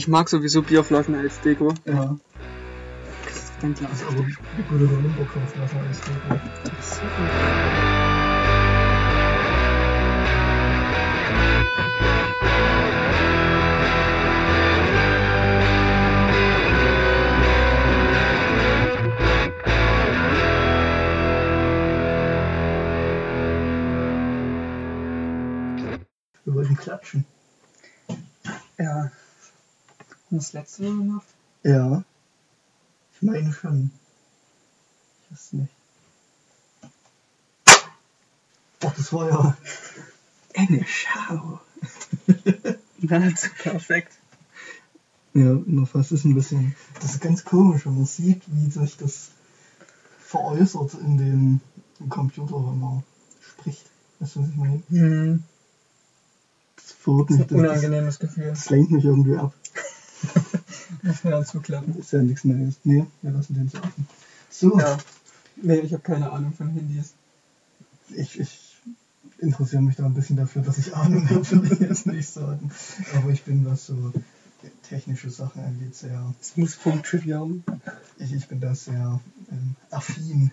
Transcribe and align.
Ich 0.00 0.08
mag 0.08 0.30
sowieso 0.30 0.62
Bierflaschen 0.62 1.14
als 1.14 1.42
Deko. 1.42 1.74
Ja, 1.84 2.16
Dann 3.60 3.74
klar. 3.74 3.90
das 3.90 4.00
ist 4.00 4.08
aber 4.08 4.20
eine 4.20 4.62
gute 4.66 4.84
Limburg-Flasche 4.94 5.76
als 5.86 6.00
Deko. 6.00 6.30
Wir 6.30 7.99
das 30.38 30.52
letzte 30.52 30.82
Mal 30.82 30.96
gemacht? 30.98 31.26
Ja. 31.62 32.04
Ich 33.14 33.22
meine 33.22 33.52
schon. 33.52 33.90
Ich 35.24 35.32
weiß 35.32 35.52
nicht. 35.54 35.72
Ach, 38.82 38.94
das 38.96 39.12
war 39.12 39.28
ja. 39.28 39.56
Eine 40.54 40.84
Schau. 40.86 41.60
Nahezu 42.98 43.48
perfekt. 43.62 44.12
Ja, 45.34 45.52
nur 45.64 45.86
fast 45.86 46.12
ist 46.12 46.24
ein 46.24 46.34
bisschen. 46.34 46.74
Das 47.00 47.12
ist 47.12 47.20
ganz 47.20 47.44
komisch, 47.44 47.86
wenn 47.86 47.94
man 47.94 48.06
sieht, 48.06 48.42
wie 48.46 48.70
sich 48.70 48.96
das 48.96 49.30
veräußert 50.18 50.94
in 50.94 51.16
dem 51.18 51.60
Computer, 52.08 52.54
wenn 52.56 52.80
man 52.80 53.02
spricht. 53.40 53.84
Weißt 54.18 54.36
du, 54.36 54.40
was 54.42 54.48
ich 54.48 54.56
meine? 54.56 54.82
Hm. 54.88 55.44
Das 56.76 56.86
Das 56.86 56.96
mich. 57.06 57.30
ist 57.30 57.30
ein 57.30 57.38
Das, 57.38 57.46
das, 57.48 57.58
unangenehmes 57.58 58.18
Gefühl. 58.18 58.48
das 58.50 58.70
lenkt 58.70 58.90
mich 58.90 59.04
irgendwie 59.04 59.36
ab. 59.36 59.54
Muss 61.02 61.24
man 61.24 61.32
dann 61.32 61.46
zuklappen. 61.46 61.98
Ist 61.98 62.12
ja 62.12 62.22
nichts 62.22 62.44
Neues. 62.44 62.76
Nee, 62.84 63.06
wir 63.22 63.30
lassen 63.30 63.54
den 63.54 63.68
so 63.68 63.78
offen. 63.78 64.06
So, 64.50 64.78
Ja. 64.78 64.98
Nee, 65.62 65.80
ich 65.80 65.92
habe 65.92 66.02
keine 66.02 66.30
Ahnung 66.30 66.52
von 66.52 66.68
Handys. 66.70 67.12
ich, 68.16 68.40
ich 68.40 68.76
interessiere 69.38 69.82
mich 69.82 69.96
da 69.96 70.04
ein 70.04 70.14
bisschen 70.14 70.36
dafür, 70.36 70.62
dass 70.62 70.78
ich 70.78 70.94
Ahnung 70.94 71.28
habe, 71.28 71.50
will 71.50 71.72
ich 71.72 71.80
jetzt 71.80 72.06
nicht 72.06 72.28
sagen. 72.28 72.70
Aber 73.14 73.30
ich 73.30 73.42
bin, 73.42 73.64
was 73.66 73.86
so 73.86 74.12
technische 74.82 75.30
Sachen 75.30 75.62
angeht, 75.64 75.94
sehr. 75.94 76.34
Es 76.40 76.56
muss 76.56 76.74
funktionieren. 76.74 77.64
Ich, 78.18 78.32
ich 78.32 78.48
bin 78.48 78.60
da 78.60 78.74
sehr 78.74 79.20
ähm, 79.50 79.76
affin. 79.90 80.50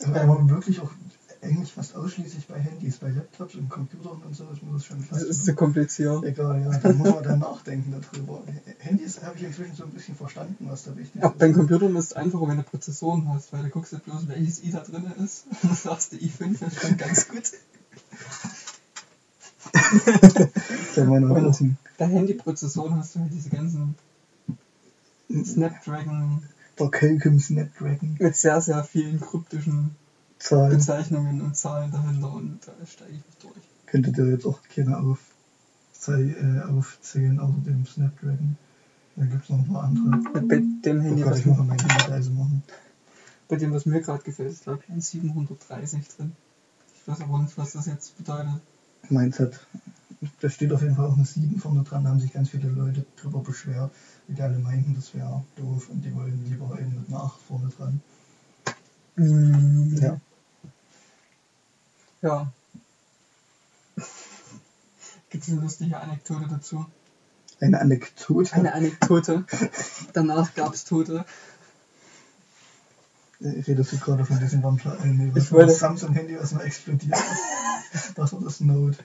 Aber 0.00 0.48
wirklich 0.48 0.80
auch 0.80 0.92
eigentlich 1.42 1.72
fast 1.72 1.94
ausschließlich 1.94 2.46
bei 2.46 2.58
Handys, 2.58 2.96
bei 2.98 3.10
Laptops 3.10 3.54
und 3.54 3.68
Computern 3.68 4.20
und 4.22 4.34
so, 4.34 4.44
das 4.44 4.60
muss 4.62 4.82
es 4.82 4.86
schon 4.86 4.98
Das 4.98 5.08
fast. 5.08 5.22
ist 5.30 5.44
zu 5.44 5.54
kompliziert. 5.54 6.24
Egal, 6.24 6.60
ja, 6.62 6.76
da 6.78 6.92
muss 6.92 7.14
man 7.14 7.22
dann 7.22 7.38
nachdenken 7.38 7.92
darüber. 8.12 8.42
Handys 8.78 9.22
habe 9.22 9.36
ich 9.36 9.44
inzwischen 9.44 9.74
so 9.74 9.84
ein 9.84 9.90
bisschen 9.90 10.14
verstanden, 10.16 10.66
was 10.68 10.84
da 10.84 10.96
wichtig 10.96 11.22
Auch 11.22 11.30
ist. 11.32 11.38
beim 11.38 11.52
Computern 11.52 11.94
ist 11.96 12.06
es 12.06 12.12
einfacher, 12.14 12.48
wenn 12.48 12.56
du 12.56 12.62
Prozessoren 12.62 13.28
hast, 13.28 13.52
weil 13.52 13.62
du 13.62 13.68
guckst 13.70 13.92
ja 13.92 13.98
bloß, 13.98 14.28
welches 14.28 14.62
i 14.64 14.70
da 14.70 14.80
drin 14.80 15.04
ist. 15.24 15.44
Und 15.62 15.76
sagst 15.76 16.12
du 16.12 16.16
i5 16.16 16.66
ist 16.66 16.80
schon 16.80 16.96
ganz 16.96 17.28
gut. 17.28 17.50
Der 20.96 21.04
meine 21.04 21.32
Und 21.32 21.76
bei 21.98 22.06
Handyprozessoren 22.06 22.96
hast 22.96 23.14
du 23.14 23.20
halt 23.20 23.32
diese 23.32 23.50
ganzen 23.50 23.94
Snapdragon 25.44 26.42
Der 26.78 26.88
Qualcomm 26.90 27.38
Snapdragon 27.38 28.16
mit 28.18 28.36
sehr, 28.36 28.60
sehr 28.60 28.82
vielen 28.84 29.20
kryptischen 29.20 29.90
Zahlen. 30.38 30.70
Bezeichnungen 30.70 31.40
und 31.40 31.56
Zahlen 31.56 31.90
dahinter 31.90 32.32
und 32.32 32.60
da 32.66 32.86
steige 32.86 33.12
ich 33.12 33.26
nicht 33.26 33.42
durch. 33.42 33.54
Könntet 33.86 34.18
ihr 34.18 34.30
jetzt 34.30 34.46
auch 34.46 34.60
keine 34.74 34.98
auf, 34.98 35.18
sei, 35.92 36.30
äh, 36.30 36.60
aufzählen 36.62 37.38
außer 37.40 37.58
dem 37.66 37.86
Snapdragon. 37.86 38.56
Da 39.16 39.24
gibt 39.24 39.44
es 39.44 39.50
noch 39.50 39.58
ein 39.58 39.72
paar 39.72 39.84
andere. 39.84 40.42
Bei 40.42 40.62
dem 40.84 41.00
Handy, 41.00 41.24
was, 41.24 41.40
ich 41.40 41.46
mal 41.46 41.64
machen. 41.64 42.62
bei 43.48 43.56
dem, 43.56 43.72
was 43.72 43.84
mir 43.84 44.00
gerade 44.00 44.22
gefällt, 44.22 44.52
ist 44.52 44.62
glaube 44.62 44.80
ich 44.84 44.92
ein 44.92 45.00
730 45.00 46.06
drin. 46.16 46.32
Ich 46.94 47.08
weiß 47.08 47.20
aber 47.22 47.38
nicht, 47.40 47.58
was 47.58 47.72
das 47.72 47.86
jetzt 47.86 48.16
bedeutet. 48.16 48.60
Meins 49.08 49.40
hat, 49.40 49.66
da 50.40 50.48
steht 50.48 50.72
auf 50.72 50.82
jeden 50.82 50.94
Fall 50.94 51.06
auch 51.06 51.16
eine 51.16 51.24
7 51.24 51.58
vorne 51.58 51.82
dran, 51.82 52.04
da 52.04 52.10
haben 52.10 52.20
sich 52.20 52.32
ganz 52.32 52.50
viele 52.50 52.68
Leute 52.68 53.04
drüber 53.16 53.40
beschwert, 53.40 53.90
die 54.28 54.40
alle 54.40 54.58
meinten, 54.58 54.94
das 54.94 55.14
wäre 55.14 55.42
doof 55.56 55.88
und 55.88 56.04
die 56.04 56.14
wollen 56.14 56.44
lieber 56.44 56.78
eben 56.78 56.94
mit 56.94 57.08
einer 57.08 57.24
8 57.24 57.40
vorne 57.40 57.68
dran. 57.76 58.00
Ja. 60.00 60.20
Ja. 62.22 62.52
Gibt 65.30 65.44
es 65.44 65.50
eine 65.50 65.60
lustige 65.60 65.98
Anekdote 66.00 66.46
dazu? 66.48 66.86
Eine 67.60 67.80
Anekdote. 67.80 68.52
Eine 68.54 68.72
Anekdote. 68.72 69.44
Danach 70.12 70.54
gab 70.54 70.72
es 70.74 70.84
Tote. 70.84 71.24
Äh, 73.40 73.60
Redest 73.60 73.92
du 73.92 73.98
gerade 73.98 74.24
von 74.24 74.38
diesem 74.38 74.62
was 74.62 75.44
Ich 75.44 75.52
wollte- 75.52 75.66
das 75.66 75.78
Samsung-Handy, 75.80 76.38
was 76.38 76.52
mal 76.52 76.64
explodiert 76.64 77.14
ist? 77.14 77.42
Das 78.16 78.32
war 78.34 78.40
das 78.42 78.60
Note. 78.60 78.98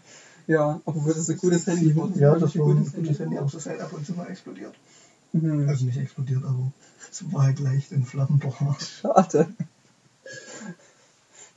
Ja, 0.46 0.82
wird 0.86 1.16
das 1.18 1.30
ein 1.30 1.38
gutes 1.38 1.66
Handy? 1.68 1.96
War 1.96 2.10
Ja, 2.18 2.36
das 2.36 2.58
war 2.58 2.68
ein 2.68 2.84
gutes 2.94 3.20
Handy, 3.20 3.38
aber 3.38 3.48
es 3.48 3.54
ist 3.54 3.66
halt 3.66 3.80
ab 3.80 3.94
und 3.94 4.06
zu 4.06 4.12
mal 4.14 4.28
explodiert. 4.30 4.76
Mhm. 5.32 5.70
Also 5.70 5.86
nicht 5.86 5.98
explodiert, 5.98 6.44
aber 6.44 6.72
es 7.10 7.32
war 7.32 7.44
halt 7.44 7.60
leicht 7.60 7.94
in 7.94 8.06
Flammenbach. 8.06 8.80
Schade. 8.82 9.54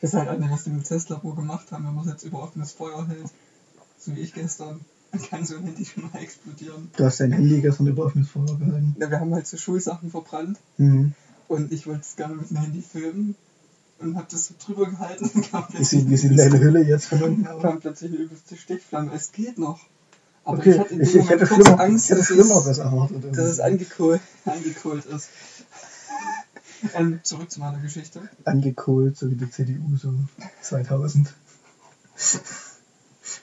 Das 0.01 0.13
ist 0.13 0.19
halt 0.19 0.29
eine, 0.29 0.51
was 0.51 0.67
wir 0.67 0.73
im 0.75 0.83
Testlabor 0.85 1.35
gemacht 1.37 1.73
haben, 1.73 1.87
wenn 1.87 1.95
man 1.95 2.05
es 2.05 2.11
jetzt 2.13 2.25
über 2.25 2.43
offenes 2.43 2.73
Feuer 2.73 3.07
hält. 3.09 3.31
So 3.99 4.15
wie 4.15 4.21
ich 4.21 4.35
gestern. 4.35 4.81
Dann 5.13 5.23
kann 5.23 5.47
so 5.47 5.57
ein 5.57 5.63
Handy 5.65 5.85
schon 5.85 6.11
mal 6.11 6.19
explodieren. 6.21 6.91
Du 6.97 7.05
hast 7.05 7.21
dein 7.21 7.33
Handy 7.33 7.61
gestern 7.61 7.87
über 7.87 8.05
offenes 8.07 8.29
Feuer 8.29 8.45
gehalten. 8.59 8.97
Ja, 8.99 9.11
wir 9.11 9.21
haben 9.21 9.33
halt 9.35 9.47
so 9.47 9.57
Schulsachen 9.57 10.11
verbrannt 10.11 10.59
Mhm. 10.77 11.15
und 11.49 11.73
ich 11.73 11.87
wollte 11.87 12.01
es 12.03 12.17
gerne 12.17 12.35
mit 12.35 12.51
dem 12.51 12.57
Handy 12.59 12.83
filmen 12.83 13.35
und 14.01 14.17
hab 14.17 14.29
das 14.29 14.49
so 14.49 14.55
drüber 14.63 14.91
gehalten 14.91 15.31
und 15.33 15.43
kam 15.51 15.65
Wie 15.71 15.85
sieht, 15.85 16.11
wie 16.11 16.17
sieht 16.17 16.39
deine 16.39 16.61
Hülle 16.61 16.83
jetzt 16.85 17.07
von 17.07 17.45
kam 17.63 17.81
plötzlich 17.81 18.11
eine 18.13 18.21
übelste 18.21 18.57
Stichflamme. 18.57 19.13
Es 19.15 19.33
geht 19.33 19.57
noch. 19.59 19.81
Aber 20.45 20.59
Okay, 20.59 20.73
ich 20.73 20.79
hatte 20.79 20.95
in 20.95 21.01
ich, 21.01 21.13
dem 21.13 21.21
ich 21.21 21.25
Moment 21.31 21.41
hätte, 21.43 21.55
kurz 21.55 21.69
Angst, 21.81 22.11
ich 22.11 22.17
dass, 22.17 22.31
es, 22.31 22.79
erwartet. 22.79 23.25
dass 23.37 23.47
es 23.47 23.61
angekohlt, 23.61 24.21
angekohlt 24.45 25.05
ist. 25.15 25.29
Ähm, 26.95 27.21
zurück 27.23 27.51
zu 27.51 27.61
meiner 27.61 27.79
Geschichte. 27.79 28.29
Angekohlt, 28.45 29.17
so 29.17 29.31
wie 29.31 29.37
die 29.37 29.51
CDU, 29.51 29.97
so 29.97 30.13
2000. 30.63 31.33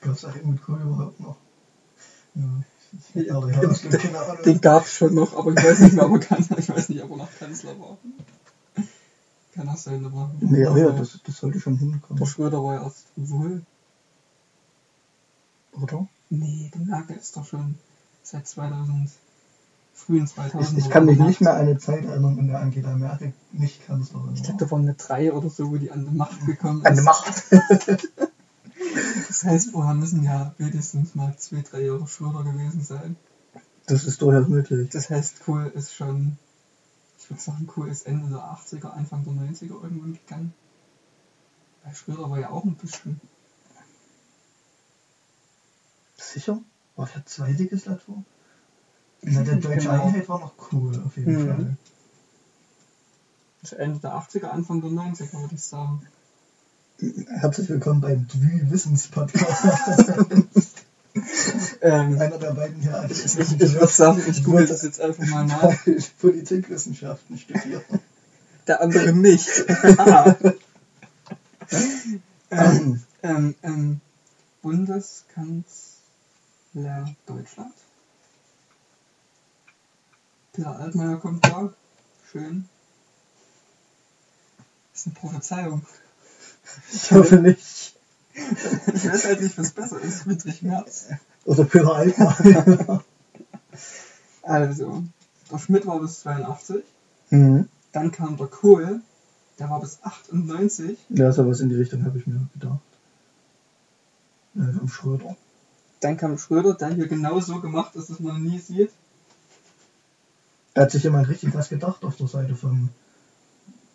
Gab 0.02 0.16
es 0.16 0.28
Helmut 0.28 0.62
Kohl 0.64 0.82
überhaupt 0.82 1.20
noch? 1.20 1.38
Ja. 2.36 2.44
Ja, 3.16 3.42
das 3.42 3.86
Ahnung. 3.86 4.44
Den 4.46 4.62
gab 4.62 4.86
es 4.86 4.94
schon 4.94 5.16
noch, 5.16 5.36
aber 5.36 5.52
ich 5.52 5.64
weiß 5.64 5.80
nicht 5.80 5.94
mehr, 5.94 6.06
ob 6.06 6.14
er 6.14 6.20
kann, 6.20 6.46
ich 6.58 6.70
weiß 6.70 6.90
nicht, 6.90 7.02
ob 7.02 7.12
er 7.12 7.18
noch 7.18 7.40
Kanzler 7.40 7.80
war. 7.80 7.98
Kann 9.54 9.70
auch 9.70 9.78
sein, 9.78 10.06
aber. 10.06 10.32
Nee, 10.40 10.66
aber 10.66 10.78
ja, 10.78 10.92
das, 10.92 11.20
das 11.24 11.38
sollte 11.38 11.60
schon 11.60 11.78
hinkommen. 11.78 12.20
Der 12.20 12.26
Schröder 12.26 12.64
war 12.64 12.76
ja 12.76 12.84
erst 12.84 13.06
wohl. 13.16 13.64
Oder? 15.74 16.08
Nee, 16.30 16.72
der 16.74 16.82
Merkel 16.82 17.18
ist 17.18 17.36
doch 17.38 17.46
schon 17.46 17.76
seit 18.24 18.48
2000, 18.48 19.10
frühen 20.04 20.28
2000. 20.28 20.78
Ich, 20.78 20.86
ich 20.86 20.92
kann 20.92 21.06
mich 21.06 21.20
nicht 21.20 21.42
mehr 21.42 21.54
an 21.54 21.62
eine 21.62 21.78
Zeit 21.78 22.06
erinnern, 22.06 22.38
in 22.38 22.48
der 22.48 22.60
Angela 22.60 22.96
Merkel 22.96 23.34
nicht 23.52 23.86
Kanzlerin 23.86 24.36
Ich 24.36 24.42
da 24.44 24.72
waren 24.72 24.82
eine 24.82 24.94
drei 24.94 25.34
oder 25.34 25.50
so, 25.50 25.72
wo 25.72 25.78
die 25.78 25.92
an 25.92 26.06
die 26.06 26.16
Macht 26.16 26.46
gekommen 26.46 26.80
ist. 26.80 26.86
An 26.86 26.96
der 26.96 27.04
Macht. 27.04 27.44
Das 29.28 29.44
heißt, 29.44 29.72
vorher 29.72 29.96
müssen 29.96 30.24
ja 30.24 30.54
wenigstens 30.58 31.16
mal 31.16 31.36
zwei, 31.38 31.62
drei 31.62 31.82
Jahre 31.82 32.08
Schröder 32.08 32.44
gewesen 32.44 32.84
sein. 32.84 33.16
Das 33.88 34.06
ist 34.06 34.22
durchaus 34.22 34.48
möglich. 34.48 34.90
Das 34.92 35.10
heißt, 35.10 35.44
Kohl 35.44 35.72
ist 35.74 35.96
schon, 35.96 36.38
ich 37.18 37.30
würde 37.30 37.42
sagen, 37.42 37.66
Kohl 37.66 37.90
ist 37.90 38.06
Ende 38.06 38.30
der 38.30 38.40
80er, 38.40 38.92
Anfang 38.92 39.24
der 39.24 39.34
90er 39.34 39.82
irgendwann 39.82 40.14
gegangen. 40.14 40.54
Weil 41.84 41.96
Schröder 41.96 42.30
war 42.30 42.40
ja 42.40 42.52
auch 42.52 42.64
ein 42.64 42.76
bisschen. 42.76 43.20
Sicher? 46.18 46.62
War 46.96 47.10
der 47.14 47.26
zweite 47.26 47.64
Legislatur? 47.64 48.24
Na, 49.24 49.42
der 49.42 49.56
deutsche 49.58 49.90
Genau. 49.90 50.06
Einheit 50.06 50.30
war 50.30 50.40
noch 50.40 50.54
cool, 50.72 51.02
auf 51.06 51.18
jeden 51.18 51.34
Mhm. 51.44 51.48
Fall. 51.48 51.78
Das 53.62 53.74
Ende 53.74 54.00
der 54.00 54.12
80er, 54.12 54.48
Anfang 54.48 54.82
der 54.82 54.90
90er, 54.92 55.40
würde 55.42 55.56
ich 55.56 55.64
sagen. 55.64 56.06
Herzlich 57.28 57.70
willkommen 57.70 58.02
beim 58.02 58.28
Dwi 58.28 58.70
Wissens 58.72 59.08
Podcast. 59.08 59.64
Ähm, 61.82 62.20
Einer 62.20 62.40
der 62.40 62.54
beiden 62.54 62.82
hier 62.82 63.06
ich 63.08 63.24
ich 63.38 63.74
würde 63.74 63.88
sagen, 63.88 64.24
ich 64.28 64.44
google 64.44 64.66
das 64.66 64.82
jetzt 64.82 65.00
einfach 65.00 65.24
mal 65.28 65.46
nach. 65.46 65.72
Politikwissenschaften 66.20 67.38
studiert. 67.38 67.84
Der 68.66 68.82
andere 68.82 69.14
nicht. 69.14 69.48
ähm, 72.50 73.04
ähm, 73.22 73.56
ähm, 73.62 74.02
Bundeskanzler 74.64 75.64
Deutschland. 77.28 77.74
Peter 80.54 80.80
Altmaier 80.80 81.18
kommt 81.18 81.44
da. 81.46 81.74
Schön. 82.32 82.68
Das 84.92 85.02
ist 85.02 85.08
eine 85.08 85.16
Prophezeiung. 85.16 85.86
Ich 86.94 87.12
hoffe 87.12 87.36
nicht. 87.38 87.96
Ich 88.36 89.06
weiß 89.08 89.26
halt 89.26 89.42
nicht, 89.42 89.58
was 89.58 89.72
besser 89.72 90.00
ist. 90.00 90.22
Friedrich 90.24 90.62
Merz. 90.62 91.08
Oder 91.46 91.66
Peter 91.66 91.94
Altmaier. 91.94 93.04
Also, 94.46 95.04
der 95.50 95.58
Schmidt 95.58 95.86
war 95.88 96.00
bis 96.02 96.20
82, 96.22 96.84
Mhm. 97.30 97.70
dann 97.94 98.12
kam 98.12 98.36
der 98.36 98.48
Kohl, 98.48 99.00
der 99.58 99.70
war 99.70 99.80
bis 99.80 100.00
98, 100.04 100.98
Ja, 101.10 101.32
sowas 101.32 101.62
in 101.62 101.70
die 101.70 101.76
Richtung 101.76 102.04
habe 102.04 102.20
ich 102.20 102.28
mir 102.28 102.42
gedacht. 102.54 102.80
Ja, 104.56 104.64
am 104.64 104.90
Schröder. 104.90 105.38
dann 106.02 106.18
kam 106.18 106.38
Schröder, 106.38 106.74
der 106.74 106.90
hier 106.90 107.08
genau 107.08 107.40
so 107.40 107.62
gemacht 107.62 107.96
ist, 107.96 108.10
dass 108.10 108.20
man 108.20 108.44
nie 108.44 108.60
sieht. 108.60 108.92
Da 110.74 110.84
hat 110.84 110.92
sich 110.92 111.04
jemand 111.04 111.30
richtig 111.30 111.54
was 111.54 111.70
gedacht 111.70 112.04
auf 112.04 112.16
der 112.18 112.28
Seite 112.28 112.56
vom 112.56 112.90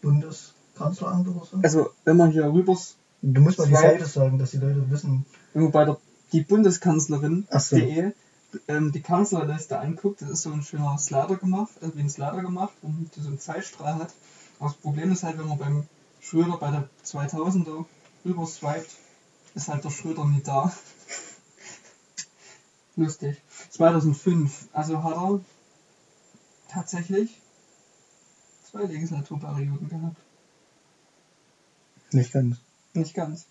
Bundeskanzleramt 0.01 1.29
oder 1.29 1.45
so. 1.45 1.59
Also, 1.63 1.91
wenn 2.05 2.17
man 2.17 2.31
hier 2.31 2.45
rüber, 2.53 2.77
Du 3.21 3.41
musst 3.41 3.59
mal 3.59 3.67
die 3.67 3.75
Seite 3.75 4.07
sagen, 4.07 4.39
dass 4.39 4.53
die 4.53 4.59
Leute 4.59 4.89
wissen. 4.91 5.27
wenn 5.53 5.65
man 5.65 5.73
bei 5.73 5.85
der 5.85 5.99
die 6.33 6.43
Bundeskanzlerin 6.43 7.47
Ach 7.51 7.61
so. 7.61 7.77
de 7.77 8.13
ähm, 8.67 8.93
die 8.93 9.01
Kanzlerliste 9.01 9.79
anguckt, 9.79 10.23
das 10.23 10.31
ist 10.31 10.43
so 10.43 10.53
ein 10.53 10.63
schöner 10.63 10.97
Slider 10.99 11.37
gemacht, 11.37 11.73
also 11.83 11.95
wie 11.97 12.01
ein 12.01 12.09
Slider 12.11 12.41
gemacht, 12.41 12.73
und 12.83 13.11
so 13.15 13.29
einen 13.29 13.39
Zeitstrahl 13.39 13.97
hat. 13.97 14.15
Aber 14.59 14.71
das 14.71 14.79
Problem 14.79 15.13
ist 15.13 15.23
halt, 15.23 15.39
wenn 15.39 15.49
man 15.49 15.59
beim 15.59 15.87
Schröder 16.21 16.57
bei 16.57 16.71
der 16.71 16.89
2000er 17.05 17.85
rüber 18.25 18.47
swiped, 18.47 18.91
ist 19.55 19.69
halt 19.69 19.85
der 19.85 19.91
Schröder 19.91 20.25
nie 20.25 20.43
da. 20.43 20.73
Lustig. 22.97 23.37
2005, 23.71 24.69
also 24.73 25.03
hat 25.03 25.17
er 25.17 25.41
tatsächlich 26.69 27.41
zwei 28.71 28.83
Legislaturperioden 28.85 29.89
gehabt. 29.89 30.17
Nicht 32.13 32.33
ganz. 32.33 32.57
Nicht 32.95 33.15
ganz. 33.15 33.47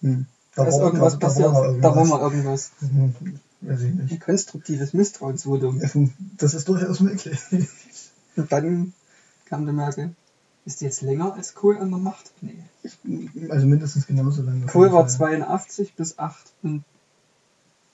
Hm. 0.00 0.26
Da 0.54 0.64
ist 0.66 0.78
irgendwas 0.78 1.14
da- 1.14 1.18
da 1.18 1.26
passiert. 1.26 1.52
war 1.52 1.72
Da 1.78 1.82
war 1.94 1.96
irgendwas. 1.96 2.08
mal 2.08 2.20
irgendwas. 2.20 2.70
Weiß 3.60 3.80
ich 3.82 3.88
Ein 3.90 4.06
nicht. 4.08 4.20
konstruktives 4.20 4.92
Misstrauensvotum. 4.94 5.80
Das 6.38 6.54
ist 6.54 6.68
durchaus 6.68 7.00
möglich. 7.00 7.38
Und 8.36 8.52
dann 8.52 8.92
kam 9.46 9.64
der 9.64 9.74
Merkel. 9.74 10.14
Ist 10.64 10.80
die 10.80 10.84
jetzt 10.84 11.00
länger 11.02 11.34
als 11.34 11.54
Kohl 11.54 11.78
an 11.78 11.90
der 11.90 11.98
Macht? 11.98 12.30
Nee. 12.40 12.62
Also 13.50 13.66
mindestens 13.66 14.06
genauso 14.06 14.42
lange. 14.42 14.66
Kohl 14.66 14.92
war 14.92 15.08
Fall. 15.08 15.16
82 15.16 15.94
bis 15.94 16.18
8 16.18 16.52
und 16.62 16.84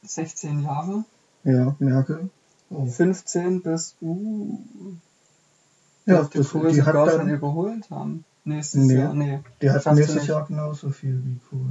16 0.03 0.63
Jahre. 0.63 1.05
Ja, 1.45 1.77
Merkel. 1.79 2.31
Oh. 2.75 2.87
15 2.87 3.63
bis, 3.63 3.97
uh, 4.01 4.59
Ja, 6.07 6.29
das, 6.33 6.51
Kohl 6.51 6.73
die 6.73 6.83
hat 6.83 6.95
sogar 6.95 7.11
schon 7.11 7.27
dann, 7.27 7.31
überholt 7.31 7.91
haben. 7.91 8.25
Nächstes 8.45 8.83
Nee. 8.83 8.97
Jahr, 8.97 9.15
nee. 9.15 9.41
die 9.63 9.71
hat 9.71 9.87
nächstes. 9.95 10.27
Jahr 10.27 10.47
genauso 10.47 10.91
viel 10.91 11.23
wie 11.25 11.39
Kohl. 11.49 11.67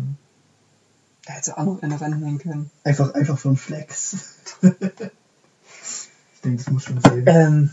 Da 1.26 1.34
hätte 1.34 1.58
auch 1.58 1.66
noch 1.66 1.82
eine 1.82 2.00
ranhängen 2.00 2.40
können. 2.40 2.70
Einfach, 2.84 3.14
einfach 3.14 3.38
für 3.38 3.50
einen 3.50 3.58
Flex. 3.58 4.38
ich 4.62 4.72
denke, 6.44 6.64
das 6.64 6.72
muss 6.72 6.84
schon 6.84 7.00
sein. 7.00 7.24
Ähm, 7.28 7.70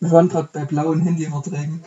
wir 0.00 0.10
waren 0.10 0.28
gerade 0.28 0.48
bei 0.52 0.64
blauen 0.64 1.00
Handyverträgen. 1.00 1.82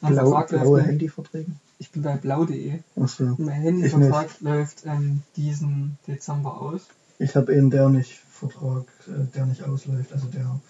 Blau, 0.00 0.14
Vertrag 0.14 0.48
blaue 0.48 0.78
nicht. 0.78 0.88
Handyverträge. 0.88 1.52
Ich 1.78 1.90
bin 1.90 2.02
bei 2.02 2.16
blau.de. 2.16 2.80
Achso. 2.96 3.34
Mein 3.38 3.60
Handyvertrag 3.60 4.28
läuft 4.40 4.84
ähm, 4.86 5.22
diesen 5.36 5.98
Dezember 6.06 6.60
aus. 6.60 6.82
Ich 7.18 7.36
habe 7.36 7.54
eben 7.54 7.70
der 7.70 7.90
nicht 7.90 8.20
Vertrag, 8.40 8.86
äh, 9.06 9.26
der 9.34 9.46
nicht 9.46 9.62
ausläuft, 9.62 10.12
also 10.12 10.26
der 10.28 10.60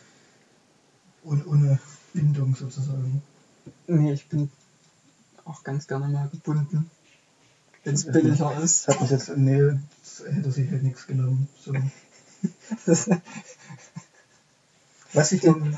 ohne, 1.23 1.79
Bindung 2.13 2.57
sozusagen. 2.57 3.23
Nee, 3.87 4.13
ich 4.15 4.29
bin 4.29 4.51
auch 5.45 5.63
ganz 5.63 5.87
gerne 5.87 6.09
mal 6.09 6.29
gebunden. 6.29 6.91
Wenn 7.85 7.95
es 7.95 8.05
Ja. 8.05 8.13
billiger 8.13 8.61
ist. 8.61 8.89
Hat 8.89 9.01
mich 9.01 9.11
jetzt, 9.11 9.29
nee, 9.37 9.79
das 10.03 10.25
hätte 10.29 10.51
sich 10.51 10.69
halt 10.71 10.83
nichts 10.83 11.07
genommen. 11.07 11.49
So. 11.65 11.73
Was 15.13 15.33
ich 15.33 15.41
denn, 15.43 15.77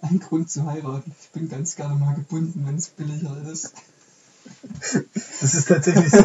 Ein 0.00 0.20
Grund 0.20 0.50
zu 0.50 0.66
heiraten. 0.66 1.14
Ich 1.20 1.30
bin 1.30 1.48
ganz 1.48 1.76
gerne 1.76 1.94
mal 1.94 2.14
gebunden, 2.14 2.66
wenn 2.66 2.76
es 2.76 2.88
billiger 2.88 3.36
ist. 3.50 3.72
Das 5.40 5.54
ist 5.54 5.68
tatsächlich 5.68 6.10
so, 6.10 6.24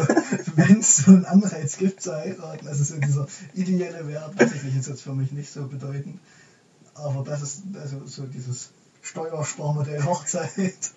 wenn 0.56 0.80
es 0.80 0.96
so 0.96 1.10
einen 1.12 1.24
Anreiz 1.24 1.76
gibt 1.76 2.02
zu 2.02 2.14
heiraten, 2.14 2.66
also 2.68 2.84
so 2.84 2.96
dieser 2.96 3.26
ideelle 3.54 4.06
Wert, 4.08 4.38
weiß 4.38 4.52
ich 4.54 4.62
nicht, 4.64 4.76
ist 4.76 4.88
jetzt 4.88 5.02
für 5.02 5.14
mich 5.14 5.32
nicht 5.32 5.52
so 5.52 5.66
bedeutend, 5.66 6.20
aber 6.94 7.24
das 7.24 7.42
ist, 7.42 7.62
also 7.80 8.02
so 8.06 8.26
dieses 8.26 8.70
Steuersparmodell 9.02 10.04
Hochzeit, 10.04 10.92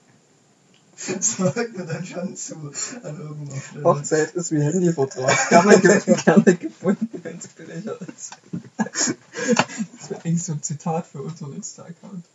sagt 0.96 1.78
mir 1.78 1.86
dann 1.86 2.06
schon 2.06 2.36
zu 2.36 2.72
an 3.04 3.20
irgendeiner 3.20 3.62
Stelle. 3.62 3.84
Hochzeit 3.84 4.34
ist 4.34 4.52
wie 4.52 4.62
Handyvertrag. 4.62 5.50
Gerne, 5.50 5.80
ge 5.80 6.16
gerne 6.24 6.56
gebunden, 6.56 7.10
wenn 7.24 7.38
es 7.38 7.48
billiger 7.48 7.98
ist. 8.02 8.38
Das 8.78 10.10
wäre 10.10 10.24
eigentlich 10.24 10.44
so 10.44 10.54
ein 10.54 10.64
Zitat 10.64 11.08
für 11.08 11.22
unseren 11.22 11.54
Insta-Account. 11.54 12.26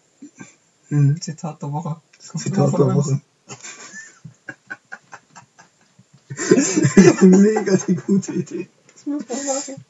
Hm. 0.89 1.21
Zitat 1.21 1.63
der 1.63 1.73
Woche. 1.73 2.01
Zitat 2.19 2.73
der 2.73 2.87
uns. 2.87 2.97
Woche. 2.97 3.21
Mega 7.21 7.77
die 7.77 7.95
gute 7.95 8.33
Idee. 8.33 8.69
Das 8.93 9.07
muss 9.07 9.25
man 9.29 9.47
machen. 9.47 9.85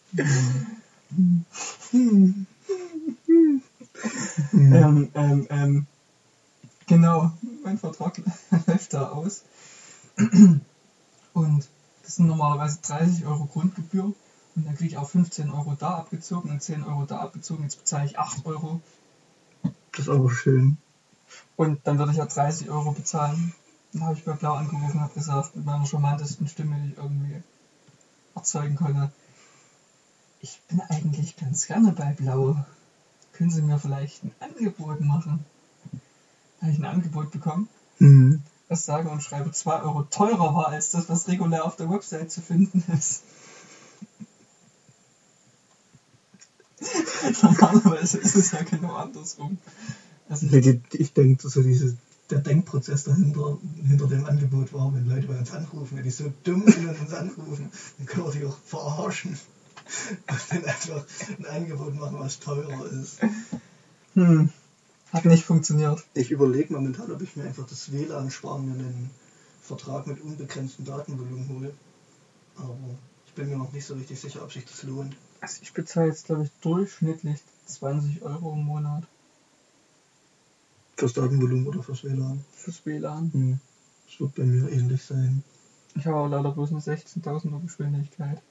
Hm. 1.90 2.46
Ähm, 4.52 5.10
ähm, 5.14 5.46
ähm, 5.50 5.86
genau, 6.86 7.32
mein 7.64 7.78
Vertrag 7.78 8.20
läuft 8.66 8.94
da 8.94 9.08
aus. 9.10 9.42
Und 11.32 11.68
das 12.02 12.16
sind 12.16 12.26
normalerweise 12.26 12.78
30 12.82 13.26
Euro 13.26 13.46
Grundgebühr. 13.46 14.12
Und 14.56 14.66
dann 14.66 14.76
kriege 14.76 14.90
ich 14.90 14.96
auch 14.96 15.08
15 15.08 15.50
Euro 15.50 15.76
da 15.78 15.96
abgezogen 15.98 16.50
und 16.50 16.62
10 16.62 16.82
Euro 16.82 17.04
da 17.06 17.18
abgezogen. 17.18 17.62
Jetzt 17.62 17.78
bezahle 17.78 18.06
ich 18.06 18.18
8 18.18 18.46
Euro. 18.46 18.80
Das 19.92 20.00
ist 20.00 20.08
aber 20.08 20.30
schön. 20.30 20.76
Und 21.56 21.86
dann 21.86 21.98
würde 21.98 22.12
ich 22.12 22.18
ja 22.18 22.26
30 22.26 22.70
Euro 22.70 22.92
bezahlen. 22.92 23.54
Dann 23.92 24.02
habe 24.04 24.14
ich 24.14 24.24
bei 24.24 24.32
Blau 24.32 24.54
angerufen 24.54 24.92
und 24.92 25.00
habe 25.00 25.14
gesagt, 25.14 25.56
mit 25.56 25.64
meiner 25.64 25.86
charmantesten 25.86 26.46
Stimme, 26.48 26.76
die 26.80 26.92
ich 26.92 26.96
irgendwie 26.98 27.42
erzeugen 28.34 28.76
konnte. 28.76 29.10
Ich 30.40 30.60
bin 30.68 30.80
eigentlich 30.88 31.36
ganz 31.36 31.66
gerne 31.66 31.92
bei 31.92 32.12
Blau. 32.12 32.56
Können 33.32 33.50
Sie 33.50 33.62
mir 33.62 33.78
vielleicht 33.78 34.22
ein 34.24 34.32
Angebot 34.40 35.00
machen? 35.00 35.44
Da 36.60 36.66
habe 36.66 36.72
ich 36.72 36.78
ein 36.78 36.84
Angebot 36.84 37.30
bekommen, 37.30 37.68
Mhm. 37.98 38.42
das 38.68 38.84
sage 38.84 39.08
und 39.08 39.22
schreibe 39.22 39.50
2 39.50 39.82
Euro 39.82 40.02
teurer 40.04 40.54
war 40.54 40.68
als 40.68 40.90
das, 40.90 41.08
was 41.08 41.26
regulär 41.28 41.64
auf 41.64 41.76
der 41.76 41.90
Website 41.90 42.30
zu 42.30 42.40
finden 42.40 42.84
ist. 42.96 43.22
Normalerweise 47.42 48.18
ist 48.18 48.36
es 48.36 48.52
ja 48.52 48.62
genau 48.62 48.94
andersrum. 48.94 49.58
Also 50.28 50.46
ich 50.46 51.12
denke, 51.12 51.48
so 51.48 51.62
diese, 51.62 51.96
der 52.30 52.38
Denkprozess 52.38 53.04
dahinter, 53.04 53.58
hinter 53.86 54.06
dem 54.06 54.24
Angebot 54.24 54.72
war, 54.72 54.94
wenn 54.94 55.08
Leute 55.08 55.26
bei 55.26 55.38
uns 55.38 55.52
anrufen, 55.52 55.96
wenn 55.96 56.04
die 56.04 56.10
so 56.10 56.32
dumm 56.44 56.64
sind 56.66 56.88
und 56.88 57.00
uns 57.00 57.12
anrufen, 57.12 57.70
dann 57.98 58.06
können 58.06 58.26
wir 58.26 58.32
die 58.32 58.44
auch 58.46 58.56
verarschen. 58.64 59.38
Und 60.28 60.40
dann 60.50 60.64
einfach 60.64 61.04
ein 61.36 61.46
Angebot 61.46 61.96
machen, 61.96 62.20
was 62.20 62.38
teurer 62.38 62.86
ist. 62.92 63.18
Hm, 64.14 64.50
hat 65.12 65.24
nicht 65.24 65.44
funktioniert. 65.44 66.04
Ich 66.14 66.30
überlege 66.30 66.72
momentan, 66.72 67.10
ob 67.10 67.20
ich 67.22 67.34
mir 67.34 67.44
einfach 67.44 67.66
das 67.66 67.90
WLAN 67.90 68.30
sparen, 68.30 68.66
mir 68.66 68.74
einen 68.74 69.10
Vertrag 69.62 70.06
mit 70.06 70.20
unbegrenztem 70.20 70.84
Datenvolumen 70.84 71.48
hole. 71.48 71.74
Aber 72.56 72.76
ich 73.26 73.32
bin 73.32 73.48
mir 73.48 73.56
noch 73.56 73.72
nicht 73.72 73.84
so 73.84 73.94
richtig 73.94 74.20
sicher, 74.20 74.42
ob 74.42 74.52
sich 74.52 74.64
das 74.64 74.84
lohnt. 74.84 75.16
Also 75.40 75.58
ich 75.62 75.72
bezahle 75.72 76.08
jetzt, 76.08 76.26
glaube 76.26 76.44
ich, 76.44 76.50
durchschnittlich 76.60 77.40
20 77.66 78.22
Euro 78.22 78.52
im 78.52 78.64
Monat 78.64 79.04
Fürs 81.00 81.14
Datenvolumen 81.14 81.66
oder 81.66 81.82
fürs 81.82 82.04
WLAN. 82.04 82.44
fürs 82.54 82.84
WLAN. 82.84 83.32
Hm. 83.32 83.60
Das 84.04 84.20
wird 84.20 84.34
bei 84.34 84.42
mir 84.44 84.70
ähnlich 84.70 85.02
sein. 85.02 85.42
Ich 85.94 86.06
habe 86.06 86.28
leider 86.28 86.50
bloß 86.52 86.72
eine 86.72 86.80
16.000er 86.80 87.62
Geschwindigkeit. 87.62 88.42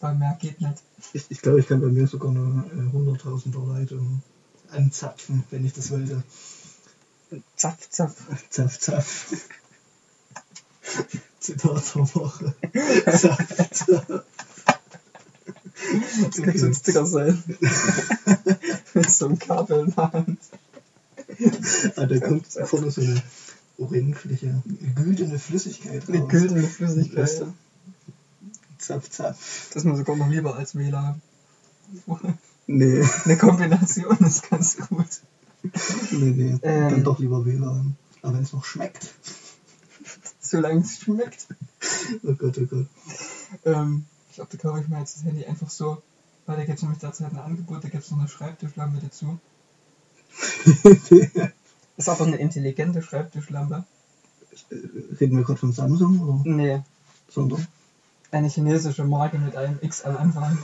Weil 0.00 0.16
mehr 0.16 0.36
geht 0.38 0.60
nicht. 0.60 0.82
Ich, 1.14 1.30
ich 1.30 1.40
glaube, 1.40 1.60
ich 1.60 1.66
kann 1.66 1.80
bei 1.80 1.86
mir 1.86 2.06
sogar 2.06 2.30
eine 2.30 2.66
äh, 2.74 2.94
100.000er 2.94 3.72
Leitung 3.72 4.22
anzapfen, 4.70 5.44
wenn 5.48 5.64
ich 5.64 5.72
das 5.72 5.90
wollte. 5.90 6.22
Zapf, 7.56 7.88
zapf. 7.88 8.22
Zapf, 8.50 8.78
zapf. 8.78 9.32
Zitat 11.38 11.94
der 11.94 12.14
Woche. 12.16 12.54
Zapf, 13.16 13.70
zapf. 13.70 14.24
Das 16.22 16.36
könnte 16.36 16.58
so 16.58 16.66
ein 16.66 16.74
Sticker 16.74 17.06
sein. 17.06 17.42
Mit 18.92 19.10
so 19.10 19.24
einem 19.24 19.38
Kabel 19.38 19.86
in 19.86 19.94
der 19.94 20.12
Hand. 20.12 20.38
Ah, 21.96 22.06
da 22.06 22.20
kommt 22.20 22.46
vorne 22.46 22.90
so 22.90 23.00
eine 23.00 23.22
orangliche, 23.78 24.62
güldene 24.94 25.38
Flüssigkeit 25.38 26.02
raus. 26.02 26.08
Eine 26.08 26.26
güldene 26.26 26.62
Flüssigkeit. 26.62 27.40
du? 27.40 27.54
Zapf, 28.78 29.10
zapf. 29.10 29.68
Das 29.68 29.76
ist 29.76 29.84
mir 29.84 29.96
sogar 29.96 30.16
noch 30.16 30.28
lieber 30.28 30.56
als 30.56 30.74
WLAN. 30.74 31.20
Nee, 32.66 33.04
Eine 33.24 33.36
Kombination 33.36 34.16
ist 34.18 34.48
ganz 34.48 34.76
gut. 34.76 35.20
nee, 36.12 36.30
nee. 36.30 36.58
Ähm. 36.62 36.90
Dann 36.90 37.04
doch 37.04 37.18
lieber 37.18 37.44
WLAN. 37.44 37.96
Aber 38.22 38.34
wenn 38.34 38.42
es 38.42 38.52
noch 38.52 38.64
schmeckt. 38.64 39.14
Solange 40.40 40.80
es 40.80 40.98
schmeckt. 40.98 41.46
Oh 42.22 42.34
Gott, 42.34 42.58
oh 42.58 42.66
Gott. 42.66 42.86
Ähm, 43.64 44.04
ich 44.28 44.36
glaube, 44.36 44.56
da 44.56 44.58
kaufe 44.58 44.80
ich 44.80 44.88
mir 44.88 44.98
jetzt 44.98 45.16
das 45.16 45.24
Handy 45.24 45.44
einfach 45.44 45.70
so 45.70 46.02
Weil 46.46 46.56
da 46.56 46.64
gibt 46.64 46.78
es 46.78 46.82
nämlich 46.82 47.00
derzeit 47.00 47.32
ein 47.32 47.38
Angebot, 47.38 47.84
da 47.84 47.88
gibt 47.88 48.04
es 48.04 48.10
noch 48.10 48.18
eine 48.18 48.28
Schreibtischlampe 48.28 49.00
dazu. 49.00 49.38
Ist 51.96 52.08
aber 52.08 52.24
eine 52.24 52.36
intelligente 52.36 53.02
Schreibtischlampe. 53.02 53.84
Reden 55.20 55.36
wir 55.36 55.44
gerade 55.44 55.58
von 55.58 55.72
Samsung 55.72 56.20
oder? 56.20 56.40
Nee, 56.44 56.82
Sondern? 57.28 57.66
eine 58.30 58.48
chinesische 58.48 59.04
Marke 59.04 59.38
mit 59.38 59.56
einem 59.56 59.78
X 59.82 60.02
am 60.02 60.16
Anfang. 60.16 60.58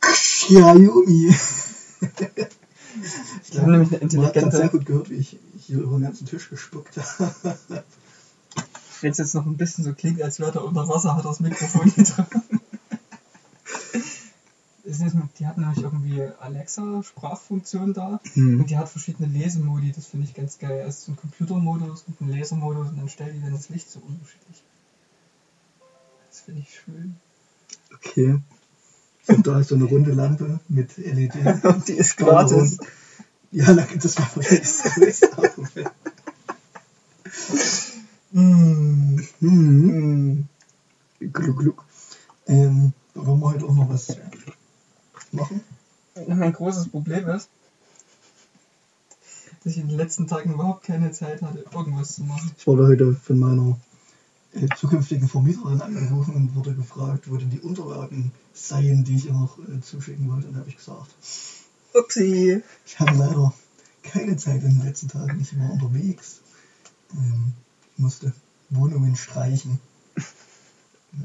Xiaomi. 0.00 1.34
Die 3.52 3.58
haben 3.60 3.72
nämlich 3.72 4.00
eine 4.00 4.12
Man 4.16 4.26
hat 4.26 4.34
sehr 4.34 4.42
intelligente. 4.42 4.68
gut 4.70 4.86
gehört, 4.86 5.10
wie 5.10 5.14
ich 5.14 5.38
hier 5.58 5.78
über 5.78 5.96
den 5.96 6.02
ganzen 6.04 6.26
Tisch 6.26 6.48
gespuckt 6.50 6.96
habe. 6.96 7.58
Wenn 9.00 9.10
es 9.12 9.18
jetzt 9.18 9.34
noch 9.34 9.46
ein 9.46 9.56
bisschen 9.56 9.84
so 9.84 9.92
klingt, 9.92 10.22
als 10.22 10.38
wäre 10.38 10.52
der 10.52 10.64
unter 10.64 10.88
Wasser, 10.88 11.16
hat 11.16 11.24
er 11.24 11.28
das 11.28 11.40
Mikrofon 11.40 11.92
Es 15.00 15.00
ist- 15.12 15.16
Die 15.38 15.46
hat 15.46 15.58
nämlich 15.58 15.78
irgendwie 15.82 16.22
Alexa-Sprachfunktion 16.40 17.92
da 17.94 18.20
Hm. 18.34 18.60
und 18.60 18.70
die 18.70 18.76
hat 18.78 18.88
verschiedene 18.88 19.28
Lesemodi, 19.28 19.92
das 19.92 20.06
finde 20.06 20.26
ich 20.26 20.34
ganz 20.34 20.58
geil. 20.58 20.82
Also 20.84 21.06
so 21.06 21.12
ein 21.12 21.16
Computermodus 21.16 22.04
und 22.06 22.20
ein 22.20 22.28
Lasermodus 22.30 22.88
und 22.90 22.98
dann 22.98 23.08
stellt 23.08 23.34
die 23.34 23.40
dann 23.40 23.52
das 23.52 23.68
Licht 23.68 23.90
so 23.90 24.00
unterschiedlich. 24.00 24.62
Das 26.30 26.40
finde 26.40 26.60
ich 26.60 26.80
schön. 26.84 27.16
Okay. 27.94 28.38
Und 29.28 29.46
da 29.46 29.58
ist 29.60 29.68
so 29.68 29.74
eine 29.74 29.84
runde 29.84 30.12
Lampe 30.12 30.60
mit 30.68 30.96
LED. 30.98 31.34
Und 31.64 31.88
die 31.88 31.92
ist 31.94 32.16
gratis. 32.16 32.78
Ja, 33.50 33.72
das 34.02 34.18
war 34.18 34.36
wohl 34.36 34.42
das 34.44 34.82
größte 34.82 35.32
Argument. 35.38 35.90
Mm. 39.40 40.42
Gluck, 41.20 41.58
gluck. 41.58 41.84
Ähm, 42.46 42.92
wollen 43.14 43.40
wir 43.40 43.46
heute 43.52 43.64
auch 43.66 43.74
noch 43.74 43.88
was 43.88 44.16
machen? 45.34 45.60
Mein 46.26 46.52
großes 46.52 46.88
Problem 46.88 47.28
ist, 47.28 47.48
dass 49.62 49.72
ich 49.72 49.78
in 49.78 49.88
den 49.88 49.96
letzten 49.96 50.26
Tagen 50.26 50.52
überhaupt 50.52 50.84
keine 50.84 51.10
Zeit 51.10 51.42
hatte, 51.42 51.64
irgendwas 51.72 52.16
zu 52.16 52.24
machen. 52.24 52.52
Ich 52.56 52.66
wurde 52.66 52.86
heute 52.86 53.14
von 53.14 53.38
meiner 53.38 53.78
äh, 54.52 54.68
zukünftigen 54.76 55.28
Vermieterin 55.28 55.80
angerufen 55.80 56.34
und 56.34 56.54
wurde 56.54 56.74
gefragt, 56.74 57.30
wo 57.30 57.36
denn 57.36 57.50
die 57.50 57.60
Unterlagen 57.60 58.30
seien, 58.52 59.04
die 59.04 59.16
ich 59.16 59.26
ihr 59.26 59.32
noch 59.32 59.58
äh, 59.58 59.80
zuschicken 59.80 60.30
wollte. 60.30 60.48
Und 60.48 60.54
da 60.54 60.60
habe 60.60 60.68
ich 60.68 60.76
gesagt, 60.76 61.14
Upsi. 61.94 62.62
ich 62.86 63.00
habe 63.00 63.16
leider 63.16 63.52
keine 64.02 64.36
Zeit 64.36 64.62
in 64.62 64.78
den 64.78 64.84
letzten 64.84 65.08
Tagen. 65.08 65.40
Ich 65.40 65.58
war 65.58 65.72
unterwegs. 65.72 66.40
Ähm, 67.14 67.54
musste 67.96 68.32
Wohnungen 68.70 69.16
streichen. 69.16 69.80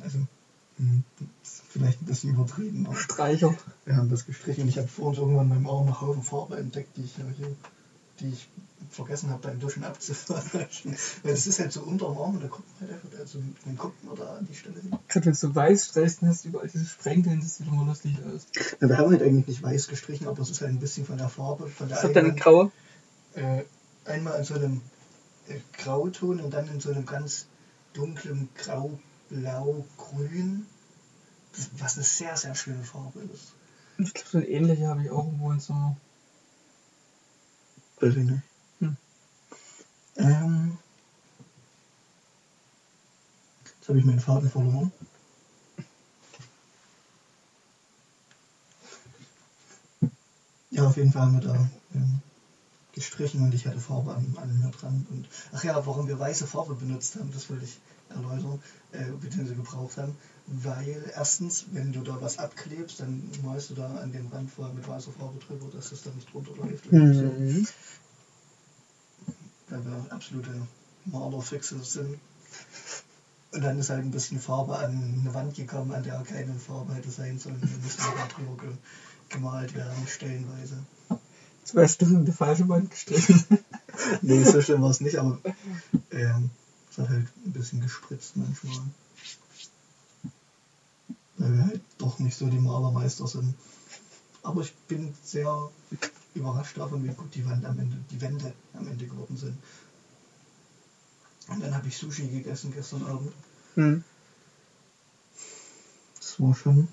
Also, 0.04 0.20
hm, 0.78 1.04
das 1.04 1.08
ist 1.08 1.09
vielleicht 1.80 2.02
ein 2.02 2.06
bisschen 2.06 2.34
übertrieben, 2.34 2.86
aber 2.86 2.96
Streicher. 2.96 3.56
wir 3.86 3.96
haben 3.96 4.10
das 4.10 4.26
gestrichen. 4.26 4.68
Ich 4.68 4.78
habe 4.78 4.88
vor 4.88 5.08
uns 5.08 5.18
irgendwann 5.18 5.50
beim 5.50 5.68
Arm 5.68 5.88
einen 5.88 6.02
Haufen 6.02 6.24
Farbe 6.24 6.58
entdeckt, 6.58 6.96
die 6.98 7.04
ich 7.04 7.16
hier, 7.16 7.26
die 8.20 8.30
ich 8.30 8.50
vergessen 8.90 9.30
habe 9.30 9.48
beim 9.48 9.60
Duschen 9.60 9.84
abzuwaschen. 9.84 10.96
Weil 11.24 11.32
das 11.32 11.48
ist 11.48 11.60
halt 11.60 11.72
so 11.72 11.82
unterm 11.82 12.18
Arm 12.18 12.36
und 12.36 12.44
da 12.44 12.48
guckt 12.48 12.68
man 12.80 12.90
halt 12.90 13.04
einfach, 13.04 13.20
also 13.20 13.40
dann 13.66 13.78
guckt 13.78 14.04
man 14.04 14.16
da 14.16 14.36
an 14.38 14.48
die 14.50 14.56
Stelle 14.56 14.80
hin. 14.82 14.92
Gerade 15.08 15.26
wenn 15.26 15.34
du 15.34 15.38
so 15.38 15.56
weiß 15.56 15.88
streichst, 15.88 16.22
dann 16.22 16.30
hast 16.30 16.44
du 16.46 16.50
überall 16.50 16.68
diese 16.68 16.86
Sprenkeln, 16.86 17.40
das 17.40 17.58
sieht 17.58 17.68
immer 17.68 17.86
lustig 17.86 18.18
aus. 18.26 18.48
Ja, 18.82 18.90
wir 18.90 18.98
haben 18.98 19.12
halt 19.12 19.22
eigentlich 19.22 19.48
nicht 19.48 19.64
weiß 19.64 19.88
gestrichen, 19.88 20.28
aber 20.28 20.42
es 20.42 20.50
ist 20.50 20.62
halt 20.62 20.72
ein 20.72 20.80
bisschen 20.80 21.06
von 21.06 21.18
der 21.18 21.30
Farbe, 21.30 21.68
von 21.68 21.88
der 21.88 21.98
Ich 21.98 22.04
hab 22.04 22.14
dann 22.14 22.36
graue. 22.36 22.72
äh, 23.36 23.64
einmal 24.06 24.40
in 24.40 24.44
so 24.44 24.56
einem 24.56 24.82
äh, 25.48 25.60
Grauton 25.78 26.40
und 26.40 26.54
dann 26.54 26.68
in 26.68 26.80
so 26.80 26.90
einem 26.90 27.06
ganz 27.06 27.48
dunklen 27.94 28.50
Grau, 28.56 28.98
Blau, 29.30 29.86
Grün. 29.98 30.66
Das, 30.66 30.68
was 31.78 31.96
eine 31.96 32.06
sehr, 32.06 32.36
sehr 32.38 32.56
schöne 32.56 32.84
Farbe 32.84 33.20
ist. 33.34 33.54
Ich 33.98 34.14
glaube, 34.14 34.30
so 34.30 34.38
eine 34.38 34.48
ähnliche 34.48 34.88
habe 34.88 35.04
ich 35.04 35.10
auch 35.10 35.28
Wohnzimmer. 35.40 35.98
Weiß 38.00 38.16
ich 38.16 38.24
nicht. 38.24 38.44
Hm. 38.80 38.98
Ähm, 40.18 40.78
jetzt 43.66 43.90
habe 43.90 44.00
ich 44.00 44.06
meinen 44.06 44.20
Faden 44.20 44.50
verloren. 44.50 44.92
Ja, 50.72 50.88
auf 50.88 50.96
jeden 50.96 51.12
Fall 51.12 51.24
haben 51.24 51.42
wir 51.42 51.48
da 51.48 51.70
ähm, 51.94 52.22
gestrichen 52.94 53.42
und 53.42 53.54
ich 53.54 53.66
hatte 53.68 53.82
Farbe 53.82 54.14
an, 54.16 54.34
an 54.42 54.60
mir 54.60 54.72
dran. 54.72 55.06
Und 55.10 55.28
ach 55.52 55.64
ja, 55.64 55.86
warum 55.86 56.08
wir 56.08 56.18
weiße 56.18 56.48
Farbe 56.48 56.76
benutzt 56.76 57.16
haben, 57.16 57.32
das 57.34 57.50
wollte 57.50 57.66
ich 57.66 57.80
erläutern, 58.10 58.62
äh, 58.92 59.06
beziehungsweise 59.12 59.56
gebraucht 59.56 59.98
haben. 59.98 60.16
Weil 60.52 61.12
erstens, 61.16 61.66
wenn 61.72 61.92
du 61.94 62.02
da 62.02 62.20
was 62.22 62.40
abklebst, 62.40 63.00
dann 63.00 63.22
malst 63.44 63.70
du 63.70 63.76
da 63.76 63.88
an 63.98 64.12
den 64.12 64.28
Rand 64.28 64.50
vorher 64.50 64.74
mit 64.74 64.88
weißer 64.88 65.12
Farbe 65.12 65.38
drüber, 65.40 65.68
dass 65.72 65.92
das 65.92 66.02
da 66.02 66.10
nicht 66.12 66.32
drunter 66.34 66.56
läuft. 66.56 66.88
Und 66.88 67.14
so 67.14 67.24
Mhm. 67.24 67.68
weil 69.70 69.86
wir 69.86 70.12
absolute 70.12 70.66
Malerfixe 71.06 71.80
sind. 71.84 72.20
Und 73.52 73.62
dann 73.62 73.78
ist 73.80 73.90
halt 73.90 74.04
ein 74.04 74.12
bisschen 74.12 74.40
Farbe 74.40 74.78
an 74.78 75.20
eine 75.22 75.34
Wand 75.34 75.56
gekommen, 75.56 75.92
an 75.92 76.04
der 76.04 76.22
keine 76.24 76.56
Farbe 76.56 76.94
hätte 76.94 77.12
sein 77.12 77.38
sollen. 77.38 77.62
Dann 77.62 77.82
musste 77.84 78.04
da 78.04 78.26
drüber 78.28 78.58
ge 78.58 78.70
gemalt 79.30 79.76
werden, 79.76 80.08
stellenweise. 80.08 80.78
Zwei 81.64 81.88
Stunden 81.88 82.26
die 82.26 82.32
falsche 82.32 82.68
Wand 82.68 82.90
gestrichen. 82.90 83.44
Nee, 84.22 84.44
so 84.44 84.62
schlimm 84.62 84.82
war 84.82 84.92
es 84.92 85.02
nicht, 85.02 85.18
aber 85.18 85.40
ähm, 86.12 86.50
es 86.90 86.98
hat 86.98 87.10
halt 87.10 87.28
ein 87.46 87.52
bisschen 87.52 87.82
gespritzt 87.82 88.38
manchmal. 88.38 88.80
Weil 91.40 91.54
wir 91.54 91.66
halt 91.66 91.82
doch 91.98 92.20
nicht 92.20 92.38
so 92.38 92.48
die 92.48 92.60
Malermeister 92.60 93.26
sind. 93.26 93.56
Aber 94.44 94.62
ich 94.62 94.74
bin 94.88 95.14
sehr 95.24 95.70
überrascht 96.36 96.78
davon, 96.78 97.04
wie 97.04 97.14
gut 97.14 97.34
die 97.34 97.46
Wand 97.46 97.66
am 97.66 97.80
Ende, 97.80 97.98
die 98.12 98.22
Wände 98.22 98.54
am 98.74 98.88
Ende 98.88 99.08
geworden 99.08 99.38
sind. 99.38 99.58
Und 101.48 101.64
dann 101.64 101.74
habe 101.74 101.88
ich 101.88 101.98
Sushi 101.98 102.28
gegessen 102.28 102.72
gestern 102.72 103.06
Abend. 103.06 103.32
Hm. 103.76 104.04
Das 106.18 106.40
war 106.40 106.54
schon, 106.54 106.88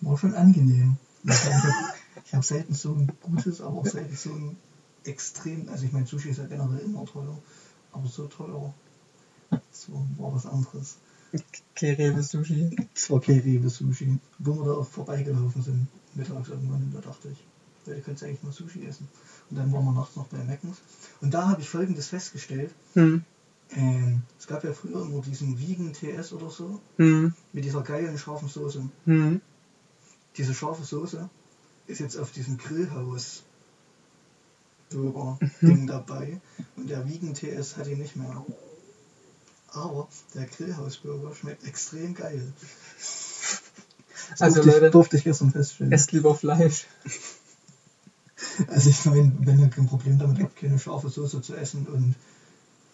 war 0.00 0.16
schon 0.16 0.34
angenehm. 0.34 0.96
Ich 1.24 2.32
habe 2.32 2.44
selten 2.44 2.74
so 2.74 2.94
ein 2.94 3.12
gutes, 3.20 3.60
aber 3.60 3.78
auch 3.78 3.86
selten 3.86 4.16
so 4.16 4.30
ein 4.32 4.56
extrem, 5.04 5.68
also 5.68 5.84
ich 5.84 5.92
meine 5.92 6.06
Sushi 6.06 6.30
ist 6.30 6.38
ja 6.38 6.46
generell 6.46 6.78
immer 6.78 7.04
teuer, 7.04 7.36
aber 7.92 8.08
so 8.08 8.26
teuer, 8.26 8.72
war, 9.50 10.06
war 10.16 10.34
was 10.34 10.46
anderes. 10.46 10.96
Kerewe 11.74 12.22
Sushi. 12.22 12.76
Das 12.94 13.10
war 13.10 13.20
kein 13.20 13.40
Rewe 13.40 13.68
Sushi, 13.70 14.18
wo 14.38 14.54
wir 14.56 14.64
da 14.66 14.72
auch 14.72 14.86
vorbeigelaufen 14.88 15.62
sind, 15.62 15.86
mittags 16.14 16.48
irgendwann, 16.48 16.90
da 16.94 17.00
dachte 17.00 17.28
ich, 17.28 17.38
heute 17.86 18.00
könntest 18.02 18.22
du 18.22 18.26
eigentlich 18.26 18.42
mal 18.42 18.52
Sushi 18.52 18.84
essen. 18.86 19.08
Und 19.50 19.56
dann 19.56 19.72
waren 19.72 19.84
wir 19.84 19.92
nachts 19.92 20.16
noch 20.16 20.26
bei 20.26 20.38
Meckens. 20.44 20.78
Und 21.20 21.32
da 21.34 21.48
habe 21.48 21.60
ich 21.62 21.68
folgendes 21.68 22.08
festgestellt, 22.08 22.70
Hm. 22.94 23.22
ähm, 23.72 24.22
es 24.38 24.46
gab 24.46 24.64
ja 24.64 24.72
früher 24.72 25.02
immer 25.02 25.22
diesen 25.22 25.58
Vegan 25.58 25.92
TS 25.92 26.32
oder 26.32 26.50
so, 26.50 26.80
Hm. 26.96 27.32
mit 27.52 27.64
dieser 27.64 27.82
geilen 27.82 28.18
scharfen 28.18 28.48
Soße. 28.48 28.82
Hm. 29.06 29.40
Diese 30.36 30.54
scharfe 30.54 30.84
Soße 30.84 31.28
ist 31.86 32.00
jetzt 32.00 32.16
auf 32.16 32.30
diesem 32.32 32.58
Grillhaus 32.58 33.42
Burger 34.90 35.38
Ding 35.62 35.86
dabei 35.86 36.40
und 36.76 36.90
der 36.90 37.08
Vegan 37.08 37.34
TS 37.34 37.76
hat 37.76 37.86
ihn 37.86 37.98
nicht 37.98 38.16
mehr. 38.16 38.44
Aber 39.72 40.08
der 40.34 40.46
Grillhausburger 40.46 41.34
schmeckt 41.34 41.64
extrem 41.66 42.14
geil. 42.14 42.52
Das 44.30 44.40
Also 44.42 44.56
durfte, 44.62 44.70
Leute- 44.72 44.86
ich, 44.86 44.92
durfte 44.92 45.16
ich 45.16 45.24
gestern 45.24 45.50
feststellen. 45.52 45.92
Esst 45.92 46.12
lieber 46.12 46.34
Fleisch. 46.34 46.86
Also 48.68 48.90
ich 48.90 49.04
meine, 49.04 49.32
wenn 49.40 49.60
ihr 49.60 49.68
kein 49.68 49.86
Problem 49.86 50.18
damit 50.18 50.40
habt, 50.40 50.56
keine 50.56 50.78
scharfe 50.78 51.08
Soße 51.08 51.40
zu 51.42 51.54
essen 51.54 51.86
und 51.86 52.14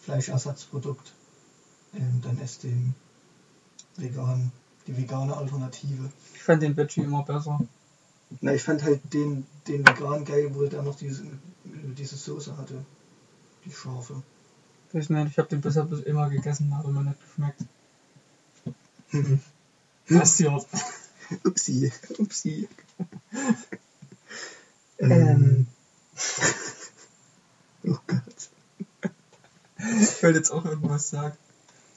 Fleischersatzprodukt, 0.02 1.12
ähm, 1.94 2.20
dann 2.22 2.38
esst 2.38 2.62
den 2.64 2.94
vegan, 3.96 4.52
die 4.86 4.96
vegane 4.96 5.36
Alternative. 5.36 6.10
Ich 6.34 6.42
fand 6.42 6.62
den 6.62 6.76
Veggie 6.76 7.02
immer 7.02 7.22
besser. 7.22 7.58
Na, 8.40 8.52
ich 8.54 8.62
fand 8.62 8.82
halt 8.82 9.00
den, 9.12 9.46
den 9.66 9.86
vegan 9.86 10.24
geil, 10.24 10.50
wo 10.52 10.66
der 10.66 10.82
noch 10.82 10.96
diese, 10.96 11.22
diese 11.64 12.16
Soße 12.16 12.56
hatte. 12.56 12.84
Die 13.64 13.72
scharfe. 13.72 14.22
Weiß 14.96 15.10
nicht, 15.10 15.32
ich 15.32 15.38
habe 15.38 15.48
den 15.50 15.60
bisher 15.60 15.84
bis 15.84 16.00
immer 16.00 16.30
gegessen, 16.30 16.74
hat 16.74 16.86
immer 16.86 17.02
nicht 17.02 17.18
geschmeckt. 17.20 17.60
Passiert. 20.08 20.66
Upsi. 21.44 21.92
Upsi. 22.18 22.66
Ähm. 24.98 25.66
oh 27.84 27.98
Gott. 28.06 28.48
Ich 30.00 30.22
wollte 30.22 30.38
jetzt 30.38 30.50
auch 30.50 30.64
irgendwas 30.64 31.10
sagen. 31.10 31.36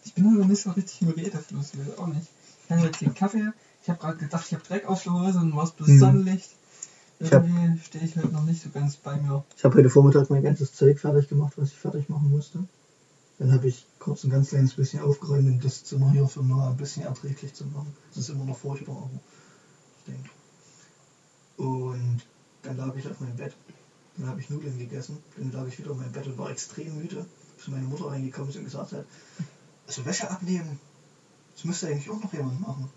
Ich 0.03 0.13
bin 0.13 0.37
noch 0.37 0.45
nicht 0.45 0.61
so 0.61 0.71
richtig 0.71 1.01
im 1.01 1.11
Redefluss, 1.11 1.73
ich 1.73 1.79
weiß 1.79 1.97
auch 1.99 2.07
nicht. 2.07 2.27
Ich 2.65 2.71
habe 2.71 2.85
jetzt 2.85 2.99
den 2.99 3.13
Kaffee. 3.13 3.53
Ich 3.81 3.89
habe 3.89 3.99
gerade 3.99 4.17
gedacht, 4.17 4.43
ich 4.45 4.53
habe 4.53 4.65
Dreck 4.65 4.85
auf 4.89 5.03
der 5.03 5.13
Hose 5.13 5.39
und 5.39 5.55
war 5.55 5.63
es 5.63 5.71
bis 5.71 5.87
Hm. 5.87 5.99
Sonnenlicht. 5.99 6.49
Irgendwie 7.21 7.79
stehe 7.79 8.03
ich 8.03 8.17
heute 8.17 8.27
noch 8.27 8.43
nicht 8.43 8.61
so 8.61 8.69
ganz 8.71 8.97
bei 8.97 9.15
mir. 9.15 9.45
Ich 9.55 9.63
habe 9.63 9.77
heute 9.77 9.89
Vormittag 9.89 10.29
mein 10.29 10.43
ganzes 10.43 10.73
Zeug 10.73 10.99
fertig 10.99 11.29
gemacht, 11.29 11.53
was 11.55 11.69
ich 11.69 11.77
fertig 11.77 12.09
machen 12.09 12.29
musste. 12.29 12.67
Dann 13.39 13.53
habe 13.53 13.69
ich 13.69 13.85
kurz 13.99 14.25
ein 14.25 14.29
ganz 14.29 14.49
kleines 14.49 14.73
bisschen 14.73 14.99
aufgeräumt, 14.99 15.47
um 15.47 15.59
das 15.61 15.85
Zimmer 15.85 16.11
hier 16.11 16.27
für 16.27 16.43
Noah 16.43 16.71
ein 16.71 16.77
bisschen 16.77 17.03
erträglich 17.03 17.53
zu 17.53 17.65
machen. 17.65 17.95
Das 18.09 18.17
ist 18.17 18.29
immer 18.29 18.43
noch 18.43 18.57
furchtbar, 18.57 18.97
aber 18.97 19.19
ich 19.97 20.13
denke. 20.13 20.29
Und 21.57 22.21
dann 22.63 22.77
lag 22.77 22.95
ich 22.97 23.07
auf 23.07 23.19
meinem 23.21 23.37
Bett. 23.37 23.55
Dann 24.17 24.27
habe 24.27 24.41
ich 24.41 24.49
Nudeln 24.49 24.77
gegessen. 24.77 25.17
Dann 25.37 25.53
lag 25.53 25.65
ich 25.67 25.79
wieder 25.79 25.91
auf 25.91 25.97
meinem 25.97 26.11
Bett 26.11 26.27
und 26.27 26.37
war 26.37 26.51
extrem 26.51 26.97
müde, 26.97 27.25
bis 27.55 27.67
meine 27.69 27.87
Mutter 27.87 28.07
reingekommen 28.07 28.49
ist 28.49 28.57
und 28.57 28.65
gesagt 28.65 28.91
hat, 28.91 29.05
also 29.87 30.05
Wäsche 30.05 30.29
abnehmen, 30.29 30.77
das 31.55 31.63
müsste 31.63 31.87
eigentlich 31.87 32.09
auch 32.09 32.21
noch 32.21 32.33
jemand 32.33 32.59
machen. 32.59 32.89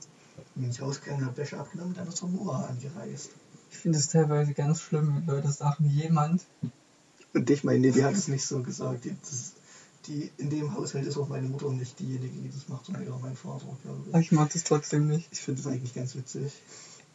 Und 0.55 0.63
bin 0.63 0.71
ich 0.71 0.83
rausgegangen, 0.83 1.25
habe 1.25 1.37
Wäsche 1.37 1.59
abgenommen 1.59 1.93
und 1.93 1.99
dann 1.99 2.09
ist 2.09 2.23
Noah 2.23 2.69
angereist. 2.69 3.31
Ich 3.71 3.79
finde 3.79 3.99
es 3.99 4.09
teilweise 4.09 4.55
ganz 4.55 4.81
schlimm, 4.81 5.15
wenn 5.15 5.27
Leute 5.27 5.53
sagen, 5.53 5.89
jemand. 5.89 6.45
Und 7.33 7.49
ich 7.49 7.65
meine, 7.65 7.93
die 7.93 8.05
hat 8.05 8.15
es 8.15 8.29
nicht 8.29 8.45
so 8.45 8.63
gesagt. 8.63 9.05
Die, 9.05 9.17
das, 9.21 9.53
die, 10.07 10.31
in 10.39 10.51
dem 10.51 10.75
Haushalt 10.75 11.07
ist 11.07 11.17
auch 11.17 11.29
meine 11.29 11.49
Mutter 11.49 11.71
nicht 11.71 11.99
diejenige, 11.99 12.41
die 12.41 12.51
das 12.51 12.69
macht, 12.69 12.87
sondern 12.87 13.05
eher 13.05 13.19
mein 13.19 13.37
Vater, 13.37 13.67
glaube 13.83 14.05
Aber 14.09 14.21
ich 14.21 14.33
mag 14.33 14.53
das 14.53 14.65
trotzdem 14.65 15.09
nicht. 15.09 15.29
ich. 15.31 15.39
Ich 15.39 15.45
finde 15.45 15.63
das 15.63 15.73
eigentlich 15.73 15.95
ganz 15.95 16.15
witzig. 16.15 16.53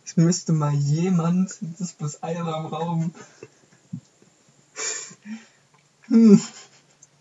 Es 0.06 0.16
müsste 0.16 0.54
mal 0.54 0.74
jemand, 0.74 1.58
das 1.62 1.82
ist 1.82 1.98
bloß 1.98 2.24
einer 2.24 2.58
im 2.58 2.66
Raum. 2.68 3.14
Hm. 6.04 6.40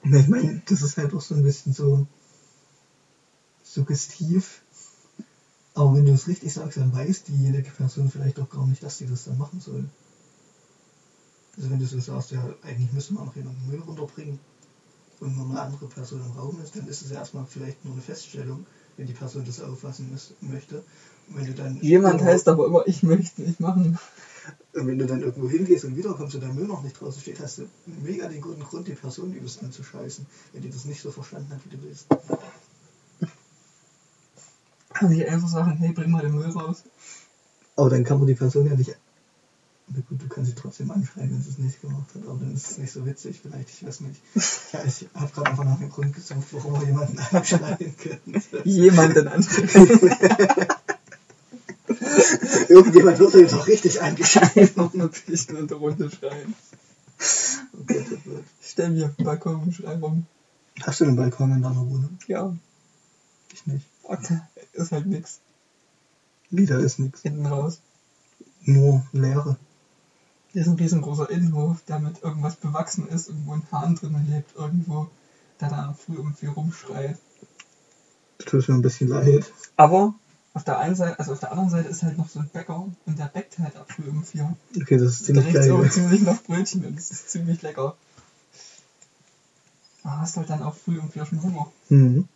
Ich 0.04 0.28
meine, 0.28 0.62
das 0.66 0.82
ist 0.82 0.96
halt 0.96 1.12
auch 1.12 1.20
so 1.20 1.34
ein 1.34 1.42
bisschen 1.42 1.72
so 1.72 2.06
suggestiv. 3.64 4.62
Aber 5.74 5.96
wenn 5.96 6.06
du 6.06 6.12
es 6.12 6.28
richtig 6.28 6.52
sagst, 6.52 6.76
dann 6.76 6.94
weiß 6.94 7.24
diejenige 7.24 7.70
Person 7.70 8.10
vielleicht 8.10 8.38
auch 8.38 8.48
gar 8.48 8.66
nicht, 8.66 8.82
dass 8.84 8.98
sie 8.98 9.06
das 9.06 9.24
dann 9.24 9.36
machen 9.36 9.60
soll. 9.60 9.88
Also 11.56 11.70
wenn 11.70 11.80
du 11.80 11.86
so 11.86 11.98
sagst, 11.98 12.30
ja, 12.30 12.54
eigentlich 12.62 12.92
müsste 12.92 13.14
man 13.14 13.26
noch 13.26 13.34
jemanden 13.34 13.66
Müll 13.66 13.80
runterbringen 13.80 14.38
und 15.20 15.36
nur 15.36 15.48
eine 15.50 15.60
andere 15.60 15.86
Person 15.86 16.20
im 16.20 16.32
Raum 16.32 16.60
ist, 16.62 16.76
dann 16.76 16.86
ist 16.88 17.02
es 17.02 17.10
ja 17.10 17.18
erstmal 17.18 17.46
vielleicht 17.46 17.84
nur 17.84 17.94
eine 17.94 18.02
Feststellung, 18.02 18.66
wenn 18.96 19.06
die 19.06 19.12
Person 19.12 19.44
das 19.44 19.60
auffassen 19.60 20.10
möchte. 20.40 20.82
Und 21.28 21.36
wenn 21.36 21.46
du 21.46 21.54
dann 21.54 21.80
Jemand 21.80 22.22
heißt 22.22 22.48
aber 22.48 22.66
immer, 22.66 22.86
ich 22.86 23.02
möchte 23.02 23.42
nicht 23.42 23.60
machen. 23.60 23.98
Und 24.74 24.86
wenn 24.86 24.98
du 24.98 25.06
dann 25.06 25.22
irgendwo 25.22 25.48
hingehst 25.48 25.84
und 25.84 25.96
wiederkommst 25.96 26.34
und 26.34 26.42
der 26.42 26.52
Müll 26.52 26.66
noch 26.66 26.82
nicht 26.82 27.00
draußen 27.00 27.20
steht, 27.20 27.40
hast 27.40 27.58
du 27.58 27.68
mega 27.86 28.28
den 28.28 28.40
guten 28.40 28.62
Grund, 28.62 28.86
die 28.86 28.92
Person 28.92 29.32
übelst 29.32 29.62
anzuscheißen, 29.62 30.26
wenn 30.52 30.62
die 30.62 30.70
das 30.70 30.84
nicht 30.84 31.00
so 31.00 31.10
verstanden 31.10 31.50
hat, 31.50 31.60
wie 31.64 31.76
du 31.76 31.82
willst. 31.82 32.06
Kann 34.90 35.12
ich 35.12 35.28
einfach 35.28 35.48
sagen, 35.48 35.72
hey, 35.78 35.92
bring 35.92 36.10
mal 36.10 36.22
den 36.22 36.34
Müll 36.34 36.50
raus. 36.50 36.84
Aber 37.74 37.90
dann 37.90 38.04
kann 38.04 38.18
man 38.18 38.26
die 38.26 38.34
Person 38.34 38.66
ja 38.66 38.74
nicht. 38.74 38.96
Na 39.88 40.00
gut, 40.08 40.20
du 40.20 40.28
kannst 40.28 40.50
sie 40.50 40.56
trotzdem 40.56 40.90
anschreien, 40.90 41.30
wenn 41.30 41.42
sie 41.42 41.50
es 41.50 41.58
nicht 41.58 41.80
gemacht 41.80 42.08
hat, 42.14 42.26
aber 42.26 42.40
dann 42.40 42.54
ist 42.54 42.72
es 42.72 42.78
nicht 42.78 42.90
so 42.92 43.06
witzig, 43.06 43.40
vielleicht, 43.40 43.70
ich 43.70 43.86
weiß 43.86 44.00
nicht. 44.00 44.20
Ja, 44.72 44.84
ich 44.84 45.06
habe 45.14 45.30
gerade 45.32 45.50
einfach 45.50 45.64
nach 45.64 45.78
dem 45.78 45.90
Grund 45.90 46.12
gesucht, 46.14 46.48
warum 46.50 46.80
wir 46.80 46.88
jemanden 46.88 47.18
anschreien 47.18 47.94
könnte. 47.96 48.62
Jemanden 48.64 49.28
ansprechen. 49.28 50.10
Irgendjemand 52.68 53.18
würde 53.20 53.46
doch 53.46 53.66
richtig 53.68 54.02
angeschrien. 54.02 54.70
Noch 54.74 54.92
natürlich 54.94 55.48
in 55.48 55.68
der 55.68 55.76
Runde 55.76 56.10
schreien. 56.10 56.54
Gott. 57.86 58.06
Ich 58.60 58.70
stell 58.70 58.90
mich 58.90 59.04
auf 59.04 59.14
den 59.14 59.24
Balkon 59.24 59.62
und 59.62 59.72
schrei 59.72 59.96
rum. 59.96 60.26
Hast 60.82 61.00
du 61.00 61.04
einen 61.04 61.16
Balkon 61.16 61.52
in 61.52 61.62
deiner 61.62 61.76
Wohnung? 61.88 62.18
Ja, 62.26 62.54
Ich 63.52 63.66
nicht. 63.66 63.86
okay. 64.02 64.40
ist 64.72 64.92
halt 64.92 65.06
nix. 65.06 65.38
Wieder 66.50 66.78
ist 66.80 66.98
nichts. 66.98 67.22
Hinten 67.22 67.46
raus. 67.46 67.80
Nur 68.62 69.06
Leere. 69.12 69.56
Hier 70.56 70.62
ist 70.62 70.68
ein 70.68 70.76
riesengroßer 70.76 71.28
Innenhof, 71.28 71.82
der 71.86 71.98
mit 71.98 72.22
irgendwas 72.22 72.56
bewachsen 72.56 73.06
ist, 73.08 73.28
irgendwo 73.28 73.52
ein 73.52 73.62
Hahn 73.70 73.94
drin 73.94 74.26
lebt, 74.26 74.56
irgendwo, 74.56 75.10
der 75.60 75.68
da 75.68 75.92
früh 75.92 76.16
vier 76.32 76.48
rumschreit. 76.48 77.18
Das 78.38 78.46
tut 78.46 78.66
mir 78.66 78.76
ein 78.76 78.80
bisschen 78.80 79.08
leid. 79.08 79.52
Aber 79.76 80.14
auf 80.54 80.64
der 80.64 80.78
einen 80.78 80.94
Seite, 80.94 81.18
also 81.18 81.34
auf 81.34 81.40
der 81.40 81.50
anderen 81.50 81.68
Seite 81.68 81.90
ist 81.90 82.02
halt 82.04 82.16
noch 82.16 82.30
so 82.30 82.38
ein 82.38 82.48
Bäcker 82.48 82.90
und 83.04 83.18
der 83.18 83.26
bäckt 83.26 83.58
halt 83.58 83.76
ab 83.76 83.92
früh 83.92 84.08
um 84.08 84.24
vier. 84.24 84.56
Okay, 84.80 84.96
das 84.96 85.20
ist 85.20 85.28
Da 85.28 85.34
ziemlich 85.34 85.52
geil. 85.52 85.90
ziemlich 85.90 86.22
nach 86.22 86.42
Brötchen 86.42 86.86
und 86.86 86.96
das 86.96 87.10
ist 87.10 87.28
ziemlich 87.28 87.60
lecker. 87.60 87.94
Da 90.04 90.20
hast 90.20 90.38
halt 90.38 90.48
dann 90.48 90.62
auch 90.62 90.74
früh 90.74 90.98
um 90.98 91.10
vier 91.10 91.26
schon 91.26 91.42
Hunger. 91.42 91.70
Mhm. 91.90 92.26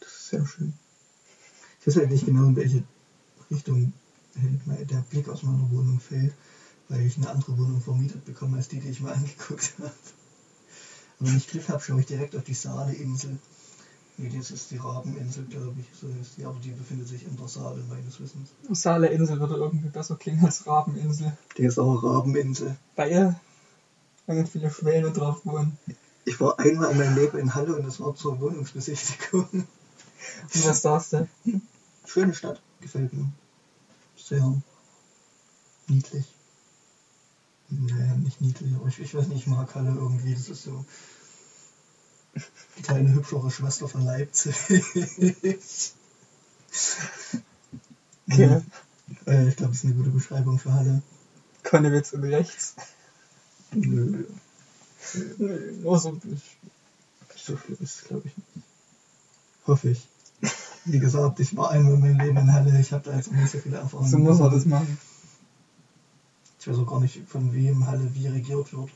Das 0.00 0.10
ist 0.12 0.28
sehr 0.28 0.44
schön. 0.44 0.74
Ich 1.80 1.86
weiß 1.86 1.96
halt 1.96 2.10
nicht 2.10 2.26
genau, 2.26 2.44
in 2.48 2.56
welche 2.56 2.82
Richtung 3.50 3.94
der 4.36 5.04
Blick 5.10 5.28
aus 5.28 5.42
meiner 5.42 5.70
Wohnung 5.70 6.00
fällt, 6.00 6.34
weil 6.88 7.02
ich 7.02 7.16
eine 7.16 7.30
andere 7.30 7.56
Wohnung 7.58 7.80
vermietet 7.80 8.24
bekomme 8.24 8.58
als 8.58 8.68
die, 8.68 8.80
die 8.80 8.90
ich 8.90 9.00
mir 9.00 9.12
angeguckt 9.14 9.74
habe. 9.78 9.90
Aber 11.18 11.28
wenn 11.28 11.36
ich 11.36 11.48
Glück 11.48 11.68
habe, 11.68 11.82
schaue 11.82 12.00
ich 12.00 12.06
direkt 12.06 12.36
auf 12.36 12.44
die 12.44 12.54
Saaleinsel. 12.54 13.38
Nee, 14.18 14.32
das 14.34 14.50
ist 14.50 14.70
die 14.70 14.78
Rabeninsel, 14.78 15.44
glaube 15.44 15.78
ich. 15.78 15.86
So 15.98 16.06
ist 16.20 16.38
die, 16.38 16.44
aber 16.44 16.58
die 16.60 16.70
befindet 16.70 17.08
sich 17.08 17.26
in 17.26 17.36
der 17.36 17.48
Saale, 17.48 17.82
meines 17.88 18.18
Wissens. 18.18 18.50
Saaleinsel 18.70 19.38
würde 19.40 19.56
irgendwie 19.56 19.88
besser 19.88 20.16
klingen 20.16 20.44
als 20.44 20.66
Rabeninsel. 20.66 21.36
Die 21.58 21.64
ist 21.64 21.78
auch 21.78 22.02
Rabeninsel. 22.02 22.76
Weil 22.94 23.10
da 24.26 24.34
ganz 24.34 24.50
viele 24.50 24.70
Schwäne 24.70 25.10
drauf 25.10 25.44
wohnen. 25.44 25.76
Ich 26.24 26.40
war 26.40 26.58
einmal 26.58 26.90
in 26.90 26.98
meinem 26.98 27.14
Leben 27.14 27.38
in 27.38 27.54
Halle 27.54 27.76
und 27.76 27.86
das 27.86 28.00
war 28.00 28.14
zur 28.14 28.40
Wohnungsbesichtigung. 28.40 29.48
Und 29.52 30.66
was 30.66 30.82
sagst 30.82 31.12
du? 31.12 31.28
Schöne 32.06 32.34
Stadt, 32.34 32.60
gefällt 32.80 33.12
mir. 33.12 33.30
Sehr 34.28 34.60
niedlich. 35.86 36.26
Naja, 37.68 38.16
nicht 38.16 38.40
niedlich, 38.40 38.74
aber 38.74 38.88
ich, 38.88 38.98
ich 38.98 39.14
weiß 39.14 39.28
nicht, 39.28 39.42
ich 39.42 39.46
mag 39.46 39.72
Halle 39.76 39.90
irgendwie. 39.90 40.34
Das 40.34 40.48
ist 40.48 40.64
so 40.64 40.84
die 42.76 42.82
kleine 42.82 43.12
hübschere 43.14 43.50
Schwester 43.50 43.88
von 43.88 44.04
Leipzig. 44.04 44.54
Okay. 48.28 48.60
Äh, 49.26 49.48
ich 49.48 49.56
glaube, 49.56 49.70
das 49.72 49.78
ist 49.78 49.84
eine 49.84 49.94
gute 49.94 50.10
Beschreibung 50.10 50.58
für 50.58 50.72
Halle. 50.72 51.00
Konnewitz 51.62 52.12
und 52.12 52.24
rechts. 52.24 52.74
Nö, 53.72 54.24
Nö, 55.38 55.72
Nur 55.80 55.98
so 56.00 56.08
ein 56.08 56.18
bisschen. 56.18 56.42
so 57.36 57.56
schlimm 57.56 57.78
ist 57.80 58.00
es, 58.00 58.04
glaube 58.04 58.26
ich, 58.26 58.36
nicht. 58.36 58.66
Hoffe 59.66 59.90
ich. 59.90 60.08
Wie 60.86 61.00
gesagt, 61.00 61.40
ich 61.40 61.56
war 61.56 61.70
einmal 61.70 61.94
in 61.94 62.00
meinem 62.00 62.20
Leben 62.20 62.36
in 62.36 62.52
Halle, 62.52 62.80
ich 62.80 62.92
habe 62.92 63.02
da 63.02 63.16
jetzt 63.16 63.30
noch 63.32 63.38
nicht 63.38 63.50
so 63.50 63.58
viele 63.58 63.78
Erfahrungen. 63.78 64.08
So 64.08 64.18
muss 64.18 64.38
man 64.38 64.52
das 64.52 64.64
machen. 64.66 64.98
Ich 66.60 66.68
weiß 66.68 66.78
auch 66.78 66.86
gar 66.86 67.00
nicht, 67.00 67.28
von 67.28 67.52
wem 67.52 67.86
Halle 67.86 68.08
wie 68.14 68.28
regiert 68.28 68.72
wird. 68.72 68.90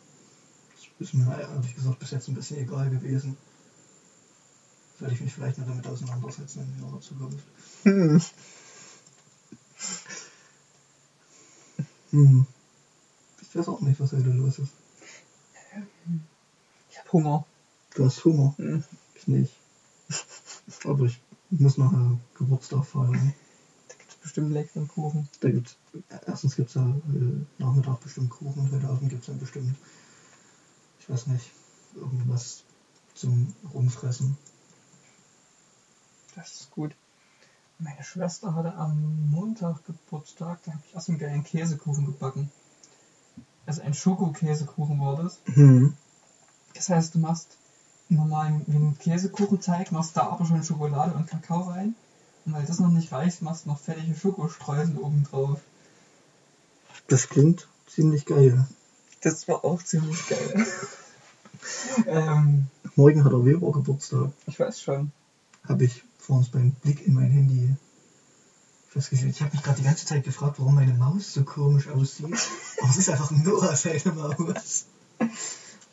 Das 0.98 1.08
ist 1.08 1.14
mir 1.14 1.26
ehrlich 1.38 1.74
gesagt 1.74 1.98
bis 1.98 2.12
jetzt 2.12 2.28
ein 2.28 2.34
bisschen 2.34 2.58
egal 2.58 2.90
gewesen. 2.90 3.36
Sollte 4.98 5.14
ich 5.14 5.20
mich 5.20 5.32
vielleicht 5.32 5.58
noch 5.58 5.66
damit 5.66 5.86
auseinandersetzen 5.86 6.62
in 6.76 6.86
ihrer 6.86 7.00
Zukunft. 7.00 7.44
Hm. 7.84 8.20
Hm. 12.10 12.46
Ich 13.40 13.56
weiß 13.56 13.68
auch 13.68 13.80
nicht, 13.80 13.98
was 13.98 14.12
heute 14.12 14.30
los 14.30 14.58
ist. 14.58 14.72
Ich 16.90 16.98
hab 16.98 17.12
Hunger. 17.12 17.44
Du 17.94 18.04
hast 18.04 18.24
Hunger. 18.24 18.54
Hm. 18.58 18.84
Ich 19.14 19.26
nicht. 19.26 19.52
Aber 20.84 21.06
ich 21.06 21.20
muss 21.50 21.78
nachher 21.78 22.18
Geburtstag 22.34 22.84
feiern. 22.84 23.34
Da 23.88 23.94
gibt's 23.96 24.16
bestimmt 24.16 24.52
leckeren 24.52 24.88
Kuchen. 24.88 25.28
Da 25.40 25.50
gibt's, 25.50 25.76
erstens 26.26 26.56
gibt 26.56 26.68
es 26.68 26.74
ja 26.74 26.86
äh, 26.86 27.44
Nachmittag 27.58 28.00
bestimmt 28.00 28.30
Kuchen 28.30 28.62
und 28.62 28.72
heute 28.72 28.88
Abend 28.88 29.10
gibt 29.10 29.22
es 29.22 29.26
dann 29.26 29.38
bestimmt, 29.38 29.76
ich 31.00 31.10
weiß 31.10 31.26
nicht, 31.28 31.50
irgendwas 31.94 32.64
zum 33.14 33.52
Rumfressen. 33.74 34.36
Das 36.36 36.60
ist 36.60 36.70
gut. 36.70 36.94
Meine 37.78 38.04
Schwester 38.04 38.54
hatte 38.54 38.74
am 38.74 39.30
Montag 39.30 39.84
Geburtstag, 39.86 40.60
da 40.64 40.72
habe 40.72 40.82
ich 40.86 40.94
erst 40.94 41.08
einen 41.08 41.18
geilen 41.18 41.44
Käsekuchen 41.44 42.06
gebacken. 42.06 42.50
Also 43.66 43.82
ein 43.82 43.94
Schokokäsekuchen 43.94 45.00
war 45.00 45.22
das. 45.22 45.40
Hm. 45.46 45.96
Das 46.74 46.88
heißt, 46.88 47.14
du 47.14 47.18
machst 47.18 47.48
einen 47.52 47.59
normalen 48.14 48.62
wie 48.66 48.76
einen 48.76 48.98
Käsekuchenteig, 48.98 49.92
machst 49.92 50.16
da 50.16 50.28
aber 50.28 50.44
schon 50.44 50.62
Schokolade 50.62 51.14
und 51.14 51.26
Kakao 51.26 51.62
rein. 51.62 51.94
Und 52.44 52.54
weil 52.54 52.64
das 52.64 52.80
noch 52.80 52.90
nicht 52.90 53.12
reicht, 53.12 53.42
machst 53.42 53.64
du 53.64 53.70
noch 53.70 53.78
fertige 53.78 54.14
Schokostreusel 54.14 54.96
oben 54.98 55.24
drauf. 55.24 55.60
Das 57.08 57.28
klingt 57.28 57.68
ziemlich 57.86 58.24
geil. 58.26 58.66
Das 59.20 59.46
war 59.48 59.64
auch 59.64 59.82
ziemlich 59.82 60.28
geil. 60.28 60.66
ähm, 62.06 62.66
Morgen 62.96 63.24
hat 63.24 63.32
er 63.32 63.44
Weber 63.44 63.72
Geburtstag. 63.72 64.32
ich 64.46 64.58
weiß 64.58 64.80
schon. 64.80 65.12
Habe 65.68 65.84
ich 65.84 66.02
vor 66.18 66.38
uns 66.38 66.48
beim 66.48 66.72
Blick 66.72 67.06
in 67.06 67.14
mein 67.14 67.30
Handy 67.30 67.74
festgestellt. 68.88 69.34
Ich 69.34 69.42
habe 69.42 69.52
mich 69.52 69.62
gerade 69.62 69.78
die 69.78 69.84
ganze 69.84 70.06
Zeit 70.06 70.24
gefragt, 70.24 70.58
warum 70.58 70.74
meine 70.74 70.94
Maus 70.94 71.32
so 71.32 71.44
komisch 71.44 71.88
aussieht. 71.88 72.36
Aber 72.80 72.90
es 72.90 72.96
ist 72.96 73.10
einfach 73.10 73.30
nur 73.30 73.76
seine 73.76 74.12
Maus. 74.12 74.86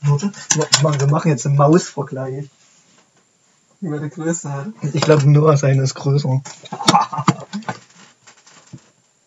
Warte, 0.01 0.31
wir 0.99 1.07
machen 1.07 1.29
jetzt 1.29 1.45
einen 1.45 1.57
Mausvergleich. 1.57 2.49
Wie 3.79 3.89
meine 3.89 4.09
Größe 4.09 4.51
hat. 4.51 4.67
Ich 4.93 5.01
glaube, 5.01 5.29
Noah 5.29 5.57
seine 5.57 5.83
ist 5.83 5.93
größer. 5.93 6.41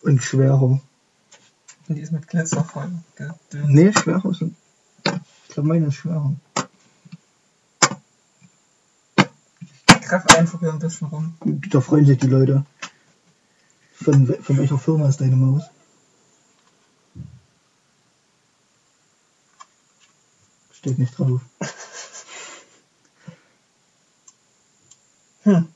Und 0.01 0.21
schwerer. 0.23 0.61
Und 0.61 0.81
Die 1.87 2.01
ist 2.01 2.11
mit 2.11 2.27
Glitzer 2.27 2.63
voll. 2.63 2.91
Gell? 3.15 3.33
Nee, 3.67 3.93
schwerer 3.93 4.29
ist. 4.29 4.41
Ich 4.41 5.53
glaube, 5.53 5.69
meine 5.69 5.87
ist 5.87 5.95
schwerer. 5.95 6.33
Ich 9.87 10.01
Kraft 10.01 10.37
einfach 10.37 10.59
hier 10.59 10.73
ein 10.73 10.79
bisschen 10.79 11.07
rum. 11.07 11.35
Da 11.69 11.79
freuen 11.79 12.05
sich 12.05 12.17
die 12.17 12.27
Leute. 12.27 12.65
Von, 13.93 14.27
von 14.41 14.57
welcher 14.57 14.79
Firma 14.79 15.07
ist 15.07 15.21
deine 15.21 15.35
Maus? 15.35 15.63
Steht 20.81 20.97
nicht 20.97 21.17
drauf. 21.17 21.41
Hm. 25.43 25.67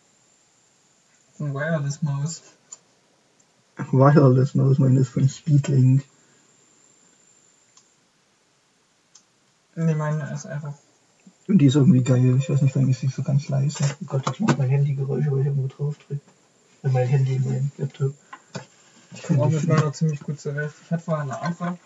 Ein 1.39 1.53
Wireless-Maus. 1.53 2.41
Wireless 3.91 4.55
Maus, 4.55 4.79
meine 4.79 4.99
ist 5.01 5.09
von 5.09 5.29
Speedlink. 5.29 6.03
Nee, 9.75 9.93
meine 9.93 10.33
ist 10.33 10.47
einfach. 10.47 10.73
Und 11.47 11.59
die 11.59 11.67
ist 11.67 11.75
irgendwie 11.75 12.01
geil. 12.01 12.37
Ich 12.37 12.49
weiß 12.49 12.63
nicht, 12.63 12.75
warum 12.75 12.89
ist 12.89 13.01
sie 13.01 13.07
so 13.07 13.21
ganz 13.21 13.47
leise. 13.49 13.83
Oh 14.01 14.05
Gott, 14.07 14.25
jetzt 14.25 14.39
macht 14.39 14.57
mein 14.57 14.69
Handy 14.69 14.95
Geräusche, 14.95 15.31
weil 15.31 15.41
ich 15.41 15.45
irgendwo 15.45 15.67
drauf 15.67 15.95
drücke. 15.99 16.21
Äh, 16.83 16.89
Mein 16.89 17.07
Handy, 17.07 17.39
mein 17.45 17.71
Laptop. 17.77 18.15
Ich 19.13 19.21
komme 19.21 19.43
auch 19.43 19.49
mit 19.49 19.67
meiner 19.67 19.93
ziemlich 19.93 20.19
gut 20.21 20.39
zurecht. 20.39 20.73
Ich 20.83 20.91
hatte 20.91 21.03
vorher 21.03 21.23
eine 21.23 21.39
andere. 21.39 21.77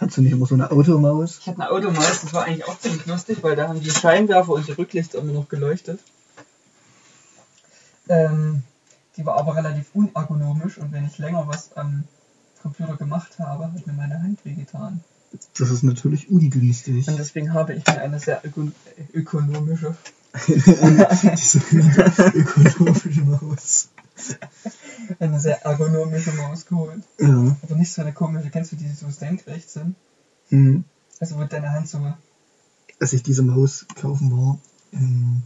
Hat 0.00 0.12
sie 0.12 0.20
nicht 0.22 0.32
immer 0.32 0.46
so 0.46 0.54
eine 0.54 0.70
Automaus? 0.70 1.38
Ich 1.40 1.46
hatte 1.48 1.60
eine 1.60 1.70
Automaus, 1.70 2.20
das 2.22 2.32
war 2.32 2.44
eigentlich 2.44 2.66
auch 2.66 2.78
ziemlich 2.78 3.04
lustig, 3.06 3.42
weil 3.42 3.56
da 3.56 3.68
haben 3.68 3.80
die 3.80 3.90
Scheinwerfer 3.90 4.52
und 4.52 4.68
die 4.68 4.72
Rücklichter 4.72 5.18
immer 5.18 5.32
noch 5.32 5.48
geleuchtet. 5.48 6.00
Ähm, 8.08 8.62
die 9.16 9.26
war 9.26 9.36
aber 9.36 9.56
relativ 9.56 9.86
unergonomisch 9.94 10.78
und 10.78 10.92
wenn 10.92 11.04
ich 11.06 11.18
länger 11.18 11.46
was 11.48 11.76
am 11.76 12.04
Computer 12.62 12.96
gemacht 12.96 13.38
habe, 13.38 13.64
hat 13.72 13.86
mir 13.86 13.92
meine 13.92 14.22
Hand 14.22 14.44
wehgetan. 14.44 15.00
Das 15.58 15.70
ist 15.70 15.82
natürlich 15.82 16.30
ungünstig. 16.30 17.08
Und 17.08 17.18
deswegen 17.18 17.52
habe 17.52 17.74
ich 17.74 17.86
mir 17.86 18.00
eine 18.00 18.18
sehr 18.18 18.40
öko 18.44 18.68
ökonomische, 19.12 19.96
sogenannte 21.36 22.22
ökonomische 22.34 23.20
Maus. 23.22 23.88
eine 25.18 25.40
sehr 25.40 25.62
ergonomische 25.64 26.32
Maus 26.32 26.66
geholt. 26.66 27.02
Ja. 27.18 27.56
Aber 27.62 27.74
nicht 27.76 27.92
so 27.92 28.02
eine 28.02 28.12
komische, 28.12 28.50
kennst 28.50 28.72
du 28.72 28.76
die, 28.76 28.84
die 28.84 28.94
so 28.94 29.10
senkrecht 29.10 29.70
sind? 29.70 29.94
Hm. 30.48 30.84
Also 31.20 31.36
wo 31.36 31.44
deine 31.44 31.72
Hand 31.72 31.88
so 31.88 32.00
Als 33.00 33.12
ich 33.12 33.22
diese 33.22 33.42
Maus 33.42 33.86
kaufen 33.94 34.30
war, 34.36 34.58
ähm, 34.92 35.42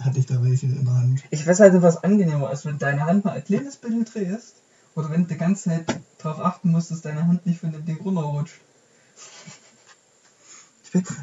hatte 0.00 0.18
ich 0.18 0.26
da 0.26 0.42
welche 0.42 0.66
in 0.66 0.84
der 0.84 0.94
Hand. 0.94 1.22
Ich 1.30 1.46
weiß 1.46 1.60
halt 1.60 1.80
was 1.82 2.02
angenehmer 2.02 2.50
ist, 2.52 2.64
wenn 2.64 2.78
deine 2.78 3.06
Hand 3.06 3.24
mal 3.24 3.32
ein 3.32 3.44
kleines 3.44 3.76
bisschen 3.76 4.04
drehst 4.04 4.54
oder 4.94 5.10
wenn 5.10 5.22
du 5.22 5.28
die 5.28 5.36
ganze 5.36 5.70
Zeit 5.70 6.00
darauf 6.18 6.40
achten 6.40 6.70
musst, 6.70 6.90
dass 6.90 7.02
deine 7.02 7.26
Hand 7.26 7.46
nicht 7.46 7.60
von 7.60 7.72
dem 7.72 7.84
Ding 7.84 8.00
runterrutscht. 8.00 8.60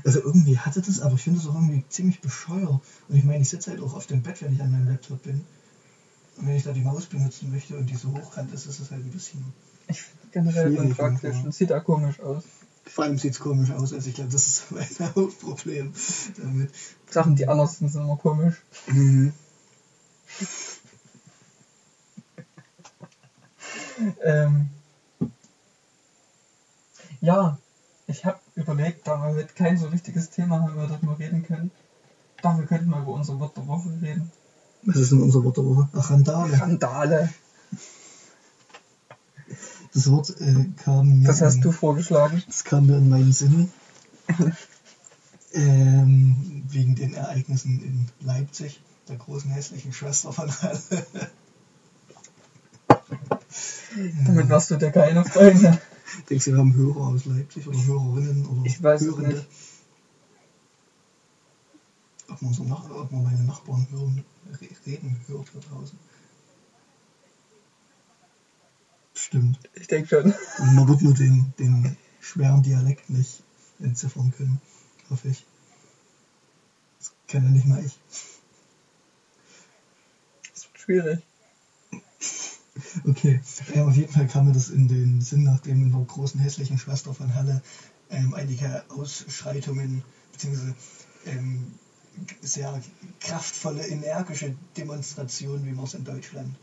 Also 0.04 0.22
irgendwie 0.22 0.58
hatte 0.58 0.82
das, 0.82 1.00
aber 1.00 1.16
ich 1.16 1.22
finde 1.22 1.40
es 1.40 1.48
auch 1.48 1.56
irgendwie 1.56 1.84
ziemlich 1.90 2.22
bescheuert. 2.22 2.82
Und 3.08 3.16
ich 3.16 3.24
meine, 3.24 3.42
ich 3.42 3.50
sitze 3.50 3.72
halt 3.72 3.82
auch 3.82 3.94
auf 3.94 4.08
dem 4.08 4.22
Bett, 4.24 4.42
wenn 4.42 4.54
ich 4.54 4.62
an 4.62 4.72
meinem 4.72 4.88
Laptop 4.90 5.24
bin. 5.24 5.46
Und 6.38 6.48
wenn 6.48 6.56
ich 6.56 6.64
da 6.64 6.72
die 6.72 6.82
Maus 6.82 7.06
benutzen 7.06 7.52
möchte 7.52 7.78
und 7.78 7.88
die 7.88 7.96
so 7.96 8.12
hochkant 8.12 8.52
ist, 8.54 8.66
ist 8.66 8.80
es 8.80 8.92
halt 8.92 9.06
ein 9.06 9.12
bisschen. 9.12 9.44
Ich 9.88 10.02
finde 10.02 10.28
generell 10.32 10.78
unpraktisch 10.78 11.38
und 11.44 11.54
sieht 11.54 11.72
auch 11.72 11.84
komisch 11.84 12.20
aus. 12.20 12.44
Vor 12.86 13.04
allem 13.04 13.18
sieht 13.18 13.34
es 13.34 13.40
komisch 13.40 13.72
aus. 13.72 13.94
Also 13.94 14.10
ich 14.10 14.16
glaube, 14.16 14.32
das 14.32 14.48
ist 14.48 14.72
mein 14.72 15.16
Hauptproblem 15.16 15.94
damit. 16.38 16.72
Sachen, 17.10 17.36
die 17.36 17.48
anders 17.48 17.78
sind, 17.78 17.90
sind 17.90 18.04
immer 18.04 18.18
komisch. 18.18 18.56
Mhm. 18.88 19.34
Ähm, 24.24 24.70
ja, 27.20 27.58
ich 28.10 28.26
habe 28.26 28.40
überlegt, 28.56 29.08
da 29.08 29.18
wir 29.22 29.36
heute 29.36 29.54
kein 29.54 29.78
so 29.78 29.88
richtiges 29.88 30.30
Thema 30.32 30.62
haben, 30.62 30.74
über 30.74 30.88
das 30.88 31.02
wir 31.02 31.20
reden 31.20 31.44
können. 31.44 31.72
Doch, 32.42 32.58
wir 32.58 32.66
könnten 32.66 32.90
mal 32.90 33.04
über 33.04 33.14
unser 33.14 33.40
Wort 33.40 33.56
der 33.56 33.68
Woche 33.68 33.90
reden. 34.02 34.32
Was 34.84 34.96
ist 34.98 35.12
denn 35.12 35.22
unser 35.22 35.44
Wort 35.44 35.58
der 35.58 35.66
Woche? 35.66 35.90
Ach, 35.94 36.10
Randale. 36.10 36.60
Randale. 36.60 37.30
Das 39.94 40.10
Wort 40.10 40.30
äh, 40.42 40.66
kam 40.84 41.20
mir. 41.20 41.28
Das 41.28 41.42
hast 41.42 41.56
in- 41.56 41.62
du 41.62 41.72
vorgeschlagen. 41.72 42.42
Das 42.48 42.64
kam 42.64 42.88
mir 42.88 42.98
in 42.98 43.10
meinen 43.10 43.34
Sinn. 43.34 43.72
ähm, 45.54 46.64
wegen 46.70 46.96
den 46.96 47.14
Ereignissen 47.14 47.82
in 47.84 48.26
Leipzig, 48.26 48.82
der 49.08 49.18
großen 49.18 49.52
hässlichen 49.52 49.94
Schwester 49.94 50.32
von 50.32 50.50
Halle. 50.62 50.80
Damit 54.26 54.50
warst 54.50 54.72
du 54.72 54.78
der 54.78 54.92
keine 54.92 55.26
Freunde. 55.26 55.80
Denkst 56.30 56.46
du, 56.46 56.52
wir 56.52 56.60
haben 56.60 56.74
Hörer 56.74 57.08
aus 57.08 57.26
Leipzig 57.26 57.68
oder 57.68 57.84
Hörerinnen 57.86 58.46
oder 58.46 58.66
Ich 58.66 58.82
weiß 58.82 59.02
Hörende? 59.02 59.36
nicht. 59.36 59.48
Ob 62.30 62.42
man, 62.42 62.54
so 62.54 62.64
nach, 62.64 62.90
ob 62.90 63.12
man 63.12 63.24
meine 63.24 63.44
Nachbarn 63.44 63.88
hören, 63.92 64.24
re- 64.62 64.70
reden 64.86 65.20
hört 65.28 65.48
da 65.54 65.60
draußen. 65.60 65.98
Stimmt. 69.16 69.60
Ich 69.74 69.88
denke 69.88 70.08
schon. 70.08 70.34
Und 70.60 70.76
man 70.76 70.88
wird 70.88 71.02
nur 71.02 71.14
den, 71.14 71.54
den 71.60 71.98
schweren 72.22 72.64
Dialekt 72.64 73.10
nicht 73.10 73.44
entziffern 73.80 74.32
können, 74.38 74.62
hoffe 75.10 75.30
ich. 75.30 75.46
Das 77.00 77.12
kann 77.28 77.44
ja 77.44 77.50
nicht 77.50 77.66
mal 77.66 77.84
ich. 77.84 77.98
Das 80.54 80.66
wird 80.66 80.80
schwierig. 80.80 81.20
Okay, 83.06 83.42
ja, 83.74 83.86
auf 83.86 83.96
jeden 83.96 84.12
Fall 84.12 84.28
kam 84.28 84.46
mir 84.46 84.54
das 84.54 84.70
in 84.70 84.88
den 84.88 85.22
Sinn, 85.22 85.44
nachdem 85.44 85.84
in 85.84 85.92
der 85.92 86.02
großen 86.02 86.40
hässlichen 86.40 86.78
Schwester 86.78 87.14
von 87.14 87.34
Halle 87.34 87.62
ähm, 88.10 88.34
einige 88.34 88.84
Ausschreitungen 88.90 90.04
bzw. 90.32 90.74
Ähm, 91.26 91.74
sehr 92.42 92.82
kraftvolle, 93.20 93.86
energische 93.88 94.56
Demonstrationen, 94.76 95.66
wie 95.66 95.72
man 95.72 95.86
es 95.86 95.94
in 95.94 96.04
Deutschland 96.04 96.56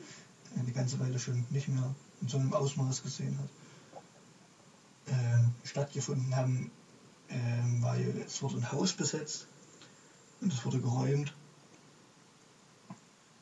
äh, 0.55 0.61
eine 0.61 0.72
ganze 0.72 0.98
Weile 1.00 1.18
schon 1.18 1.44
nicht 1.50 1.68
mehr 1.68 1.94
in 2.20 2.29
so 2.29 2.38
einem 2.38 2.52
Ausmaß 2.52 3.02
gesehen 3.02 3.38
hat, 3.38 3.48
ähm, 5.09 5.52
stattgefunden 5.64 6.35
haben, 6.35 6.70
ähm, 7.29 7.83
weil 7.83 8.24
es 8.26 8.42
wurde 8.42 8.57
ein 8.57 8.72
Haus 8.72 8.92
besetzt 8.92 9.46
und 10.40 10.52
es 10.52 10.64
wurde 10.64 10.81
geräumt 10.81 11.33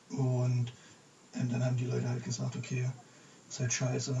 und 0.09 0.71
und 1.39 1.51
dann 1.51 1.63
haben 1.63 1.77
die 1.77 1.85
Leute 1.85 2.09
halt 2.09 2.23
gesagt, 2.23 2.55
okay, 2.55 2.89
seid 3.49 3.71
scheiße, 3.71 4.15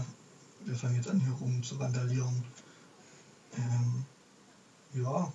wir 0.65 0.75
fangen 0.75 0.95
jetzt 0.95 1.09
an 1.09 1.19
hier 1.19 1.33
rum 1.33 1.61
zu 1.63 1.79
vandalieren. 1.79 2.43
Ähm, 3.57 4.05
ja, 4.93 5.31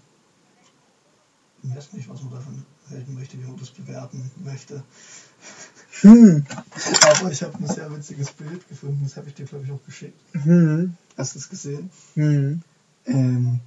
ich 1.63 1.77
weiß 1.77 1.93
nicht, 1.93 2.09
was 2.09 2.23
man 2.23 2.33
davon 2.33 2.65
halten 2.89 3.15
möchte, 3.15 3.39
wie 3.39 3.45
man 3.47 3.59
das 3.59 3.71
bewerten 3.71 4.31
möchte. 4.45 4.83
Hm. 6.01 6.45
Aber 7.03 7.31
ich 7.31 7.43
habe 7.43 7.59
ein 7.59 7.67
sehr 7.67 7.95
witziges 7.95 8.33
Bild 8.33 8.67
gefunden, 8.69 9.01
das 9.05 9.17
habe 9.17 9.29
ich 9.29 9.35
dir, 9.35 9.45
glaube 9.45 9.65
ich, 9.65 9.71
auch 9.71 9.85
geschickt. 9.85 10.19
Hm. 10.33 10.97
Hast 11.17 11.35
du 11.35 11.39
es 11.39 11.49
gesehen? 11.49 11.91
Hm. 12.15 12.63
Ähm, 13.07 13.61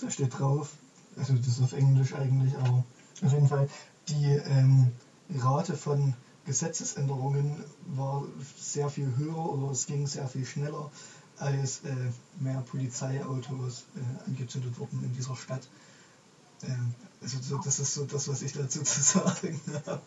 da 0.00 0.10
steht 0.10 0.38
drauf, 0.38 0.72
also 1.16 1.34
das 1.34 1.48
ist 1.48 1.62
auf 1.62 1.72
Englisch 1.72 2.14
eigentlich, 2.14 2.56
aber 2.56 2.84
auf 3.22 3.32
jeden 3.32 3.48
Fall, 3.48 3.68
die 4.08 4.26
ähm, 4.26 4.92
Rate 5.36 5.76
von 5.76 6.14
Gesetzesänderungen 6.50 7.62
war 7.94 8.24
sehr 8.58 8.90
viel 8.90 9.16
höher 9.16 9.38
oder 9.38 9.70
es 9.70 9.86
ging 9.86 10.08
sehr 10.08 10.26
viel 10.26 10.44
schneller, 10.44 10.90
als 11.38 11.84
äh, 11.84 11.94
mehr 12.40 12.60
Polizeiautos 12.62 13.84
äh, 13.94 14.28
angezündet 14.28 14.76
wurden 14.76 15.04
in 15.04 15.12
dieser 15.12 15.36
Stadt. 15.36 15.68
Ähm, 16.64 16.92
also 17.22 17.38
so, 17.40 17.58
das 17.58 17.78
ist 17.78 17.94
so 17.94 18.04
das, 18.04 18.26
was 18.26 18.42
ich 18.42 18.52
dazu 18.52 18.82
zu 18.82 19.00
sagen 19.00 19.60
habe. 19.86 20.02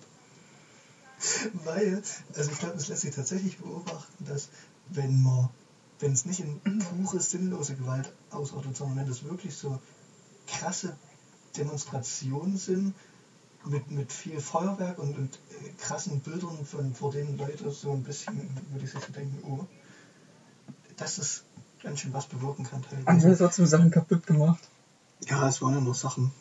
Weil, 1.64 2.04
also 2.36 2.52
ich 2.52 2.60
glaube, 2.60 2.76
es 2.76 2.90
lässt 2.90 3.04
sich 3.04 3.16
tatsächlich 3.16 3.60
beobachten, 3.60 4.26
dass 4.26 4.50
wenn 4.90 5.24
man, 5.24 5.48
wenn 6.00 6.12
es 6.12 6.26
nicht 6.26 6.42
in 6.42 6.60
pure 6.80 7.22
sinnlose 7.22 7.76
Gewalt 7.76 8.12
ausartet, 8.32 8.76
sondern 8.76 8.98
wenn 8.98 9.08
das 9.08 9.24
wirklich 9.24 9.56
so 9.56 9.80
krasse 10.46 10.98
Demonstrationen 11.56 12.58
sind, 12.58 12.94
mit, 13.66 13.92
mit 13.92 14.12
viel 14.12 14.40
Feuerwerk 14.40 15.00
und, 15.00 15.18
und 15.18 15.36
äh, 15.36 15.70
krassen 15.78 16.20
Bildern, 16.20 16.66
von, 16.66 16.94
vor 16.94 17.12
denen 17.12 17.38
Leute 17.38 17.72
so 17.72 17.92
ein 17.92 18.04
bisschen, 18.04 18.50
würde 18.72 18.86
ich 18.86 18.92
sich 18.92 19.02
so 19.02 19.12
denken, 19.12 19.40
oh, 19.48 19.66
dass 20.98 21.18
es 21.18 21.44
ganz 21.82 22.00
schön 22.00 22.14
was 22.14 22.28
bewirken 22.28 22.66
kann. 22.66 22.82
Teilweise. 22.82 23.28
wir 23.28 23.38
trotzdem 23.38 23.66
Sachen 23.66 23.92
kaputt 23.92 24.26
gemacht? 24.26 24.68
Ja, 25.28 25.48
es 25.48 25.62
waren 25.62 25.76
ja 25.76 25.82
nur 25.82 25.96
Sachen. 25.96 26.32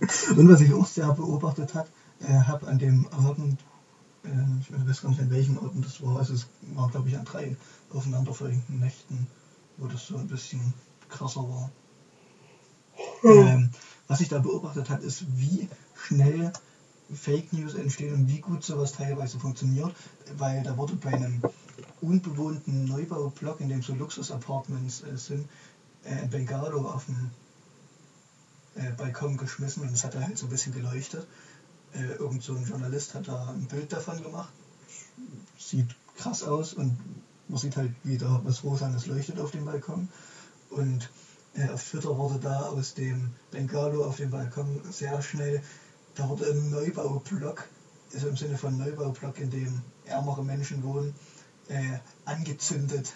Und 0.36 0.48
was 0.48 0.60
ich 0.60 0.72
auch 0.72 0.86
sehr 0.86 1.12
beobachtet 1.12 1.74
habe, 1.74 1.88
äh, 2.20 2.32
habe 2.32 2.68
an 2.68 2.78
dem 2.78 3.08
Abend, 3.08 3.60
äh, 4.24 4.28
ich 4.60 4.70
weiß 4.88 5.02
gar 5.02 5.10
nicht 5.10 5.20
an 5.20 5.30
welchem 5.30 5.58
Abend 5.58 5.84
das 5.84 6.00
war, 6.02 6.18
also 6.18 6.34
es 6.34 6.46
war 6.74 6.88
glaube 6.90 7.08
ich 7.08 7.16
an 7.16 7.24
drei 7.24 7.56
aufeinanderfolgenden 7.92 8.80
Nächten, 8.80 9.26
wo 9.76 9.86
das 9.86 10.06
so 10.06 10.16
ein 10.16 10.28
bisschen 10.28 10.74
krasser 11.08 11.48
war. 11.48 11.70
Ähm, 13.24 13.70
was 14.06 14.20
ich 14.20 14.28
da 14.28 14.38
beobachtet 14.38 14.90
habe, 14.90 15.04
ist, 15.04 15.24
wie 15.36 15.68
schnell 15.94 16.52
Fake 17.12 17.52
News 17.52 17.74
entstehen 17.74 18.14
und 18.14 18.28
wie 18.28 18.40
gut 18.40 18.64
sowas 18.64 18.92
teilweise 18.92 19.38
funktioniert, 19.38 19.94
weil 20.36 20.62
da 20.62 20.76
wurde 20.76 20.96
bei 20.96 21.12
einem 21.12 21.40
unbewohnten 22.00 22.84
Neubaublock, 22.84 23.60
in 23.60 23.68
dem 23.68 23.82
so 23.82 23.94
Luxus-Apartments 23.94 25.02
äh, 25.02 25.16
sind, 25.16 25.48
äh, 26.04 26.14
ein 26.14 26.30
Bengalo 26.30 26.88
auf 26.88 27.06
dem 27.06 27.30
äh, 28.74 28.90
Balkon 28.92 29.36
geschmissen 29.36 29.82
und 29.82 29.92
es 29.92 30.04
hat 30.04 30.14
da 30.14 30.20
halt 30.20 30.38
so 30.38 30.46
ein 30.46 30.50
bisschen 30.50 30.72
geleuchtet. 30.72 31.26
Äh, 31.94 32.16
irgend 32.16 32.42
so 32.42 32.54
ein 32.54 32.64
Journalist 32.64 33.14
hat 33.14 33.28
da 33.28 33.48
ein 33.48 33.66
Bild 33.66 33.92
davon 33.92 34.22
gemacht. 34.22 34.52
Sieht 35.58 35.88
krass 36.16 36.42
aus 36.42 36.74
und 36.74 36.98
man 37.48 37.58
sieht 37.58 37.76
halt 37.76 37.92
wieder 38.04 38.40
was 38.44 38.62
Rosanes 38.62 39.06
leuchtet 39.06 39.40
auf 39.40 39.50
dem 39.50 39.64
Balkon. 39.64 40.08
Und 40.70 41.08
äh, 41.58 41.68
auf 41.70 41.84
Twitter 41.84 42.16
wurde 42.16 42.38
da 42.38 42.60
aus 42.68 42.94
dem 42.94 43.34
Bengalo 43.50 44.04
auf 44.04 44.16
dem 44.16 44.30
Balkon 44.30 44.80
sehr 44.90 45.20
schnell, 45.22 45.62
da 46.14 46.28
wurde 46.28 46.46
ein 46.46 46.70
Neubaublock, 46.70 47.68
also 48.12 48.28
im 48.28 48.36
Sinne 48.36 48.58
von 48.58 48.76
Neubaublock, 48.76 49.38
in 49.38 49.50
dem 49.50 49.82
ärmere 50.04 50.44
Menschen 50.44 50.82
wohnen, 50.82 51.14
äh, 51.68 51.98
angezündet. 52.24 53.12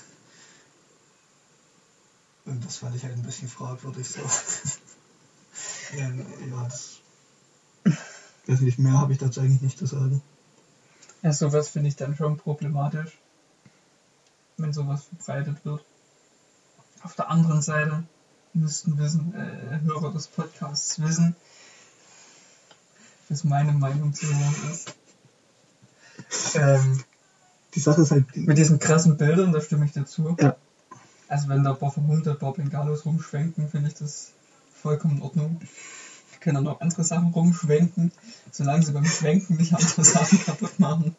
Und 2.44 2.64
das 2.64 2.78
fand 2.78 2.96
ich 2.96 3.04
halt 3.04 3.14
ein 3.14 3.22
bisschen 3.22 3.48
fragwürdig 3.48 4.08
so. 4.08 4.20
ähm, 5.96 6.26
ja, 6.50 6.64
das. 6.64 6.98
Weiß 8.46 8.60
nicht, 8.60 8.78
mehr 8.78 8.98
habe 8.98 9.12
ich 9.12 9.18
dazu 9.18 9.40
eigentlich 9.40 9.62
nicht 9.62 9.78
zu 9.78 9.86
sagen. 9.86 10.20
Ja, 11.22 11.32
sowas 11.32 11.68
finde 11.68 11.88
ich 11.88 11.96
dann 11.96 12.16
schon 12.16 12.36
problematisch, 12.36 13.16
wenn 14.56 14.72
sowas 14.72 15.04
verbreitet 15.04 15.64
wird. 15.64 15.84
Auf 17.04 17.14
der 17.14 17.30
anderen 17.30 17.62
Seite 17.62 18.04
müssten 18.54 18.98
wissen, 18.98 19.34
äh, 19.34 19.80
Hörer 19.84 20.12
des 20.12 20.28
Podcasts 20.28 21.00
wissen, 21.00 21.34
was 23.28 23.44
meine 23.44 23.72
Meinung 23.72 24.12
zu 24.12 24.26
hören 24.26 24.54
ist. 24.70 24.94
Ähm, 26.54 27.02
Die 27.74 27.80
Sache 27.80 28.02
ist 28.02 28.10
halt. 28.10 28.36
mit 28.36 28.58
diesen 28.58 28.78
krassen 28.78 29.16
Bildern, 29.16 29.52
da 29.52 29.60
stimme 29.60 29.86
ich 29.86 29.92
dazu. 29.92 30.36
Ja. 30.38 30.56
Also 31.28 31.48
wenn 31.48 31.64
da 31.64 31.70
ein 31.70 31.78
paar 31.78 31.92
vermummte, 31.92 32.34
paar 32.34 32.52
Bengalos 32.52 33.06
rumschwenken, 33.06 33.68
finde 33.70 33.88
ich 33.88 33.94
das 33.94 34.32
vollkommen 34.82 35.16
in 35.16 35.22
Ordnung. 35.22 35.60
Die 36.34 36.38
können 36.40 36.58
auch 36.58 36.62
noch 36.74 36.80
andere 36.80 37.04
Sachen 37.04 37.28
rumschwenken, 37.28 38.12
solange 38.50 38.84
sie 38.84 38.92
beim 38.92 39.06
Schwenken 39.06 39.56
nicht 39.56 39.72
andere 39.72 40.04
Sachen 40.04 40.38
kaputt 40.44 40.78
machen. 40.78 41.16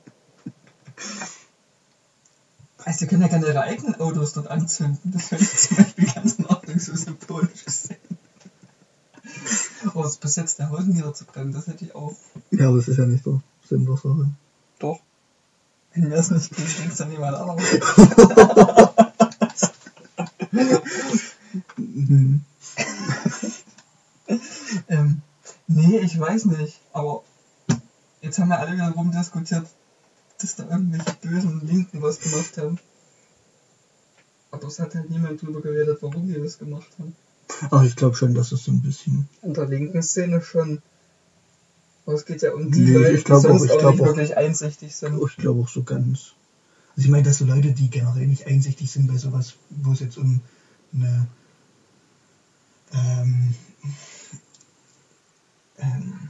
Also 2.85 2.99
die 2.99 3.07
können 3.07 3.21
ja 3.21 3.29
gerne 3.29 3.47
ihre 3.47 3.61
eigenen 3.61 3.95
Autos 3.95 4.33
dort 4.33 4.47
anzünden. 4.47 5.11
Das 5.11 5.29
finde 5.29 5.43
ich 5.45 5.57
zum 5.57 5.77
Beispiel 5.77 6.11
ganz 6.11 6.32
symbolisch 6.97 7.65
gesehen. 7.65 7.97
Aber 9.85 10.03
das 10.03 10.17
Besitz 10.17 10.55
der 10.55 10.69
Häuser 10.69 10.87
niederzubrennen, 10.87 11.53
das 11.53 11.67
hätte 11.67 11.85
ich 11.85 11.95
auch. 11.95 12.15
Ja, 12.51 12.67
aber 12.67 12.77
das 12.77 12.87
ist 12.87 12.97
ja 12.97 13.05
nicht 13.05 13.25
der 13.25 13.41
Sinn 13.67 13.85
der 13.85 13.95
Sache. 13.95 14.29
Doch. 14.79 14.99
Wenn 15.93 16.03
mir 16.03 16.15
das 16.15 16.31
nicht 16.31 16.55
geht, 16.55 16.79
denkst 16.79 16.97
dann 16.97 17.09
niemand 17.09 17.37
anderes. 17.37 17.63
Mhm. 21.77 22.43
Ähm, 24.87 25.21
nee, 25.67 25.99
ich 25.99 26.19
weiß 26.19 26.45
nicht. 26.45 26.79
Aber 26.93 27.23
jetzt 28.21 28.39
haben 28.39 28.49
wir 28.49 28.59
alle 28.59 28.73
wieder 28.73 28.91
rumdiskutiert, 28.91 29.67
dass 30.39 30.55
da 30.55 30.63
irgendwelche 30.63 31.13
bösen 31.21 31.65
Linken 31.65 32.01
was 32.01 32.19
gemacht 32.19 32.57
haben. 32.57 32.79
Aber 34.53 34.67
es 34.67 34.77
hat 34.79 34.93
halt 34.93 35.09
niemand 35.09 35.41
drüber 35.41 35.61
geredet, 35.61 35.97
warum 36.01 36.27
die 36.27 36.39
das 36.39 36.59
gemacht 36.59 36.87
haben. 36.99 37.15
Aber 37.71 37.83
ich 37.85 37.95
glaube 37.95 38.15
schon, 38.15 38.35
dass 38.35 38.51
es 38.51 38.63
so 38.63 38.71
ein 38.71 38.81
bisschen. 38.81 39.27
In 39.41 39.53
der 39.55 39.65
linken 39.65 40.01
Szene 40.03 40.41
schon. 40.41 40.81
Aber 42.05 42.15
es 42.15 42.25
geht 42.25 42.41
ja 42.43 42.53
um 42.53 42.71
die 42.71 42.81
Nee, 42.81 42.93
Leute, 42.97 43.23
die 43.23 43.31
auch- 43.31 43.41
sonst 43.41 43.65
ich 43.65 43.71
auch, 43.71 43.91
nicht 43.91 44.01
auch- 44.01 44.05
wirklich 44.05 44.37
einsichtig 44.37 44.95
sind. 44.95 45.19
Ich 45.27 45.37
glaube 45.37 45.61
auch 45.61 45.69
so 45.69 45.81
ganz. 45.83 46.33
Also 46.95 47.05
ich 47.05 47.09
meine, 47.09 47.23
dass 47.23 47.39
so 47.39 47.45
Leute, 47.45 47.71
die 47.71 47.89
generell 47.89 48.27
nicht 48.27 48.45
einsichtig 48.45 48.91
sind 48.91 49.07
bei 49.07 49.17
sowas, 49.17 49.55
wo 49.71 49.91
es 49.93 49.99
jetzt 50.01 50.17
um 50.19 50.39
eine 50.93 51.27
ähm, 52.93 53.55
ähm, 55.79 56.29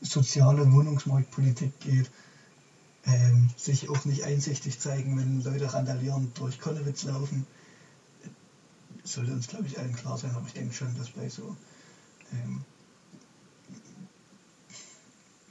soziale 0.00 0.70
Wohnungsmarktpolitik 0.72 1.78
geht, 1.80 2.10
ähm, 3.06 3.50
sich 3.56 3.88
auch 3.88 4.04
nicht 4.04 4.24
einsichtig 4.24 4.80
zeigen, 4.80 5.16
wenn 5.18 5.42
Leute 5.42 5.72
randalierend 5.72 6.38
durch 6.38 6.60
Konnewitz 6.60 7.04
laufen. 7.04 7.46
Sollte 9.04 9.32
uns, 9.32 9.46
glaube 9.46 9.66
ich, 9.66 9.78
allen 9.78 9.94
klar 9.94 10.18
sein, 10.18 10.34
aber 10.34 10.46
ich 10.46 10.54
denke 10.54 10.74
schon, 10.74 10.96
dass 10.98 11.10
bei 11.10 11.28
so 11.28 11.56
ähm, 12.32 12.64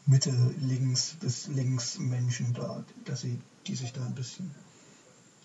Mitte, 0.06 0.32
links 0.60 1.16
bis 1.20 1.48
links 1.48 1.98
Menschen 1.98 2.54
da, 2.54 2.84
dass 3.06 3.22
sie, 3.22 3.40
die 3.66 3.76
sich 3.76 3.94
da 3.94 4.06
ein 4.06 4.14
bisschen 4.14 4.54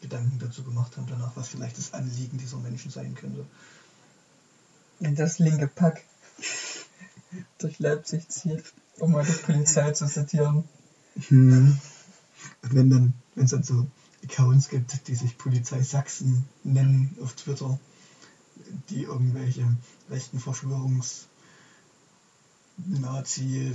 Gedanken 0.01 0.39
dazu 0.39 0.65
gemacht 0.65 0.97
haben, 0.97 1.07
danach, 1.09 1.37
was 1.37 1.49
vielleicht 1.49 1.79
das 1.79 1.95
Anliegen 1.95 2.39
dieser 2.39 2.59
Menschen 2.59 2.91
sein 2.91 3.15
könnte. 3.15 3.47
Wenn 4.99 5.15
das 5.15 5.39
linke 5.39 5.67
Pack 5.67 6.05
durch 7.59 7.79
Leipzig 7.79 8.29
zieht, 8.29 8.65
um 8.99 9.13
mal 9.13 9.25
die 9.25 9.33
Polizei 9.33 9.93
zu 9.93 10.07
zitieren. 10.07 10.65
Hm. 11.29 11.79
Wenn 12.63 12.91
dann, 12.91 13.15
wenn 13.35 13.45
es 13.45 13.51
dann 13.51 13.63
so 13.63 13.87
Accounts 14.25 14.69
gibt, 14.69 15.09
die 15.09 15.15
sich 15.15 15.39
Polizei 15.39 15.83
Sachsen 15.83 16.45
nennen 16.63 17.17
auf 17.23 17.35
Twitter, 17.35 17.79
die 18.91 19.03
irgendwelche 19.03 19.67
rechten 20.11 20.39
Verschwörungs 20.39 21.27
Nazi 22.77 23.73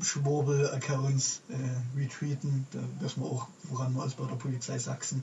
Schwurbel-Accounts 0.00 1.42
äh, 1.48 1.98
retweeten, 1.98 2.66
da 2.70 2.80
wissen 3.00 3.22
wir 3.22 3.28
auch, 3.28 3.48
woran 3.64 3.92
man 3.92 4.06
ist 4.06 4.16
bei 4.16 4.26
der 4.26 4.36
Polizei 4.36 4.78
Sachsen. 4.78 5.22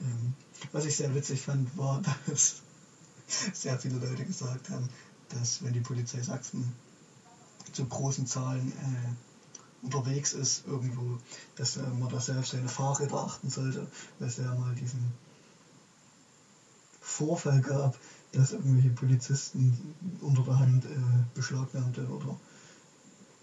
Ähm, 0.00 0.34
was 0.72 0.86
ich 0.86 0.96
sehr 0.96 1.14
witzig 1.14 1.42
fand, 1.42 1.76
war, 1.76 2.02
dass 2.26 2.62
sehr 3.52 3.78
viele 3.78 3.98
Leute 3.98 4.24
gesagt 4.24 4.70
haben, 4.70 4.88
dass 5.28 5.62
wenn 5.62 5.74
die 5.74 5.80
Polizei 5.80 6.22
Sachsen 6.22 6.72
zu 7.72 7.84
großen 7.84 8.26
Zahlen 8.26 8.72
äh, 8.72 9.31
unterwegs 9.82 10.32
ist 10.32 10.66
irgendwo, 10.66 11.18
dass 11.56 11.76
man 11.76 12.08
da 12.08 12.20
selbst 12.20 12.52
seine 12.52 12.68
Fahrräder 12.68 13.14
achten 13.16 13.50
sollte, 13.50 13.86
weil 14.18 14.28
es 14.28 14.36
ja 14.36 14.54
mal 14.54 14.74
diesen 14.74 15.12
Vorfall 17.00 17.60
gab, 17.60 17.96
dass 18.32 18.52
irgendwelche 18.52 18.90
Polizisten 18.90 19.94
unter 20.20 20.42
der 20.42 20.58
Hand 20.58 20.84
äh, 20.84 20.88
beschlagnahmte 21.34 22.06
oder 22.06 22.36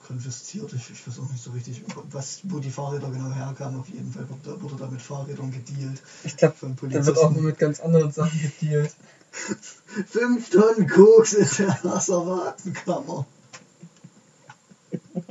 konfisziert, 0.07 0.73
ich, 0.73 0.89
ich 0.89 1.07
weiß 1.07 1.19
auch 1.19 1.29
nicht 1.29 1.43
so 1.43 1.51
richtig, 1.51 1.83
was, 2.11 2.39
wo 2.43 2.57
die 2.59 2.71
Fahrräder 2.71 3.11
genau 3.11 3.31
herkamen, 3.31 3.79
auf 3.79 3.89
jeden 3.89 4.11
Fall 4.11 4.27
wurde, 4.29 4.39
da- 4.43 4.61
wurde 4.61 4.75
da 4.77 4.87
mit 4.87 5.01
Fahrrädern 5.01 5.51
gedealt 5.51 6.01
Ich 6.23 6.35
glaube, 6.37 6.55
von 6.55 6.75
da 6.89 7.05
wird 7.05 7.17
auch 7.19 7.31
nur 7.31 7.43
mit 7.43 7.59
ganz 7.59 7.79
anderen 7.79 8.11
Sachen 8.11 8.39
gedealt. 8.59 8.95
Fünf 10.09 10.49
Tonnen 10.49 10.87
Koks 10.89 11.33
in 11.33 11.47
der 11.59 11.85
Asservatenkammer. 11.85 13.27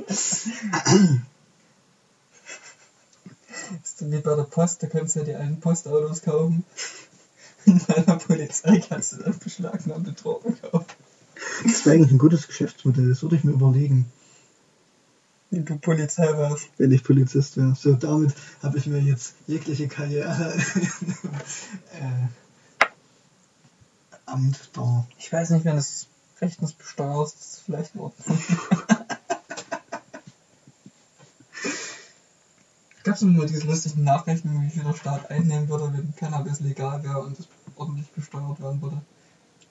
Ist 3.83 4.11
wie 4.11 4.19
bei 4.19 4.35
der 4.35 4.43
Post, 4.43 4.81
da 4.81 4.87
kannst 4.87 5.15
du 5.15 5.19
ja 5.19 5.25
die 5.25 5.35
alten 5.35 5.59
Postautos 5.59 6.21
kaufen. 6.21 6.63
Und 7.65 7.85
bei 7.87 8.01
der 8.01 8.15
Polizei 8.15 8.79
kannst 8.79 9.13
du 9.13 9.17
dann 9.17 9.37
beschlagnahmte 9.37 10.13
Drogen 10.13 10.59
kaufen. 10.61 10.85
Das 11.63 11.85
wäre 11.85 11.95
eigentlich 11.95 12.11
ein 12.11 12.17
gutes 12.17 12.47
Geschäftsmodell, 12.47 13.09
das 13.09 13.21
würde 13.21 13.35
ich 13.35 13.43
mir 13.43 13.51
überlegen. 13.51 14.11
Wenn 15.51 15.65
du 15.65 15.77
Polizei 15.77 16.37
warst. 16.37 16.69
wenn 16.77 16.91
ich 16.91 17.03
Polizist 17.03 17.57
wäre. 17.57 17.75
So, 17.75 17.93
damit 17.93 18.33
habe 18.61 18.77
ich 18.77 18.85
mir 18.87 18.99
jetzt 18.99 19.33
jegliche 19.47 19.87
Karriere 19.87 20.53
äh, 21.93 22.27
Amt 24.25 24.69
da. 24.73 25.07
Ich 25.17 25.31
weiß 25.31 25.49
nicht, 25.51 25.65
wenn 25.65 25.75
das 25.75 26.07
rechtens 26.39 26.73
besteuert 26.73 27.33
ist, 27.33 27.61
vielleicht 27.65 27.95
in 27.95 28.01
Ordnung. 28.01 28.39
Gab 33.09 33.15
es 33.15 33.23
immer 33.23 33.45
diese 33.47 33.65
lustigen 33.65 34.03
Nachrichten, 34.03 34.61
wie 34.61 34.69
viel 34.69 34.83
der 34.83 34.93
Staat 34.93 35.31
einnehmen 35.31 35.67
würde, 35.67 35.91
wenn 35.91 36.15
Cannabis 36.15 36.59
legal 36.59 37.03
wäre 37.03 37.19
und 37.21 37.39
das 37.39 37.47
ordentlich 37.75 38.07
besteuert 38.11 38.61
werden 38.61 38.79
würde? 38.83 39.01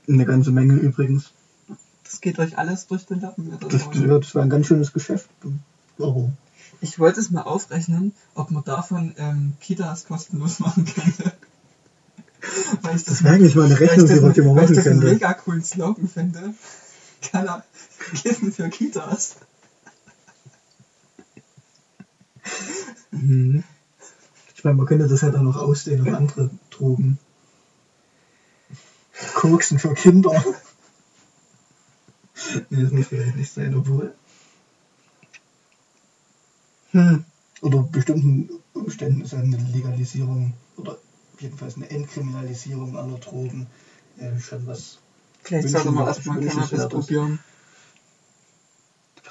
Eine 0.09 0.25
ganze 0.25 0.51
Menge 0.51 0.75
übrigens. 0.75 1.31
Das 2.03 2.21
geht 2.21 2.41
euch 2.41 2.59
alles 2.59 2.89
durch 2.89 3.07
den 3.07 3.21
Lappen. 3.21 3.57
das 3.61 3.89
Das, 3.91 4.35
war 4.35 4.43
ein 4.43 4.51
ganz 4.51 4.67
schönes 4.67 4.93
Geschäft. 4.93 5.31
Aber 6.01 6.31
Ich 6.81 6.99
wollte 6.99 7.21
es 7.21 7.31
mal 7.31 7.43
aufrechnen, 7.43 8.13
ob 8.35 8.51
man 8.51 8.65
davon 8.65 9.15
ähm, 9.19 9.53
Kitas 9.61 10.07
kostenlos 10.07 10.59
machen 10.59 10.85
könnte. 10.87 11.33
Weil 12.83 12.97
ich 12.97 13.05
das 13.05 13.23
wäre 13.23 13.35
eigentlich 13.35 13.55
mal 13.55 13.67
eine 13.67 13.79
Rechnung, 13.79 14.09
die 14.09 14.21
man 14.21 14.33
die 14.33 14.41
man 14.41 14.57
weil 14.57 14.65
ich 14.65 14.71
machen 14.71 14.75
das 14.75 14.87
einen 14.89 15.01
könnte. 15.01 15.15
mega 15.15 15.35
coolen 15.35 15.63
Slogan 15.63 16.09
finde. 16.09 16.55
Keiner 17.23 17.63
Kissen 18.15 18.51
für 18.51 18.69
Kitas. 18.69 19.37
Mhm. 23.29 23.63
Ich 24.55 24.65
meine, 24.65 24.77
man 24.77 24.87
könnte 24.87 25.07
das 25.07 25.23
halt 25.23 25.37
auch 25.37 25.43
noch 25.43 25.57
ausdehnen 25.57 26.09
auf 26.09 26.15
andere 26.15 26.51
Drogen. 26.71 27.19
Koksen 29.35 29.79
für 29.79 29.93
Kinder. 29.95 30.33
nee, 32.71 32.83
das 32.83 32.91
muss 32.91 33.07
vielleicht 33.09 33.37
nicht 33.37 33.53
sein, 33.53 33.75
obwohl. 33.75 34.15
Hm. 36.93 37.25
Unter 37.61 37.83
bestimmten 37.83 38.49
Umständen 38.73 39.21
ist 39.21 39.35
eine 39.35 39.57
Legalisierung 39.57 40.55
oder 40.77 40.97
jedenfalls 41.39 41.77
eine 41.77 41.91
Entkriminalisierung 41.91 42.97
aller 42.97 43.19
Drogen 43.19 43.67
äh, 44.17 44.39
schon 44.41 44.67
was 44.67 44.99
Vielleicht 45.43 45.69
sollte 45.69 45.91
man 45.91 46.07
erstmal 46.07 46.41
Cannabis 46.41 46.89
probieren. 46.89 47.39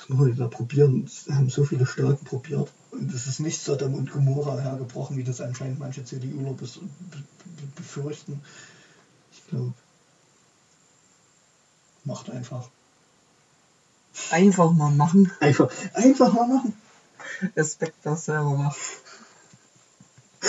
Die 0.10 0.36
da 0.36 0.48
probieren? 0.48 1.04
Das 1.04 1.36
haben 1.36 1.50
so 1.50 1.66
viele 1.66 1.86
Staaten 1.86 2.24
probiert. 2.24 2.72
Und 2.92 3.14
es 3.14 3.28
ist 3.28 3.40
nicht 3.40 3.62
Sodom 3.62 3.94
und 3.96 4.12
Gomorra 4.12 4.60
hergebrochen, 4.60 5.18
wie 5.18 5.24
das 5.24 5.42
anscheinend 5.42 5.80
manche 5.80 6.06
CDUler 6.06 6.54
bis, 6.54 6.76
be, 6.76 6.86
be, 7.12 7.24
befürchten. 7.76 8.42
Ich 9.34 9.46
glaube, 9.48 9.74
macht 12.06 12.30
einfach. 12.30 12.70
Einfach 14.32 14.72
mal 14.72 14.92
machen. 14.92 15.32
Einfach, 15.42 15.70
einfach 15.94 16.34
mal 16.34 16.48
machen. 16.48 16.74
Respekt, 17.56 18.06
es 18.06 18.26
selber 18.26 18.56
macht. 18.56 18.78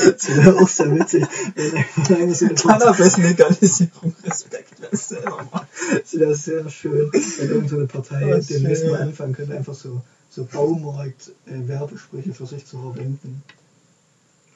Das 0.04 0.28
wäre 0.36 0.56
auch 0.58 0.68
sehr 0.68 0.94
witzig. 0.94 1.24
wenn 1.54 1.74
einfach 1.76 2.14
eine 2.16 2.34
so 2.34 2.44
eine 2.46 2.54
Partei- 2.54 2.78
Cannabis-Legalisierung. 2.78 4.14
Respekt, 4.24 4.74
wer 4.80 4.92
es 4.92 5.08
selber 5.08 5.48
macht. 5.52 5.68
Das 6.02 6.14
wäre 6.18 6.34
sehr 6.34 6.68
schön, 6.70 7.10
wenn 7.12 7.48
irgendeine 7.48 7.86
Partei 7.86 8.34
Oh, 8.36 8.40
demnächst 8.40 8.82
schön. 8.82 8.90
mal 8.92 9.00
anfangen 9.02 9.32
könnte, 9.34 9.56
einfach 9.56 9.74
so, 9.74 10.02
so 10.30 10.44
Baumarkt-Werbesprüche 10.44 12.34
für 12.34 12.46
sich 12.46 12.64
zu 12.66 12.78
verwenden. 12.80 13.42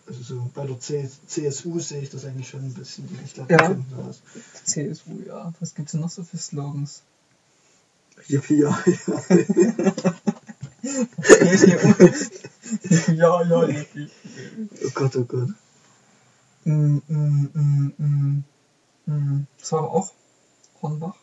Also 0.07 0.23
so 0.23 0.51
bei 0.55 0.67
der 0.67 0.79
C 0.81 1.09
CSU 1.27 1.79
sehe 1.79 2.03
ich 2.03 2.11
das 2.11 2.25
eigentlich 2.25 2.49
schon 2.49 2.61
ein 2.61 2.75
bisschen. 2.75 3.09
Ja. 3.49 3.57
die 3.57 3.65
finden 3.65 3.87
sowas. 3.97 4.21
CSU, 4.65 5.23
ja. 5.27 5.53
Was 5.61 5.75
gibt's 5.75 5.93
denn 5.93 6.01
noch 6.01 6.11
so 6.11 6.25
für 6.25 6.39
Slogans? 6.39 7.03
Yippie, 8.29 8.59
ja, 8.63 8.79
ja. 8.87 9.23
ja, 10.83 11.79
ja, 13.09 13.43
ja. 13.43 13.69
Oh 14.85 14.91
Gott, 14.95 15.17
oh 15.17 15.25
Gott. 15.25 15.49
Mm, 16.65 16.99
mm, 17.09 17.95
mm. 19.07 19.47
Das 19.59 19.73
war 19.73 19.81
aber 19.81 19.93
auch 19.93 20.13
Hornbach. 20.81 21.17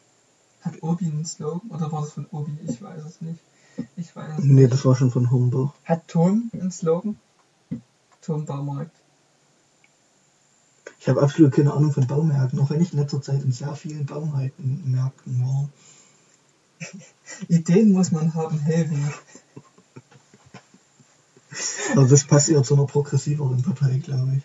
Hat 0.62 0.84
Obi 0.84 1.06
einen 1.06 1.26
Slogan? 1.26 1.70
Oder 1.70 1.92
war 1.92 2.02
das 2.02 2.12
von 2.14 2.26
Obi? 2.32 2.58
Ich 2.68 2.82
weiß 2.82 3.04
es 3.06 3.22
nicht. 3.22 3.40
Ich 3.96 4.16
weiß 4.16 4.40
es 4.40 4.44
Nee, 4.44 4.62
nicht. 4.62 4.74
das 4.74 4.84
war 4.86 4.96
schon 4.96 5.12
von 5.12 5.32
Hornbach. 5.32 5.74
Hat 5.86 6.08
Turm 6.08 6.50
einen 6.54 6.72
Slogan? 6.72 7.18
Turmbaumarkt. 8.22 8.96
Ich 11.00 11.08
habe 11.08 11.22
absolut 11.22 11.54
keine 11.54 11.74
Ahnung 11.74 11.94
von 11.94 12.06
Baumärkten, 12.06 12.60
auch 12.60 12.70
wenn 12.70 12.82
ich 12.82 12.92
in 12.92 13.00
letzter 13.00 13.22
Zeit 13.22 13.42
in 13.44 13.54
sehr 13.54 13.74
vielen 13.76 14.06
Baumärkten 14.06 14.92
Märkten 14.92 15.42
war. 15.42 15.70
Ideen 17.48 17.92
muss 17.94 18.12
man 18.12 18.34
haben, 18.34 18.60
Helwig. 18.60 19.00
Aber 21.96 22.08
das 22.08 22.24
passt 22.26 22.50
eher 22.50 22.64
zu 22.64 22.76
einer 22.76 22.86
progressiveren 22.86 23.62
Partei, 23.64 23.98
glaube 23.98 24.34
ich. 24.38 24.44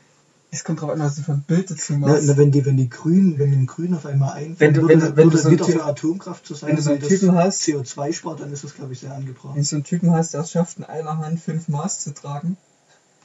Es 0.50 0.62
kommt 0.62 0.80
drauf 0.80 0.90
an, 0.90 1.00
was 1.00 1.16
du 1.16 1.22
für 1.22 1.32
ein 1.32 1.42
Bild 1.42 1.68
dazu 1.70 1.94
Na, 1.94 2.06
machst. 2.06 2.22
na, 2.26 2.36
wenn, 2.36 2.52
die, 2.52 2.64
wenn 2.64 2.76
die 2.76 2.88
Grünen, 2.88 3.38
wenn 3.40 3.50
den 3.50 3.66
Grünen 3.66 3.94
auf 3.94 4.06
einmal 4.06 4.34
einfallen, 4.34 4.56
Wenn 4.60 4.74
du- 4.74 4.82
würde, 4.82 4.92
wenn 4.94 5.00
du- 5.00 5.16
wenn 5.16 5.30
du 5.30 5.32
würde 5.44 5.58
so 5.58 5.64
Typ- 5.64 5.72
für 5.78 5.84
Atomkraft 5.84 6.46
zu 6.46 6.54
sein, 6.54 6.68
wenn 6.70 6.76
du 6.76 6.82
so 6.82 6.90
einen 6.90 7.00
Typen 7.02 7.34
das 7.34 7.44
hast- 7.44 7.62
CO2 7.62 8.12
spart, 8.12 8.40
dann 8.40 8.52
ist 8.52 8.62
das, 8.62 8.74
glaube 8.74 8.92
ich, 8.92 9.00
sehr 9.00 9.12
angebracht. 9.12 9.54
Wenn 9.56 9.62
du 9.62 9.68
so 9.68 9.76
einen 9.76 9.84
Typen 9.84 10.12
hast, 10.12 10.32
der 10.34 10.42
es 10.42 10.52
schafft, 10.52 10.78
in 10.78 10.84
einer 10.84 11.18
Hand 11.18 11.40
fünf 11.40 11.66
Maß 11.68 12.00
zu 12.04 12.14
tragen, 12.14 12.56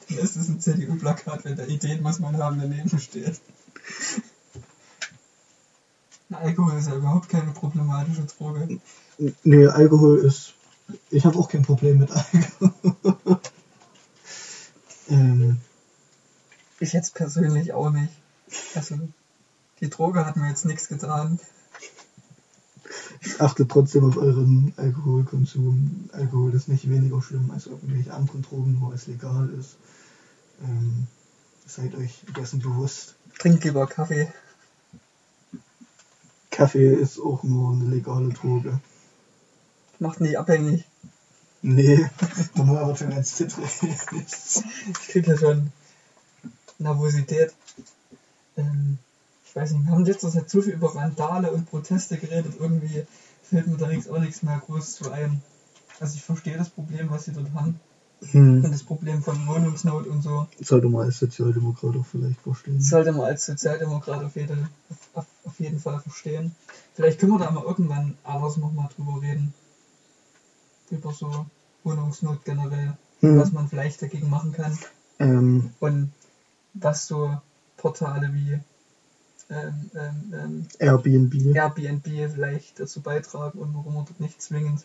dann 0.08 0.18
ist 0.18 0.34
es 0.36 0.48
ein 0.48 0.58
CDU-Plakat, 0.60 1.44
wenn 1.44 1.54
da 1.56 1.64
Ideen 1.66 2.02
muss 2.02 2.18
man 2.18 2.36
haben 2.38 2.58
daneben 2.60 2.98
steht. 2.98 3.40
Na, 6.28 6.38
Alkohol 6.38 6.78
ist 6.78 6.88
ja 6.88 6.96
überhaupt 6.96 7.28
keine 7.28 7.52
problematische 7.52 8.22
Droge. 8.24 8.80
Nee, 9.44 9.66
Alkohol 9.66 10.18
ist. 10.18 10.54
Ich 11.10 11.24
habe 11.24 11.38
auch 11.38 11.48
kein 11.48 11.62
Problem 11.62 11.98
mit 11.98 12.10
Alkohol. 12.10 13.40
Ähm, 15.10 15.60
Ich 16.78 16.92
jetzt 16.92 17.14
persönlich 17.14 17.72
auch 17.72 17.90
nicht. 17.90 18.12
Also, 18.74 18.98
die 19.80 19.90
Droge 19.90 20.26
hat 20.26 20.36
mir 20.36 20.48
jetzt 20.48 20.64
nichts 20.64 20.88
getan. 20.88 21.38
achtet 23.38 23.70
trotzdem 23.70 24.04
auf 24.04 24.16
euren 24.16 24.72
Alkoholkonsum. 24.76 26.10
Alkohol 26.12 26.54
ist 26.54 26.68
nicht 26.68 26.88
weniger 26.88 27.22
schlimm 27.22 27.50
als 27.50 27.66
irgendwelche 27.66 28.12
anderen 28.12 28.42
Drogen, 28.42 28.78
wo 28.80 28.92
es 28.92 29.06
legal 29.06 29.48
ist. 29.50 29.76
Ähm, 30.62 31.06
seid 31.66 31.94
euch 31.94 32.22
dessen 32.36 32.60
bewusst. 32.60 33.14
Trink 33.38 33.62
lieber 33.64 33.86
Kaffee. 33.86 34.32
Kaffee 36.50 36.94
ist 36.94 37.18
auch 37.18 37.42
nur 37.42 37.72
eine 37.72 37.84
legale 37.84 38.30
Droge. 38.30 38.80
Macht 39.98 40.20
nicht 40.20 40.38
abhängig. 40.38 40.84
Nee, 41.62 42.08
dann 42.54 42.68
war 42.68 42.82
aber 42.82 42.96
schon 42.96 43.10
ganz 43.10 43.34
zittrig. 43.34 43.70
Ich 43.82 45.08
krieg 45.08 45.26
ja 45.26 45.36
schon 45.36 45.72
Nervosität. 46.78 47.52
Ähm, 48.56 48.98
ich 49.44 49.56
weiß 49.56 49.72
nicht, 49.72 49.86
wir 49.86 49.92
haben 49.92 50.06
jetzt 50.06 50.20
Zeit 50.20 50.48
so 50.48 50.62
viel 50.62 50.74
über 50.74 50.94
Randale 50.94 51.50
und 51.50 51.68
Proteste 51.68 52.16
geredet, 52.16 52.54
irgendwie 52.58 53.04
fällt 53.42 53.66
mir 53.66 53.76
da 53.76 53.90
jetzt 53.90 54.08
auch 54.08 54.20
nichts 54.20 54.42
mehr 54.42 54.62
groß 54.64 54.94
zu 54.94 55.10
ein. 55.10 55.42
Also 55.98 56.14
ich 56.14 56.22
verstehe 56.22 56.56
das 56.56 56.70
Problem, 56.70 57.10
was 57.10 57.24
sie 57.24 57.32
dort 57.32 57.52
haben. 57.52 57.78
Hm. 58.30 58.64
Und 58.64 58.70
das 58.70 58.82
Problem 58.82 59.22
von 59.22 59.46
Wohnungsnot 59.46 60.06
und 60.06 60.22
so. 60.22 60.46
Sollte 60.60 60.88
man 60.88 61.06
als 61.06 61.18
Sozialdemokrat 61.18 61.96
auch 61.96 62.06
vielleicht 62.06 62.40
verstehen. 62.40 62.78
Das 62.78 62.88
sollte 62.88 63.12
man 63.12 63.22
als 63.22 63.46
Sozialdemokrat 63.46 64.22
auf 64.22 64.36
jeden, 64.36 64.68
auf, 65.14 65.26
auf 65.44 65.58
jeden 65.58 65.80
Fall 65.80 66.00
verstehen. 66.00 66.54
Vielleicht 66.94 67.18
können 67.18 67.32
wir 67.32 67.38
da 67.38 67.50
mal 67.50 67.64
irgendwann 67.64 68.16
anders 68.24 68.56
nochmal 68.58 68.88
drüber 68.94 69.20
reden. 69.22 69.54
Über 70.90 71.12
so 71.12 71.46
Wohnungsnot 71.84 72.44
generell. 72.44 72.96
Hm. 73.20 73.38
Was 73.38 73.52
man 73.52 73.68
vielleicht 73.68 74.00
dagegen 74.02 74.30
machen 74.30 74.52
kann. 74.52 74.78
Ähm, 75.18 75.70
Und 75.80 76.12
was 76.74 77.06
so 77.06 77.38
Portale 77.76 78.30
wie 78.32 78.58
ähm, 79.50 79.90
ähm, 79.94 80.32
ähm, 80.32 80.66
Airbnb. 80.78 81.54
Airbnb 81.54 82.06
vielleicht 82.32 82.78
dazu 82.78 83.00
beitragen 83.00 83.58
und 83.58 83.74
warum 83.74 83.94
man 83.94 84.04
dort 84.04 84.20
nicht 84.20 84.40
zwingend 84.40 84.84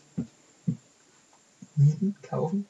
mieten, 1.76 2.16
kaufen. 2.22 2.66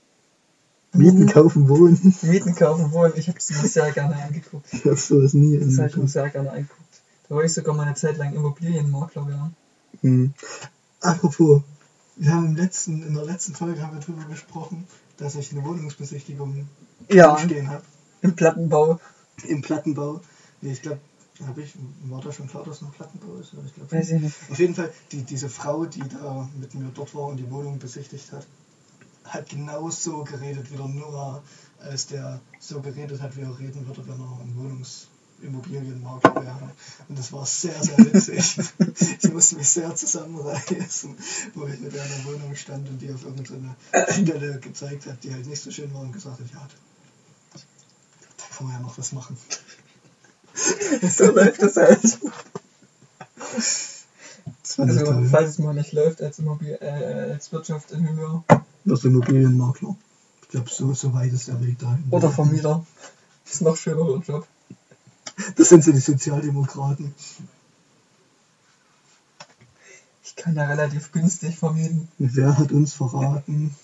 Mieten, 0.92 1.26
kaufen, 1.26 1.68
wohnen. 1.68 2.14
Mieten, 2.22 2.54
kaufen, 2.54 2.92
wohnen. 2.92 3.12
Ich 3.16 3.28
habe 3.28 3.38
es 3.38 3.50
mir 3.50 3.68
sehr 3.68 3.92
gerne 3.92 4.16
angeguckt. 4.22 4.66
Ich 4.72 4.84
habe 4.84 4.96
sowas 4.96 5.34
nie 5.34 5.58
Das 5.58 5.64
habe 5.64 5.72
ich 5.72 5.78
mir 5.78 5.84
angeguckt. 5.84 6.10
sehr 6.10 6.30
gerne 6.30 6.50
angeguckt. 6.50 7.00
Da 7.28 7.34
wollte 7.34 7.46
ich 7.46 7.52
sogar 7.54 7.74
mal 7.74 7.84
eine 7.86 7.94
Zeit 7.94 8.16
lang 8.18 8.34
Immobilienmakler 8.34 9.26
werden. 9.28 9.56
Hm. 10.02 10.34
Apropos, 11.00 11.62
wir 12.16 12.32
haben 12.32 12.46
im 12.46 12.56
letzten, 12.56 13.02
in 13.02 13.14
der 13.14 13.24
letzten 13.24 13.54
Folge 13.54 13.82
haben 13.82 13.94
wir 13.94 14.00
darüber 14.00 14.24
gesprochen, 14.24 14.86
dass 15.18 15.34
ich 15.34 15.52
eine 15.52 15.64
Wohnungsbesichtigung 15.64 16.68
Ja, 17.10 17.38
stehen 17.38 17.68
habe. 17.68 17.82
im 18.22 18.34
Plattenbau. 18.34 19.00
Im 19.46 19.60
Plattenbau. 19.62 20.20
Nee, 20.62 20.72
ich 20.72 20.82
glaube, 20.82 21.00
habe 21.46 21.62
ich, 21.62 21.74
war 22.04 22.20
da 22.22 22.32
schon 22.32 22.48
klar, 22.48 22.64
dass 22.64 22.80
noch 22.80 22.94
Plattenbau 22.94 23.36
ist? 23.36 23.52
Ich 23.66 23.74
glaub, 23.74 23.92
Weiß 23.92 24.10
ich 24.10 24.20
nicht. 24.22 24.36
Auf 24.50 24.58
jeden 24.58 24.74
Fall, 24.74 24.90
die, 25.12 25.22
diese 25.22 25.48
Frau, 25.50 25.84
die 25.84 26.00
da 26.08 26.48
mit 26.58 26.74
mir 26.74 26.90
dort 26.94 27.14
war 27.14 27.26
und 27.26 27.36
die 27.36 27.50
Wohnung 27.50 27.78
besichtigt 27.78 28.32
hat, 28.32 28.46
hat 29.24 29.48
genau 29.48 29.90
so 29.90 30.24
geredet 30.24 30.70
wie 30.72 30.76
der 30.76 30.88
Noah, 30.88 31.42
als 31.80 32.06
der 32.06 32.40
so 32.58 32.80
geredet 32.80 33.20
hat, 33.20 33.36
wie 33.36 33.42
er 33.42 33.58
reden 33.58 33.86
würde, 33.86 34.06
wenn 34.06 34.18
er 34.18 34.40
ein 34.40 34.56
Wohnungsimmobilienmakler 35.42 36.34
wäre. 36.42 36.70
Und 37.08 37.18
das 37.18 37.32
war 37.32 37.46
sehr, 37.46 37.82
sehr 37.82 37.98
witzig. 37.98 38.58
ich 39.22 39.32
musste 39.32 39.56
mich 39.56 39.68
sehr 39.68 39.94
zusammenreißen, 39.94 41.16
wo 41.54 41.66
ich 41.66 41.80
mit 41.80 41.98
einer 41.98 42.24
Wohnung 42.24 42.54
stand 42.54 42.88
und 42.88 42.98
die 42.98 43.12
auf 43.12 43.24
irgendeine 43.24 43.76
Stelle 44.10 44.58
gezeigt 44.60 45.06
hat, 45.06 45.22
die 45.22 45.32
halt 45.32 45.46
nicht 45.46 45.62
so 45.62 45.70
schön 45.70 45.92
war 45.94 46.02
und 46.02 46.12
gesagt 46.12 46.40
hat, 46.40 46.50
ja, 46.52 46.66
da 47.52 48.56
kann 48.56 48.66
man 48.66 48.76
ja 48.76 48.80
noch 48.82 48.96
was 48.98 49.12
machen. 49.12 49.36
So 51.02 51.32
läuft 51.32 51.60
das 51.60 51.76
halt. 51.76 52.00
Also, 54.78 55.28
falls 55.30 55.50
es 55.50 55.58
mal 55.58 55.74
nicht 55.74 55.92
läuft 55.92 56.22
als, 56.22 56.38
Immobil 56.38 56.78
äh, 56.80 57.32
als 57.32 57.52
Wirtschaftsingenieur 57.52 58.42
Das 58.86 59.04
Immobilienmakler. 59.04 59.96
Ich 60.40 60.48
glaube, 60.48 60.70
so, 60.70 60.94
so 60.94 61.12
weit 61.12 61.34
ist 61.34 61.48
der 61.48 61.62
Weg 61.62 61.78
dahin. 61.78 62.04
oder 62.10 62.30
Vermieter. 62.30 62.86
Das 63.44 63.54
ist 63.54 63.60
noch 63.60 63.76
schönerer 63.76 64.22
Job. 64.26 64.46
Das 65.56 65.68
sind 65.68 65.84
so 65.84 65.92
die 65.92 66.00
Sozialdemokraten. 66.00 67.14
Ich 70.24 70.36
kann 70.36 70.54
ja 70.54 70.64
relativ 70.64 71.12
günstig 71.12 71.58
vermieten. 71.58 72.08
Wer 72.18 72.58
hat 72.58 72.72
uns 72.72 72.94
verraten? 72.94 73.74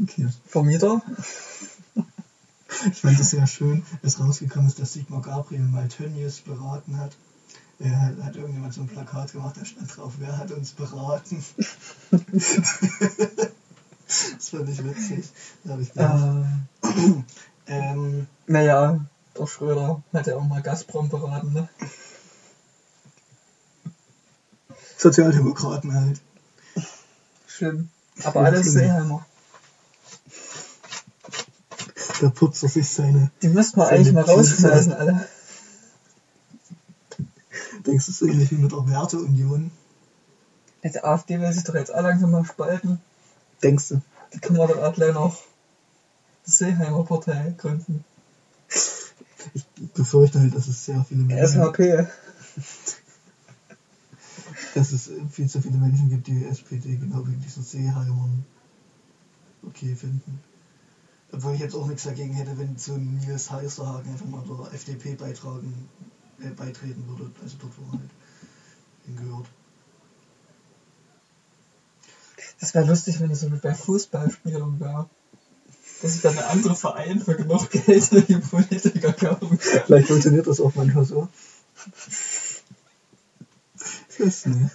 Okay. 0.00 0.28
Vermieter? 0.46 1.02
Ich 2.90 3.00
fand 3.00 3.20
es 3.20 3.30
sehr 3.30 3.46
schön, 3.46 3.84
als 4.02 4.18
rausgekommen 4.18 4.68
ist, 4.68 4.78
dass 4.78 4.94
Sigmar 4.94 5.20
Gabriel 5.20 5.62
mal 5.62 5.88
Tönnies 5.88 6.40
beraten 6.40 6.98
hat. 6.98 7.14
Er 7.78 8.00
hat, 8.00 8.22
hat 8.22 8.36
irgendjemand 8.36 8.74
so 8.74 8.80
ein 8.80 8.88
Plakat 8.88 9.32
gemacht, 9.32 9.56
da 9.58 9.64
stand 9.64 9.96
drauf, 9.96 10.14
wer 10.18 10.38
hat 10.38 10.50
uns 10.52 10.72
beraten? 10.72 11.44
das 12.10 12.22
fand 14.48 14.68
ich 14.68 14.84
witzig. 14.84 15.28
Da 15.64 15.78
ich 15.78 15.92
gedacht, 15.92 16.46
Äh, 17.66 17.66
ähm, 17.92 18.26
naja, 18.46 19.00
der 19.42 19.48
Schröder 19.48 20.02
hat 20.12 20.26
ja 20.26 20.36
auch 20.36 20.44
mal 20.44 20.62
Gazprom 20.62 21.08
beraten, 21.08 21.52
ne? 21.52 21.68
Sozialdemokraten 24.96 25.94
halt. 25.94 26.20
Schlimm. 27.46 27.90
Aber 28.22 28.40
alles 28.40 28.70
schlimm. 28.70 28.84
Seeheimer. 28.84 29.26
Da 32.20 32.30
putzt 32.30 32.62
er 32.62 32.68
sich 32.68 32.88
seine, 32.88 33.32
Die 33.42 33.48
müssten 33.48 33.80
wir 33.80 33.88
eigentlich 33.88 34.12
mal 34.12 34.22
rausschmeißen, 34.22 34.92
alle. 34.92 35.28
Denkst 37.84 38.06
du, 38.06 38.12
es 38.12 38.22
ist 38.22 38.22
ähnlich 38.22 38.52
wie 38.52 38.56
mit 38.58 38.70
der 38.70 38.86
Werteunion? 38.86 39.72
Die 40.84 41.02
AfD 41.02 41.40
will 41.40 41.52
sich 41.52 41.64
doch 41.64 41.74
jetzt 41.74 41.90
alle 41.90 42.08
langsam 42.08 42.30
mal 42.30 42.44
spalten. 42.44 43.00
Denkst 43.62 43.88
du? 43.88 44.02
Die 44.32 44.38
kann 44.38 44.56
man 44.56 44.68
dann 44.68 44.84
auch 44.84 44.94
gleich 44.94 45.12
noch 45.12 45.36
Seeheimer 46.44 47.04
Partei 47.04 47.54
gründen. 47.58 48.04
Ich 49.82 49.90
befürchte 49.92 50.40
halt, 50.40 50.54
dass 50.54 50.68
es 50.68 50.84
sehr 50.84 51.04
viele 51.04 51.24
Menschen, 51.24 51.62
SHP. 51.62 52.06
dass 54.74 54.92
es 54.92 55.10
viel 55.30 55.48
zu 55.48 55.60
viele 55.60 55.76
Menschen 55.76 56.08
gibt, 56.08 56.26
die 56.28 56.44
SPD 56.44 56.96
genau 56.96 57.26
wegen 57.26 57.40
diesen 57.40 57.64
Seeheimern 57.64 58.44
okay 59.62 59.94
finden. 59.94 60.40
Obwohl 61.32 61.54
ich 61.54 61.60
jetzt 61.60 61.74
auch 61.74 61.86
nichts 61.86 62.04
dagegen 62.04 62.34
hätte, 62.34 62.58
wenn 62.58 62.76
so 62.76 62.94
ein 62.94 63.16
Nils 63.16 63.50
Heisterhagen 63.50 64.10
einfach 64.10 64.26
mal 64.26 64.44
der 64.46 64.72
FDP 64.74 65.14
beitragen, 65.14 65.88
äh, 66.40 66.50
beitreten 66.50 67.04
würde, 67.08 67.30
also 67.42 67.56
dort, 67.60 67.72
wo 67.78 67.82
er 67.86 68.00
halt 68.00 68.10
hingehört. 69.06 69.46
Das 72.60 72.74
wäre 72.74 72.86
lustig, 72.86 73.18
wenn 73.20 73.30
es 73.30 73.40
so 73.40 73.50
wie 73.50 73.56
bei 73.56 73.74
Fußballspielern 73.74 74.78
wäre. 74.78 75.08
Dass 76.02 76.14
sich 76.14 76.22
dann 76.22 76.36
ein 76.36 76.44
anderer 76.44 76.74
Verein 76.74 77.20
für 77.20 77.36
genug 77.36 77.70
Geld 77.70 78.28
die 78.28 78.36
Politiker 78.36 79.12
kaufen 79.12 79.58
kann. 79.58 79.82
Vielleicht 79.86 80.08
funktioniert 80.08 80.48
das 80.48 80.60
auch 80.60 80.74
manchmal 80.74 81.04
so. 81.04 81.28
Ich 84.10 84.20
weiß 84.20 84.46
nicht. 84.46 84.70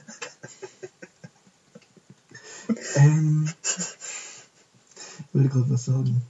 ähm, 2.95 3.49
ich 5.19 5.33
wollte 5.33 5.49
gerade 5.49 5.69
was 5.69 5.85
sagen. 5.85 6.21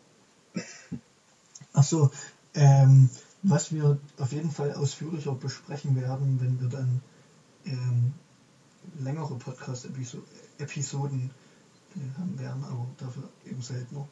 Ach 1.73 1.83
so, 1.83 2.11
ähm, 2.55 3.09
was 3.43 3.71
wir 3.71 3.99
auf 4.17 4.31
jeden 4.31 4.49
Fall 4.51 4.73
ausführlicher 4.73 5.35
besprechen 5.35 5.95
werden, 5.95 6.41
wenn 6.41 6.59
wir 6.59 6.69
dann 6.69 7.01
ähm, 7.65 8.13
längere 8.99 9.35
Podcast-Episoden 9.35 11.29
äh, 11.95 12.19
haben 12.19 12.39
werden, 12.39 12.63
aber 12.63 12.87
dafür 12.97 13.29
eben 13.45 13.61
seltener, 13.61 14.07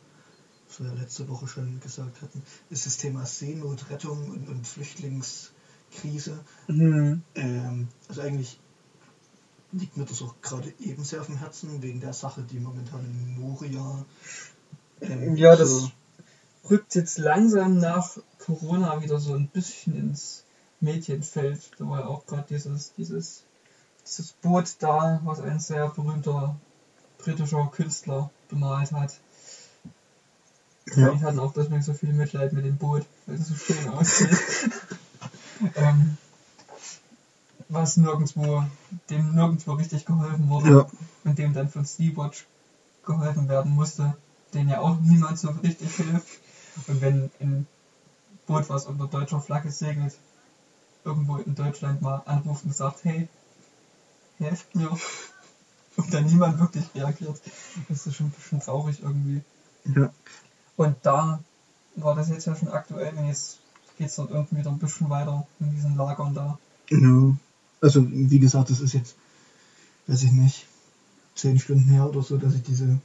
wir 0.80 0.88
ja 0.88 0.94
letzte 0.94 1.28
Woche 1.30 1.48
schon 1.48 1.80
gesagt 1.80 2.22
hatten, 2.22 2.42
ist 2.70 2.86
das 2.86 2.98
Thema 2.98 3.26
Seenot, 3.26 3.90
Rettung 3.90 4.30
und, 4.30 4.48
und 4.50 4.68
Flüchtlingskrise. 4.68 6.40
Mhm. 6.68 7.24
Ähm, 7.36 7.88
also 8.08 8.22
eigentlich 8.22 8.60
liegt 9.72 9.98
mir 9.98 10.06
das 10.06 10.22
auch 10.22 10.36
gerade 10.42 10.74
eben 10.80 11.04
sehr 11.04 11.22
auf 11.22 11.28
dem 11.28 11.38
Herzen, 11.38 11.82
wegen 11.82 12.00
der 12.00 12.14
Sache, 12.14 12.44
die 12.44 12.60
momentan 12.60 13.04
in 13.04 13.40
Moria. 13.40 14.06
ähm, 15.02 15.36
Ja, 15.36 15.56
das 15.56 15.70
so- 15.70 15.92
rückt 16.70 16.96
jetzt 16.96 17.18
langsam 17.18 17.78
nach 17.80 18.18
Corona 18.40 19.02
wieder 19.02 19.20
so 19.20 19.34
ein 19.34 19.48
bisschen 19.50 19.96
ins 19.96 20.44
Medienfeld. 20.80 21.60
Da 21.78 21.88
war 21.90 22.00
ja 22.02 22.06
auch 22.08 22.26
gerade 22.26 22.46
dieses, 22.50 22.94
dieses, 22.94 23.44
dieses 24.06 24.32
Boot 24.34 24.76
da, 24.80 25.20
was 25.24 25.40
ein 25.42 25.60
sehr 25.60 25.90
berühmter 25.90 26.56
britischer 27.18 27.68
Künstler 27.74 28.30
bemalt 28.50 28.92
hat. 28.92 29.20
Ja. 30.94 31.12
Ich 31.14 31.22
hatten 31.24 31.40
auch 31.40 31.54
deswegen 31.54 31.82
so 31.82 31.94
viel 31.94 32.14
Mitleid 32.14 32.54
mit 32.54 32.66
dem 32.66 32.78
Boot, 32.78 33.06
weil 33.26 33.36
es 33.36 33.48
so 33.48 33.56
schön 33.56 33.90
aussieht. 33.90 34.30
ähm, 35.76 36.18
was 37.70 37.98
nirgendwo, 37.98 38.64
dem 39.10 39.34
nirgendwo 39.34 39.74
richtig 39.74 40.06
geholfen 40.06 40.50
wurde 40.50 40.70
Ja. 40.70 40.88
und 41.24 41.40
dem 41.40 41.54
dann 41.54 41.70
von 41.70 41.86
Sea-Watch 41.86 42.46
geholfen 43.06 43.50
werden 43.50 43.72
musste, 43.72 44.16
den 44.54 44.70
ja 44.70 44.80
auch 44.80 45.00
niemand 45.00 45.40
so 45.40 45.50
richtig 45.50 45.96
hilft. 45.96 46.28
Und 46.88 47.02
wenn 47.02 47.32
ein 47.40 47.68
Boot, 48.46 48.70
was 48.70 48.86
unter 48.86 49.08
deutscher 49.08 49.42
Flagge 49.42 49.72
segelt, 49.72 50.16
irgendwo 51.04 51.38
in 51.38 51.56
Deutschland 51.56 52.02
mal 52.02 52.22
anruft 52.26 52.66
und 52.66 52.76
sagt, 52.76 53.04
hey, 53.04 53.28
helft 54.38 54.76
mir, 54.76 54.96
und 55.98 56.14
dann 56.14 56.26
niemand 56.26 56.60
wirklich 56.60 56.86
reagiert, 56.94 57.40
das 57.90 58.06
ist 58.06 58.16
schon 58.16 58.28
ein 58.28 58.32
bisschen 58.32 58.60
traurig 58.60 59.02
irgendwie. 59.02 59.42
Ja. 59.86 60.12
Und 60.78 60.96
da 61.04 61.40
war 61.96 62.16
das 62.16 62.30
jetzt 62.30 62.46
ja 62.46 62.56
schon 62.56 62.70
aktuell 62.70 63.14
und 63.18 63.28
jetzt 63.28 63.60
geht 63.98 64.08
es 64.08 64.16
dort 64.16 64.32
irgendwie 64.32 64.58
wieder 64.58 64.72
ein 64.72 64.80
bisschen 64.80 65.10
weiter 65.10 65.48
in 65.60 65.72
diesen 65.72 65.96
Lagern 65.96 66.34
da. 66.34 66.58
Ja. 66.90 67.36
Also, 67.82 68.06
wie 68.10 68.40
gesagt, 68.40 68.70
das 68.70 68.80
ist 68.82 68.94
jetzt, 68.94 69.16
weiß 70.08 70.24
ich 70.24 70.32
nicht, 70.32 70.66
zehn 71.36 71.60
Stunden 71.60 71.90
her 71.90 72.10
oder 72.10 72.22
so, 72.22 72.38
dass 72.38 72.56
ich 72.56 72.64
diese. 72.64 73.00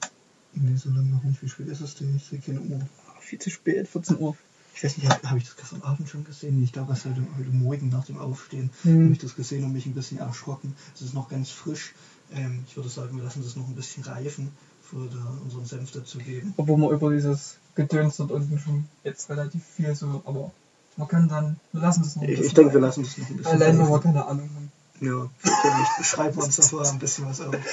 Nee, 0.52 0.76
so 0.76 0.90
lange 0.90 1.10
noch 1.10 1.22
nicht. 1.22 1.42
Wie 1.42 1.48
spät 1.48 1.68
ist 1.68 1.80
es 1.80 1.94
denn? 1.94 2.16
Ich 2.16 2.24
sehe 2.24 2.40
keine 2.40 2.60
Uhr. 2.60 2.80
Viel 3.20 3.38
zu 3.38 3.50
spät, 3.50 3.86
14 3.86 4.18
Uhr. 4.18 4.36
Ich 4.74 4.82
weiß 4.82 4.96
nicht, 4.96 5.08
habe 5.08 5.30
hab 5.30 5.36
ich 5.36 5.44
das 5.44 5.56
gestern 5.56 5.82
Abend 5.82 6.08
schon 6.08 6.24
gesehen? 6.24 6.62
Ich 6.62 6.72
glaube, 6.72 6.92
es 6.92 7.04
heute, 7.04 7.22
heute 7.36 7.50
Morgen 7.50 7.88
nach 7.90 8.04
dem 8.04 8.18
Aufstehen 8.18 8.70
Hm. 8.82 9.04
habe 9.04 9.12
ich 9.12 9.18
das 9.18 9.36
gesehen 9.36 9.64
und 9.64 9.72
mich 9.72 9.86
ein 9.86 9.94
bisschen 9.94 10.18
erschrocken. 10.18 10.74
Es 10.94 11.02
ist 11.02 11.14
noch 11.14 11.28
ganz 11.28 11.50
frisch. 11.50 11.92
Ähm, 12.32 12.64
ich 12.66 12.76
würde 12.76 12.88
sagen, 12.88 13.16
wir 13.16 13.22
lassen 13.22 13.42
das 13.42 13.56
noch 13.56 13.68
ein 13.68 13.74
bisschen 13.74 14.02
reifen, 14.04 14.50
wir 14.92 15.08
da 15.10 15.38
unseren 15.44 15.64
Senf 15.64 15.92
dazu 15.92 16.18
geben. 16.18 16.54
Obwohl 16.56 16.78
man 16.78 16.90
über 16.90 17.10
dieses 17.12 17.56
Gedöns 17.74 18.16
dort 18.16 18.30
unten 18.30 18.58
schon 18.58 18.86
jetzt 19.04 19.28
relativ 19.30 19.62
viel 19.64 19.94
so, 19.94 20.22
aber 20.24 20.50
man 20.96 21.08
kann 21.08 21.28
dann, 21.28 21.58
wir 21.72 21.80
lassen 21.80 22.02
das 22.02 22.16
noch 22.16 22.22
ein 22.22 22.28
Ich, 22.28 22.36
bisschen 22.36 22.46
ich 22.48 22.54
denke, 22.54 22.74
wir 22.74 22.80
lassen 22.80 23.02
das 23.02 23.18
noch 23.18 23.28
ein 23.28 23.36
bisschen 23.36 23.52
Allein, 23.52 23.78
wenn 23.78 23.88
wir 23.88 24.00
keine 24.00 24.26
Ahnung 24.26 24.50
haben. 24.54 24.72
Ja, 25.00 25.30
vielleicht 25.38 26.06
schreiben 26.06 26.36
wir 26.36 26.44
uns 26.44 26.56
davor 26.56 26.86
ein 26.86 26.98
bisschen 26.98 27.26
was 27.26 27.40
auf. 27.40 27.54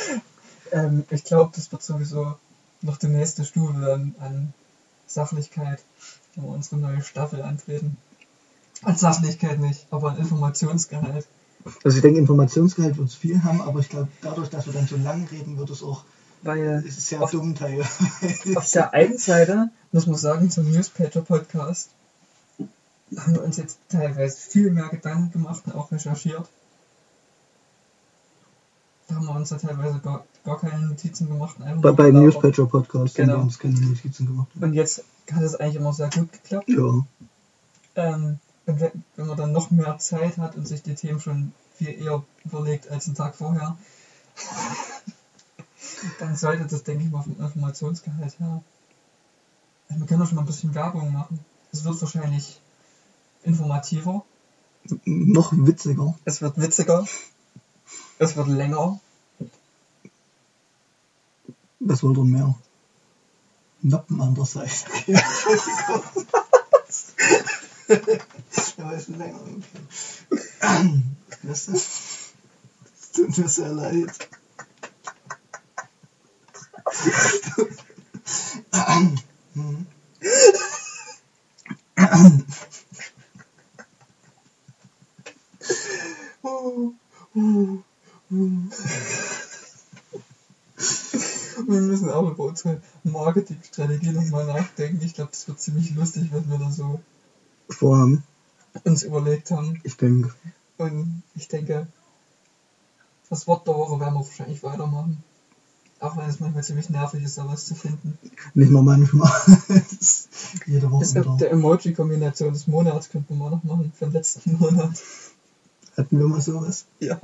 Ähm, 0.73 1.05
ich 1.11 1.23
glaube, 1.23 1.53
das 1.55 1.71
wird 1.71 1.81
sowieso 1.81 2.35
noch 2.81 2.97
die 2.97 3.07
nächste 3.07 3.45
Stufe 3.45 3.79
dann 3.79 4.15
an 4.19 4.53
Sachlichkeit, 5.05 5.81
wenn 6.35 6.43
wir 6.43 6.51
unsere 6.51 6.75
neue 6.75 7.01
Staffel 7.01 7.41
antreten. 7.41 7.95
An 8.83 8.97
Sachlichkeit 8.97 9.59
nicht, 9.59 9.87
aber 9.91 10.11
an 10.11 10.17
Informationsgehalt. 10.17 11.25
Also 11.83 11.97
ich 11.97 12.01
denke, 12.01 12.19
Informationsgehalt 12.19 12.97
wird 12.97 13.07
es 13.07 13.15
viel 13.15 13.43
haben, 13.43 13.61
aber 13.61 13.79
ich 13.79 13.87
glaube, 13.87 14.09
dadurch, 14.21 14.49
dass 14.49 14.65
wir 14.65 14.73
dann 14.73 14.87
so 14.87 14.97
lang 14.97 15.25
reden, 15.31 15.57
wird 15.57 15.69
es 15.69 15.83
auch 15.83 16.03
Weil 16.43 16.83
es 16.87 16.97
ist 16.97 17.07
sehr 17.07 17.21
Auf- 17.21 17.31
dumm 17.31 17.55
teil. 17.55 17.81
auf 18.55 18.71
der 18.71 18.93
einen 18.93 19.17
Seite, 19.17 19.69
muss 19.91 20.05
man 20.07 20.15
sagen, 20.17 20.49
zum 20.51 20.71
Newspaper-Podcast 20.71 21.89
haben 23.17 23.33
wir 23.35 23.43
uns 23.43 23.57
jetzt 23.57 23.79
teilweise 23.89 24.37
viel 24.37 24.69
mehr 24.71 24.89
Gedanken 24.89 25.31
gemacht 25.31 25.63
und 25.65 25.75
auch 25.75 25.91
recherchiert. 25.91 26.47
Da 29.07 29.15
haben 29.15 29.25
wir 29.25 29.35
uns 29.35 29.49
ja 29.49 29.57
teilweise 29.57 29.99
gar, 29.99 30.25
gar 30.43 30.59
keine 30.59 30.85
Notizen 30.87 31.29
gemacht. 31.29 31.55
Bei, 31.59 31.73
gelabert. 31.73 32.13
Newspatcher 32.13 32.65
Podcast 32.65 33.17
haben 33.17 33.25
Genau. 33.27 33.37
wir 33.39 33.43
uns 33.43 33.57
keine 33.59 33.79
Notizen 33.79 34.25
gemacht. 34.27 34.49
Und 34.59 34.73
jetzt 34.73 35.03
hat 35.31 35.41
es 35.41 35.55
eigentlich 35.55 35.75
immer 35.75 35.93
sehr 35.93 36.09
gut 36.09 36.31
geklappt. 36.33 36.67
Ja. 36.69 37.05
Ähm, 37.95 38.39
und 38.65 38.79
wenn, 38.81 39.03
wenn 39.15 39.27
man 39.27 39.37
dann 39.37 39.53
noch 39.53 39.71
mehr 39.71 39.97
Zeit 39.99 40.37
hat 40.37 40.55
und 40.57 40.67
sich 40.67 40.83
die 40.83 40.95
Themen 40.95 41.21
schon 41.21 41.53
viel 41.75 41.89
eher 42.03 42.21
überlegt 42.43 42.89
als 42.89 43.05
einen 43.07 43.15
Tag 43.15 43.35
vorher, 43.35 43.77
dann 46.19 46.35
sollte 46.35 46.65
das, 46.65 46.83
denke 46.83 47.03
ich 47.03 47.11
mal, 47.11 47.23
vom 47.23 47.39
Informationsgehalt 47.39 48.39
her. 48.39 48.63
Also 49.89 50.01
wir 50.01 50.07
können 50.07 50.19
doch 50.19 50.27
schon 50.27 50.35
mal 50.35 50.41
ein 50.41 50.47
bisschen 50.47 50.75
Werbung 50.75 51.13
machen. 51.13 51.39
Es 51.71 51.83
wird 51.83 52.01
wahrscheinlich 52.01 52.59
informativer, 53.43 54.25
Noch 55.05 55.53
witziger. 55.55 56.15
es 56.25 56.41
wird 56.41 56.59
witziger, 56.59 57.05
es 58.19 58.35
wird 58.35 58.47
länger. 58.47 58.99
Was 61.79 62.03
wollt 62.03 62.17
ihr 62.17 62.23
mehr? 62.23 62.55
Noppen 63.81 64.21
an 64.21 64.33
der 64.35 64.45
Seite. 64.45 64.71
Entschuldigung. 65.05 66.03
ja, 68.77 68.91
ist 68.91 69.07
länger. 69.09 69.39
Okay. 70.29 71.01
Es 71.49 71.65
tut 73.13 73.37
mir 73.37 73.47
sehr 73.47 73.69
leid. 73.69 74.29
Wir 91.67 91.81
müssen 91.81 92.09
auch 92.09 92.31
über 92.31 92.45
unsere 92.45 92.81
Marketingstrategie 93.03 94.11
nochmal 94.11 94.45
nachdenken. 94.45 95.03
Ich 95.03 95.13
glaube, 95.13 95.31
das 95.31 95.47
wird 95.47 95.59
ziemlich 95.59 95.93
lustig, 95.95 96.29
was 96.31 96.49
wir 96.49 96.57
da 96.57 96.71
so 96.71 97.01
Vorhaben. 97.69 98.23
uns 98.83 99.03
überlegt 99.03 99.51
haben. 99.51 99.79
Ich 99.83 99.97
denke. 99.97 100.33
Und 100.77 101.23
ich 101.35 101.47
denke, 101.47 101.87
das 103.29 103.47
Wort 103.47 103.67
der 103.67 103.75
Woche 103.75 103.99
werden 103.99 104.13
wir 104.13 104.25
wahrscheinlich 104.25 104.63
weitermachen. 104.63 105.23
Auch 105.99 106.15
wenn 106.15 106.29
es 106.29 106.39
manchmal 106.39 106.63
ziemlich 106.63 106.89
nervig 106.89 107.23
ist, 107.23 107.37
da 107.37 107.47
was 107.47 107.65
zu 107.65 107.73
finden. 107.73 108.19
Nicht 108.53 108.69
nur 108.69 108.83
manchmal. 108.83 109.31
Jede 110.67 110.91
Woche 110.91 111.09
wieder. 111.09 111.37
der 111.37 111.51
Emoji-Kombination 111.51 112.53
des 112.53 112.67
Monats 112.67 113.09
könnten 113.09 113.35
wir 113.35 113.43
mal 113.43 113.49
noch 113.49 113.63
machen 113.63 113.91
für 113.95 114.05
den 114.05 114.13
letzten 114.13 114.57
Monat. 114.57 115.01
Hatten 115.95 116.19
wir 116.19 116.27
mal 116.27 116.41
sowas? 116.41 116.85
Ja. 116.99 117.19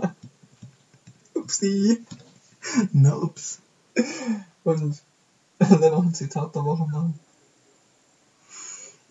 Upsi. 1.36 2.04
Na, 2.94 3.16
ups. 3.16 3.60
Und 4.64 5.02
dann 5.60 5.80
noch 5.80 6.04
ein 6.04 6.14
Zitat 6.16 6.56
der 6.56 6.66
Woche 6.66 6.88
machen. 6.88 7.20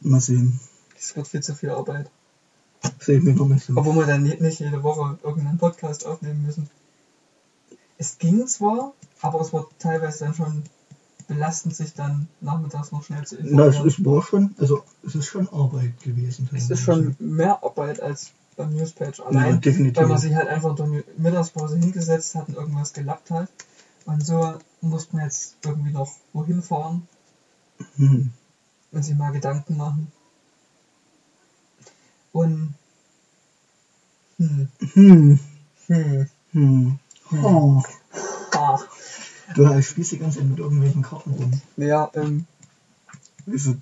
Mal 0.00 0.20
sehen. 0.20 0.58
Das 0.94 1.14
wird 1.14 1.28
viel 1.28 1.42
zu 1.42 1.54
viel 1.54 1.70
Arbeit. 1.70 2.10
Sehe 2.98 3.18
ich 3.18 3.24
mir 3.24 3.34
noch 3.34 3.46
nicht 3.46 3.64
so. 3.64 3.74
Obwohl 3.76 3.94
wir 3.94 4.06
dann 4.06 4.24
nicht 4.24 4.58
jede 4.58 4.82
Woche 4.82 5.18
irgendeinen 5.22 5.58
Podcast 5.58 6.04
aufnehmen 6.04 6.44
müssen. 6.44 6.68
Es 7.99 8.18
ging 8.18 8.47
zwar, 8.47 8.93
aber 9.20 9.40
es 9.40 9.53
war 9.53 9.66
teilweise 9.78 10.24
dann 10.24 10.34
schon 10.34 10.62
belastend, 11.28 11.76
sich 11.76 11.95
dann 11.95 12.28
nachmittags 12.40 12.90
noch 12.93 13.05
schnell 13.05 13.24
zu 13.26 13.36
Na, 13.36 13.66
es 13.66 13.76
informieren. 13.76 13.86
ist 13.86 14.05
war 14.05 14.22
schon, 14.22 14.55
also 14.59 14.82
es 15.07 15.14
ist 15.14 15.26
schon 15.26 15.49
Arbeit 15.49 16.01
gewesen. 16.03 16.49
Es 16.53 16.68
ist 16.70 16.80
schon 16.80 17.16
mehr 17.18 17.62
Arbeit 17.62 18.01
als 18.01 18.32
beim 18.57 18.74
Newspage. 18.74 19.18
ja, 19.18 19.24
Allein, 19.26 19.61
definitiv. 19.61 19.97
weil 20.03 20.09
man 20.09 20.18
sich 20.18 20.34
halt 20.34 20.49
einfach 20.49 20.76
in 20.78 20.93
der 20.93 21.05
Mittagspause 21.16 21.76
hingesetzt 21.78 22.34
hat 22.34 22.49
und 22.49 22.55
irgendwas 22.57 22.93
gelappt 22.93 23.30
hat. 23.30 23.49
Und 24.05 24.24
so 24.26 24.59
musste 24.80 25.14
man 25.16 25.24
jetzt 25.26 25.57
irgendwie 25.64 25.93
noch 25.93 26.11
wohin 26.32 26.61
fahren 26.62 27.07
hm. 27.97 28.32
und 28.90 29.03
sich 29.05 29.14
mal 29.16 29.30
Gedanken 29.30 29.76
machen. 29.76 30.12
Und 32.32 32.74
hm, 34.38 34.68
Hm. 34.95 35.38
hm, 35.86 36.28
Hm. 36.53 36.99
Hm. 37.33 37.45
Oh. 37.45 37.83
ah, 38.53 38.78
Du 39.55 39.83
spielst 39.83 40.12
die 40.12 40.18
ganze 40.18 40.39
Zeit 40.39 40.49
mit 40.49 40.59
irgendwelchen 40.59 41.03
Karten 41.03 41.30
rum. 41.33 41.61
ja, 41.76 42.11
ähm, 42.14 42.47
du 43.47 43.76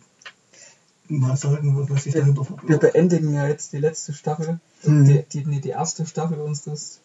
mal 1.08 1.36
sagen, 1.36 1.76
was 1.88 2.04
dahinter 2.04 2.36
wir 2.36 2.44
verbirgt? 2.44 2.80
beendigen 2.80 3.34
ja 3.34 3.46
jetzt 3.48 3.72
die 3.72 3.78
letzte 3.78 4.12
Staffel, 4.12 4.60
Hm. 4.82 5.04
die, 5.04 5.22
die, 5.24 5.44
nee, 5.46 5.60
die 5.60 5.70
erste 5.70 6.06
Staffel 6.06 6.38
unseres 6.40 7.00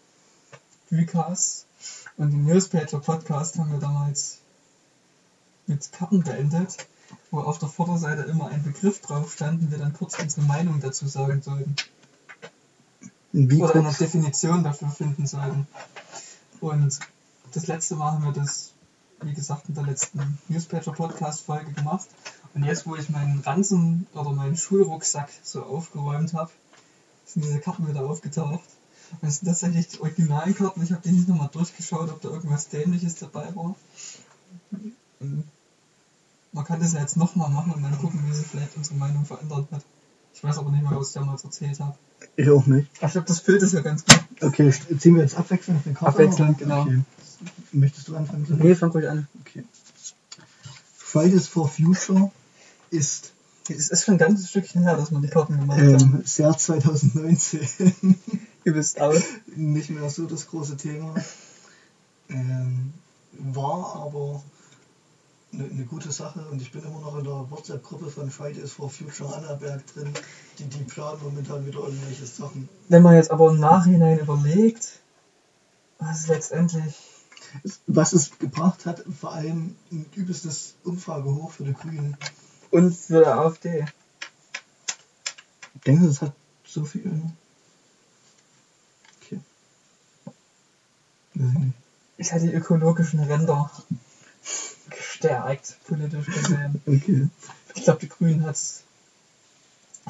Recasts 0.91 1.65
und 2.17 2.31
den 2.31 2.45
Newspaper 2.45 2.99
Podcast 2.99 3.57
haben 3.57 3.71
wir 3.71 3.79
damals 3.79 4.37
mit 5.67 5.91
Karten 5.91 6.23
beendet, 6.23 6.77
wo 7.31 7.39
auf 7.39 7.57
der 7.57 7.69
Vorderseite 7.69 8.21
immer 8.23 8.47
ein 8.49 8.63
Begriff 8.63 9.01
drauf 9.01 9.33
stand 9.33 9.61
und 9.63 9.71
wir 9.71 9.79
dann 9.79 9.93
kurz 9.93 10.17
unsere 10.19 10.45
Meinung 10.45 10.79
dazu 10.79 11.07
sagen 11.07 11.41
sollten. 11.41 11.75
Wie 13.31 13.61
oder 13.61 13.75
eine? 13.75 13.91
Definition 13.91 14.63
dafür 14.63 14.89
finden 14.89 15.25
sollten. 15.27 15.67
Und 16.61 16.99
das 17.53 17.67
letzte 17.67 17.95
Mal 17.95 18.13
haben 18.13 18.23
wir 18.23 18.33
das, 18.33 18.73
wie 19.21 19.33
gesagt, 19.33 19.69
in 19.69 19.75
der 19.75 19.83
letzten 19.83 20.37
Newspaper-Podcast-Folge 20.49 21.73
gemacht. 21.73 22.07
Und 22.53 22.63
jetzt, 22.63 22.87
wo 22.87 22.95
ich 22.95 23.09
meinen 23.09 23.39
Ranzen 23.41 24.07
oder 24.13 24.31
meinen 24.31 24.57
Schulrucksack 24.57 25.29
so 25.43 25.63
aufgeräumt 25.63 26.33
habe, 26.33 26.51
sind 27.25 27.43
diese 27.43 27.59
Karten 27.59 27.87
wieder 27.87 28.01
aufgetaucht. 28.01 28.63
Und 29.21 29.27
es 29.27 29.37
sind 29.37 29.47
tatsächlich 29.47 29.87
die 29.87 29.99
originalen 30.01 30.55
Karten. 30.55 30.81
Ich 30.83 30.91
habe 30.91 31.01
die 31.01 31.11
nicht 31.11 31.27
nochmal 31.27 31.49
durchgeschaut, 31.51 32.09
ob 32.09 32.21
da 32.21 32.29
irgendwas 32.29 32.69
Dämliches 32.69 33.15
dabei 33.15 33.55
war. 33.55 33.75
Man 35.19 36.65
kann 36.65 36.79
das 36.79 36.93
ja 36.93 37.01
jetzt 37.01 37.17
nochmal 37.17 37.49
machen 37.49 37.73
und 37.73 37.83
dann 37.83 37.97
gucken, 37.99 38.23
wie 38.25 38.33
sich 38.33 38.47
vielleicht 38.47 38.77
unsere 38.77 38.95
Meinung 38.95 39.25
verändert 39.25 39.67
hat. 39.71 39.83
Ich 40.35 40.43
weiß 40.43 40.57
aber 40.57 40.69
nicht 40.69 40.83
mehr, 40.83 40.99
was 40.99 41.07
ich 41.07 41.13
damals 41.13 41.43
erzählt 41.45 41.79
habe. 41.79 41.95
Ich 42.35 42.49
auch 42.49 42.65
nicht. 42.67 42.89
Ich 42.93 42.99
glaube, 43.11 43.25
das 43.27 43.41
Bild 43.41 43.63
ist 43.63 43.73
ja 43.73 43.81
ganz 43.81 44.03
gut. 44.05 44.19
Okay, 44.41 44.71
ziehen 44.99 45.15
wir 45.15 45.21
jetzt 45.23 45.37
abwechselnd 45.37 45.81
eine 45.85 45.95
Karte? 45.95 46.11
Abwechselnd, 46.13 46.57
genau. 46.57 46.81
Okay. 46.81 47.01
Möchtest 47.71 48.07
du 48.09 48.15
anfangen? 48.17 48.45
Nee, 48.61 48.75
fang 48.75 48.91
ruhig 48.91 49.07
an. 49.09 49.27
Okay. 49.41 49.63
Fridays 50.97 51.47
for 51.47 51.69
Future 51.69 52.31
ist 52.89 53.31
Es 53.69 53.89
ist 53.89 54.03
schon 54.03 54.15
ein 54.15 54.17
ganzes 54.17 54.49
Stückchen 54.49 54.83
her, 54.83 54.97
dass 54.97 55.11
man 55.11 55.21
die 55.21 55.29
Karten 55.29 55.57
gemacht 55.57 55.79
hat. 55.79 56.01
ähm, 56.01 56.21
seit 56.25 56.59
2019 56.59 58.17
Ihr 58.65 58.75
wisst 58.75 58.99
auch. 58.99 59.13
nicht 59.55 59.89
mehr 59.89 60.09
so 60.09 60.25
das 60.25 60.47
große 60.47 60.75
Thema. 60.75 61.15
Ähm, 62.29 62.93
war 63.31 63.95
aber 63.95 64.43
eine, 65.55 65.69
eine 65.69 65.85
gute 65.85 66.11
Sache 66.11 66.45
und 66.51 66.61
ich 66.61 66.71
bin 66.71 66.83
immer 66.83 66.99
noch 66.99 67.17
in 67.17 67.23
der 67.23 67.49
WhatsApp-Gruppe 67.49 68.09
von 68.09 68.29
Fridays 68.29 68.73
for 68.73 68.89
Future 68.89 69.35
Annaberg 69.35 69.85
drin. 69.93 70.13
Die, 70.59 70.65
die 70.65 70.83
planen 70.83 71.21
momentan 71.21 71.65
wieder 71.65 71.79
irgendwelche 71.79 72.25
Sachen. 72.25 72.69
Wenn 72.89 73.01
man 73.01 73.15
jetzt 73.15 73.31
aber 73.31 73.49
im 73.49 73.59
Nachhinein 73.59 74.19
überlegt, 74.19 74.99
was 75.99 76.27
letztendlich. 76.27 76.95
Was 77.87 78.11
es 78.11 78.37
gebracht 78.37 78.85
hat, 78.85 79.03
vor 79.19 79.31
allem 79.31 79.75
ein 79.91 80.05
übelstes 80.15 80.75
Umfragehoch 80.83 81.51
für 81.51 81.63
die 81.63 81.73
Grünen. 81.73 82.17
Und 82.71 82.93
für 82.93 83.19
die 83.19 83.27
AfD. 83.27 83.85
Denkst 85.85 86.01
du, 86.01 86.07
das 86.07 86.21
hat 86.21 86.33
so 86.65 86.83
viel? 86.83 87.21
Okay. 89.21 89.39
Weiß 91.35 91.51
ich 91.53 91.59
nicht. 91.59 91.73
Es 92.17 92.31
hat 92.33 92.41
die 92.41 92.53
ökologischen 92.53 93.19
Ränder 93.19 93.71
gestärkt, 95.29 95.77
politisch 95.87 96.25
gesehen. 96.27 96.81
Okay. 96.85 97.27
Ich 97.75 97.83
glaube, 97.83 97.99
die 97.99 98.09
Grünen 98.09 98.45
hat's. 98.45 98.83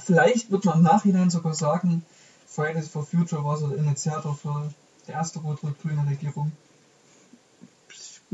Vielleicht 0.04 0.52
wird 0.52 0.66
man 0.66 0.80
im 0.80 0.84
Nachhinein 0.84 1.30
sogar 1.30 1.54
sagen, 1.54 2.06
Fridays 2.48 2.90
for 2.90 3.06
Future 3.06 3.44
war 3.44 3.58
so 3.58 3.68
der 3.68 3.78
Initiator 3.78 4.36
für 4.36 4.70
die 5.08 5.12
erste 5.12 5.40
rot-rot-grüne 5.40 6.06
Regierung. 6.10 6.52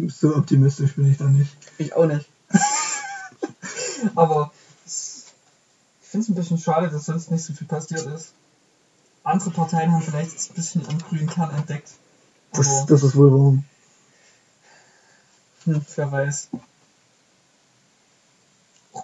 So 0.07 0.36
optimistisch 0.36 0.95
bin 0.95 1.11
ich 1.11 1.17
da 1.17 1.25
nicht. 1.25 1.55
Ich 1.77 1.93
auch 1.93 2.05
nicht. 2.05 2.27
Aber 4.15 4.51
es- 4.86 5.25
ich 6.01 6.07
finde 6.07 6.23
es 6.25 6.29
ein 6.29 6.36
bisschen 6.36 6.57
schade, 6.57 6.89
dass 6.89 7.05
sonst 7.05 7.32
nicht 7.32 7.43
so 7.43 7.53
viel 7.53 7.67
passiert 7.67 8.05
ist. 8.07 8.34
Andere 9.23 9.51
Parteien 9.51 9.91
haben 9.91 10.01
vielleicht 10.01 10.32
ein 10.49 10.55
bisschen 10.55 10.86
am 10.88 10.97
grünen 10.97 11.27
Kern 11.29 11.51
entdeckt. 11.55 11.91
Das, 12.53 12.86
das 12.88 13.03
ist 13.03 13.15
wohl 13.15 13.32
wahr. 13.32 13.63
hm, 15.65 15.86
wer 15.95 16.11
weiß. 16.11 16.49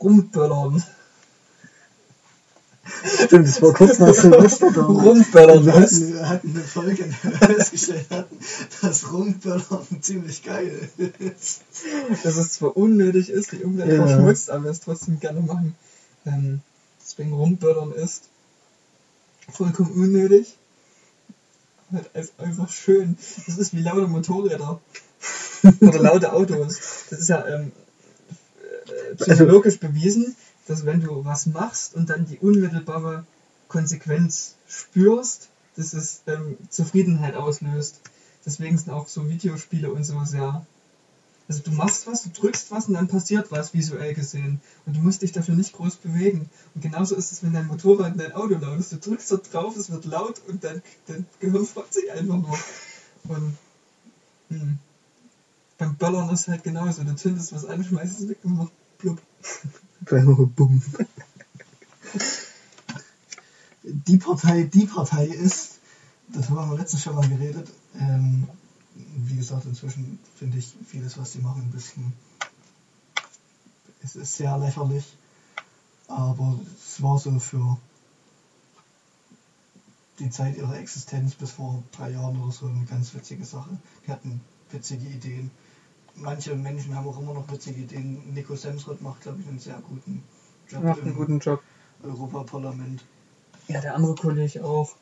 Rumböllern. 0.02 0.84
Stimmt, 3.26 3.48
das 3.48 3.62
war 3.62 3.74
kurz 3.74 4.00
nach 4.00 4.14
Silvester 4.14 4.72
da. 4.72 4.82
Rumböllern, 4.82 5.66
Wir 5.66 5.74
hatten, 5.74 6.14
wir 6.14 6.30
hatten 6.30 6.50
eine 6.52 6.64
Folge, 6.64 7.04
in 7.04 7.16
der 7.24 7.32
wir 7.41 7.56
festgestellt 7.56 8.06
hatten, 8.10 8.38
dass 8.82 9.12
Rumböllern 9.12 9.88
ziemlich 10.02 10.43
geil 10.43 10.89
ist. 11.20 11.62
Dass 12.24 12.38
es 12.38 12.54
zwar 12.54 12.78
unnötig 12.78 13.30
ist, 13.30 13.52
die 13.52 13.64
Umwelt 13.64 13.91
Ja. 13.91 14.08
verschmutzt, 14.08 14.50
aber 14.50 14.66
wir 14.66 14.72
es 14.72 14.80
trotzdem 14.80 15.20
gerne 15.20 15.41
machen. 15.41 15.76
Ähm, 16.26 16.62
deswegen 17.02 17.34
Rumböllern 17.34 17.91
ist 17.91 18.24
vollkommen 19.52 19.91
unnötig. 19.91 20.56
Halt 21.91 22.10
ein- 22.16 22.45
einfach 22.45 22.70
schön. 22.70 23.18
Das 23.45 23.58
ist 23.58 23.74
wie 23.76 23.82
laute 23.82 24.08
Motorräder. 24.08 24.80
Oder 25.82 26.00
laute 26.00 26.32
Autos. 26.34 26.78
Das 27.10 27.20
ist 27.20 27.30
ja 27.30 27.45
ähm, 27.48 27.72
äh, 28.89 29.15
psychologisch 29.15 29.79
bewiesen, 29.79 30.35
dass 30.67 30.85
wenn 30.85 31.01
du 31.01 31.25
was 31.25 31.45
machst 31.45 31.95
und 31.95 32.09
dann 32.09 32.25
die 32.25 32.39
unmittelbare 32.39 33.25
Konsequenz 33.67 34.55
spürst, 34.67 35.49
dass 35.75 35.93
es 35.93 36.21
ähm, 36.27 36.57
Zufriedenheit 36.69 37.35
auslöst. 37.35 38.01
Deswegen 38.45 38.77
sind 38.77 38.91
auch 38.91 39.07
so 39.07 39.29
Videospiele 39.29 39.91
und 39.91 40.03
so 40.03 40.23
sehr. 40.23 40.65
Also 41.47 41.61
du 41.63 41.71
machst 41.71 42.07
was, 42.07 42.23
du 42.23 42.29
drückst 42.29 42.71
was 42.71 42.88
und 42.88 42.95
dann 42.95 43.07
passiert 43.07 43.51
was 43.51 43.73
visuell 43.73 44.13
gesehen. 44.13 44.59
Und 44.85 44.95
du 44.95 44.99
musst 44.99 45.21
dich 45.21 45.31
dafür 45.31 45.55
nicht 45.55 45.73
groß 45.73 45.97
bewegen. 45.97 46.49
Und 46.75 46.81
genauso 46.81 47.15
ist 47.15 47.31
es, 47.31 47.43
wenn 47.43 47.53
dein 47.53 47.67
Motorrad 47.67 48.13
in 48.13 48.17
dein 48.17 48.33
Auto 48.33 48.55
laut 48.55 48.79
ist. 48.79 48.91
Du 48.91 48.97
drückst 48.97 49.31
da 49.31 49.38
drauf, 49.38 49.77
es 49.77 49.89
wird 49.91 50.05
laut 50.05 50.41
und 50.47 50.63
dein, 50.63 50.81
dein 51.07 51.25
Gehirn 51.39 51.65
freut 51.65 51.93
sich 51.93 52.11
einfach 52.11 52.38
nur. 52.38 52.57
Und 53.29 53.57
hm. 54.49 54.79
Beim 55.78 55.95
Böllern 55.95 56.30
ist 56.30 56.47
halt 56.47 56.63
genauso. 56.63 57.03
Du 57.03 57.15
zündest 57.15 57.53
was 57.53 57.65
an, 57.65 57.84
schmeißt 57.84 58.19
es 58.19 58.30
weg 58.30 58.39
und 58.43 58.57
macht 58.57 58.71
blub. 58.97 59.21
Bumm. 60.55 60.82
Die 63.84 64.17
Partei, 64.17 64.63
die 64.63 64.86
Partei 64.86 65.25
ist, 65.25 65.80
das 66.30 66.49
haben 66.49 66.69
wir 66.71 66.78
letztens 66.78 67.03
schon 67.03 67.15
mal 67.15 67.28
geredet, 67.28 67.69
ähm, 67.95 68.47
wie 68.95 69.38
gesagt, 69.38 69.65
inzwischen 69.65 70.19
finde 70.36 70.57
ich 70.57 70.75
vieles, 70.86 71.17
was 71.17 71.32
sie 71.32 71.39
machen, 71.39 71.61
ein 71.61 71.71
bisschen, 71.71 72.13
es 74.03 74.15
ist 74.15 74.36
sehr 74.36 74.57
lächerlich, 74.57 75.05
aber 76.07 76.59
es 76.75 77.01
war 77.01 77.17
so 77.17 77.39
für 77.39 77.78
die 80.19 80.30
Zeit 80.30 80.57
ihrer 80.57 80.78
Existenz 80.78 81.36
bis 81.36 81.51
vor 81.51 81.84
drei 81.91 82.11
Jahren 82.11 82.41
oder 82.41 82.51
so 82.51 82.65
eine 82.65 82.86
ganz 82.86 83.13
witzige 83.13 83.45
Sache. 83.45 83.78
Die 84.05 84.11
hatten 84.11 84.41
witzige 84.71 85.07
Ideen. 85.07 85.51
Manche 86.18 86.55
Menschen 86.55 86.95
haben 86.95 87.07
auch 87.07 87.20
immer 87.20 87.34
noch 87.34 87.51
witzige 87.51 87.82
Ideen. 87.82 88.34
Nico 88.34 88.55
Semsrott 88.55 89.01
macht, 89.01 89.22
glaube 89.22 89.41
ich, 89.41 89.47
einen 89.47 89.59
sehr 89.59 89.80
guten 89.88 90.24
Job 90.68 90.84
Macht 90.84 90.99
einen 90.99 91.11
im 91.11 91.15
guten 91.15 91.39
Job. 91.39 91.61
Europaparlament. 92.03 93.03
Ja, 93.68 93.82
der 93.82 93.95
andere 93.95 94.15
Kollege 94.15 94.63
auch. 94.63 94.95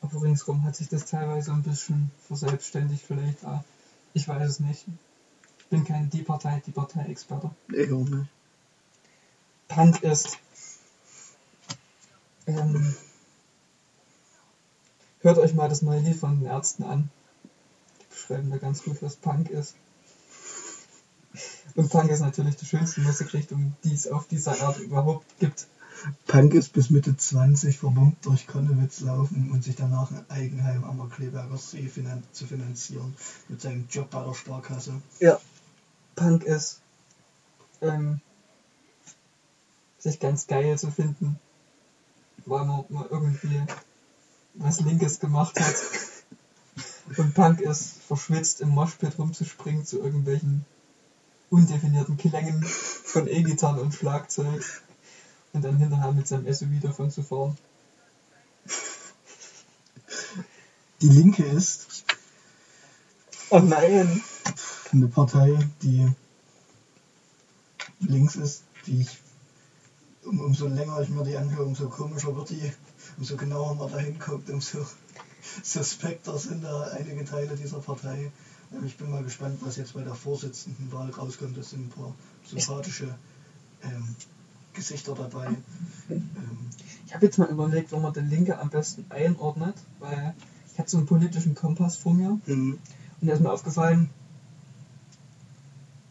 Aber 0.00 0.22
ringsrum 0.22 0.64
hat 0.64 0.76
sich 0.76 0.88
das 0.88 1.06
teilweise 1.06 1.52
ein 1.52 1.62
bisschen 1.62 2.10
verselbstständigt 2.26 3.04
vielleicht. 3.06 3.44
Ah, 3.44 3.64
ich 4.14 4.28
weiß 4.28 4.48
es 4.48 4.60
nicht. 4.60 4.84
Ich 5.58 5.66
bin 5.66 5.84
kein 5.84 6.10
Die 6.10 6.22
Partei, 6.22 6.62
Die 6.66 6.72
Partei-Experte. 6.72 7.50
Ich 7.68 7.92
auch 7.92 8.08
nicht. 8.08 8.28
Punk 9.68 10.02
ist. 10.02 10.38
Ähm, 12.46 12.94
hört 15.20 15.38
euch 15.38 15.54
mal 15.54 15.68
das 15.68 15.82
neue 15.82 16.00
Lied 16.00 16.16
von 16.16 16.40
den 16.40 16.46
Ärzten 16.46 16.82
an. 16.82 17.10
Die 18.00 18.06
beschreiben 18.10 18.50
da 18.50 18.58
ganz 18.58 18.82
gut, 18.82 19.00
was 19.00 19.16
Punk 19.16 19.48
ist. 19.48 19.76
Und 21.74 21.90
Punk 21.90 22.10
ist 22.10 22.20
natürlich 22.20 22.56
die 22.56 22.66
schönste 22.66 23.00
Musikrichtung, 23.00 23.74
die 23.84 23.94
es 23.94 24.06
auf 24.06 24.28
dieser 24.28 24.60
Art 24.62 24.78
überhaupt 24.78 25.26
gibt. 25.38 25.66
Punk 26.26 26.54
ist 26.54 26.72
bis 26.72 26.90
Mitte 26.90 27.16
20 27.16 27.78
vermummt 27.78 28.24
durch 28.26 28.46
Konnewitz 28.46 29.00
laufen 29.00 29.50
und 29.50 29.62
sich 29.62 29.76
danach 29.76 30.10
ein 30.10 30.24
Eigenheim 30.28 30.84
am 30.84 31.08
Kleberger 31.10 31.56
See 31.56 31.88
finan 31.88 32.22
zu 32.32 32.46
finanzieren 32.46 33.14
mit 33.48 33.60
seinem 33.60 33.86
Job 33.90 34.10
bei 34.10 34.24
der 34.24 34.34
Sparkasse. 34.34 35.00
Ja. 35.20 35.38
Punk 36.16 36.44
ist 36.44 36.80
ähm, 37.80 38.20
sich 39.98 40.18
ganz 40.18 40.46
geil 40.46 40.78
zu 40.78 40.90
finden, 40.90 41.38
weil 42.46 42.64
man 42.64 42.84
mal 42.88 43.06
irgendwie 43.10 43.62
was 44.54 44.80
Linkes 44.80 45.20
gemacht 45.20 45.58
hat. 45.60 45.76
Und 47.16 47.34
Punk 47.34 47.60
ist 47.60 48.02
verschwitzt 48.02 48.60
im 48.60 48.70
Moshpit 48.70 49.18
rumzuspringen 49.18 49.84
zu 49.84 50.00
irgendwelchen 50.00 50.64
undefinierten 51.52 52.16
Klängen 52.16 52.64
von 52.64 53.28
E-Gitarren 53.28 53.80
und 53.80 53.94
Schlagzeug 53.94 54.82
und 55.52 55.62
dann 55.62 55.76
hinterher 55.76 56.12
mit 56.12 56.26
seinem 56.26 56.52
SUV 56.52 56.80
davon 56.80 57.10
zu 57.10 57.22
fahren. 57.22 57.56
Die 61.02 61.08
Linke 61.08 61.44
ist 61.44 62.04
Oh 63.50 63.58
nein! 63.58 64.22
eine 64.92 65.08
Partei, 65.08 65.58
die 65.82 66.08
links 68.00 68.36
ist, 68.36 68.64
die 68.86 69.02
ich, 69.02 69.18
um, 70.24 70.40
umso 70.40 70.68
länger 70.68 71.00
ich 71.00 71.10
mir 71.10 71.24
die 71.24 71.36
anhöre, 71.36 71.64
umso 71.64 71.88
komischer 71.88 72.34
wird 72.34 72.48
die, 72.48 72.72
umso 73.18 73.36
genauer 73.36 73.74
man 73.74 73.92
da 73.92 73.98
hinguckt, 73.98 74.48
umso 74.48 74.86
suspekter 75.62 76.38
sind 76.38 76.64
da 76.64 76.84
einige 76.92 77.26
Teile 77.26 77.54
dieser 77.56 77.80
Partei. 77.80 78.32
Ich 78.84 78.96
bin 78.96 79.10
mal 79.10 79.22
gespannt, 79.22 79.58
was 79.62 79.76
jetzt 79.76 79.94
bei 79.94 80.02
der 80.02 80.14
Vorsitzendenwahl 80.14 81.10
rauskommt. 81.10 81.56
Es 81.58 81.70
sind 81.70 81.86
ein 81.86 81.90
paar 81.90 82.14
sympathische 82.44 83.14
ähm, 83.82 84.16
Gesichter 84.72 85.14
dabei. 85.14 85.48
Ähm, 86.08 86.70
Ich 87.06 87.14
habe 87.14 87.26
jetzt 87.26 87.38
mal 87.38 87.48
überlegt, 87.48 87.92
wo 87.92 87.98
man 87.98 88.12
die 88.12 88.20
Linke 88.20 88.58
am 88.58 88.70
besten 88.70 89.04
einordnet, 89.10 89.76
weil 89.98 90.34
ich 90.72 90.78
hatte 90.78 90.90
so 90.90 90.96
einen 90.96 91.06
politischen 91.06 91.54
Kompass 91.54 91.96
vor 91.96 92.14
mir 92.14 92.40
ähm, 92.46 92.78
und 93.20 93.28
da 93.28 93.34
ist 93.34 93.40
mir 93.40 93.52
aufgefallen, 93.52 94.08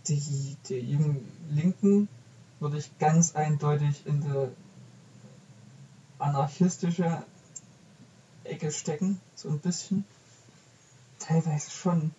die, 0.07 0.55
die 0.69 0.75
jungen 0.75 1.27
Linken 1.49 2.07
würde 2.59 2.77
ich 2.77 2.97
ganz 2.99 3.35
eindeutig 3.35 4.05
in 4.05 4.21
die 4.21 4.47
anarchistische 6.19 7.23
Ecke 8.43 8.71
stecken, 8.71 9.19
so 9.35 9.49
ein 9.49 9.59
bisschen. 9.59 10.05
Teilweise 11.19 11.71
schon. 11.71 12.11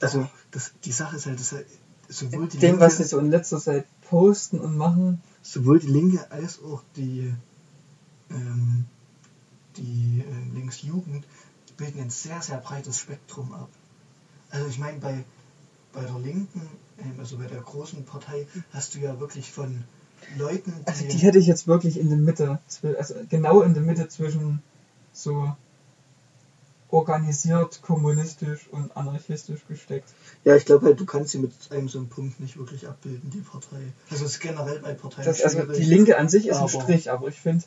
Also 0.00 0.28
das, 0.50 0.72
die 0.84 0.92
Sache 0.92 1.16
ist 1.16 1.26
halt, 1.26 1.40
dass 1.40 1.52
halt 1.52 1.66
sowohl 2.08 2.48
die, 2.48 2.58
Dem, 2.58 2.80
was 2.80 2.96
sie 2.96 3.02
Linke, 3.02 3.08
so 3.08 3.18
in 3.18 3.30
letzter 3.30 3.60
Zeit 3.60 3.86
posten 4.02 4.60
und 4.60 4.76
machen, 4.76 5.22
sowohl 5.42 5.78
die 5.78 5.88
Linke 5.88 6.30
als 6.30 6.62
auch 6.62 6.82
die, 6.96 7.32
ähm, 8.30 8.86
die 9.76 10.22
äh, 10.26 10.54
Linksjugend 10.54 11.26
bilden 11.76 12.00
ein 12.00 12.10
sehr, 12.10 12.40
sehr 12.40 12.58
breites 12.58 12.98
Spektrum 12.98 13.52
ab. 13.52 13.68
Also 14.50 14.66
ich 14.66 14.78
meine, 14.78 14.98
bei, 14.98 15.24
bei 15.92 16.02
der 16.02 16.18
Linken, 16.18 16.68
ähm, 16.98 17.14
also 17.18 17.38
bei 17.38 17.46
der 17.46 17.60
großen 17.60 18.04
Partei, 18.04 18.46
hast 18.72 18.94
du 18.94 19.00
ja 19.00 19.18
wirklich 19.18 19.50
von 19.50 19.84
Leuten, 20.36 20.72
die... 20.80 20.86
also 20.86 21.04
die 21.06 21.18
hätte 21.18 21.38
ich 21.38 21.46
jetzt 21.46 21.66
wirklich 21.66 21.98
in 21.98 22.08
der 22.08 22.18
Mitte, 22.18 22.60
also 22.96 23.14
genau 23.28 23.62
in 23.62 23.74
der 23.74 23.82
Mitte 23.82 24.08
zwischen 24.08 24.62
so 25.12 25.56
organisiert, 26.94 27.82
kommunistisch 27.82 28.68
und 28.70 28.96
anarchistisch 28.96 29.66
gesteckt. 29.66 30.08
ja, 30.44 30.54
ich 30.54 30.64
glaube 30.64 30.86
halt, 30.86 31.00
du 31.00 31.04
kannst 31.04 31.30
sie 31.30 31.38
mit 31.38 31.52
einem 31.70 31.88
so 31.88 31.98
einem 31.98 32.08
Punkt 32.08 32.38
nicht 32.38 32.56
wirklich 32.56 32.86
abbilden, 32.86 33.30
die 33.30 33.40
Partei. 33.40 33.92
Also 34.10 34.24
es 34.24 34.32
ist 34.32 34.40
generell 34.40 34.78
bei 34.78 34.94
Parteien 34.94 35.26
Das, 35.26 35.42
also 35.42 35.62
die 35.64 35.82
Linke 35.82 36.16
an 36.16 36.28
sich 36.28 36.46
ist 36.46 36.58
ein 36.58 36.68
Strich, 36.68 37.10
aber 37.10 37.28
ich 37.28 37.40
finde, 37.40 37.64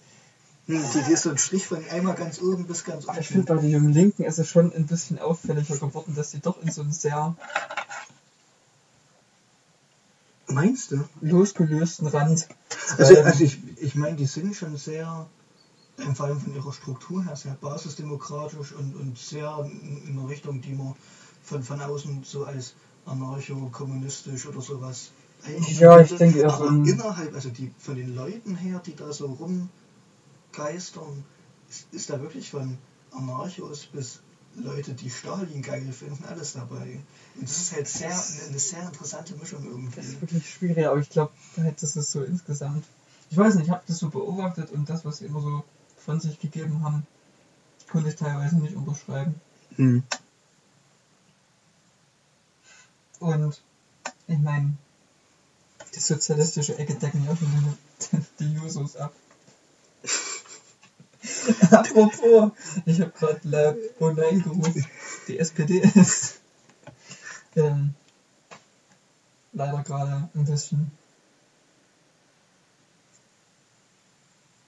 die, 0.67 0.80
die 1.05 1.11
ist 1.11 1.23
so 1.23 1.30
ein 1.30 1.38
Strich 1.38 1.67
von 1.67 1.84
einmal 1.89 2.15
ganz 2.15 2.41
oben 2.41 2.65
bis 2.67 2.84
ganz 2.84 3.05
unten. 3.05 3.19
ich 3.19 3.28
finde 3.28 3.53
bei 3.53 3.61
den 3.61 3.69
jungen 3.69 3.93
Linken 3.93 4.23
ist 4.23 4.38
es 4.38 4.49
schon 4.49 4.73
ein 4.73 4.86
bisschen 4.86 5.19
auffälliger 5.19 5.78
geworden, 5.78 6.13
dass 6.15 6.32
sie 6.32 6.39
doch 6.39 6.61
in 6.61 6.71
so 6.71 6.82
einen 6.82 6.93
sehr 6.93 7.36
Meinst 10.47 10.91
du? 10.91 11.03
losgelösten 11.19 12.07
Rand. 12.07 12.47
Also, 12.97 13.21
also 13.21 13.43
ich, 13.43 13.59
ich 13.82 13.95
meine, 13.95 14.15
die 14.15 14.25
sind 14.25 14.55
schon 14.55 14.78
sehr, 14.78 15.28
vor 16.15 16.27
allem 16.27 16.39
von 16.39 16.53
ihrer 16.55 16.73
Struktur 16.73 17.23
her, 17.23 17.35
sehr 17.35 17.53
basisdemokratisch 17.55 18.71
und, 18.73 18.95
und 18.95 19.17
sehr 19.17 19.57
in 19.65 20.07
in 20.07 20.19
eine 20.19 20.27
Richtung, 20.29 20.61
die 20.61 20.73
man 20.73 20.95
von, 21.43 21.63
von 21.63 21.81
außen 21.81 22.23
so 22.23 22.45
als 22.45 22.73
anarcho-kommunistisch 23.05 24.45
oder 24.47 24.61
sowas 24.61 25.11
Ja, 25.79 25.99
ich 25.99 26.13
denke 26.15 26.39
eher 26.39 26.53
Aber 26.53 26.67
innerhalb, 26.67 27.33
also 27.33 27.49
die 27.49 27.71
von 27.77 27.95
den 27.95 28.15
Leuten 28.15 28.55
her, 28.55 28.81
die 28.85 28.95
da 28.95 29.11
so 29.11 29.37
rumgeistern, 30.51 31.23
ist, 31.69 31.87
ist 31.91 32.09
da 32.09 32.21
wirklich 32.21 32.49
von 32.49 32.77
Anarchos 33.11 33.85
bis 33.87 34.19
Leute, 34.55 34.93
die 34.93 35.09
Stalin 35.09 35.61
geil 35.61 35.91
finden, 35.91 36.23
alles 36.25 36.53
dabei. 36.53 36.99
Und 37.35 37.43
das 37.49 37.57
ist 37.57 37.73
halt 37.73 37.87
sehr, 37.87 38.09
eine, 38.09 38.43
eine 38.49 38.59
sehr 38.59 38.83
interessante 38.83 39.35
Mischung 39.35 39.63
Das 39.63 39.71
irgendwie. 39.71 40.01
ist 40.07 40.21
wirklich 40.21 40.49
schwierig, 40.49 40.85
aber 40.87 40.99
ich 40.99 41.09
glaube, 41.09 41.31
das 41.79 41.95
ist 41.95 42.11
so 42.11 42.23
insgesamt. 42.23 42.85
Ich 43.29 43.37
weiß 43.37 43.55
nicht, 43.55 43.65
ich 43.65 43.71
habe 43.71 43.83
das 43.87 43.97
so 43.99 44.09
beobachtet 44.09 44.71
und 44.71 44.89
das, 44.89 45.05
was 45.05 45.21
immer 45.21 45.41
so 45.41 45.63
von 46.08 46.20
sich 46.22 46.39
gegeben 46.39 46.84
haben, 46.84 47.05
konnte 47.91 48.10
ich 48.10 48.16
teilweise 48.16 48.55
nicht 48.55 48.78
unterschreiben. 48.78 49.36
Hm. 49.76 50.03
Und 53.20 53.62
ich 54.28 54.38
meine, 54.38 54.78
die 55.93 55.99
sozialistische 55.99 56.78
Ecke 56.78 56.95
decken 56.95 57.26
ja 57.26 57.36
schon 57.36 57.78
die, 57.99 58.26
die 58.39 58.53
Jusos 58.53 58.95
ab. 58.95 59.14
Apropos, 61.72 62.51
ich 62.86 63.01
habe 63.01 63.12
gerade 63.12 63.41
La 63.43 63.76
Bonin 63.99 64.41
gerufen. 64.43 64.86
Die 65.28 65.38
SPD 65.39 65.80
ist 65.80 66.39
ähm, 67.58 67.95
leider 69.51 69.84
gerade 69.84 70.30
ein 70.34 70.45
bisschen 70.45 70.89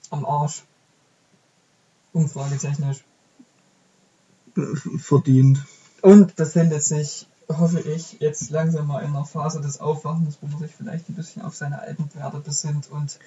am 0.10 0.26
Arsch. 0.26 0.64
Umfragetechnisch. 2.20 3.05
Verdient. 4.97 5.65
Und 6.01 6.36
befindet 6.36 6.84
sich, 6.84 7.28
hoffe 7.47 7.80
ich, 7.80 8.20
jetzt 8.20 8.49
langsam 8.49 8.88
mal 8.88 8.99
in 9.03 9.11
einer 9.11 9.24
Phase 9.24 9.61
des 9.61 9.80
Aufwachens, 9.80 10.38
wo 10.41 10.47
man 10.47 10.59
sich 10.59 10.76
vielleicht 10.76 11.07
ein 11.07 11.15
bisschen 11.15 11.43
auf 11.43 11.55
seine 11.55 11.80
alten 11.80 12.13
Werte 12.13 12.39
besinnt 12.39 12.89
und 12.91 13.20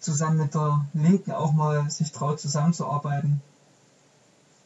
zusammen 0.00 0.38
mit 0.38 0.54
der 0.54 0.86
Linken 0.94 1.32
auch 1.32 1.52
mal 1.52 1.90
sich 1.90 2.10
traut 2.10 2.40
zusammenzuarbeiten. 2.40 3.42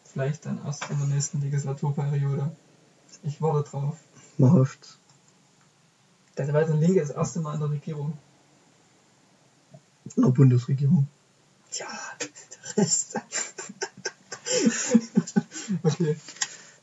Vielleicht 0.04 0.46
dann 0.46 0.64
erst 0.64 0.88
in 0.90 0.98
der 0.98 1.08
nächsten 1.08 1.40
Legislaturperiode. 1.40 2.52
Ich 3.24 3.42
warte 3.42 3.68
drauf. 3.68 3.98
Man 4.38 4.52
hofft's. 4.52 4.98
Der 6.38 6.52
weiter 6.52 6.74
Linke 6.74 7.00
ist 7.00 7.08
das 7.08 7.16
erste 7.16 7.40
Mal 7.40 7.54
in 7.54 7.60
der 7.60 7.70
Regierung. 7.70 8.16
In 10.14 10.22
der 10.22 10.30
Bundesregierung. 10.30 11.08
Tja, 11.76 11.88
der 12.18 12.76
Rest. 12.78 13.20
okay. 15.82 16.16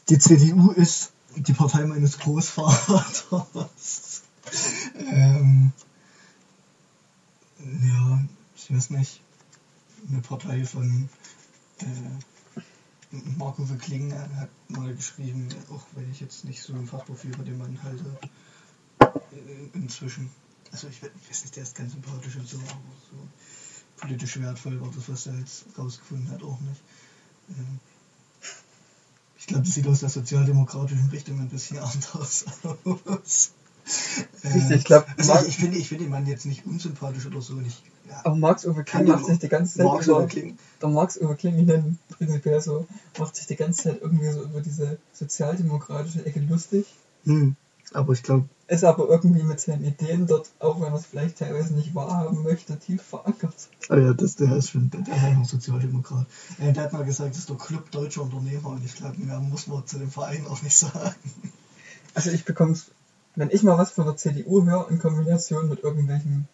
Die 0.07 0.19
CDU 0.19 0.69
ist 0.71 1.13
die 1.35 1.53
Partei 1.53 1.87
meines 1.87 2.19
Großvaters. 2.19 4.21
ähm, 4.99 5.71
ja, 7.57 8.23
ich 8.55 8.71
weiß 8.71 8.91
nicht. 8.91 9.21
Eine 10.09 10.21
Partei 10.21 10.63
von 10.63 11.09
äh, 11.79 13.15
Marco 13.37 13.67
Wickling 13.67 14.13
hat 14.13 14.49
mal 14.67 14.93
geschrieben, 14.93 15.49
auch 15.71 15.85
wenn 15.93 16.11
ich 16.11 16.19
jetzt 16.19 16.45
nicht 16.45 16.61
so 16.61 16.73
ein 16.73 16.85
Fachprofil 16.85 17.35
bei 17.35 17.43
dem 17.43 17.57
Mann 17.57 17.81
halte, 17.81 18.15
äh, 18.99 19.69
inzwischen. 19.73 20.29
Also 20.71 20.87
ich 20.87 21.01
weiß 21.01 21.45
nicht, 21.45 21.55
der 21.55 21.63
ist 21.63 21.75
ganz 21.75 21.93
sympathisch 21.93 22.35
und 22.35 22.47
so, 22.47 22.57
aber 22.57 22.95
so 23.09 23.27
politisch 24.03 24.39
wertvoll 24.39 24.79
war 24.81 24.89
das, 24.95 25.09
was 25.09 25.27
er 25.27 25.37
jetzt 25.39 25.65
rausgefunden 25.77 26.29
hat, 26.31 26.43
auch 26.43 26.59
nicht. 26.61 26.81
Ähm, 27.57 27.79
ich 29.39 29.47
glaube, 29.47 29.65
das 29.65 29.73
sieht 29.73 29.87
aus 29.87 29.99
der 30.01 30.09
sozialdemokratischen 30.09 31.09
Richtung 31.09 31.39
ein 31.39 31.49
bisschen 31.49 31.77
anders 31.79 32.45
aus. 32.63 33.51
Richtig, 34.43 34.71
Äh, 34.71 34.75
ich 34.75 34.83
glaub, 34.85 35.05
also 35.17 35.33
Mark- 35.33 35.41
ich, 35.43 35.49
ich 35.49 35.57
finde 35.57 35.77
ich 35.77 35.89
finde 35.89 36.05
den 36.05 36.11
Mann 36.11 36.25
jetzt 36.25 36.45
nicht 36.45 36.65
unsympathisch 36.65 37.25
oder 37.25 37.41
so. 37.41 37.53
Und 37.55 37.65
ich, 37.67 37.81
ja, 38.09 38.21
Aber 38.23 38.35
Max 38.35 38.65
Uwe 38.65 38.83
Kling 38.85 39.07
macht 39.07 39.25
sich 39.25 39.39
die 39.39 39.49
ganze 39.49 39.77
Zeit 39.77 39.85
Marx 39.85 40.07
über, 40.07 40.25
Kling. 40.27 40.57
der 40.81 40.89
Max 40.89 41.17
Uwe 41.19 41.35
Kling, 41.35 41.97
prinzipiell 42.09 42.61
so, 42.61 42.87
macht 43.19 43.35
sich 43.35 43.45
die 43.47 43.57
ganze 43.57 43.83
Zeit 43.83 44.01
irgendwie 44.01 44.31
so 44.31 44.43
über 44.43 44.61
diese 44.61 44.97
sozialdemokratische 45.11 46.25
Ecke 46.25 46.39
lustig. 46.39 46.85
Hm, 47.25 47.55
aber 47.93 48.13
ich 48.13 48.23
glaube, 48.23 48.47
Ist 48.67 48.83
aber 48.83 49.09
irgendwie 49.09 49.43
mit 49.43 49.59
seinen 49.59 49.83
Ideen 49.83 50.25
dort, 50.25 50.49
auch 50.59 50.79
wenn 50.79 50.93
er 50.93 50.99
es 50.99 51.05
vielleicht 51.05 51.37
teilweise 51.37 51.73
nicht 51.73 51.93
wahrhaben 51.93 52.43
möchte, 52.43 52.79
tief 52.79 53.01
verankert. 53.01 53.53
ah 53.89 53.97
ja, 53.97 54.13
das, 54.13 54.37
der 54.37 54.55
ist 54.55 54.69
schon, 54.69 54.89
der, 54.89 55.01
einfach 55.13 55.45
Sozialdemokrat. 55.45 56.25
Äh, 56.59 56.71
der 56.71 56.83
hat 56.83 56.93
mal 56.93 57.03
gesagt, 57.03 57.31
das 57.31 57.39
ist 57.39 57.49
der 57.49 57.57
Club 57.57 57.91
deutscher 57.91 58.21
Unternehmer 58.21 58.69
und 58.69 58.85
ich 58.85 58.95
glaube, 58.95 59.17
mehr 59.17 59.39
muss 59.39 59.67
man 59.67 59.85
zu 59.85 59.99
dem 59.99 60.09
Verein 60.09 60.47
auch 60.47 60.61
nicht 60.61 60.75
sagen. 60.75 61.15
Also 62.13 62.31
ich 62.31 62.45
bekomme 62.45 62.71
es 62.71 62.85
wenn 63.35 63.49
ich 63.51 63.63
mal 63.63 63.77
was 63.77 63.91
von 63.91 64.05
der 64.05 64.15
CDU 64.17 64.63
höre 64.65 64.89
in 64.89 64.99
Kombination 64.99 65.69
mit 65.69 65.83
irgendwelchen 65.83 66.47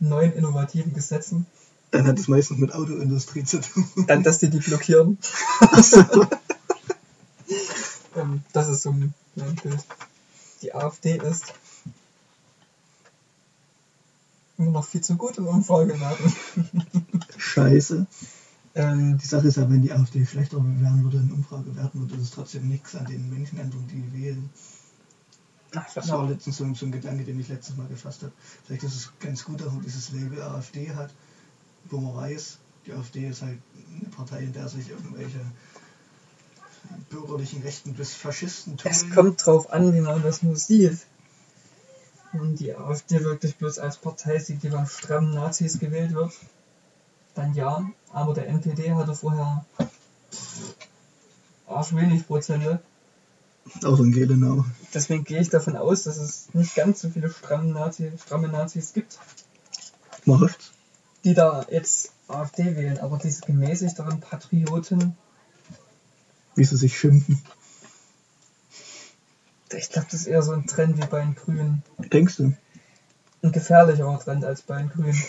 neuen 0.00 0.32
innovativen 0.32 0.94
Gesetzen, 0.94 1.46
Dann 1.90 2.06
hat 2.06 2.18
es 2.18 2.28
meistens 2.28 2.58
mit 2.58 2.72
Autoindustrie 2.74 3.44
zu 3.44 3.60
tun. 3.60 3.86
dann, 4.06 4.22
dass 4.22 4.38
die 4.38 4.48
die 4.48 4.58
blockieren. 4.58 5.18
ähm, 8.16 8.42
das 8.52 8.68
ist 8.68 8.82
so 8.82 8.92
mein 8.92 9.14
Bild. 9.34 9.84
Die 10.64 10.74
AfD 10.74 11.18
ist 11.18 11.52
immer 14.56 14.70
noch 14.70 14.86
viel 14.86 15.02
zu 15.02 15.14
gut 15.16 15.36
in 15.36 15.44
Umfragewerten. 15.44 16.32
Scheiße. 17.36 18.06
Ähm, 18.74 19.18
Die 19.18 19.26
Sache 19.26 19.48
ist 19.48 19.58
ja, 19.58 19.68
wenn 19.68 19.82
die 19.82 19.92
AfD 19.92 20.24
schlechter 20.24 20.56
werden 20.56 21.04
würde 21.04 21.18
in 21.18 21.30
Umfragewerten, 21.32 22.00
würde 22.00 22.16
das 22.16 22.30
trotzdem 22.30 22.66
nichts 22.66 22.94
an 22.96 23.04
den 23.04 23.28
Menschen 23.28 23.58
ändern, 23.58 23.86
die 23.92 24.10
wählen. 24.14 24.48
ach, 25.74 25.92
Das 25.92 26.08
war 26.08 26.26
letztens 26.30 26.56
so, 26.56 26.72
so 26.72 26.86
ein 26.86 26.92
Gedanke, 26.92 27.24
den 27.24 27.38
ich 27.38 27.48
letztes 27.48 27.76
Mal 27.76 27.86
gefasst 27.88 28.22
habe. 28.22 28.32
Vielleicht 28.64 28.84
ist 28.84 28.94
es 28.94 29.12
ganz 29.20 29.44
gut, 29.44 29.60
dass 29.60 29.70
man 29.70 29.82
dieses 29.82 30.12
Label 30.12 30.40
AfD 30.40 30.94
hat, 30.94 31.12
wo 31.90 31.98
man 32.00 32.16
weiß, 32.16 32.58
die 32.86 32.92
AfD 32.94 33.28
ist 33.28 33.42
halt 33.42 33.58
eine 34.00 34.08
Partei, 34.08 34.44
in 34.44 34.54
der 34.54 34.68
sich 34.68 34.88
irgendwelche 34.88 35.40
bürgerlichen 37.10 37.62
Rechten 37.62 37.94
bis 37.94 38.14
Faschisten 38.14 38.76
tun. 38.76 38.90
Es 38.90 39.10
kommt 39.10 39.44
drauf 39.44 39.72
an, 39.72 39.94
wie 39.94 40.00
man 40.00 40.22
das 40.22 40.42
nur 40.42 40.56
sieht. 40.56 40.98
Wenn 42.32 42.56
die 42.56 42.74
AfD 42.74 43.22
wirklich 43.22 43.56
bloß 43.56 43.78
als 43.78 43.96
Partei 43.98 44.38
sieht, 44.38 44.62
die 44.62 44.70
von 44.70 44.86
strammen 44.86 45.34
Nazis 45.34 45.78
gewählt 45.78 46.14
wird, 46.14 46.32
dann 47.34 47.54
ja. 47.54 47.88
Aber 48.12 48.34
der 48.34 48.48
NPD 48.48 48.92
hatte 48.92 49.14
vorher 49.14 49.64
arschwenig 51.66 52.26
Prozente. 52.26 52.80
Außer 53.82 54.04
in 54.04 54.12
Gelenau. 54.12 54.64
Deswegen 54.92 55.24
gehe 55.24 55.40
ich 55.40 55.48
davon 55.48 55.76
aus, 55.76 56.04
dass 56.04 56.18
es 56.18 56.52
nicht 56.52 56.74
ganz 56.74 57.00
so 57.00 57.08
viele 57.08 57.30
stramme, 57.30 57.72
Nazi, 57.72 58.12
stramme 58.22 58.48
Nazis 58.48 58.92
gibt, 58.92 59.18
Macht's. 60.24 60.72
die 61.24 61.34
da 61.34 61.64
jetzt 61.70 62.12
AfD 62.28 62.76
wählen. 62.76 62.98
Aber 62.98 63.18
diese 63.18 63.40
gemäßigteren 63.42 64.20
Patrioten, 64.20 65.16
Wie 66.54 66.64
sie 66.64 66.76
sich 66.76 66.96
schimpfen. 66.98 67.40
ich 69.72 69.88
glaube, 69.90 70.08
das 70.10 70.20
ist 70.20 70.26
eher 70.26 70.42
so 70.42 70.52
ein 70.52 70.66
Trend 70.66 70.96
wie 70.98 71.06
bei 71.06 71.20
den 71.20 71.34
Grünen. 71.34 71.82
Denkst 71.98 72.36
du? 72.36 72.54
ein 73.44 73.52
gefährlicherer 73.52 74.18
Trend 74.18 74.44
als 74.44 74.62
bei 74.62 74.78
den 74.78 74.88
Grünen. 74.88 75.22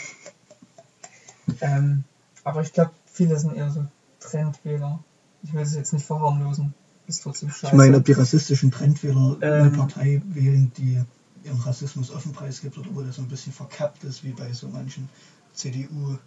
Ähm, 1.62 2.04
aber 2.44 2.62
ich 2.62 2.74
glaube, 2.74 2.90
viele 3.06 3.38
sind 3.38 3.56
eher 3.56 3.70
so 3.70 3.86
Trendwähler. 4.20 5.04
Ich 5.44 5.54
will 5.54 5.62
es 5.62 5.76
jetzt 5.76 5.94
nicht 5.94 6.08
verharmlosen. 6.08 6.74
Ist 7.08 7.22
trotzdem 7.22 7.52
scheiße. 7.52 7.68
Ich 7.68 7.74
meine, 7.74 7.98
ob 7.98 8.06
die 8.06 8.14
rassistischen 8.14 8.72
Trendwähler 8.72 9.38
eine 9.42 9.68
Ähm. 9.68 9.74
Partei 9.74 10.24
wählen, 10.26 10.72
die 10.78 11.04
ihren 11.44 11.60
Rassismus 11.60 12.10
offen 12.10 12.32
preisgibt 12.32 12.80
oder 12.80 12.90
wo 12.96 13.02
das 13.04 13.18
so 13.18 13.22
ein 13.22 13.28
bisschen 13.28 13.54
verkappt 13.54 14.04
ist, 14.06 14.24
wie 14.24 14.32
bei 14.32 14.52
so 14.54 14.68
manchen 14.70 15.08
CDU-Menschen, 15.54 16.18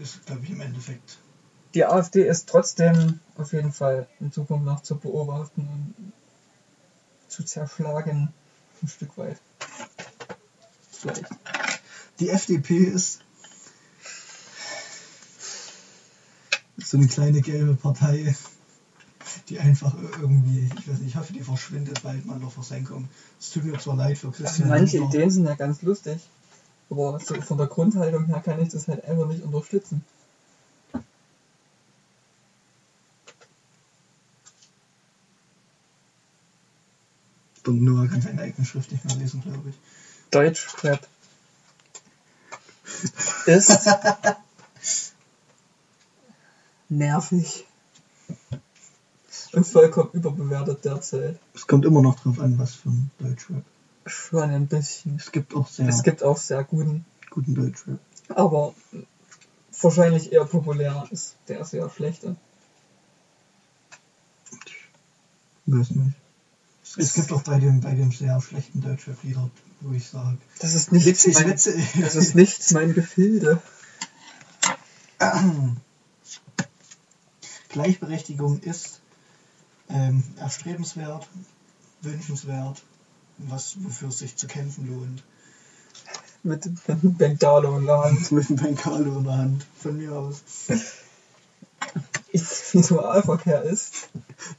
ist, 0.00 0.24
glaube 0.26 0.42
ich, 0.44 0.50
im 0.50 0.60
Endeffekt. 0.60 1.18
Die 1.76 1.84
AfD 1.84 2.26
ist 2.26 2.48
trotzdem 2.48 3.20
auf 3.36 3.52
jeden 3.52 3.70
Fall 3.70 4.06
in 4.18 4.32
Zukunft 4.32 4.64
noch 4.64 4.82
zu 4.82 4.96
beobachten 4.96 5.60
und 5.60 6.12
zu 7.28 7.44
zerschlagen. 7.44 8.32
Ein 8.82 8.88
Stück 8.88 9.18
weit. 9.18 9.36
Vielleicht. 10.90 11.26
Die 12.18 12.30
FDP 12.30 12.78
ist 12.78 13.20
so 16.78 16.96
eine 16.96 17.08
kleine 17.08 17.42
gelbe 17.42 17.74
Partei, 17.74 18.34
die 19.50 19.58
einfach 19.58 19.94
irgendwie, 20.18 20.70
ich 20.78 20.88
weiß 20.88 21.00
nicht, 21.00 21.08
ich 21.08 21.16
hoffe, 21.16 21.34
die 21.34 21.42
verschwindet 21.42 22.02
bald 22.02 22.24
mal 22.24 22.38
noch 22.38 22.52
Versenkung. 22.52 23.06
Es 23.38 23.50
tut 23.50 23.64
mir 23.64 23.78
zwar 23.78 23.96
leid 23.96 24.16
für 24.16 24.30
Christian. 24.32 24.70
manche 24.70 24.96
Lindner. 24.96 25.14
Ideen 25.14 25.30
sind 25.30 25.44
ja 25.44 25.54
ganz 25.56 25.82
lustig. 25.82 26.26
Aber 26.88 27.20
so 27.20 27.38
von 27.42 27.58
der 27.58 27.66
Grundhaltung 27.66 28.24
her 28.24 28.40
kann 28.42 28.62
ich 28.62 28.70
das 28.70 28.88
halt 28.88 29.04
einfach 29.04 29.28
nicht 29.28 29.42
unterstützen. 29.42 30.02
Und 37.66 37.82
Noah 37.82 38.06
kann 38.06 38.22
seine 38.22 38.42
eigene 38.42 38.64
Schrift 38.64 38.92
nicht 38.92 39.04
mehr 39.04 39.16
lesen, 39.16 39.42
glaube 39.42 39.70
ich. 39.70 39.74
Deutschrap 40.30 41.06
ist 43.46 43.88
nervig 46.88 47.66
und 49.52 49.66
vollkommen 49.66 50.10
überbewertet 50.12 50.84
derzeit. 50.84 51.38
Es 51.54 51.66
kommt 51.66 51.84
immer 51.84 52.02
noch 52.02 52.18
drauf 52.20 52.40
an, 52.40 52.58
was 52.58 52.74
für 52.74 52.90
ein 52.90 53.10
Deutschrap. 53.18 53.64
Schon 54.06 54.50
ein 54.50 54.66
bisschen. 54.68 55.16
Es 55.16 55.32
gibt 55.32 55.54
auch 55.54 55.66
sehr 55.66 55.88
Es 55.88 56.02
gibt 56.02 56.22
auch 56.22 56.36
sehr 56.36 56.62
guten, 56.64 57.04
guten 57.30 57.54
Deutschrap. 57.54 57.98
aber 58.28 58.74
wahrscheinlich 59.80 60.32
eher 60.32 60.44
populär 60.44 61.06
ist 61.10 61.36
der 61.48 61.64
sehr 61.64 61.90
schlechte. 61.90 62.36
Weiß 65.66 65.90
nicht. 65.90 66.16
Es 66.96 67.12
gibt 67.14 67.30
auch 67.32 67.42
bei 67.42 67.58
dem, 67.58 67.80
bei 67.80 67.94
dem 67.94 68.10
sehr 68.10 68.40
schlechten 68.40 68.80
Deutschrap-Lieder, 68.80 69.50
wo 69.80 69.92
ich 69.92 70.08
sage, 70.08 70.38
Das 70.60 70.74
ist 70.74 70.92
nicht 70.92 71.04
witzig, 71.06 71.34
mein, 71.34 71.50
witzig. 71.50 71.84
das 72.00 72.14
ist 72.14 72.34
nicht 72.34 72.72
mein 72.72 72.94
Gefilde. 72.94 73.60
Gleichberechtigung 77.68 78.60
ist 78.60 79.00
ähm, 79.88 80.22
erstrebenswert, 80.38 81.28
wünschenswert, 82.00 82.82
was, 83.38 83.76
wofür 83.80 84.08
es 84.08 84.18
sich 84.18 84.36
zu 84.36 84.46
kämpfen 84.46 84.88
lohnt. 84.88 85.22
Mit 86.42 86.64
dem 86.64 87.14
Bengalo 87.16 87.78
in 87.78 87.86
der 87.86 88.04
Hand. 88.04 88.32
Mit 88.32 88.48
einem 88.48 88.56
Bengalo 88.56 89.18
in 89.18 89.24
der 89.24 89.36
Hand, 89.36 89.66
von 89.78 89.96
mir 89.96 90.12
aus. 90.12 90.42
Individualverkehr 92.76 93.62
ist 93.62 94.08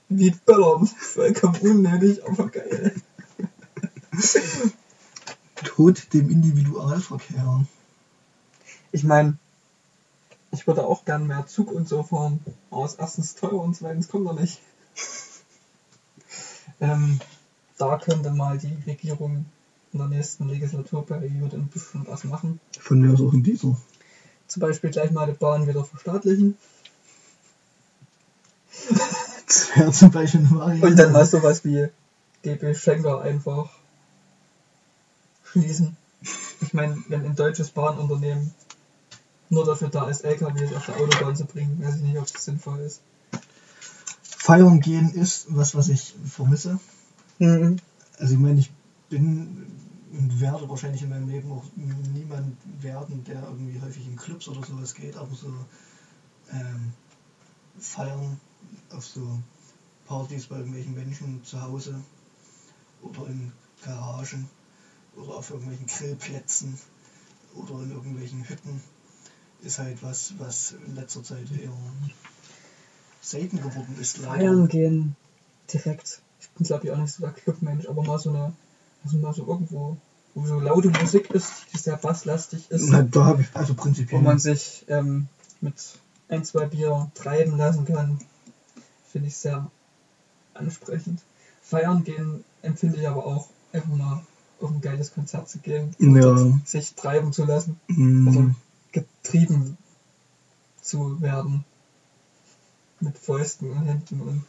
wie 0.10 0.32
Böllern. 0.32 0.88
Vollkommen 0.88 1.60
unnötig, 1.62 2.26
aber 2.26 2.50
geil. 2.50 2.96
Tod 5.64 6.14
dem 6.14 6.30
Individualverkehr. 6.30 7.66
Ich 8.92 9.04
meine, 9.04 9.38
ich 10.52 10.66
würde 10.66 10.86
auch 10.86 11.06
gern 11.06 11.28
mehr 11.28 11.46
Zug 11.46 11.72
und 11.72 11.88
so 11.88 12.04
fahren. 12.04 12.40
Aber 12.72 12.86
es 12.86 12.94
ist 12.94 13.00
erstens 13.00 13.36
teuer 13.36 13.62
und 13.62 13.76
zweitens 13.76 14.08
kommt 14.08 14.28
er 14.28 14.34
nicht. 14.34 14.60
ähm, 16.80 17.20
da 17.78 17.98
könnte 17.98 18.32
mal 18.32 18.58
die 18.58 18.76
Regierung 18.90 19.46
in 19.94 20.00
der 20.00 20.08
nächsten 20.08 20.48
Legislaturperiode 20.48 21.58
ein 21.58 21.68
bisschen 21.68 22.08
was 22.08 22.24
machen. 22.24 22.60
Von 22.80 23.02
mir 23.02 23.14
aus 23.14 23.22
auch 23.22 23.34
in 23.34 23.44
dieser. 23.44 23.78
Zum 24.48 24.62
Beispiel 24.62 24.90
gleich 24.90 25.12
mal 25.12 25.28
die 25.28 25.38
Bahn 25.38 25.68
wieder 25.68 25.84
verstaatlichen. 25.84 26.58
Das 29.48 29.76
wäre 29.76 29.92
zum 29.92 30.12
Beispiel 30.12 30.42
eine 30.42 30.52
Variante. 30.52 30.88
Und 30.88 30.96
dann 30.98 31.12
mal 31.14 31.26
sowas 31.26 31.64
wie 31.64 31.88
DB 32.44 32.74
Schenker 32.74 33.22
einfach 33.22 33.70
schließen. 35.44 35.96
Ich 36.62 36.74
meine, 36.74 36.98
wenn 37.08 37.26
ein 37.26 37.36
deutsches 37.36 37.70
Bahnunternehmen 37.70 38.54
nur 39.50 39.66
dafür 39.66 39.90
da 39.90 40.10
ist, 40.10 40.26
LKWs 40.26 40.74
auf 40.74 40.86
der 40.86 40.98
Autobahn 40.98 41.36
zu 41.36 41.46
bringen, 41.46 41.82
weiß 41.82 41.96
ich 41.96 42.02
nicht, 42.02 42.18
ob 42.18 42.32
das 42.32 42.44
sinnvoll 42.44 42.80
ist. 42.80 43.02
Feiern 44.22 44.80
gehen 44.80 45.12
ist 45.12 45.48
was, 45.50 45.76
was 45.76 45.90
ich 45.90 46.16
vermisse. 46.26 46.80
Mhm. 47.40 47.78
Also 48.20 48.34
ich 48.34 48.40
meine, 48.40 48.60
ich 48.60 48.72
bin 49.10 49.68
und 50.12 50.42
werde 50.42 50.70
wahrscheinlich 50.70 51.04
in 51.04 51.10
meinem 51.10 51.30
Leben 51.30 51.52
auch 51.52 51.64
niemand 51.76 52.58
werden, 52.82 53.24
der 53.26 53.44
irgendwie 53.44 53.80
häufig 53.82 54.08
in 54.08 54.16
Clubs 54.16 54.48
oder 54.48 54.66
sowas 54.66 54.94
geht, 54.94 55.16
aber 55.16 55.36
so 55.36 55.54
ähm, 56.52 56.94
feiern 57.78 58.40
auf 58.92 59.06
so 59.06 59.40
Partys 60.06 60.48
bei 60.48 60.58
irgendwelchen 60.58 60.96
Menschen 60.96 61.44
zu 61.44 61.62
Hause 61.62 61.96
oder 63.02 63.28
in 63.28 63.52
Garagen 63.84 64.50
oder 65.16 65.36
auf 65.36 65.50
irgendwelchen 65.50 65.88
Grillplätzen 65.88 66.78
oder 67.56 67.84
in 67.84 67.92
irgendwelchen 67.92 68.48
Hütten 68.48 68.82
ist 69.64 69.80
halt 69.80 70.02
was, 70.04 70.34
was 70.38 70.76
in 70.86 70.96
letzter 70.96 71.24
Zeit 71.24 71.46
eher 71.52 71.72
selten 73.22 73.58
geworden 73.58 73.98
ist. 74.00 74.20
leider. 74.20 74.36
Feiern 74.36 74.68
gehen 74.68 75.16
direkt. 75.72 76.22
Ich 76.40 76.50
bin 76.52 76.66
glaube 76.66 76.86
ich 76.86 76.92
auch 76.92 76.98
nicht 76.98 77.14
so 77.14 77.24
der 77.24 77.34
Clubmensch, 77.34 77.88
aber 77.88 78.04
mal 78.04 78.20
so 78.20 78.30
eine, 78.30 78.54
also 79.04 79.18
mal 79.18 79.34
so 79.34 79.46
irgendwo, 79.46 79.98
wo 80.36 80.46
so 80.46 80.60
laute 80.60 80.90
Musik 80.90 81.32
ist, 81.32 81.52
die 81.74 81.78
sehr 81.78 81.98
basslastig 81.98 82.70
ist, 82.70 82.88
Na, 82.90 83.02
da 83.02 83.26
habe 83.26 83.42
ich 83.42 83.48
also 83.54 83.74
wo 83.76 83.82
prinzipiell 83.82 84.22
man 84.22 84.40
sich 84.40 84.86
ähm, 84.88 85.28
mit 85.62 85.76
ein, 86.30 86.44
zwei 86.44 86.66
Bier 86.66 87.12
treiben 87.16 87.58
lassen 87.58 87.86
kann, 87.86 88.20
finde 89.12 89.28
ich 89.28 89.36
sehr 89.38 89.70
ansprechend. 90.54 91.22
Feiern 91.62 92.04
gehen 92.04 92.44
empfinde 92.62 93.00
ich 93.00 93.08
aber 93.08 93.26
auch 93.26 93.50
einfach 93.74 93.90
mal 93.90 94.24
auf 94.60 94.72
ein 94.72 94.82
geiles 94.82 95.14
Konzert 95.14 95.50
zu 95.50 95.60
gehen 95.60 95.96
und 96.00 96.16
Ja. 96.16 96.60
sich 96.66 96.96
treiben 96.96 97.32
zu 97.34 97.46
lassen, 97.46 97.80
Mm, 97.88 98.28
also 98.28 98.56
getrieben 98.92 99.78
zu 100.82 101.22
werden 101.22 101.64
mit 103.00 103.18
Fäusten 103.18 103.70
und 103.72 103.86
Händen 103.86 104.22
und 104.22 104.44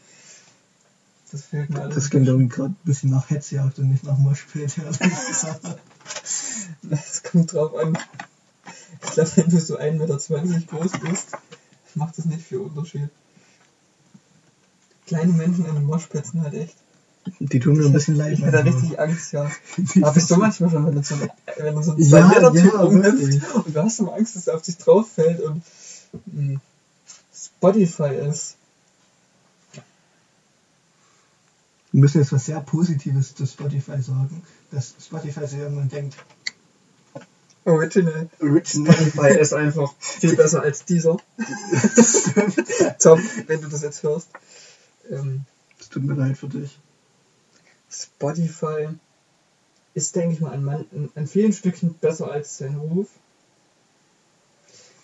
Das 1.31 1.43
fehlt 1.45 1.69
mir 1.69 1.83
alles. 1.83 1.95
Das 1.95 2.09
klingt 2.11 2.27
irgendwie 2.27 2.49
gerade 2.49 2.71
ein 2.71 2.77
bisschen 2.85 3.11
nach 3.11 3.29
Hetzjagd 3.29 3.79
und 3.81 3.91
nicht 3.91 4.03
nach 4.05 4.17
Moshpit, 4.17 4.75
gesagt. 4.75 5.79
Das 6.83 7.23
kommt 7.23 7.53
drauf 7.53 7.75
an. 7.75 7.99
Ich 9.03 9.11
glaube, 9.11 9.31
wenn 9.37 9.51
du 9.51 9.61
so 9.61 9.77
1,20 9.79 10.47
Meter 10.47 10.61
groß 10.67 10.93
bist, 11.01 11.33
macht 11.95 12.17
das 12.17 12.25
nicht 12.25 12.47
viel 12.47 12.59
Unterschied. 12.59 13.11
Kleine 15.09 15.33
Menschen 15.33 15.67
in 15.67 15.75
den 15.75 15.85
Moshpit 15.85 16.25
sind 16.27 16.43
halt 16.43 16.55
echt. 16.55 16.77
Die 17.41 17.59
tun 17.61 17.77
mir 17.77 17.87
ein 17.87 17.93
bisschen 17.93 18.17
leid. 18.17 18.35
Ich 18.35 18.41
hätte 18.41 18.53
da 18.53 18.63
manchmal. 18.63 18.81
richtig 18.83 19.01
Angst, 19.01 19.33
ja. 19.33 19.51
Habe 20.03 20.19
ich 20.19 20.25
so 20.27 20.37
manchmal 20.37 20.71
schon, 20.71 20.87
wenn 20.87 20.95
du 20.95 21.03
so, 21.03 21.15
eine- 21.17 21.31
wenn 21.57 21.75
du 21.75 21.83
so 21.83 21.91
einen 21.93 22.01
Ja, 22.03 22.09
2 22.09 22.23
Meter 22.29 22.53
Typ 22.53 22.73
ja, 22.73 22.81
rumnimmst 22.81 23.21
wirklich. 23.21 23.55
und 23.67 23.77
du 23.77 23.83
hast 23.83 23.99
immer 23.99 24.15
Angst, 24.15 24.37
dass 24.37 24.47
er 24.47 24.55
auf 24.55 24.63
dich 24.63 24.79
drauf 24.79 25.11
fällt 25.11 25.41
und 25.41 25.63
mh, 26.27 26.61
Spotify 27.35 28.15
ist. 28.29 28.57
Wir 31.93 32.01
müssen 32.01 32.21
jetzt 32.21 32.33
was 32.33 32.45
sehr 32.47 32.61
Positives 32.61 33.35
zu 33.35 33.47
Spotify 33.47 34.01
sagen, 34.03 34.43
dass 34.71 34.95
Spotify 35.03 35.47
sich 35.47 35.59
irgendwann 35.59 35.89
denkt, 35.89 36.17
Original. 37.65 38.29
Original. 38.41 38.95
Spotify 38.95 39.39
ist 39.39 39.53
einfach 39.53 39.93
viel 39.99 40.35
besser 40.37 40.63
als 40.63 40.85
dieser. 40.87 41.19
Tom, 43.01 43.21
wenn 43.47 43.61
du 43.61 43.69
das 43.69 43.83
jetzt 43.83 44.03
hörst. 44.03 44.29
Ähm, 45.11 45.45
Es 45.79 45.89
tut 45.89 46.05
mir 46.05 46.15
leid 46.15 46.37
für 46.37 46.49
dich. 46.49 46.79
Spotify 47.91 48.89
ist, 49.95 50.15
denke 50.17 50.35
ich 50.35 50.41
mal, 50.41 50.53
an, 50.53 50.65
man, 50.65 51.11
an, 51.15 51.27
vielen 51.27 51.53
Stückchen 51.53 51.95
besser 51.95 52.31
als 52.31 52.59
sein 52.59 52.77
Ruf. 52.77 53.09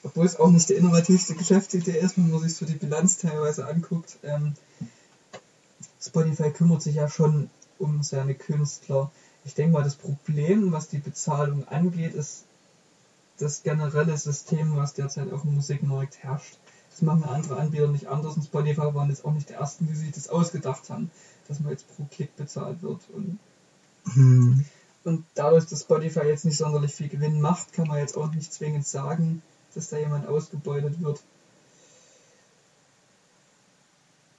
Obwohl 0.02 0.26
es 0.26 0.36
auch 0.36 0.50
nicht 0.50 0.68
die 0.68 0.74
innovativste 0.74 1.34
Geschäftsidee 1.34 1.98
ist, 1.98 2.18
wenn 2.18 2.30
man 2.30 2.40
sich 2.40 2.54
so 2.54 2.66
die 2.66 2.74
Bilanz 2.74 3.18
teilweise 3.18 3.66
anguckt. 3.66 4.18
Ähm, 4.22 4.54
Spotify 6.00 6.50
kümmert 6.50 6.82
sich 6.82 6.96
ja 6.96 7.08
schon 7.08 7.48
um 7.78 8.02
seine 8.02 8.34
Künstler. 8.34 9.10
Ich 9.46 9.54
denke 9.54 9.72
mal, 9.72 9.82
das 9.82 9.96
Problem, 9.96 10.72
was 10.72 10.88
die 10.88 10.98
Bezahlung 10.98 11.66
angeht, 11.68 12.14
ist 12.14 12.44
das 13.38 13.62
generelle 13.62 14.16
System, 14.16 14.76
was 14.76 14.94
derzeit 14.94 15.32
auf 15.32 15.42
dem 15.42 15.54
Musikmarkt 15.54 16.18
herrscht. 16.18 16.58
Das 16.94 17.02
machen 17.02 17.24
andere 17.24 17.56
Anbieter 17.56 17.88
nicht 17.88 18.06
anders 18.06 18.36
und 18.36 18.44
Spotify 18.44 18.94
waren 18.94 19.08
jetzt 19.08 19.24
auch 19.24 19.32
nicht 19.32 19.48
die 19.48 19.54
ersten, 19.54 19.88
die 19.88 19.96
sich 19.96 20.12
das 20.12 20.28
ausgedacht 20.28 20.88
haben, 20.90 21.10
dass 21.48 21.58
man 21.58 21.72
jetzt 21.72 21.88
pro 21.96 22.04
Klick 22.04 22.36
bezahlt 22.36 22.82
wird. 22.82 23.00
Und, 23.12 23.40
Hm. 24.12 24.64
und 25.02 25.24
dadurch, 25.34 25.66
dass 25.66 25.80
Spotify 25.80 26.20
jetzt 26.20 26.44
nicht 26.44 26.56
sonderlich 26.56 26.94
viel 26.94 27.08
Gewinn 27.08 27.40
macht, 27.40 27.72
kann 27.72 27.88
man 27.88 27.98
jetzt 27.98 28.16
auch 28.16 28.32
nicht 28.32 28.52
zwingend 28.52 28.86
sagen, 28.86 29.42
dass 29.74 29.88
da 29.88 29.98
jemand 29.98 30.28
ausgebeutet 30.28 31.00
wird. 31.02 31.20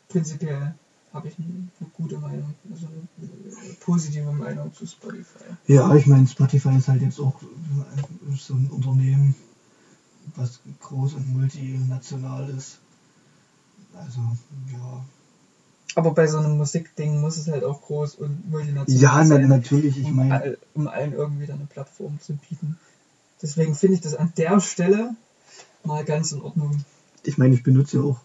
Prinzipiell 0.07 0.75
habe 1.11 1.27
ich 1.27 1.35
eine, 1.37 1.67
gute 1.93 2.17
Meinung, 2.19 2.53
also 2.71 2.87
eine 2.87 3.73
positive 3.81 4.31
Meinung 4.31 4.73
zu 4.73 4.85
Spotify. 4.85 5.43
Ja, 5.67 5.93
ich 5.93 6.07
meine, 6.07 6.25
Spotify 6.25 6.77
ist 6.77 6.87
halt 6.87 7.01
jetzt 7.01 7.19
auch 7.19 7.35
so 8.37 8.53
ein 8.53 8.69
Unternehmen, 8.69 9.35
was 10.35 10.59
groß 10.81 11.15
und 11.15 11.33
multinational 11.33 12.49
ist. 12.49 12.79
Also, 13.93 14.19
ja. 14.71 15.05
Aber 15.95 16.11
bei 16.13 16.27
so 16.27 16.39
einem 16.39 16.57
Musikding 16.57 17.21
muss 17.21 17.37
es 17.37 17.47
halt 17.47 17.63
auch 17.63 17.81
groß 17.81 18.15
und 18.15 18.49
multinational 18.49 19.01
Ja, 19.01 19.25
sein. 19.25 19.47
natürlich, 19.47 19.97
ich 19.97 20.07
um, 20.07 20.17
meine, 20.17 20.33
all, 20.41 20.57
um 20.73 20.87
allen 20.87 21.13
irgendwie 21.13 21.45
dann 21.45 21.59
eine 21.59 21.67
Plattform 21.67 22.19
zu 22.19 22.33
bieten. 22.33 22.77
Deswegen 23.41 23.75
finde 23.75 23.95
ich 23.95 24.01
das 24.01 24.15
an 24.15 24.33
der 24.37 24.59
Stelle 24.59 25.15
mal 25.83 26.03
ganz 26.03 26.31
in 26.31 26.41
Ordnung. 26.41 26.83
ich 27.23 27.37
meine, 27.37 27.55
ich 27.55 27.63
benutze 27.63 27.97
ja 27.97 28.03
auch 28.03 28.19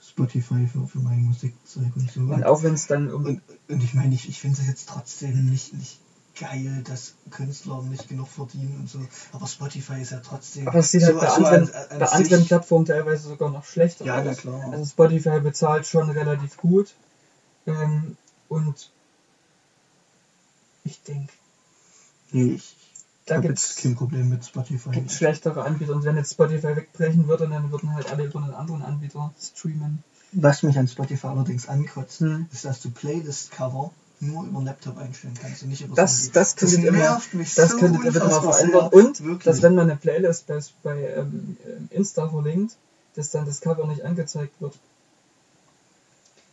Spotify 0.00 0.66
für, 0.66 0.86
für 0.86 0.98
mein 0.98 1.22
Musikzeug 1.22 1.96
und 1.96 2.10
so. 2.10 2.20
Und 2.20 2.44
auch 2.44 2.62
wenn 2.62 2.74
es 2.74 2.86
dann 2.86 3.10
um. 3.10 3.24
Und, 3.24 3.42
und 3.68 3.82
ich 3.82 3.94
meine, 3.94 4.14
ich, 4.14 4.28
ich 4.28 4.40
finde 4.40 4.60
es 4.60 4.66
jetzt 4.66 4.88
trotzdem 4.88 5.48
nicht, 5.50 5.72
nicht 5.74 5.98
geil, 6.38 6.82
dass 6.84 7.14
Künstler 7.30 7.82
nicht 7.82 8.08
genug 8.08 8.28
verdienen 8.28 8.76
und 8.80 8.88
so. 8.88 8.98
Aber 9.32 9.46
Spotify 9.46 10.00
ist 10.00 10.12
ja 10.12 10.20
trotzdem. 10.20 10.66
Aber 10.68 10.78
es 10.78 10.90
sieht 10.90 11.02
halt 11.02 11.14
so- 11.14 11.20
bei 11.20 11.28
so 11.28 11.34
anderen, 11.44 11.74
an- 11.74 11.86
an 11.90 11.98
bei 11.98 12.08
anderen 12.08 12.46
Plattformen 12.46 12.84
teilweise 12.86 13.28
sogar 13.28 13.50
noch 13.50 13.64
schlechter 13.64 14.04
Ja, 14.04 14.22
aus. 14.22 14.36
klar. 14.38 14.72
Also 14.72 14.84
Spotify 14.86 15.40
bezahlt 15.40 15.86
schon 15.86 16.10
relativ 16.10 16.56
gut. 16.56 16.94
Ähm, 17.66 18.16
und 18.48 18.90
ich 20.84 21.02
denke, 21.02 21.32
Nee, 22.32 22.54
ich 22.54 22.76
da 23.26 23.38
gibt 23.38 23.58
es 23.58 23.76
kein 23.76 23.94
Problem 23.94 24.28
mit 24.30 24.44
Spotify. 24.44 24.90
schlechtere 25.08 25.62
Anbieter. 25.64 25.92
Und 25.92 26.02
wenn 26.04 26.16
jetzt 26.16 26.32
Spotify 26.32 26.74
wegbrechen 26.76 27.28
würde, 27.28 27.46
dann 27.48 27.70
würden 27.70 27.94
halt 27.94 28.10
alle 28.10 28.24
über 28.24 28.42
einen 28.42 28.52
anderen 28.54 28.82
Anbieter 28.82 29.32
streamen. 29.40 30.02
Was 30.32 30.62
mich 30.64 30.76
an 30.78 30.88
Spotify 30.88 31.28
allerdings 31.28 31.68
ankotzt, 31.68 32.20
Hm. 32.20 32.46
ist, 32.52 32.64
dass 32.64 32.80
du 32.80 32.90
Playlist-Cover 32.90 33.92
nur 34.22 34.44
über 34.44 34.60
den 34.60 34.66
Laptop 34.66 34.96
einstellen 34.98 35.34
kannst 35.40 35.62
und 35.62 35.70
nicht 35.70 35.82
über 35.82 35.96
Das, 35.96 36.20
Handy. 36.20 36.32
das 36.32 36.56
könntet 36.56 36.84
mal, 36.84 36.92
nervt 36.92 37.34
mich 37.34 37.54
das 37.54 37.72
so 37.72 37.78
könntet 37.78 38.04
ihr 38.04 38.12
bitte 38.12 38.24
mal 38.24 38.36
unfassbar 38.36 38.52
verändern. 38.54 38.88
Und, 38.88 39.24
Wirklich. 39.24 39.44
dass 39.44 39.62
wenn 39.62 39.74
man 39.74 39.90
eine 39.90 39.98
Playlist 39.98 40.46
bei, 40.46 40.60
bei 40.82 41.08
ähm, 41.08 41.56
ähm, 41.66 41.88
Insta 41.90 42.28
verlinkt, 42.28 42.76
dass 43.16 43.30
dann 43.30 43.44
das 43.44 43.60
Cover 43.60 43.86
nicht 43.86 44.02
angezeigt 44.02 44.60
wird. 44.60 44.78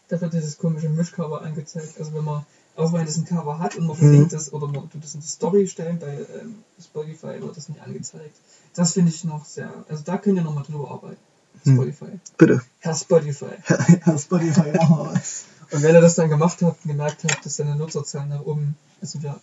Da 0.09 0.19
wird 0.19 0.33
dieses 0.33 0.57
komische 0.57 0.89
Mischcover 0.89 1.43
angezeigt. 1.43 1.99
Also 1.99 2.13
wenn 2.15 2.23
man, 2.23 2.45
auch 2.75 2.91
wenn 2.91 3.05
es 3.05 3.17
ein 3.17 3.25
Cover 3.25 3.59
hat 3.59 3.75
und 3.75 3.85
man 3.85 3.95
verlinkt 3.95 4.33
es 4.33 4.51
oder 4.51 4.67
man 4.67 4.89
tut 4.89 5.05
es 5.05 5.13
in 5.13 5.21
die 5.21 5.27
Story 5.27 5.67
stellen 5.67 5.99
bei 5.99 6.25
ähm, 6.41 6.63
Spotify, 6.81 7.39
wird 7.39 7.55
das 7.55 7.69
nicht 7.69 7.81
angezeigt. 7.81 8.35
Das 8.73 8.93
finde 8.93 9.11
ich 9.11 9.23
noch 9.23 9.45
sehr, 9.45 9.71
also 9.87 10.03
da 10.03 10.17
könnt 10.17 10.37
ihr 10.37 10.43
nochmal 10.43 10.63
drüber 10.63 10.89
arbeiten. 10.89 11.17
Hm. 11.63 11.75
Spotify. 11.75 12.19
Bitte. 12.37 12.61
Herr 12.79 12.95
Spotify. 12.95 13.55
Herr 13.65 14.17
Spotify, 14.17 14.71
mach 14.75 14.89
mal 14.89 15.13
was. 15.13 15.45
Und 15.71 15.83
wenn 15.83 15.95
ihr 15.95 16.01
das 16.01 16.15
dann 16.15 16.29
gemacht 16.29 16.61
und 16.61 16.81
gemerkt 16.83 17.23
habt, 17.23 17.45
dass 17.45 17.57
deine 17.57 17.75
Nutzerzahlen 17.75 18.29
nach 18.29 18.41
oben, 18.41 18.75
also 19.01 19.21
wir 19.21 19.39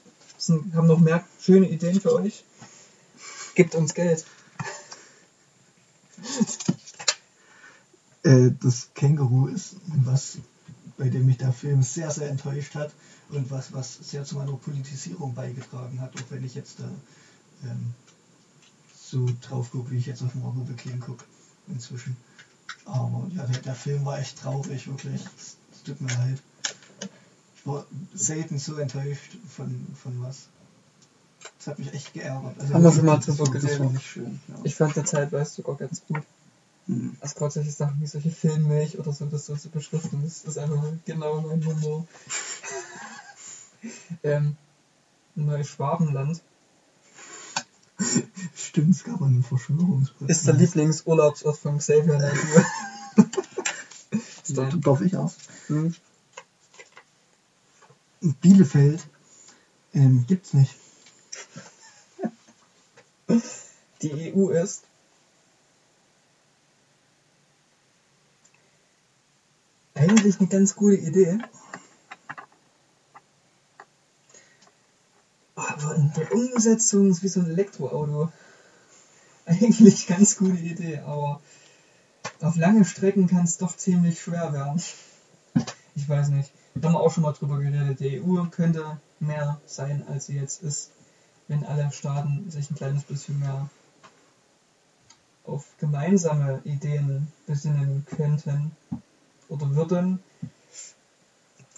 haben 0.74 0.86
noch 0.86 0.98
mehr 0.98 1.24
schöne 1.40 1.68
Ideen 1.68 2.00
für 2.00 2.14
euch, 2.14 2.44
gebt 3.54 3.74
uns 3.74 3.94
Geld. 3.94 4.24
Äh, 8.22 8.50
das 8.60 8.90
Känguru 8.94 9.46
ist 9.46 9.76
was, 10.04 10.38
bei 10.98 11.08
dem 11.08 11.26
mich 11.26 11.38
der 11.38 11.52
Film 11.52 11.82
sehr, 11.82 12.10
sehr 12.10 12.28
enttäuscht 12.28 12.74
hat 12.74 12.92
und 13.28 13.50
was, 13.50 13.72
was 13.72 13.94
sehr 13.94 14.24
zu 14.24 14.34
meiner 14.34 14.52
Politisierung 14.56 15.34
beigetragen 15.34 16.00
hat, 16.00 16.16
auch 16.16 16.30
wenn 16.30 16.44
ich 16.44 16.56
jetzt 16.56 16.80
da 16.80 16.88
ähm, 17.64 17.94
so 18.94 19.26
drauf 19.42 19.70
gucke, 19.70 19.92
wie 19.92 19.98
ich 19.98 20.06
jetzt 20.06 20.22
auf 20.22 20.34
Margot 20.34 20.76
King 20.76 20.98
gucke 20.98 21.24
inzwischen. 21.68 22.16
Aber 22.84 23.28
ja, 23.34 23.46
der, 23.46 23.60
der 23.60 23.74
Film 23.74 24.04
war 24.04 24.18
echt 24.18 24.38
traurig, 24.38 24.88
wirklich. 24.88 25.22
Tut 25.86 26.00
mir 26.00 26.08
leid. 26.08 26.42
Ich 27.56 27.66
war 27.66 27.86
selten 28.14 28.58
so 28.58 28.76
enttäuscht 28.76 29.36
von, 29.48 29.86
von 30.02 30.22
was. 30.22 30.48
Das 31.58 31.68
hat 31.68 31.78
mich 31.78 31.92
echt 31.94 32.12
geärgert. 32.12 32.54
Also 32.58 32.74
Haben 32.74 32.84
wir 32.84 32.92
schon 32.92 33.04
mal 33.06 33.18
drüber 33.18 33.90
nicht 33.90 34.06
schön. 34.06 34.40
Ja. 34.48 34.54
Ich 34.64 34.74
fand 34.74 34.96
der 34.96 35.04
zeitweise 35.04 35.54
sogar 35.54 35.76
ganz 35.76 36.02
gut. 36.06 36.22
Hm. 36.86 37.16
Also 37.20 37.34
gerade 37.36 37.52
solche 37.52 37.70
Sachen 37.70 38.00
wie 38.00 38.06
solche 38.06 38.30
Filmmilch 38.30 38.98
oder 38.98 39.12
so, 39.12 39.26
das 39.26 39.46
so 39.46 39.56
zu 39.56 39.68
beschriften, 39.68 40.22
das 40.22 40.42
ist 40.42 40.58
einfach 40.58 40.82
genau 41.04 41.40
mein 41.40 41.64
Humor. 41.64 42.06
ähm, 44.22 44.56
Neuschwabenland 45.34 46.40
Stimmt, 48.54 48.94
es 48.94 49.04
gab 49.04 49.22
einen 49.22 49.42
Verschwörungspodcast. 49.42 50.30
ist 50.30 50.46
der 50.46 50.54
Lieblingsurlaubsort 50.54 51.56
von 51.56 51.78
Xavier 51.78 52.18
Naidoo. 52.18 52.64
Darf, 54.56 54.74
darf 54.80 55.00
ich 55.00 55.12
erst? 55.12 55.38
Hm. 55.68 55.94
Bielefeld 58.40 59.06
ähm, 59.94 60.24
gibt's 60.26 60.52
nicht. 60.52 60.74
Die 64.02 64.34
EU 64.34 64.50
ist 64.50 64.84
eigentlich 69.94 70.38
eine 70.38 70.48
ganz 70.48 70.74
gute 70.74 70.96
Idee. 70.96 71.38
Aber 75.54 75.94
in 75.96 76.12
der 76.12 76.32
Umsetzung 76.32 77.10
ist 77.10 77.22
wie 77.22 77.28
so 77.28 77.40
ein 77.40 77.50
Elektroauto. 77.50 78.30
Eigentlich 79.46 80.06
ganz 80.06 80.36
gute 80.36 80.58
Idee, 80.58 80.98
aber 80.98 81.40
auf 82.40 82.56
lange 82.56 82.84
Strecken 82.84 83.26
kann 83.26 83.44
es 83.44 83.58
doch 83.58 83.76
ziemlich 83.76 84.20
schwer 84.20 84.52
werden. 84.52 84.80
Ich 85.94 86.08
weiß 86.08 86.28
nicht. 86.28 86.52
Da 86.74 86.88
haben 86.88 86.94
wir 86.94 87.00
auch 87.00 87.12
schon 87.12 87.22
mal 87.22 87.32
drüber 87.32 87.58
geredet. 87.58 88.00
Die 88.00 88.20
EU 88.20 88.44
könnte 88.50 88.98
mehr 89.18 89.58
sein, 89.64 90.04
als 90.08 90.26
sie 90.26 90.36
jetzt 90.36 90.62
ist, 90.62 90.90
wenn 91.48 91.64
alle 91.64 91.90
Staaten 91.90 92.50
sich 92.50 92.70
ein 92.70 92.76
kleines 92.76 93.04
bisschen 93.04 93.40
mehr 93.40 93.70
auf 95.44 95.64
gemeinsame 95.78 96.60
Ideen 96.64 97.28
besinnen 97.46 98.04
könnten 98.04 98.72
oder 99.48 99.70
würden. 99.74 100.22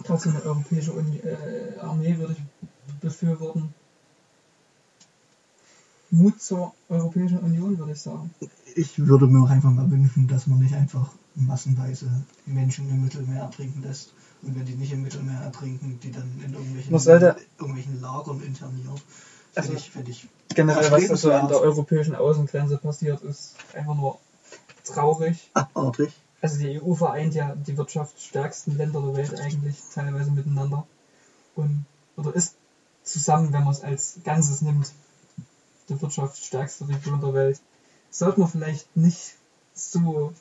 So 0.05 0.31
eine 0.31 0.43
europäische 0.43 0.93
äh, 0.93 1.79
Armee 1.81 2.17
würde 2.19 2.35
ich 2.35 2.99
befürworten. 3.01 3.75
Mut 6.11 6.41
zur 6.41 6.75
Europäischen 6.89 7.39
Union, 7.39 7.79
würde 7.79 7.93
ich 7.93 8.01
sagen. 8.01 8.31
Ich 8.75 8.99
würde 8.99 9.27
mir 9.27 9.45
auch 9.45 9.51
einfach 9.51 9.71
mal 9.71 9.91
wünschen, 9.91 10.27
dass 10.29 10.47
man 10.47 10.61
nicht 10.61 10.75
einfach 10.75 11.11
massenweise 11.35 12.09
Menschen 12.47 12.89
im 12.89 13.05
Mittelmeer 13.05 13.43
ertrinken 13.43 13.83
lässt. 13.83 14.13
Und 14.43 14.57
wenn 14.57 14.65
die 14.65 14.75
nicht 14.75 14.93
im 14.93 15.03
Mittelmeer 15.03 15.41
ertrinken, 15.41 15.99
die 16.03 16.11
dann 16.11 16.31
in 16.45 16.53
irgendwelchen, 16.53 16.99
sollte- 16.99 17.37
irgendwelchen 17.59 18.01
Lagern 18.01 18.41
interniert. 18.43 19.03
Also- 19.55 19.73
ich, 19.73 19.91
ich 20.07 20.29
Generell, 20.55 20.91
was 20.91 21.09
da 21.09 21.17
so 21.17 21.33
an 21.33 21.49
der 21.49 21.61
europäischen 21.61 22.15
Außengrenze 22.15 22.79
passiert, 22.79 23.23
ist 23.23 23.55
einfach 23.75 23.95
nur 23.95 24.19
traurig. 24.85 25.51
abartig. 25.55 26.13
Also 26.41 26.59
die 26.59 26.81
EU 26.81 26.95
vereint 26.95 27.35
ja 27.35 27.55
die 27.55 27.77
wirtschaftsstärksten 27.77 28.77
Länder 28.77 29.01
der 29.03 29.17
Welt 29.17 29.41
eigentlich 29.41 29.77
teilweise 29.93 30.31
miteinander. 30.31 30.87
Und, 31.57 31.85
oder 32.17 32.35
ist 32.35 32.55
zusammen, 33.03 33.53
wenn 33.53 33.65
man 33.65 33.73
es 33.73 33.83
als 33.83 34.19
Ganzes 34.25 34.63
nimmt, 34.63 34.93
die 35.89 36.01
wirtschaftsstärkste 36.01 36.89
Region 36.89 37.21
der 37.21 37.35
Welt. 37.35 37.61
Sollte 38.11 38.41
man 38.41 38.49
vielleicht 38.49 38.97
nicht 38.97 39.35
so 39.75 40.33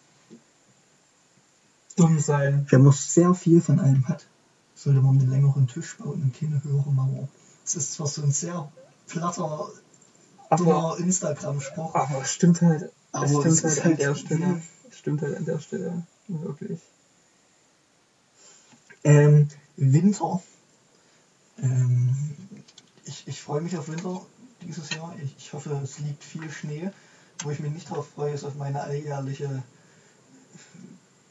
dumm 1.95 2.19
sein. 2.19 2.65
Wenn 2.69 2.83
man 2.83 2.93
sehr 2.93 3.33
viel 3.33 3.61
von 3.61 3.79
allem 3.79 4.07
hat, 4.07 4.25
sollte 4.75 5.01
man 5.01 5.19
einen 5.19 5.29
längeren 5.29 5.67
Tisch 5.67 5.97
bauen 5.97 6.21
und 6.21 6.39
keine 6.39 6.63
höhere 6.63 6.91
Mauer. 6.91 7.27
Das 7.63 7.75
ist 7.75 7.93
zwar 7.93 8.07
so 8.07 8.21
ein 8.21 8.31
sehr 8.31 8.71
platter, 9.07 9.69
dummer 10.51 10.97
Instagram-Spruch, 10.99 11.95
aber 11.95 12.21
es 12.21 12.31
stimmt 12.31 12.61
halt, 12.61 12.83
es 12.83 12.91
aber 13.11 13.27
stimmt 13.27 13.45
es 13.45 13.63
halt 13.63 13.73
ist 13.73 13.79
an 13.79 13.85
halt 13.85 13.99
der 13.99 14.15
Stelle. 14.15 14.61
Es 14.89 14.97
stimmt 14.97 15.21
halt 15.21 15.37
an 15.37 15.45
der 15.45 15.59
Stelle. 15.59 16.03
Wirklich. 16.27 16.79
Ähm, 19.03 19.49
Winter. 19.75 20.41
Ähm, 21.59 22.15
ich, 23.05 23.27
ich 23.27 23.41
freue 23.41 23.61
mich 23.61 23.77
auf 23.77 23.89
Winter 23.89 24.25
dieses 24.68 24.89
Jahr. 24.91 25.15
Ich, 25.24 25.36
ich 25.38 25.53
hoffe, 25.53 25.80
es 25.84 25.99
liegt 25.99 26.24
viel 26.24 26.49
Schnee. 26.51 26.91
Wo 27.43 27.51
ich 27.51 27.59
mich 27.59 27.72
nicht 27.72 27.89
darauf 27.89 28.07
freue, 28.09 28.34
ist 28.34 28.43
auf 28.43 28.55
meine 28.55 28.82
alljährliche 28.82 29.63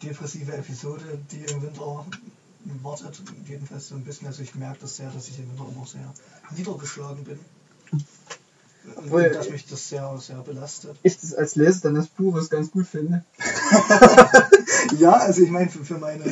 depressive 0.03 0.53
Episode, 0.53 1.19
die 1.33 1.45
im 1.45 1.63
Winter 1.63 2.07
wartet. 2.83 3.23
Jedenfalls 3.47 3.89
so 3.89 3.97
ein 3.97 4.05
bisschen. 4.05 4.29
Also 4.29 4.43
ich 4.43 4.55
merke 4.55 4.79
das 4.81 4.97
sehr, 4.97 5.11
dass 5.11 5.29
ich 5.29 5.39
im 5.39 5.49
Winter 5.51 5.67
immer 5.69 5.87
sehr 5.87 6.13
niedergeschlagen 6.57 7.25
bin. 7.25 7.39
Und 9.11 9.35
dass 9.35 9.51
mich 9.51 9.67
das 9.67 9.89
sehr, 9.89 10.17
sehr 10.19 10.39
belastet. 10.43 10.97
Ich 11.03 11.19
das 11.19 11.35
als 11.35 11.57
Leser 11.57 11.89
deines 11.89 12.07
Buches 12.07 12.51
ganz 12.51 12.71
gut 12.71 12.87
finde. 12.87 13.25
Ja, 14.99 15.13
also 15.15 15.43
ich 15.43 15.51
meine, 15.51 15.69
für, 15.69 15.85
für 15.85 15.99
meine, 15.99 16.25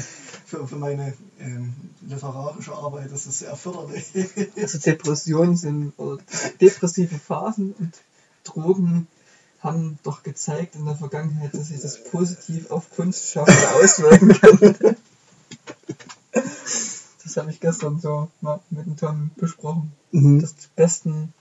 für, 0.44 0.66
für 0.66 0.76
meine 0.76 1.14
ähm, 1.40 1.74
literarische 2.02 2.74
Arbeit 2.74 3.10
ist 3.12 3.26
es 3.26 3.40
sehr 3.40 3.56
förderlich. 3.56 4.06
Also 4.56 4.78
Depressionen 4.78 5.56
sind 5.56 5.92
oder 5.98 6.22
depressive 6.60 7.18
Phasen 7.18 7.74
und 7.78 7.92
Drogen 8.44 9.06
haben 9.60 9.98
doch 10.02 10.22
gezeigt 10.22 10.74
in 10.76 10.84
der 10.84 10.96
Vergangenheit, 10.96 11.54
dass 11.54 11.68
sich 11.68 11.80
das 11.80 12.04
positiv 12.04 12.70
auf 12.70 12.90
Kunstschaffende 12.94 13.68
auswirken 13.74 14.28
kann. 14.34 14.96
Das 17.22 17.36
habe 17.38 17.50
ich 17.50 17.60
gestern 17.60 17.98
so 17.98 18.28
mal 18.42 18.60
mit 18.68 18.84
dem 18.86 18.96
Tom 18.96 19.30
besprochen. 19.36 19.92
Mhm. 20.12 20.40
Dass 20.40 20.54
die 20.54 20.66
besten, 20.76 21.32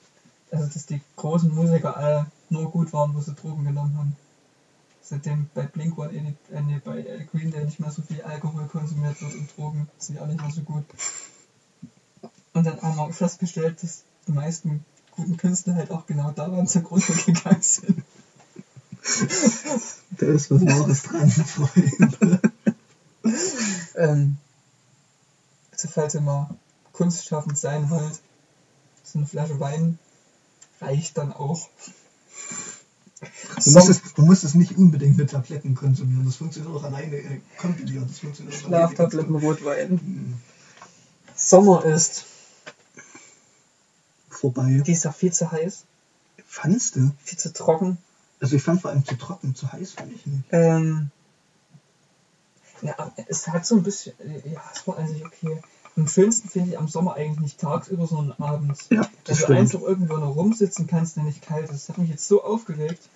also 0.51 0.65
dass 0.67 0.85
die 0.85 1.01
großen 1.17 1.53
Musiker 1.53 1.97
alle 1.97 2.27
nur 2.49 2.71
gut 2.71 2.93
waren, 2.93 3.13
wo 3.13 3.19
sie 3.19 3.33
Drogen 3.33 3.65
genommen 3.65 3.97
haben. 3.97 4.15
Seitdem 5.13 5.47
bei 5.53 5.67
Blink 5.67 5.95
One, 5.99 6.11
äh, 6.11 6.61
nee, 6.63 6.81
bei 6.83 7.27
Green 7.31 7.51
Day 7.51 7.63
nicht 7.63 7.79
mehr 7.79 7.91
so 7.91 8.01
viel 8.01 8.23
Alkohol 8.23 8.65
konsumiert 8.65 9.21
wird 9.21 9.35
und 9.35 9.55
Drogen 9.55 9.87
sind 9.99 10.17
auch 10.17 10.25
nicht 10.25 10.41
mehr 10.41 10.49
so 10.49 10.61
gut. 10.61 10.85
Und 12.53 12.63
dann 12.65 12.81
haben 12.81 12.95
wir 12.95 13.13
festgestellt, 13.13 13.83
dass 13.83 14.05
die 14.25 14.31
meisten 14.31 14.83
guten 15.11 15.37
Künstler 15.37 15.75
halt 15.75 15.91
auch 15.91 16.07
genau 16.07 16.31
daran 16.31 16.65
zugrunde 16.65 17.13
gegangen 17.25 17.61
sind. 17.61 18.03
Da 20.17 20.25
ist 20.25 20.49
was 20.49 20.65
Wahres 20.65 21.03
dran, 21.03 21.29
Freunde. 21.29 22.39
Ähm, 23.93 24.37
also 25.71 25.87
falls 25.89 26.15
ihr 26.15 26.21
mal 26.21 26.49
kunstschaffend 26.91 27.59
sein 27.59 27.91
wollt, 27.91 28.19
so 29.03 29.19
eine 29.19 29.27
Flasche 29.27 29.59
Wein 29.59 29.99
reicht 30.81 31.19
dann 31.19 31.33
auch. 31.33 31.69
Du 33.63 33.71
musst, 33.71 33.89
es, 33.89 34.13
du 34.13 34.21
musst 34.23 34.43
es 34.43 34.53
nicht 34.55 34.77
unbedingt 34.77 35.17
mit 35.17 35.31
Tabletten 35.31 35.75
konsumieren. 35.75 36.25
Das 36.25 36.35
funktioniert 36.37 36.73
auch 36.73 36.83
alleine 36.83 37.15
äh, 37.17 37.39
kompiliert. 37.57 38.09
Das 38.09 38.19
funktioniert 38.19 38.55
auch 38.61 38.67
alleine. 38.67 38.87
Schlaftabletten, 38.87 39.35
Rotwein. 39.35 39.91
Mhm. 39.91 40.33
Sommer 41.35 41.83
ist 41.85 42.25
Vorbei. 44.29 44.81
dieser 44.85 45.13
viel 45.13 45.33
zu 45.33 45.51
heiß, 45.51 45.85
Fandst 46.45 46.95
du? 46.95 47.11
viel 47.23 47.37
zu 47.37 47.53
trocken. 47.53 47.97
Also 48.39 48.55
ich 48.55 48.63
fand 48.63 48.81
vor 48.81 48.91
allem 48.91 49.05
zu 49.05 49.15
trocken, 49.17 49.55
zu 49.55 49.71
heiß 49.71 49.93
fand 49.93 50.13
ich 50.13 50.25
nicht. 50.25 50.43
Ähm, 50.51 51.09
ja, 52.81 52.93
aber 52.99 53.13
es 53.27 53.47
hat 53.47 53.65
so 53.65 53.75
ein 53.75 53.83
bisschen, 53.83 54.13
äh, 54.19 54.49
ja, 54.53 54.61
es 54.73 54.85
war 54.85 54.97
eigentlich 54.97 55.25
okay. 55.25 55.61
Am 55.95 56.07
schönsten 56.07 56.49
finde 56.49 56.71
ich 56.71 56.79
am 56.79 56.87
Sommer 56.87 57.15
eigentlich 57.15 57.39
nicht 57.39 57.59
tagsüber, 57.59 58.07
sondern 58.07 58.35
abends. 58.39 58.87
Ja, 58.89 59.07
Dass 59.25 59.45
du 59.45 59.53
einfach 59.53 59.81
irgendwo 59.81 60.17
noch 60.17 60.35
rumsitzen 60.35 60.87
kannst, 60.87 61.15
der 61.17 61.23
nicht 61.23 61.41
kalt 61.41 61.65
ist. 61.65 61.71
Das 61.71 61.89
hat 61.89 61.97
mich 61.99 62.09
jetzt 62.09 62.27
so 62.27 62.43
aufgeregt, 62.43 63.09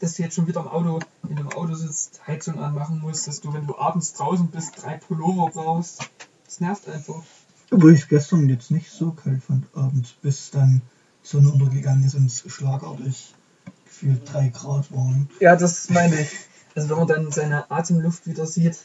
dass 0.00 0.14
du 0.14 0.22
jetzt 0.22 0.34
schon 0.34 0.46
wieder 0.46 0.60
im 0.60 0.68
Auto, 0.68 1.00
wenn 1.22 1.36
du 1.36 1.42
im 1.42 1.52
Auto 1.52 1.74
sitzt, 1.74 2.26
Heizung 2.26 2.60
anmachen 2.60 3.00
musst, 3.00 3.26
dass 3.26 3.40
du, 3.40 3.52
wenn 3.52 3.66
du 3.66 3.76
abends 3.76 4.12
draußen 4.12 4.48
bist, 4.48 4.82
drei 4.82 4.98
Pullover 4.98 5.50
brauchst. 5.52 6.08
Das 6.44 6.60
nervt 6.60 6.88
einfach. 6.88 7.22
Obwohl 7.72 7.94
ich 7.94 8.08
gestern 8.08 8.48
jetzt 8.48 8.70
nicht 8.70 8.90
so 8.90 9.10
kalt 9.10 9.42
fand 9.42 9.66
abends, 9.74 10.12
bis 10.22 10.50
dann 10.50 10.82
die 11.24 11.28
Sonne 11.28 11.50
untergegangen 11.50 12.04
ist 12.04 12.14
und 12.14 12.26
es 12.26 12.44
schlagartig 12.46 13.34
gefühlt 13.86 14.32
drei 14.32 14.48
Grad 14.48 14.92
waren. 14.92 15.28
Ja, 15.40 15.56
das 15.56 15.90
meine 15.90 16.20
ich. 16.20 16.30
Also 16.76 16.90
wenn 16.90 16.98
man 16.98 17.08
dann 17.08 17.32
seine 17.32 17.70
Atemluft 17.70 18.26
wieder 18.26 18.46
sieht, 18.46 18.78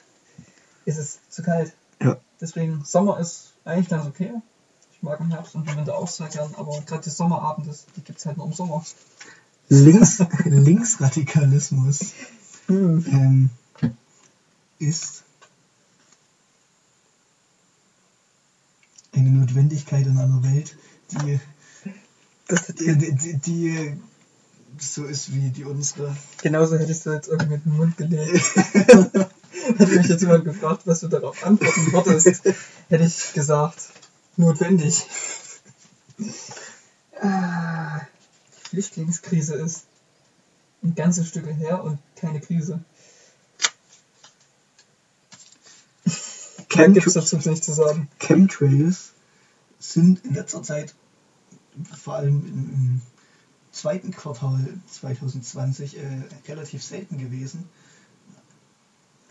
ist 0.85 0.97
es 0.97 1.19
zu 1.29 1.43
kalt. 1.43 1.73
Ja. 2.01 2.17
Deswegen, 2.39 2.83
Sommer 2.83 3.19
ist 3.19 3.53
eigentlich 3.65 3.89
ganz 3.89 4.05
okay. 4.07 4.33
Ich 4.93 5.03
mag 5.03 5.19
im 5.19 5.29
Herbst 5.31 5.55
und 5.55 5.69
im 5.69 5.77
Winter 5.77 5.97
auch 5.97 6.07
sehr 6.07 6.27
gern, 6.27 6.53
aber 6.57 6.81
gerade 6.81 7.03
die 7.03 7.09
Sommerabende, 7.09 7.73
die 7.95 8.01
gibt 8.01 8.19
es 8.19 8.25
halt 8.25 8.37
nur 8.37 8.47
im 8.47 8.53
Sommer. 8.53 8.83
Links, 9.69 10.19
Linksradikalismus 10.45 12.13
Hm. 12.67 13.05
ähm, 13.07 13.49
ist 14.79 15.23
eine 19.13 19.29
Notwendigkeit 19.29 20.07
in 20.07 20.17
einer 20.17 20.41
Welt, 20.43 20.77
die, 21.11 21.39
die, 22.79 23.15
die, 23.15 23.37
die 23.37 23.97
so 24.79 25.03
ist 25.03 25.33
wie 25.33 25.49
die 25.49 25.65
unsere. 25.65 26.15
genauso 26.41 26.77
hättest 26.77 27.05
du 27.05 27.11
jetzt 27.11 27.27
irgendwie 27.27 27.55
in 27.55 27.63
den 27.63 27.77
Mund 27.77 27.97
gelegt. 27.97 28.41
Hätte 29.77 29.87
mich 29.87 30.07
jetzt 30.07 30.21
jemand 30.21 30.45
gefragt, 30.45 30.83
was 30.85 31.01
du 31.01 31.07
darauf 31.07 31.45
antworten 31.45 31.91
würdest, 31.91 32.43
hätte 32.89 33.03
ich 33.03 33.33
gesagt, 33.33 33.89
notwendig. 34.37 35.05
Ah, 37.21 37.99
die 37.99 38.69
Flüchtlingskrise 38.69 39.55
ist 39.55 39.85
ein 40.83 40.95
ganzes 40.95 41.27
Stück 41.27 41.45
her 41.45 41.83
und 41.83 41.99
keine 42.15 42.39
Krise. 42.39 42.83
Mehr 46.75 46.89
gibt 46.89 47.05
es 47.05 47.13
dazu 47.13 47.37
nicht 47.37 47.63
zu 47.63 47.73
sagen. 47.73 48.09
Chemtrails 48.19 49.11
sind 49.77 50.25
in 50.25 50.33
letzter 50.33 50.63
Zeit, 50.63 50.95
vor 51.95 52.15
allem 52.15 52.45
im, 52.45 52.73
im 52.73 53.01
zweiten 53.71 54.11
Quartal 54.11 54.67
2020, 54.89 55.97
äh, 55.97 56.01
relativ 56.47 56.83
selten 56.83 57.17
gewesen. 57.17 57.69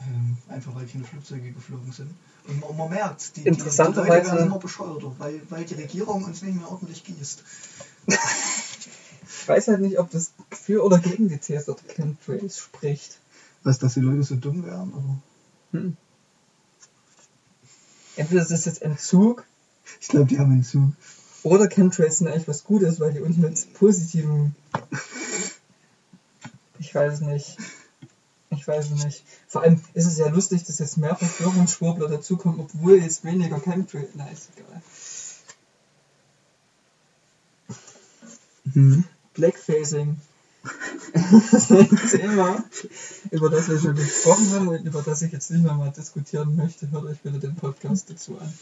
Ähm, 0.02 0.36
einfach 0.48 0.74
weil 0.74 0.86
keine 0.86 1.04
Flugzeuge 1.04 1.50
geflogen 1.52 1.92
sind. 1.92 2.10
Und 2.48 2.60
man, 2.60 2.76
man 2.76 2.88
merkt, 2.88 3.36
die, 3.36 3.42
die, 3.42 3.50
die 3.50 3.62
Leute 3.62 4.04
werden 4.06 4.38
immer 4.46 4.58
bescheuerter, 4.58 5.12
weil, 5.18 5.40
weil 5.50 5.64
die 5.64 5.74
Regierung 5.74 6.24
uns 6.24 6.42
nicht 6.42 6.56
mehr 6.56 6.70
ordentlich 6.70 7.04
gießt. 7.04 7.42
Ich 8.06 9.48
weiß 9.48 9.68
halt 9.68 9.80
nicht, 9.80 9.98
ob 9.98 10.10
das 10.10 10.32
für 10.50 10.84
oder 10.84 10.98
gegen 10.98 11.28
die 11.28 11.38
der 11.38 11.62
Chemtrails 11.94 12.58
spricht. 12.58 13.18
Was, 13.62 13.78
dass 13.78 13.94
die 13.94 14.00
Leute 14.00 14.22
so 14.22 14.36
dumm 14.36 14.64
wären? 14.64 14.92
Aber 14.94 15.18
Hm. 15.72 15.96
Entweder 18.16 18.42
es 18.42 18.50
ist 18.50 18.66
jetzt 18.66 18.82
Entzug 18.82 19.44
ich 19.98 20.08
glaube, 20.08 20.26
die 20.26 20.38
haben 20.38 20.52
einen 20.52 20.64
Zug. 20.64 20.92
oder 21.42 21.66
Chemtrails 21.68 22.18
sind 22.18 22.28
eigentlich 22.28 22.46
was 22.46 22.64
Gutes, 22.64 23.00
weil 23.00 23.12
die 23.12 23.20
uns 23.20 23.36
mit 23.36 23.74
positiven. 23.74 24.54
Ich 26.78 26.94
weiß 26.94 27.12
es 27.12 27.20
nicht. 27.20 27.58
Ich 28.60 28.68
weiß 28.68 28.90
es 28.90 29.04
nicht. 29.04 29.24
Vor 29.48 29.62
allem 29.62 29.80
ist 29.94 30.04
es 30.04 30.18
ja 30.18 30.28
lustig, 30.28 30.64
dass 30.64 30.78
jetzt 30.78 30.98
mehr 30.98 31.16
Verschwörungsschwurbler 31.16 32.08
dazukommen, 32.08 32.60
obwohl 32.60 32.96
jetzt 32.96 33.24
weniger 33.24 33.58
Chemtrails. 33.58 34.10
Na, 34.14 34.28
ist 34.28 34.50
egal. 34.54 34.82
Mhm. 38.64 39.04
Blackfacing. 39.32 40.20
Das 41.12 41.70
ist 41.70 41.72
ein 41.72 41.88
Thema, 42.10 42.62
über 43.30 43.48
das 43.48 43.68
wir 43.68 43.80
schon 43.80 43.96
gesprochen 43.96 44.50
haben 44.52 44.68
und 44.68 44.84
über 44.84 45.02
das 45.02 45.22
ich 45.22 45.32
jetzt 45.32 45.50
nicht 45.50 45.64
mehr 45.64 45.72
mal 45.72 45.90
diskutieren 45.90 46.54
möchte. 46.54 46.90
Hört 46.90 47.04
euch 47.04 47.20
bitte 47.20 47.38
den 47.38 47.56
Podcast 47.56 48.10
dazu 48.10 48.38
an. 48.38 48.52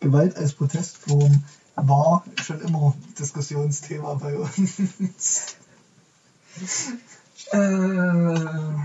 Gewalt 0.00 0.36
als 0.36 0.52
Protestform 0.52 1.44
war 1.76 2.24
schon 2.42 2.60
immer 2.60 2.94
Diskussionsthema 3.18 4.14
bei 4.14 4.36
uns. 4.36 5.56
Äh, 7.52 8.76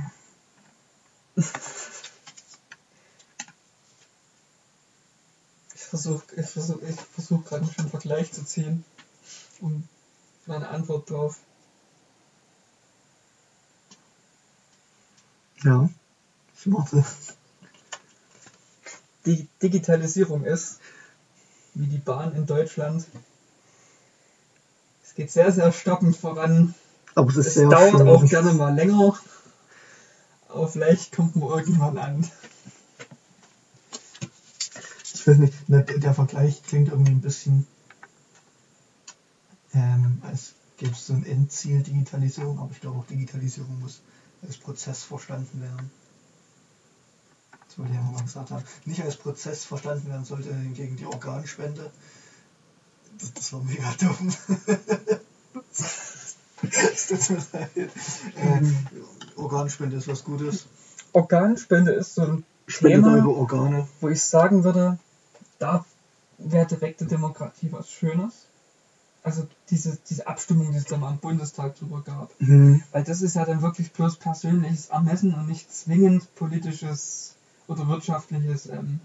ich 5.74 5.82
versuche 5.82 6.24
ich 6.36 6.46
versuch, 6.48 6.82
ich 6.82 6.96
versuch 6.96 7.44
gerade 7.46 7.68
einen 7.78 7.90
Vergleich 7.90 8.32
zu 8.32 8.46
ziehen. 8.46 8.86
Und 9.60 9.88
meine 10.46 10.70
Antwort 10.70 11.10
drauf. 11.10 11.38
Ja, 15.64 15.90
ich 16.56 16.72
warte. 16.72 17.06
Die 19.26 19.48
Digitalisierung 19.62 20.46
ist, 20.46 20.80
wie 21.76 21.86
die 21.86 22.00
Bahn 22.00 22.36
in 22.36 22.48
Deutschland. 22.48 23.06
Es 25.04 25.14
geht 25.14 25.30
sehr, 25.32 25.52
sehr 25.52 25.72
stockend 25.72 26.18
voran. 26.18 26.74
Aber 27.16 27.30
es 27.30 27.38
ist 27.38 27.58
Es 27.58 27.70
dauert 27.70 28.02
auch 28.02 28.26
gerne 28.26 28.54
mal 28.54 28.74
länger. 28.74 29.18
Aber 30.48 30.68
vielleicht 30.68 31.16
kommt 31.16 31.36
man 31.36 31.50
irgendwann 31.50 31.98
an. 31.98 32.32
Ich 35.14 35.28
weiß 35.28 35.38
nicht, 35.38 35.70
ne, 35.70 35.84
der 35.84 36.00
der 36.00 36.14
Vergleich 36.14 36.64
klingt 36.64 36.90
irgendwie 36.90 37.12
ein 37.12 37.22
bisschen, 37.22 37.68
ähm, 39.74 40.20
als 40.24 40.54
gäbe 40.78 40.94
es 40.94 41.06
so 41.06 41.14
ein 41.14 41.26
Endziel 41.26 41.84
Digitalisierung, 41.84 42.60
aber 42.60 42.72
ich 42.72 42.82
glaube 42.82 43.00
auch 43.00 43.06
Digitalisierung 43.06 43.80
muss 43.80 44.02
als 44.42 44.58
Prozess 44.58 45.04
verstanden 45.04 45.62
werden. 45.62 45.92
Das 47.68 47.78
wollte 47.78 47.92
ich 47.92 47.98
ja 47.98 48.04
mal 48.04 48.24
gesagt 48.24 48.50
haben. 48.52 48.64
Nicht 48.86 49.02
als 49.02 49.16
Prozess 49.16 49.64
verstanden 49.64 50.10
werden 50.10 50.26
sollte 50.26 50.54
hingegen 50.54 50.98
die 50.98 51.06
Organspende. 51.06 51.92
Das, 53.20 53.34
das 53.34 53.54
war 53.54 53.62
mega 53.64 53.94
dumm. 54.00 54.34
Es 56.64 57.08
tut 57.08 57.30
mir 57.30 57.44
leid. 57.54 57.72
Äh, 57.76 58.62
Organspende 59.36 59.98
ist 59.98 60.08
was 60.08 60.24
Gutes. 60.24 60.68
Organspende 61.14 61.92
ist 61.92 62.16
so 62.16 62.22
ein 62.24 62.44
Spendet 62.68 63.04
Thema, 63.04 63.16
eure 63.16 63.36
Organe. 63.36 63.88
wo 64.00 64.10
ich 64.10 64.22
sagen 64.22 64.64
würde, 64.64 64.98
da 65.60 65.86
wäre 66.38 66.66
direkte 66.66 67.06
Demokratie 67.06 67.72
was 67.72 67.90
Schönes. 67.90 68.46
Also 69.24 69.48
diese, 69.70 69.98
diese 70.10 70.26
Abstimmung, 70.26 70.72
die 70.72 70.78
es 70.78 70.86
dann 70.86 71.02
mal 71.02 71.10
am 71.10 71.20
Bundestag 71.20 71.76
drüber 71.78 72.02
gab. 72.02 72.32
Mhm. 72.40 72.84
Weil 72.92 73.04
das 73.04 73.22
ist 73.22 73.36
ja 73.36 73.46
dann 73.46 73.62
wirklich 73.62 73.92
bloß 73.92 74.18
persönliches 74.18 74.88
Ermessen 74.88 75.34
und 75.36 75.48
nicht 75.48 75.72
zwingend 75.72 76.34
politisches 76.36 77.36
oder 77.68 77.88
wirtschaftliches, 77.88 78.68
ähm, 78.68 79.00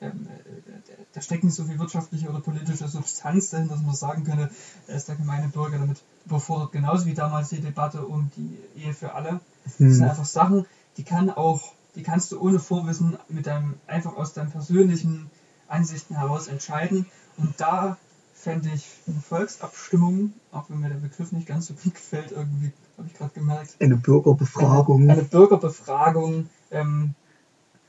ähm, 0.00 0.26
äh, 0.28 0.92
da 1.14 1.20
steckt 1.22 1.44
nicht 1.44 1.54
so 1.54 1.64
viel 1.64 1.78
wirtschaftliche 1.78 2.28
oder 2.28 2.40
politische 2.40 2.88
Substanz 2.88 3.50
dahinter, 3.50 3.74
dass 3.74 3.84
man 3.84 3.94
sagen 3.94 4.24
könnte, 4.24 4.50
da 4.86 4.92
ist 4.92 5.08
der 5.08 5.16
gemeine 5.16 5.48
Bürger 5.48 5.78
damit 5.78 6.02
überfordert. 6.26 6.72
Genauso 6.72 7.06
wie 7.06 7.14
damals 7.14 7.50
die 7.50 7.60
Debatte 7.60 8.04
um 8.06 8.30
die 8.36 8.58
Ehe 8.80 8.94
für 8.94 9.14
alle. 9.14 9.40
Das 9.64 9.78
sind 9.78 9.96
Mhm. 9.98 10.02
einfach 10.04 10.24
Sachen, 10.24 10.66
die 10.96 11.04
kann 11.04 11.30
auch, 11.30 11.72
die 11.94 12.02
kannst 12.02 12.32
du 12.32 12.40
ohne 12.40 12.58
Vorwissen 12.58 13.16
mit 13.28 13.46
deinem, 13.46 13.74
einfach 13.86 14.16
aus 14.16 14.32
deinen 14.32 14.50
persönlichen 14.50 15.30
Ansichten 15.68 16.16
heraus 16.16 16.48
entscheiden. 16.48 17.06
Und 17.36 17.54
da 17.60 17.96
fände 18.34 18.68
ich 18.74 18.86
eine 19.06 19.20
Volksabstimmung, 19.20 20.32
auch 20.52 20.64
wenn 20.68 20.80
mir 20.80 20.88
der 20.90 20.96
Begriff 20.96 21.32
nicht 21.32 21.46
ganz 21.46 21.66
so 21.66 21.74
gut 21.74 21.94
gefällt, 21.94 22.32
irgendwie, 22.32 22.72
habe 22.98 23.08
ich 23.08 23.14
gerade 23.14 23.32
gemerkt, 23.32 23.76
Eine 23.80 23.96
Bürgerbefragung. 23.96 25.02
eine, 25.02 25.12
eine 25.12 25.22
Bürgerbefragung 25.22 26.48
ähm, 26.70 27.14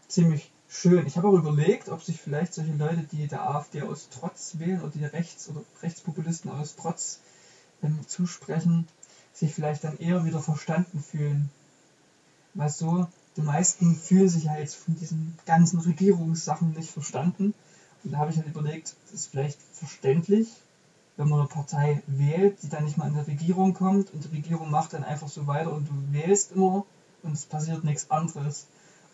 ziemlich 0.08 0.52
schön. 0.68 1.06
Ich 1.08 1.18
habe 1.18 1.28
auch 1.28 1.34
überlegt, 1.34 1.90
ob 1.90 2.04
sich 2.04 2.20
vielleicht 2.22 2.54
solche 2.54 2.74
Leute, 2.74 3.06
die 3.12 3.28
der 3.28 3.50
AfD 3.50 3.82
aus 3.84 4.10
Trotz 4.10 4.58
wählen 4.60 4.82
oder 4.82 4.92
die 4.92 5.06
Rechts- 5.06 5.50
oder 5.50 5.62
Rechtspopulisten 5.82 6.52
aus 6.52 6.76
Trotz 6.76 7.20
ähm, 7.86 8.00
zusprechen, 8.08 8.88
sich 9.34 9.54
vielleicht 9.54 9.84
dann 9.84 9.98
eher 9.98 10.26
wieder 10.26 10.40
verstanden 10.40 11.04
fühlen. 11.04 11.50
Weil 12.54 12.70
so, 12.70 13.08
die 13.36 13.42
meisten 13.42 13.96
fühlen 13.96 14.30
sich 14.30 14.46
ja 14.46 14.58
jetzt 14.58 14.76
von 14.76 14.96
diesen 14.96 15.38
ganzen 15.46 15.80
Regierungssachen 15.80 16.72
nicht 16.72 16.90
verstanden. 16.90 17.54
Und 18.04 18.12
da 18.12 18.20
habe 18.20 18.32
ich 18.32 18.38
halt 18.38 18.48
überlegt, 18.48 18.96
das 19.06 19.14
ist 19.14 19.32
vielleicht 19.32 19.60
verständlich, 19.74 20.48
wenn 21.18 21.30
man 21.30 21.40
eine 21.40 21.48
Partei 21.48 22.02
wählt, 22.08 22.62
die 22.62 22.70
dann 22.70 22.86
nicht 22.86 22.98
mal 22.98 23.08
in 23.08 23.16
der 23.16 23.28
Regierung 23.28 23.74
kommt 23.74 24.14
und 24.14 24.24
die 24.24 24.36
Regierung 24.36 24.70
macht 24.70 24.94
dann 24.94 25.04
einfach 25.04 25.28
so 25.28 25.48
weiter 25.48 25.74
und 25.74 25.88
du 25.88 26.14
wählst 26.14 26.52
immer 26.52 26.86
und 27.24 27.34
es 27.34 27.46
passiert 27.46 27.84
nichts 27.84 28.12
anderes. 28.12 28.68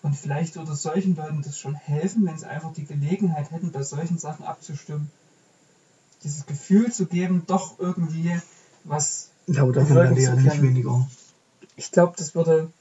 Und 0.04 0.16
vielleicht 0.16 0.56
würde 0.56 0.76
solchen 0.76 1.16
Leuten 1.16 1.44
das 1.44 1.60
schon 1.60 1.76
helfen, 1.76 2.26
wenn 2.26 2.38
sie 2.38 2.48
einfach 2.48 2.74
die 2.74 2.86
Gelegenheit 2.86 3.52
hätten, 3.52 3.72
bei 3.72 3.84
solchen 3.84 4.18
Sachen 4.18 4.46
abzustimmen. 4.46 5.12
Dieses 6.24 6.46
Gefühl 6.46 6.92
zu 6.92 7.06
geben, 7.06 7.44
doch 7.48 7.80
irgendwie 7.80 8.40
was. 8.84 9.30
Ja, 9.48 9.64
aber 9.64 9.74
davon 9.74 9.96
werden 9.96 10.16
die 10.16 10.22
ja 10.24 10.36
nicht 10.36 10.62
weniger. 10.62 11.08
Ich 11.76 11.92
glaube, 11.92 12.14
das 12.18 12.36
würde 12.36 12.72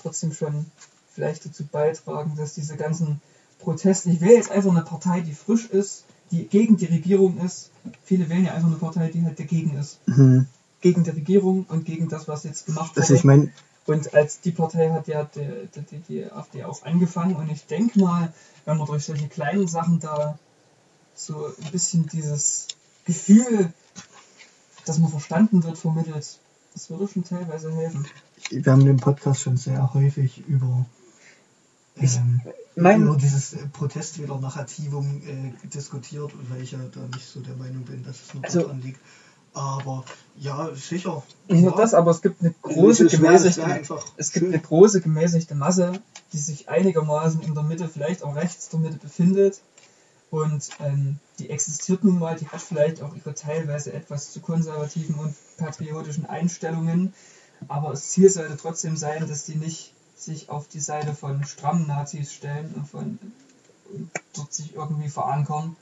trotzdem 0.00 0.32
schon 0.32 0.66
vielleicht 1.12 1.44
dazu 1.44 1.64
beitragen, 1.66 2.34
dass 2.36 2.54
diese 2.54 2.76
ganzen 2.76 3.20
Proteste. 3.58 4.10
Ich 4.10 4.20
wähle 4.20 4.36
jetzt 4.36 4.50
einfach 4.50 4.70
eine 4.70 4.82
Partei, 4.82 5.20
die 5.20 5.34
frisch 5.34 5.66
ist, 5.66 6.04
die 6.30 6.46
gegen 6.46 6.76
die 6.76 6.86
Regierung 6.86 7.38
ist. 7.38 7.70
Viele 8.04 8.28
wählen 8.28 8.44
ja 8.44 8.54
einfach 8.54 8.68
eine 8.68 8.76
Partei, 8.76 9.08
die 9.08 9.24
halt 9.24 9.38
dagegen 9.38 9.76
ist. 9.76 9.98
Mhm. 10.06 10.46
Gegen 10.80 11.02
die 11.02 11.10
Regierung 11.10 11.66
und 11.68 11.84
gegen 11.84 12.08
das, 12.08 12.28
was 12.28 12.44
jetzt 12.44 12.66
gemacht 12.66 12.96
wurde. 12.96 13.14
ich 13.14 13.24
meine, 13.24 13.50
Und 13.86 14.14
als 14.14 14.40
die 14.40 14.52
Partei 14.52 14.90
hat 14.90 15.08
ja 15.08 15.24
die, 15.24 15.68
die, 15.74 15.80
die, 15.80 15.98
die 16.08 16.30
AfD 16.30 16.64
auch 16.64 16.84
angefangen. 16.84 17.34
Und 17.34 17.50
ich 17.50 17.66
denke 17.66 17.98
mal, 17.98 18.32
wenn 18.64 18.76
man 18.76 18.86
durch 18.86 19.04
solche 19.04 19.28
kleinen 19.28 19.66
Sachen 19.66 19.98
da 19.98 20.38
so 21.14 21.46
ein 21.46 21.72
bisschen 21.72 22.06
dieses 22.06 22.68
Gefühl, 23.06 23.72
dass 24.88 24.98
man 24.98 25.10
verstanden 25.10 25.62
wird, 25.64 25.78
vermittelt, 25.78 26.38
das 26.74 26.90
würde 26.90 27.08
schon 27.08 27.24
teilweise 27.24 27.72
helfen. 27.74 28.06
wir 28.50 28.72
haben 28.72 28.84
den 28.84 28.98
Podcast 28.98 29.42
schon 29.42 29.56
sehr 29.56 29.92
häufig 29.94 30.42
über, 30.46 30.86
Ich- 31.96 32.16
ähm, 32.16 32.40
mein- 32.76 33.02
über 33.02 33.16
dieses 33.16 33.54
äh, 33.54 33.66
Protestwähler-Narrativum 33.72 35.22
äh, 35.26 35.66
diskutiert, 35.68 36.32
weil 36.50 36.62
ich 36.62 36.72
ja 36.72 36.78
da 36.94 37.00
nicht 37.14 37.26
so 37.26 37.40
der 37.40 37.56
Meinung 37.56 37.82
bin, 37.84 38.04
dass 38.04 38.16
es 38.22 38.34
nur 38.34 38.44
Also- 38.44 38.60
daran 38.62 38.80
liegt. 38.82 39.00
Aber 39.54 40.04
ja, 40.38 40.72
sicher. 40.74 41.22
Nicht 41.48 41.62
nur 41.62 41.74
das, 41.74 41.92
aber 41.94 42.10
es 42.12 42.20
gibt 42.22 42.42
eine 42.42 42.54
große 42.62 43.06
Es 43.06 43.12
gemäßigte, 43.12 43.64
einfach 43.64 44.04
es 44.16 44.30
gibt 44.30 44.44
schön. 44.44 44.52
eine 44.52 44.62
große 44.62 45.00
gemäßigte 45.00 45.54
Masse, 45.56 46.00
die 46.32 46.38
sich 46.38 46.68
einigermaßen 46.68 47.40
in 47.40 47.54
der 47.54 47.62
Mitte, 47.64 47.88
vielleicht 47.88 48.22
auch 48.22 48.36
rechts 48.36 48.68
der 48.68 48.78
Mitte 48.78 48.98
befindet. 48.98 49.60
Und 50.30 50.68
ähm, 50.80 51.18
die 51.38 51.48
existiert 51.50 52.04
nun 52.04 52.18
mal, 52.18 52.36
die 52.36 52.48
hat 52.48 52.60
vielleicht 52.60 53.02
auch 53.02 53.14
ihre 53.14 53.34
teilweise 53.34 53.92
etwas 53.92 54.30
zu 54.30 54.40
konservativen 54.40 55.14
und 55.14 55.34
patriotischen 55.56 56.26
Einstellungen. 56.26 57.14
Aber 57.66 57.90
das 57.90 58.10
Ziel 58.10 58.28
sollte 58.28 58.56
trotzdem 58.56 58.96
sein, 58.96 59.26
dass 59.26 59.46
die 59.46 59.56
nicht 59.56 59.94
sich 60.16 60.50
auf 60.50 60.68
die 60.68 60.80
Seite 60.80 61.14
von 61.14 61.44
strammen 61.44 61.86
Nazis 61.86 62.32
stellen 62.32 62.74
und 62.74 62.86
von 62.86 63.18
und 63.92 64.10
dort 64.34 64.52
sich 64.52 64.74
irgendwie 64.74 65.08
verankern, 65.08 65.76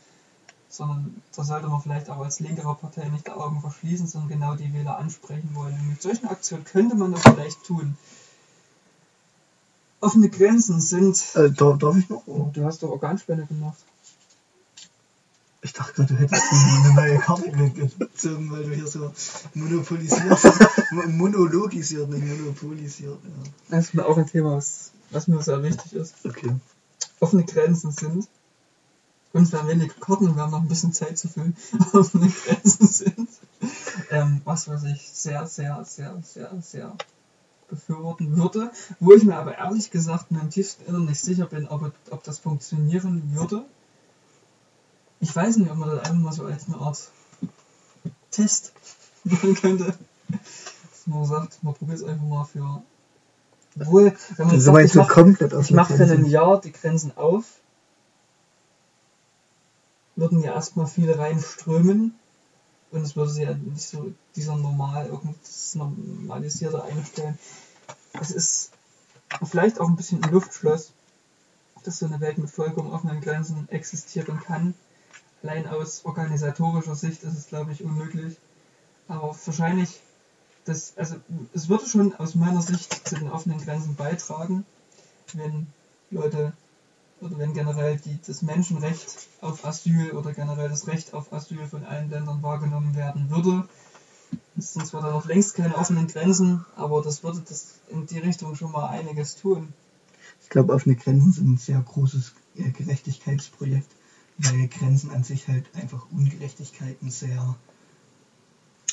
sondern 0.68 1.22
da 1.34 1.44
sollte 1.44 1.68
man 1.68 1.80
vielleicht 1.80 2.10
auch 2.10 2.18
als 2.18 2.40
linkere 2.40 2.74
Partei 2.74 3.08
nicht 3.08 3.26
die 3.26 3.32
Augen 3.32 3.60
verschließen, 3.60 4.06
sondern 4.06 4.30
genau 4.30 4.54
die 4.54 4.72
Wähler 4.72 4.98
ansprechen 4.98 5.50
wollen. 5.54 5.74
Und 5.74 5.88
mit 5.88 6.02
solchen 6.02 6.28
Aktionen 6.28 6.64
könnte 6.64 6.96
man 6.96 7.12
das 7.12 7.22
vielleicht 7.22 7.64
tun. 7.64 7.96
Offene 10.00 10.28
Grenzen 10.28 10.80
sind. 10.80 11.22
Äh, 11.34 11.50
darf, 11.50 11.78
darf 11.78 11.96
ich 11.96 12.08
noch? 12.08 12.22
Du 12.26 12.64
hast 12.64 12.82
doch 12.82 12.90
Organspende 12.90 13.46
gemacht. 13.46 13.78
Ich 15.66 15.72
dachte 15.72 15.94
gerade, 15.94 16.14
du 16.14 16.20
hättest 16.20 16.44
eine 16.52 16.94
neue 16.94 17.18
Karte 17.18 17.50
gezogen, 17.50 18.52
weil 18.52 18.62
du 18.62 18.70
hier 18.72 18.86
so 18.86 19.12
monopolisiert, 19.54 20.38
monologisiert, 21.08 22.08
nicht 22.08 22.24
monopolisiert. 22.24 23.18
Ja. 23.24 23.50
Das 23.70 23.86
ist 23.86 23.94
mir 23.94 24.06
auch 24.06 24.16
ein 24.16 24.28
Thema, 24.28 24.58
was, 24.58 24.92
was 25.10 25.26
mir 25.26 25.42
sehr 25.42 25.64
wichtig 25.64 25.92
ist. 25.94 26.14
Okay. 26.24 26.54
Offene 27.18 27.42
Grenzen 27.44 27.90
sind. 27.90 28.28
Uns 29.32 29.52
werden 29.52 29.66
wenige 29.66 29.94
Karten, 29.94 30.36
wir 30.36 30.40
haben 30.40 30.52
noch 30.52 30.60
ein 30.60 30.68
bisschen 30.68 30.92
Zeit 30.92 31.18
zu 31.18 31.26
füllen. 31.26 31.56
Offene 31.92 32.30
Grenzen 32.30 32.86
sind. 32.86 33.28
Ähm, 34.12 34.42
was, 34.44 34.68
was 34.68 34.84
ich 34.84 35.10
sehr, 35.10 35.48
sehr, 35.48 35.84
sehr, 35.84 36.16
sehr, 36.22 36.52
sehr 36.62 36.96
befürworten 37.68 38.36
würde. 38.36 38.70
Wo 39.00 39.14
ich 39.14 39.24
mir 39.24 39.34
aber 39.34 39.58
ehrlich 39.58 39.90
gesagt 39.90 40.30
in 40.30 40.36
meinem 40.36 40.50
tiefsten 40.50 40.84
Innern 40.84 41.06
nicht 41.06 41.20
sicher 41.20 41.46
bin, 41.46 41.66
ob, 41.66 41.90
ob 42.10 42.22
das 42.22 42.38
funktionieren 42.38 43.34
würde. 43.34 43.64
Ich 45.20 45.34
weiß 45.34 45.56
nicht, 45.56 45.70
ob 45.70 45.76
man 45.78 45.88
das 45.90 46.00
einfach 46.00 46.14
mal 46.14 46.32
so 46.32 46.44
als 46.44 46.66
eine 46.66 46.76
Art 46.76 47.10
Test 48.30 48.72
machen 49.24 49.54
könnte. 49.54 49.96
Dass 50.28 51.06
man 51.06 51.24
sagt, 51.24 51.62
man 51.62 51.74
probiert 51.74 51.98
es 51.98 52.04
einfach 52.04 52.24
mal 52.24 52.44
für. 52.44 52.82
Obwohl, 53.78 54.16
wenn 54.36 54.46
man 54.46 54.60
sagt, 54.60 54.84
ich 54.84 54.92
du 54.92 54.98
mach- 54.98 55.08
mache 55.70 55.96
für 55.96 56.04
ein 56.04 56.24
Jahr 56.26 56.60
die 56.60 56.72
Grenzen 56.72 57.16
auf. 57.16 57.44
Würden 60.16 60.42
ja 60.42 60.54
erstmal 60.54 60.86
viele 60.86 61.18
reinströmen. 61.18 62.14
Und 62.90 63.02
es 63.02 63.16
würde 63.16 63.30
sich 63.30 63.44
ja 63.44 63.54
nicht 63.54 63.86
so 63.88 64.12
dieser 64.36 64.56
normal, 64.56 65.06
irgendwas 65.06 65.74
normalisierte 65.74 66.82
einstellen. 66.84 67.38
Es 68.12 68.30
ist 68.30 68.70
vielleicht 69.44 69.80
auch 69.80 69.88
ein 69.88 69.96
bisschen 69.96 70.22
ein 70.22 70.30
Luftschloss, 70.32 70.92
dass 71.84 71.98
so 71.98 72.06
eine 72.06 72.20
Welt 72.20 72.38
mit 72.38 72.48
vollkommen 72.48 72.92
offenen 72.92 73.20
Grenzen 73.20 73.68
existieren 73.70 74.40
kann. 74.40 74.74
Allein 75.42 75.66
aus 75.66 76.04
organisatorischer 76.04 76.94
Sicht 76.94 77.22
ist 77.22 77.36
es, 77.36 77.46
glaube 77.48 77.72
ich, 77.72 77.84
unmöglich. 77.84 78.36
Aber 79.08 79.36
wahrscheinlich, 79.44 80.00
das, 80.64 80.94
also 80.96 81.16
es 81.54 81.68
würde 81.68 81.86
schon 81.86 82.14
aus 82.14 82.34
meiner 82.34 82.62
Sicht 82.62 83.08
zu 83.08 83.14
den 83.16 83.30
offenen 83.30 83.58
Grenzen 83.58 83.94
beitragen, 83.94 84.64
wenn 85.34 85.66
Leute 86.10 86.52
oder 87.20 87.38
wenn 87.38 87.54
generell 87.54 87.96
die, 87.98 88.18
das 88.26 88.42
Menschenrecht 88.42 89.28
auf 89.40 89.64
Asyl 89.64 90.12
oder 90.12 90.32
generell 90.32 90.68
das 90.68 90.86
Recht 90.86 91.14
auf 91.14 91.32
Asyl 91.32 91.66
von 91.66 91.84
allen 91.84 92.10
Ländern 92.10 92.42
wahrgenommen 92.42 92.94
werden 92.94 93.30
würde. 93.30 93.66
Es 94.58 94.74
sind 94.74 94.86
zwar 94.86 95.02
da 95.02 95.10
noch 95.10 95.26
längst 95.26 95.54
keine 95.54 95.76
offenen 95.76 96.08
Grenzen, 96.08 96.64
aber 96.76 97.02
das 97.02 97.22
würde 97.22 97.40
das 97.40 97.76
in 97.88 98.06
die 98.06 98.18
Richtung 98.18 98.54
schon 98.54 98.72
mal 98.72 98.88
einiges 98.88 99.36
tun. 99.36 99.72
Ich 100.42 100.48
glaube, 100.48 100.72
offene 100.72 100.96
Grenzen 100.96 101.32
sind 101.32 101.48
ein 101.52 101.56
sehr 101.56 101.80
großes 101.80 102.34
äh, 102.56 102.70
Gerechtigkeitsprojekt, 102.70 103.90
weil 104.38 104.68
Grenzen 104.68 105.10
an 105.10 105.24
sich 105.24 105.48
halt 105.48 105.64
einfach 105.74 106.06
Ungerechtigkeiten 106.10 107.10
sehr 107.10 107.56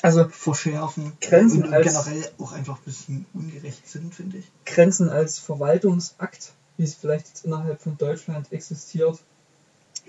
Also 0.01 0.27
verschärfen 0.29 1.13
Grenzen 1.21 1.63
und, 1.63 1.73
und 1.73 1.83
generell 1.83 2.31
auch 2.39 2.51
einfach 2.53 2.77
ein 2.77 2.83
bisschen 2.85 3.25
ungerecht 3.33 3.87
sind, 3.87 4.13
finde 4.13 4.37
ich. 4.37 4.45
Grenzen 4.65 5.09
als 5.09 5.39
Verwaltungsakt, 5.39 6.53
wie 6.77 6.83
es 6.83 6.95
vielleicht 6.95 7.27
jetzt 7.27 7.45
innerhalb 7.45 7.81
von 7.81 7.97
Deutschland 7.97 8.51
existiert, 8.51 9.19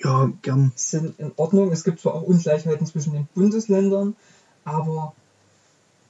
Ja, 0.02 0.31
gern. 0.43 0.73
sind 0.77 1.19
in 1.19 1.32
Ordnung. 1.36 1.70
Es 1.73 1.85
gibt 1.85 2.01
zwar 2.01 2.15
auch 2.15 2.23
Ungleichheiten 2.23 2.86
zwischen 2.86 3.12
den 3.12 3.27
Bundesländern, 3.35 4.16
aber 4.65 5.15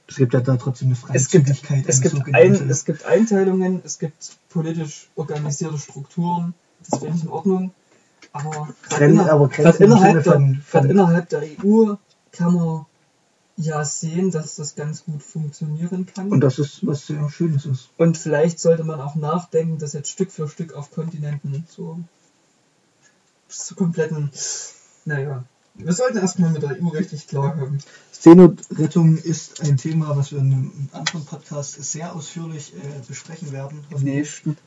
Es 0.07 0.15
gibt 0.17 0.33
ja 0.33 0.39
da 0.39 0.55
trotzdem 0.57 0.89
eine 0.89 0.97
es 1.13 1.29
gibt, 1.29 1.47
Freizügigkeit. 1.47 1.85
es, 1.87 2.01
gibt 2.01 2.33
ein, 2.33 2.69
es 2.69 2.85
gibt 2.85 3.05
Einteilungen, 3.05 3.81
es 3.83 3.97
gibt 3.99 4.37
politisch 4.49 5.09
organisierte 5.15 5.77
Strukturen, 5.79 6.53
das 6.87 6.99
finde 6.99 7.17
ich 7.17 7.23
in 7.23 7.29
Ordnung. 7.29 7.71
Aber 8.33 8.69
gerade 8.83 9.05
innerhalb, 9.05 10.23
von, 10.23 10.61
von 10.65 10.89
innerhalb 10.89 11.29
der 11.29 11.43
EU 11.63 11.95
kann 12.31 12.53
man 12.53 12.85
ja 13.57 13.85
sehen, 13.85 14.31
dass 14.31 14.55
das 14.55 14.75
ganz 14.75 15.05
gut 15.05 15.23
funktionieren 15.23 16.05
kann. 16.05 16.29
und 16.29 16.41
das 16.41 16.59
ist 16.59 16.85
was 16.85 17.07
sehr 17.07 17.29
Schönes 17.29 17.65
ist. 17.65 17.89
Und 17.97 18.17
vielleicht 18.17 18.59
sollte 18.59 18.83
man 18.83 18.99
auch 18.99 19.15
nachdenken, 19.15 19.77
das 19.77 19.93
jetzt 19.93 20.09
Stück 20.09 20.31
für 20.31 20.49
Stück 20.49 20.73
auf 20.73 20.91
Kontinenten 20.91 21.65
bis 23.47 23.65
zur 23.65 23.77
kompletten. 23.77 24.31
Naja, 25.05 25.43
wir 25.75 25.93
sollten 25.93 26.17
erstmal 26.17 26.51
mit 26.51 26.63
der 26.63 26.81
EU 26.81 26.87
richtig 26.87 27.27
klar 27.27 27.55
haben. 27.57 27.79
Seenotrettung 28.11 29.17
ist 29.17 29.61
ein 29.61 29.77
Thema, 29.77 30.15
was 30.17 30.31
wir 30.31 30.39
in 30.39 30.51
einem 30.51 30.89
anderen 30.93 31.25
Podcast 31.25 31.81
sehr 31.83 32.15
ausführlich 32.15 32.73
äh, 32.73 33.07
besprechen 33.07 33.51
werden. 33.51 33.85
stimmt. 34.25 34.59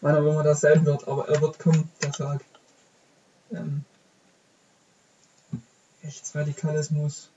Wann 0.00 0.16
auch 0.16 0.30
immer 0.30 0.42
das 0.42 0.60
sein 0.60 0.84
wird, 0.86 1.06
aber 1.08 1.28
er 1.28 1.40
wird 1.40 1.58
kommen, 1.58 1.90
der 2.02 2.12
Tag. 2.12 2.44
Ähm, 3.52 3.84
Rechtsradikalismus 6.02 7.30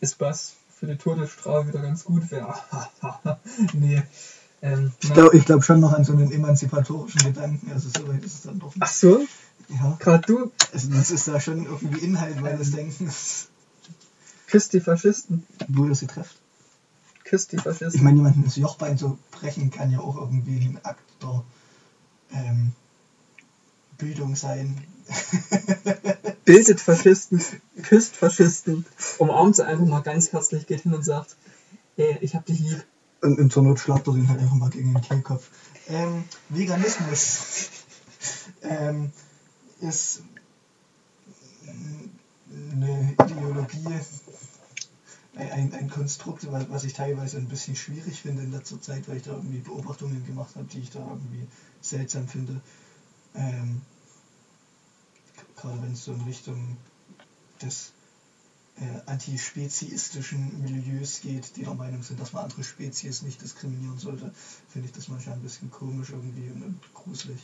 ist 0.00 0.20
was 0.20 0.54
für 0.78 0.86
die 0.86 0.96
Todesstrafe 0.96 1.68
wieder 1.68 1.82
ganz 1.82 2.04
gut 2.04 2.30
wäre. 2.30 2.54
nee. 3.74 4.02
Ähm, 4.62 4.92
Ich 5.00 5.12
glaube 5.12 5.36
ich 5.36 5.44
glaub 5.44 5.64
schon 5.64 5.80
noch 5.80 5.92
an 5.92 6.04
so 6.04 6.12
einen 6.12 6.32
emanzipatorischen 6.32 7.22
Gedanken. 7.22 7.70
Also 7.72 7.88
so 7.90 8.08
weit 8.08 8.24
ist 8.24 8.34
es 8.34 8.42
dann 8.42 8.58
doch 8.58 8.74
nicht. 8.74 8.82
Ach 8.82 8.92
so, 8.92 9.26
Ja. 9.68 9.96
gerade 9.98 10.26
du 10.26 10.50
Also 10.72 10.90
das 10.90 11.10
ist 11.10 11.28
da 11.28 11.38
schon 11.40 11.64
irgendwie 11.66 12.00
Inhalt 12.04 12.40
meines 12.40 12.70
Denkens, 12.72 13.48
küsst 14.46 14.72
die 14.72 14.80
Faschisten. 14.80 15.46
wo 15.68 15.84
ihr 15.86 15.94
sie 15.94 16.06
trefft. 16.06 16.36
Küsst 17.24 17.52
die 17.52 17.56
Ich 17.56 17.62
Faschisten. 17.62 18.02
meine, 18.02 18.16
jemanden 18.16 18.44
das 18.44 18.56
Jochbein 18.56 18.98
zu 18.98 19.18
brechen 19.30 19.70
kann 19.70 19.90
ja 19.92 20.00
auch 20.00 20.16
irgendwie 20.16 20.58
ein 20.66 20.80
Akt 20.84 21.04
der 21.22 21.44
ähm, 22.32 22.72
Bildung 24.00 24.34
sein. 24.36 24.76
Bildet 26.44 26.80
Faschisten, 26.80 27.42
küsst 27.82 28.16
Faschisten, 28.16 28.86
umarmt 29.18 29.56
sie 29.56 29.66
einfach 29.66 29.86
mal 29.86 30.00
ganz 30.00 30.32
herzlich, 30.32 30.66
geht 30.66 30.82
hin 30.82 30.94
und 30.94 31.04
sagt, 31.04 31.36
ey, 31.96 32.18
ich 32.20 32.34
hab 32.34 32.46
dich 32.46 32.60
lieb. 32.60 32.84
Und, 33.22 33.38
und 33.38 33.52
zur 33.52 33.62
Not 33.62 33.78
schlagt 33.78 34.06
er 34.06 34.14
den 34.14 34.28
halt 34.28 34.40
einfach 34.40 34.54
mal 34.54 34.70
gegen 34.70 34.92
den 34.92 35.02
Kehlkopf. 35.02 35.48
Ähm, 35.88 36.24
Veganismus 36.48 37.40
ähm, 38.62 39.12
ist 39.80 40.22
eine 42.72 43.14
Ideologie, 43.24 44.00
ein, 45.34 45.72
ein 45.72 45.90
Konstrukt, 45.90 46.50
was 46.50 46.70
was 46.70 46.84
ich 46.84 46.92
teilweise 46.92 47.38
ein 47.38 47.48
bisschen 47.48 47.76
schwierig 47.76 48.22
finde 48.22 48.42
in 48.42 48.52
letzter 48.52 48.80
Zeit, 48.80 49.08
weil 49.08 49.18
ich 49.18 49.22
da 49.22 49.32
irgendwie 49.32 49.58
Beobachtungen 49.58 50.24
gemacht 50.26 50.54
habe, 50.56 50.66
die 50.66 50.80
ich 50.80 50.90
da 50.90 51.00
irgendwie 51.00 51.46
seltsam 51.80 52.28
finde. 52.28 52.60
Ähm, 53.34 53.82
gerade 55.60 55.82
wenn 55.82 55.92
es 55.92 56.04
so 56.04 56.12
in 56.12 56.22
Richtung 56.22 56.76
des 57.60 57.92
äh, 58.76 59.10
antispeziistischen 59.10 60.62
Milieus 60.62 61.20
geht, 61.20 61.56
die 61.56 61.64
der 61.64 61.74
Meinung 61.74 62.02
sind, 62.02 62.18
dass 62.18 62.32
man 62.32 62.44
andere 62.44 62.64
Spezies 62.64 63.22
nicht 63.22 63.40
diskriminieren 63.42 63.98
sollte, 63.98 64.32
finde 64.68 64.88
ich 64.88 64.94
das 64.94 65.08
manchmal 65.08 65.36
ein 65.36 65.42
bisschen 65.42 65.70
komisch 65.70 66.10
irgendwie 66.10 66.50
und, 66.50 66.62
und 66.62 66.94
gruselig. 66.94 67.40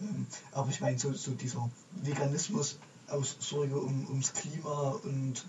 Ähm, 0.00 0.26
aber 0.52 0.68
ich 0.70 0.80
meine, 0.80 0.98
so, 0.98 1.12
so 1.12 1.32
dieser 1.32 1.70
Veganismus 2.02 2.78
aus 3.08 3.36
Sorge 3.40 3.78
um, 3.78 4.06
ums 4.08 4.32
Klima 4.34 4.90
und 5.02 5.44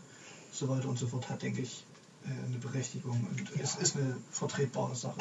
so 0.52 0.70
weiter 0.70 0.88
und 0.88 0.98
so 0.98 1.08
fort 1.08 1.30
hat, 1.30 1.42
denke 1.42 1.62
ich, 1.62 1.86
äh, 2.26 2.46
eine 2.46 2.58
Berechtigung 2.58 3.28
und 3.30 3.62
es 3.62 3.76
ist 3.76 3.98
eine 3.98 4.18
vertretbare 4.32 4.96
Sache. 4.96 5.20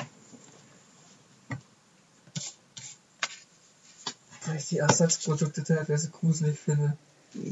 Weil 4.49 4.57
ich 4.57 4.69
die 4.69 4.79
Ersatzprodukte 4.79 5.63
teilweise 5.65 6.09
gruselig 6.11 6.59
finde. 6.59 6.97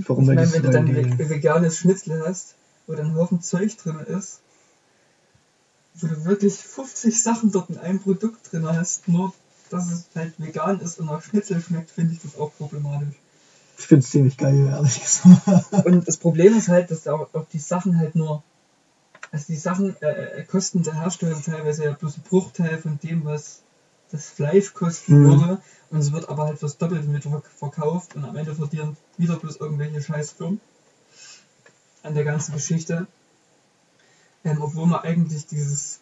Warum? 0.06 0.22
Ich 0.30 0.34
meine, 0.36 0.52
wenn 0.52 0.62
du 0.62 0.70
dann 0.70 0.86
ve- 0.94 1.28
veganes 1.28 1.78
Schnitzel 1.78 2.22
hast, 2.26 2.54
wo 2.86 2.94
dann 2.94 3.06
ein 3.06 3.16
Haufen 3.16 3.42
Zeug 3.42 3.76
drin 3.76 4.00
ist, 4.00 4.40
wo 5.94 6.06
du 6.08 6.24
wirklich 6.24 6.54
50 6.54 7.22
Sachen 7.22 7.52
dort 7.52 7.70
in 7.70 7.78
einem 7.78 8.00
Produkt 8.00 8.52
drin 8.52 8.66
hast, 8.66 9.08
nur 9.08 9.32
dass 9.70 9.90
es 9.90 10.04
halt 10.14 10.34
vegan 10.38 10.80
ist 10.80 11.00
und 11.00 11.06
nach 11.06 11.22
Schnitzel 11.22 11.60
schmeckt, 11.60 11.90
finde 11.90 12.12
ich 12.14 12.20
das 12.22 12.36
auch 12.38 12.52
problematisch. 12.56 13.14
ich 13.78 13.84
finde 13.86 14.04
es 14.04 14.10
ziemlich 14.10 14.36
geil, 14.36 14.66
ehrlich 14.70 15.00
gesagt. 15.02 15.86
Und 15.86 16.06
das 16.06 16.16
Problem 16.18 16.56
ist 16.56 16.68
halt, 16.68 16.90
dass 16.90 17.06
auch, 17.08 17.28
auch 17.34 17.46
die 17.52 17.58
Sachen 17.58 17.98
halt 17.98 18.14
nur, 18.14 18.42
also 19.32 19.44
die 19.48 19.56
Sachen 19.56 20.00
äh, 20.02 20.40
äh, 20.40 20.44
kosten 20.44 20.82
der 20.84 20.94
Hersteller 21.00 21.42
teilweise 21.42 21.84
ja 21.84 21.92
bloß 21.92 22.18
ein 22.18 22.22
Bruchteil 22.22 22.78
von 22.78 22.98
dem, 23.02 23.24
was 23.24 23.62
das 24.12 24.26
Fleisch 24.28 24.72
kosten 24.72 25.18
Mhm. 25.22 25.24
würde. 25.40 25.60
Und 25.90 25.98
es 25.98 26.12
wird 26.12 26.28
aber 26.28 26.44
halt 26.46 26.58
fürs 26.58 26.78
Doppelte 26.78 27.06
mit 27.08 27.22
ver- 27.22 27.42
verkauft 27.58 28.16
und 28.16 28.24
am 28.24 28.36
Ende 28.36 28.54
verdienen 28.54 28.96
wieder 29.18 29.36
bloß 29.36 29.56
irgendwelche 29.56 30.02
Scheißfirmen 30.02 30.60
an 32.02 32.14
der 32.14 32.24
ganzen 32.24 32.54
Geschichte. 32.54 33.06
Ähm, 34.44 34.62
obwohl 34.62 34.86
man 34.86 35.00
eigentlich 35.00 35.46
dieses 35.46 36.00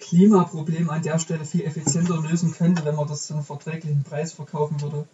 Klimaproblem 0.00 0.90
an 0.90 1.02
der 1.02 1.18
Stelle 1.18 1.44
viel 1.44 1.62
effizienter 1.62 2.20
lösen 2.20 2.52
könnte, 2.52 2.84
wenn 2.84 2.94
man 2.96 3.08
das 3.08 3.26
zu 3.26 3.34
einem 3.34 3.44
verträglichen 3.44 4.02
Preis 4.04 4.32
verkaufen 4.32 4.80
würde. 4.80 5.06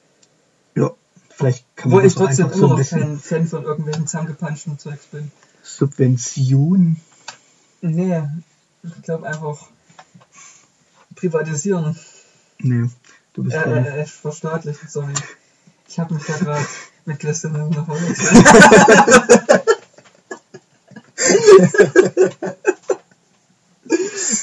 Ja, 0.74 0.90
vielleicht 1.28 1.64
kann 1.76 1.92
Wo 1.92 1.96
man 1.96 2.06
ich 2.06 2.14
das 2.14 2.22
auch 2.22 2.26
trotzdem 2.26 2.46
immer 2.46 2.56
so 2.56 2.66
noch 2.68 2.76
bisschen 2.76 3.00
kein 3.00 3.18
Fan 3.18 3.46
von 3.46 3.64
irgendwelchen 3.64 4.06
zusammengepanschten 4.06 4.78
Zeugs 4.78 5.06
bin. 5.06 5.30
Subvention. 5.62 6.96
Nee, 7.82 8.22
ich 8.82 9.02
glaube 9.02 9.26
einfach 9.26 9.68
privatisieren. 11.14 11.98
Nee, 12.58 12.88
du 13.34 13.44
bist 13.44 13.56
ja. 13.56 13.64
äh, 13.64 14.00
äh, 14.00 14.06
verstaatlichen, 14.06 14.88
sorry. 14.88 15.12
Ich 15.88 15.98
habe 15.98 16.14
mich 16.14 16.24
da 16.24 16.36
gerade 16.36 16.66
mit 17.04 17.18
Gläsern 17.18 17.70
nach 17.70 17.88
Hause 17.88 18.06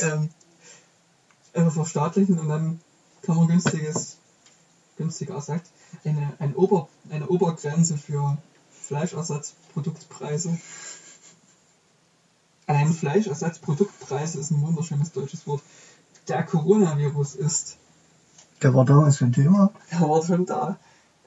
ähm, 0.02 0.30
einfach 1.54 1.74
verstaatlichen 1.74 2.40
und 2.40 2.50
dann 2.50 2.82
kann 3.22 3.36
man 3.36 3.48
günstiges, 3.48 4.18
günstiger 4.98 5.36
Ersatz, 5.36 5.70
eine, 6.04 6.34
ein 6.40 6.56
Ober, 6.56 6.90
eine 7.10 7.28
Obergrenze 7.28 7.98
für 7.98 8.38
Fleischersatzproduktpreise. 8.88 10.58
Ein 12.68 12.94
Fleischersatzproduktpreis 12.94 14.36
ist 14.36 14.52
ein 14.52 14.62
wunderschönes 14.62 15.12
deutsches 15.12 15.46
Wort. 15.48 15.62
Der 16.28 16.44
Coronavirus 16.44 17.36
ist. 17.36 17.78
Der 18.62 18.74
war 18.74 18.86
damals 18.86 19.22
ein 19.22 19.32
Thema. 19.34 19.72
Der 19.92 20.02
war 20.02 20.24
schon 20.26 20.46
da. 20.46 20.78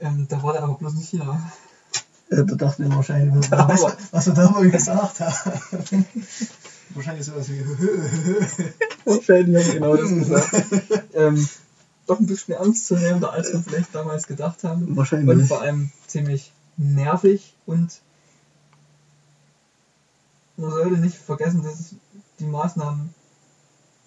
Ähm, 0.01 0.27
da 0.29 0.43
war 0.43 0.53
der 0.53 0.63
aber 0.65 0.75
bloß 0.75 0.95
nicht 0.95 1.09
hier. 1.11 1.41
Äh, 2.31 2.45
Da 2.45 2.55
dachten 2.55 2.89
wir 2.89 2.97
wahrscheinlich, 2.97 3.49
Ja, 3.51 3.69
was, 3.69 3.85
aber- 3.85 3.97
was 4.11 4.27
er 4.27 4.35
da 4.35 4.55
wohl 4.55 4.71
gesagt 4.71 5.21
hat. 5.21 5.35
wahrscheinlich 6.95 7.27
sowas 7.27 7.49
wie. 7.49 7.65
Wahrscheinlich 9.05 9.65
haben 9.65 9.73
genau 9.75 9.97
das 9.97 10.09
gesagt. 10.11 10.53
ähm, 11.15 11.49
doch 12.07 12.19
ein 12.21 12.27
bisschen 12.27 12.55
ernstzunehmender, 12.55 13.33
als 13.33 13.53
wir 13.53 13.61
vielleicht 13.61 13.95
damals 13.95 14.27
gedacht 14.27 14.65
haben. 14.65 14.87
Und 14.89 14.97
wahrscheinlich. 14.97 15.49
vor 15.49 15.61
allem 15.63 15.91
ziemlich 16.07 16.53
nervig 16.77 17.55
und 17.67 18.01
man 20.57 20.71
sollte 20.71 20.99
nicht 20.99 21.17
vergessen, 21.17 21.63
dass 21.63 21.95
die 22.39 22.47
Maßnahmen 22.47 23.15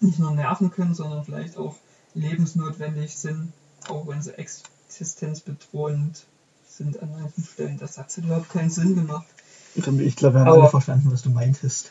nicht 0.00 0.18
nur 0.18 0.32
nerven 0.32 0.70
können, 0.70 0.94
sondern 0.94 1.24
vielleicht 1.24 1.56
auch 1.56 1.74
lebensnotwendig 2.14 3.16
sind, 3.16 3.52
auch 3.88 4.06
wenn 4.06 4.22
sie 4.22 4.36
existenzbedrohend 4.38 6.24
sind 6.68 7.00
an 7.02 7.10
manchen 7.12 7.44
Stellen. 7.44 7.78
Das 7.78 7.98
hat 7.98 8.16
überhaupt 8.18 8.48
keinen 8.50 8.70
Sinn 8.70 8.94
gemacht. 8.94 9.26
Ich 9.74 9.82
glaube, 10.16 10.34
wir 10.36 10.40
haben 10.40 10.48
Aber- 10.48 10.62
alle 10.62 10.70
verstanden, 10.70 11.10
was 11.12 11.22
du 11.22 11.30
meintest. 11.30 11.90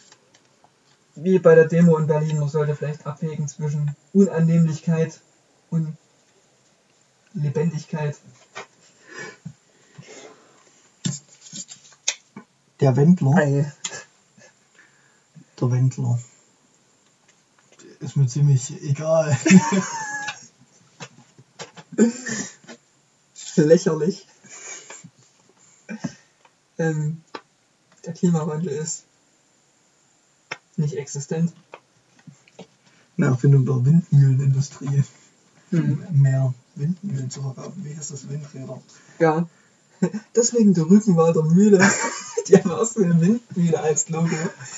Wie 1.16 1.38
bei 1.38 1.54
der 1.54 1.68
Demo 1.68 1.98
in 1.98 2.08
Berlin, 2.08 2.40
man 2.40 2.50
sollte 2.50 2.76
vielleicht 2.76 3.06
abwägen 3.06 3.48
zwischen 3.48 3.96
Unannehmlichkeit 4.14 5.22
und 5.70 5.96
Lebendigkeit. 7.34 8.18
Der 12.80 12.96
Wendler, 12.96 13.36
Ei. 13.36 13.72
der 15.60 15.72
Wendler, 15.72 16.20
ist 18.00 18.18
mir 18.18 18.28
ziemlich 18.28 18.82
egal. 18.84 19.38
lächerlich. 23.56 24.28
Ähm, 26.78 27.22
der 28.06 28.14
Klimawandel 28.14 28.70
ist 28.70 29.04
nicht 30.76 30.96
existent. 30.96 31.54
Eine 33.18 33.28
Erfindung 33.28 33.66
der 33.66 33.86
Windmühlenindustrie. 33.86 35.04
Hm. 35.70 36.04
Mehr 36.12 36.54
Windmühlen 36.76 37.30
zu 37.30 37.42
verkaufen. 37.42 37.86
Wie 37.86 37.96
heißt 37.96 38.12
das? 38.12 38.30
Windräder. 38.30 38.82
Ja. 39.20 39.48
Deswegen 40.36 40.74
die 40.74 40.82
Rückenwalder 40.82 41.44
Mühle. 41.44 41.80
Die 42.48 42.58
haben 42.58 42.72
auch 42.72 42.86
so 42.86 43.02
eine 43.02 43.22
Windmühle 43.22 43.80
als 43.80 44.10
Logo. 44.10 44.28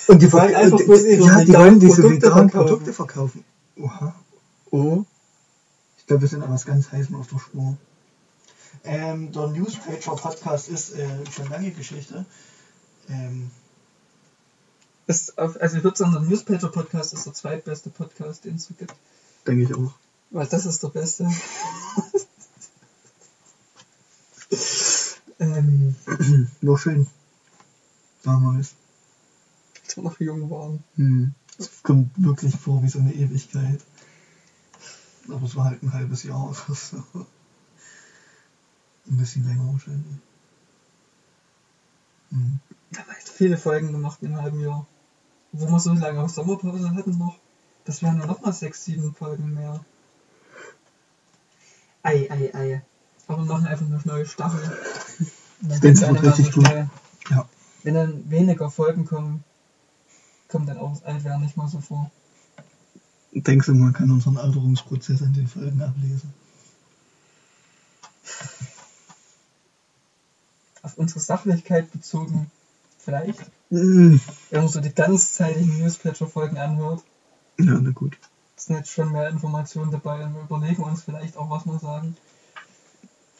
Und 0.07 0.21
die, 0.21 0.31
wollen 0.31 0.53
einfach 0.53 0.77
bloß 0.77 1.03
ihre 1.03 1.25
ja, 1.25 1.43
die 1.43 1.53
wollen 1.53 1.79
diese 1.79 2.01
Produkte 2.03 2.29
verkaufen. 2.29 2.51
Produkte 2.51 2.93
verkaufen. 2.93 3.43
Oha. 3.77 4.15
Oh. 4.69 5.03
Ich 6.05 6.07
glaube, 6.07 6.21
wir 6.21 6.29
sind 6.29 6.43
an 6.43 6.51
was 6.51 6.65
ganz 6.65 6.91
Heißem 6.91 7.15
auf 7.15 7.25
der 7.29 7.39
Spur. 7.39 7.77
Ähm, 8.83 9.31
der 9.31 9.47
Newspager 9.47 10.15
Podcast 10.15 10.69
ist 10.69 10.93
äh, 10.93 11.07
schon 11.31 11.49
lange 11.49 11.71
Geschichte. 11.71 12.27
Ähm, 13.09 13.49
Ist 15.07 15.39
also 15.39 15.77
ich 15.77 15.83
würde 15.83 15.97
sagen, 15.97 16.11
der 16.11 16.21
Newspaper 16.21 16.67
Podcast 16.67 17.11
ist 17.15 17.25
der 17.25 17.33
zweitbeste 17.33 17.89
Podcast, 17.89 18.45
den 18.45 18.57
es 18.57 18.65
so 18.65 18.75
gibt. 18.75 18.93
denke 19.47 19.63
ich 19.63 19.73
auch. 19.73 19.93
Weil 20.29 20.45
das 20.45 20.67
ist 20.67 20.83
der 20.83 20.89
beste. 20.89 21.27
ähm, 25.39 25.95
War 26.61 26.77
schön. 26.77 27.07
Damals. 28.21 28.75
als 29.83 29.97
wir 29.97 30.03
noch 30.03 30.19
jung 30.19 30.51
waren. 30.51 30.83
Hm. 30.97 31.33
Es 31.57 31.81
kommt 31.81 32.11
wirklich 32.15 32.55
vor 32.55 32.83
wie 32.83 32.89
so 32.89 32.99
eine 32.99 33.11
Ewigkeit. 33.11 33.81
Aber 35.29 35.45
es 35.45 35.55
war 35.55 35.65
halt 35.65 35.81
ein 35.83 35.93
halbes 35.93 36.23
Jahr 36.23 36.49
oder 36.49 36.75
so. 36.75 36.97
Ein 39.07 39.17
bisschen 39.17 39.47
länger 39.47 39.71
wahrscheinlich. 39.71 40.17
Hm. 42.31 42.59
Wir 42.89 42.99
haben 42.99 43.11
echt 43.11 43.29
viele 43.29 43.57
Folgen 43.57 43.91
gemacht 43.91 44.19
im 44.21 44.35
halben 44.41 44.59
Jahr. 44.59 44.85
Wo 45.51 45.67
wir 45.67 45.79
so 45.79 45.93
lange 45.93 46.21
auf 46.21 46.31
Sommerpause 46.31 46.93
hatten 46.93 47.17
noch. 47.17 47.37
Das 47.85 48.01
wären 48.01 48.19
ja 48.19 48.25
nochmal 48.25 48.53
sechs, 48.53 48.83
sieben 48.83 49.13
Folgen 49.13 49.53
mehr. 49.53 49.83
Ei, 52.03 52.27
ei, 52.29 52.53
ei. 52.53 52.81
Aber 53.27 53.39
wir 53.39 53.45
machen 53.45 53.67
einfach 53.67 53.85
eine 53.85 54.01
neue 54.03 54.25
Staffel. 54.25 54.77
Ich 55.61 55.79
denke, 55.79 55.89
es 55.89 56.01
wird 56.01 56.23
richtig 56.23 56.51
gut. 56.51 56.67
Ja. 57.29 57.49
Wenn 57.83 57.93
dann 57.93 58.29
weniger 58.29 58.69
Folgen 58.69 59.05
kommen, 59.05 59.43
kommt 60.47 60.69
dann 60.69 60.77
auch 60.77 60.91
das 60.91 61.03
Altwerden 61.03 61.43
nicht 61.43 61.57
mal 61.57 61.67
so 61.67 61.79
vor. 61.79 62.11
Denkst 63.35 63.67
du, 63.67 63.73
man 63.73 63.91
kann 63.93 64.09
unseren 64.11 64.37
Alterungsprozess 64.37 65.21
an 65.21 65.33
den 65.33 65.47
Folgen 65.47 65.81
ablesen? 65.81 66.33
Auf 70.81 70.97
unsere 70.97 71.19
Sachlichkeit 71.19 71.91
bezogen, 71.91 72.49
vielleicht. 72.99 73.39
Hm. 73.69 74.19
Wenn 74.51 74.59
man 74.61 74.69
so 74.69 74.79
die 74.79 74.93
ganzzeitigen 74.93 75.79
Newscatcher-Folgen 75.79 76.57
anhört, 76.57 77.03
Ja, 77.59 77.77
na 77.81 77.89
gut. 77.91 78.17
sind 78.55 78.77
jetzt 78.77 78.91
schon 78.91 79.11
mehr 79.11 79.29
Informationen 79.29 79.91
dabei 79.91 80.23
und 80.23 80.33
wir 80.35 80.41
überlegen 80.43 80.83
uns 80.83 81.01
vielleicht 81.03 81.35
auch, 81.37 81.49
was 81.49 81.65
wir 81.65 81.79
sagen. 81.79 82.15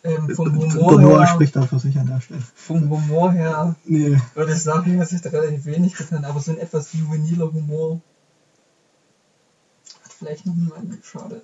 Ähm, 0.03 0.35
vom, 0.35 0.59
Der 0.59 0.73
Humor 0.73 1.01
Noah 1.01 1.19
her, 1.21 1.27
spricht 1.27 1.55
da 1.55 1.65
für 1.65 1.79
sich 1.79 1.97
an 1.97 2.07
der 2.07 2.19
Stelle. 2.21 2.41
vom 2.55 2.89
Humor 2.89 3.31
her 3.31 3.75
Nee. 3.85 4.19
würde 4.35 4.53
ich 4.53 4.61
sagen, 4.61 4.99
hat 4.99 5.07
sich 5.09 5.21
da 5.21 5.29
relativ 5.29 5.65
wenig 5.65 5.95
getan, 5.95 6.25
aber 6.25 6.39
so 6.41 6.51
ein 6.51 6.57
etwas 6.59 6.93
juveniler 6.93 7.51
Humor 7.51 8.01
vielleicht 10.17 10.45
noch 10.45 10.55
niemanden 10.55 10.99
geschadet. 10.99 11.43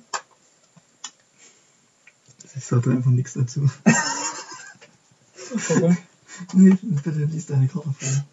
Ich 2.55 2.65
sagte 2.65 2.91
einfach 2.91 3.11
nichts 3.11 3.33
dazu. 3.33 3.69
Warum? 5.69 5.97
Nee, 6.53 6.77
bitte 6.81 7.11
liest 7.25 7.49
deine 7.49 7.67
Karte 7.67 7.93
vor. 7.93 8.25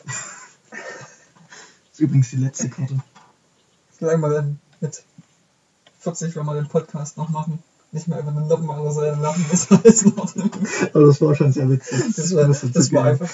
Das 0.00 1.92
ist 1.92 2.00
übrigens 2.00 2.30
die 2.30 2.36
letzte 2.36 2.68
Karte. 2.68 2.98
Solange 3.98 4.22
wir 4.22 4.30
dann 4.30 4.60
mit 4.80 5.04
40, 6.00 6.36
wenn 6.36 6.46
wir 6.46 6.54
den 6.54 6.68
Podcast 6.68 7.16
noch 7.16 7.28
machen, 7.30 7.62
nicht 7.92 8.08
mehr 8.08 8.18
über 8.18 8.32
den 8.32 8.48
Lappen 8.48 8.68
an 8.70 8.82
der 8.82 8.92
Seite 8.92 9.20
lachen, 9.20 9.46
ist 9.52 9.70
alles 9.70 10.02
in 10.02 10.18
Ordnung. 10.18 10.50
Aber 10.92 11.06
das 11.06 11.20
war 11.20 11.34
schon 11.34 11.52
sehr 11.52 11.70
witzig. 11.70 12.14
Das 12.16 12.34
war, 12.34 12.46
das 12.46 12.92
war 12.92 13.04
einfach, 13.04 13.30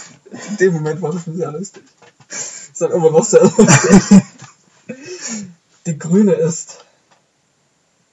in 0.50 0.56
dem 0.58 0.74
Moment 0.74 1.00
war 1.00 1.12
das 1.12 1.24
schon 1.24 1.36
sehr 1.36 1.50
lustig. 1.50 1.82
Das 2.28 2.68
ist 2.72 2.80
dann 2.80 2.92
immer 2.92 3.10
noch 3.10 3.24
sehr 3.24 3.42
lustig. 3.42 4.22
Die 5.86 5.98
Grüne 5.98 6.32
ist, 6.34 6.84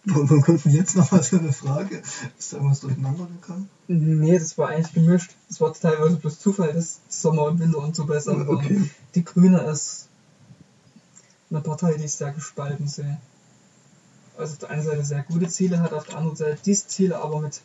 Warum 0.10 0.42
kommt 0.42 0.64
denn 0.64 0.72
jetzt 0.72 0.96
nochmal 0.96 1.22
so 1.22 1.38
eine 1.38 1.52
Frage? 1.52 2.02
Ist 2.40 2.54
da 2.54 2.58
irgendwas 2.58 2.80
durcheinander 2.80 3.26
gekommen? 3.26 3.70
nee, 3.88 4.40
das 4.40 4.58
war 4.58 4.70
eigentlich 4.70 4.94
gemischt. 4.94 5.32
Das 5.50 5.60
war 5.60 5.74
teilweise 5.74 6.16
bloß 6.16 6.40
Zufall, 6.40 6.72
dass 6.74 7.02
Sommer 7.10 7.44
und 7.44 7.60
Winter 7.60 7.80
und 7.80 7.94
so 7.96 8.06
besser 8.06 8.38
waren. 8.38 8.48
Okay. 8.48 8.90
Die 9.16 9.24
Grüne 9.26 9.60
ist 9.64 10.08
eine 11.50 11.60
Partei, 11.60 11.96
die 11.96 12.06
ich 12.06 12.14
sehr 12.14 12.32
gespalten 12.32 12.88
sehe. 12.88 13.18
Also 14.38 14.54
auf 14.54 14.60
der 14.60 14.70
einen 14.70 14.84
Seite 14.84 15.04
sehr 15.04 15.24
gute 15.24 15.48
Ziele 15.50 15.80
hat, 15.82 15.92
auf 15.92 16.06
der 16.06 16.18
anderen 16.18 16.38
Seite 16.38 16.58
diese 16.64 16.88
Ziele 16.88 17.18
aber 17.18 17.42
mit 17.42 17.60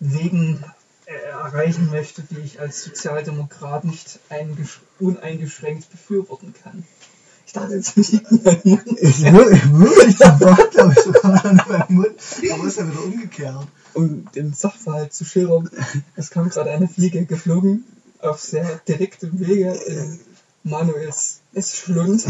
Wegen 0.00 0.62
äh, 1.06 1.14
erreichen 1.30 1.90
möchte, 1.90 2.22
die 2.22 2.40
ich 2.40 2.60
als 2.60 2.82
Sozialdemokrat 2.84 3.84
nicht 3.84 4.20
eingesch- 4.28 4.80
uneingeschränkt 4.98 5.90
befürworten 5.90 6.52
kann. 6.52 6.84
Ich 7.48 7.54
dachte 7.54 7.76
jetzt 7.76 7.96
nicht 7.96 8.12
in 8.12 8.42
meinen 8.44 8.60
Mund. 8.62 8.98
Ich 9.00 9.22
würde 9.22 9.58
wirklich, 9.72 10.16
da 10.18 10.38
war 10.38 10.54
glaube 10.66 10.92
ich 10.92 11.02
sogar 11.02 11.46
an 11.46 11.56
meinem 11.66 11.96
Mund. 11.96 12.14
Aber 12.52 12.66
ist 12.66 12.76
ja 12.76 12.86
wieder 12.86 13.02
umgekehrt. 13.02 13.66
um 13.94 14.30
den 14.32 14.52
Sachverhalt 14.52 15.14
zu 15.14 15.24
schildern. 15.24 15.70
Es 16.14 16.28
kam 16.28 16.50
gerade 16.50 16.70
eine 16.70 16.88
Fliege 16.88 17.24
geflogen 17.24 17.84
auf 18.18 18.38
sehr 18.38 18.82
direktem 18.86 19.40
Wege 19.40 19.72
in 19.72 20.20
Manuels 20.62 21.40
Essschlund. 21.54 22.26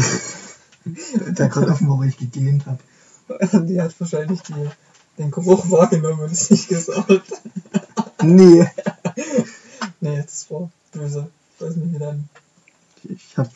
Der 0.85 1.49
gerade 1.49 1.73
offen 1.73 1.89
weil 1.99 2.07
ich 2.07 2.17
gegähnt 2.17 2.65
habe. 2.65 2.79
Die 3.67 3.81
hat 3.81 3.99
wahrscheinlich 3.99 4.41
die, 4.43 4.69
den 5.17 5.31
Geruch 5.31 5.69
wahrgenommen 5.69 6.21
und 6.21 6.31
es 6.31 6.49
nicht 6.49 6.69
gesagt. 6.69 7.09
Nee. 8.21 8.65
Nee, 9.99 10.23
das 10.23 10.49
war 10.49 10.69
böse. 10.93 11.29
Ich 11.55 11.65
weiß 11.65 11.75
nicht, 11.75 11.93
wie 11.93 11.99
dein 11.99 12.29
Ich 13.03 13.37
habe 13.37 13.49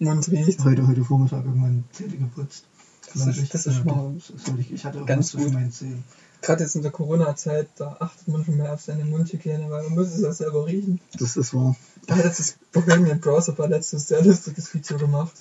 Mund 0.00 0.28
riecht. 0.30 0.64
heute, 0.64 0.86
heute 0.86 1.04
Vormittag 1.04 1.44
irgendwann 1.44 1.84
Zähne 1.92 2.16
geputzt. 2.16 2.64
Das 3.12 3.26
ist- 3.26 3.54
das 3.54 3.66
ist 3.66 3.78
Ja, 3.78 3.84
mal 3.84 4.14
ich, 4.58 4.72
ich 4.72 4.84
hatte 4.84 4.98
ganz 5.04 5.08
irgendwas 5.08 5.26
zwischen 5.28 5.44
gut. 5.46 5.54
meinen 5.54 5.72
Zähnen. 5.72 6.04
Gerade 6.42 6.62
jetzt 6.64 6.74
in 6.74 6.82
der 6.82 6.90
Corona-Zeit, 6.90 7.68
da 7.76 7.96
achtet 8.00 8.28
man 8.28 8.44
schon 8.44 8.56
mehr 8.56 8.72
auf 8.72 8.80
seine 8.80 9.04
Mundhygiene, 9.04 9.68
weil 9.70 9.82
man 9.84 9.94
muss 9.94 10.08
es 10.08 10.22
ja 10.22 10.32
selber 10.32 10.64
riechen. 10.66 10.98
Das 11.18 11.36
ist 11.36 11.52
wahr. 11.54 11.76
Da 12.06 12.16
hat 12.16 12.24
jetzt 12.24 12.40
das 12.40 12.54
Bohemian 12.72 13.20
Browser 13.20 13.52
Bar 13.52 13.68
letztes 13.68 14.08
sehr 14.08 14.24
lustiges 14.24 14.72
Video 14.72 14.96
gemacht. 14.96 15.32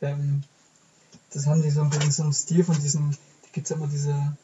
Ähm, 0.00 0.42
das 1.32 1.46
haben 1.46 1.62
die 1.62 1.70
so 1.70 1.82
ein 1.82 1.90
bisschen 1.90 2.10
so 2.12 2.22
im 2.24 2.32
Stil 2.32 2.64
von 2.64 2.78
diesen, 2.80 3.10
da 3.10 3.48
gibt's 3.52 3.70
ja 3.70 3.76
immer 3.76 3.86
diese, 3.88 4.36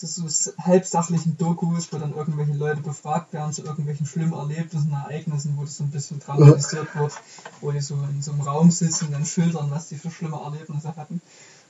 diese 0.00 0.28
so 0.28 0.52
halbsachlichen 0.58 1.36
Dokus, 1.36 1.92
wo 1.92 1.98
dann 1.98 2.14
irgendwelche 2.14 2.52
Leute 2.52 2.80
befragt 2.80 3.32
werden 3.32 3.52
zu 3.52 3.62
irgendwelchen 3.62 4.06
schlimmen 4.06 4.32
Erlebnissen, 4.32 4.92
Ereignissen, 4.92 5.56
wo 5.56 5.62
das 5.62 5.76
so 5.76 5.84
ein 5.84 5.90
bisschen 5.90 6.20
dramatisiert 6.20 6.94
wird, 6.94 7.12
wo 7.60 7.70
die 7.70 7.80
so 7.80 7.94
in 7.94 8.22
so 8.22 8.32
einem 8.32 8.40
Raum 8.40 8.70
sitzen 8.70 9.06
und 9.06 9.12
dann 9.12 9.26
schildern, 9.26 9.70
was 9.70 9.88
die 9.88 9.96
für 9.96 10.10
schlimme 10.10 10.40
Erlebnisse 10.40 10.94
hatten. 10.96 11.20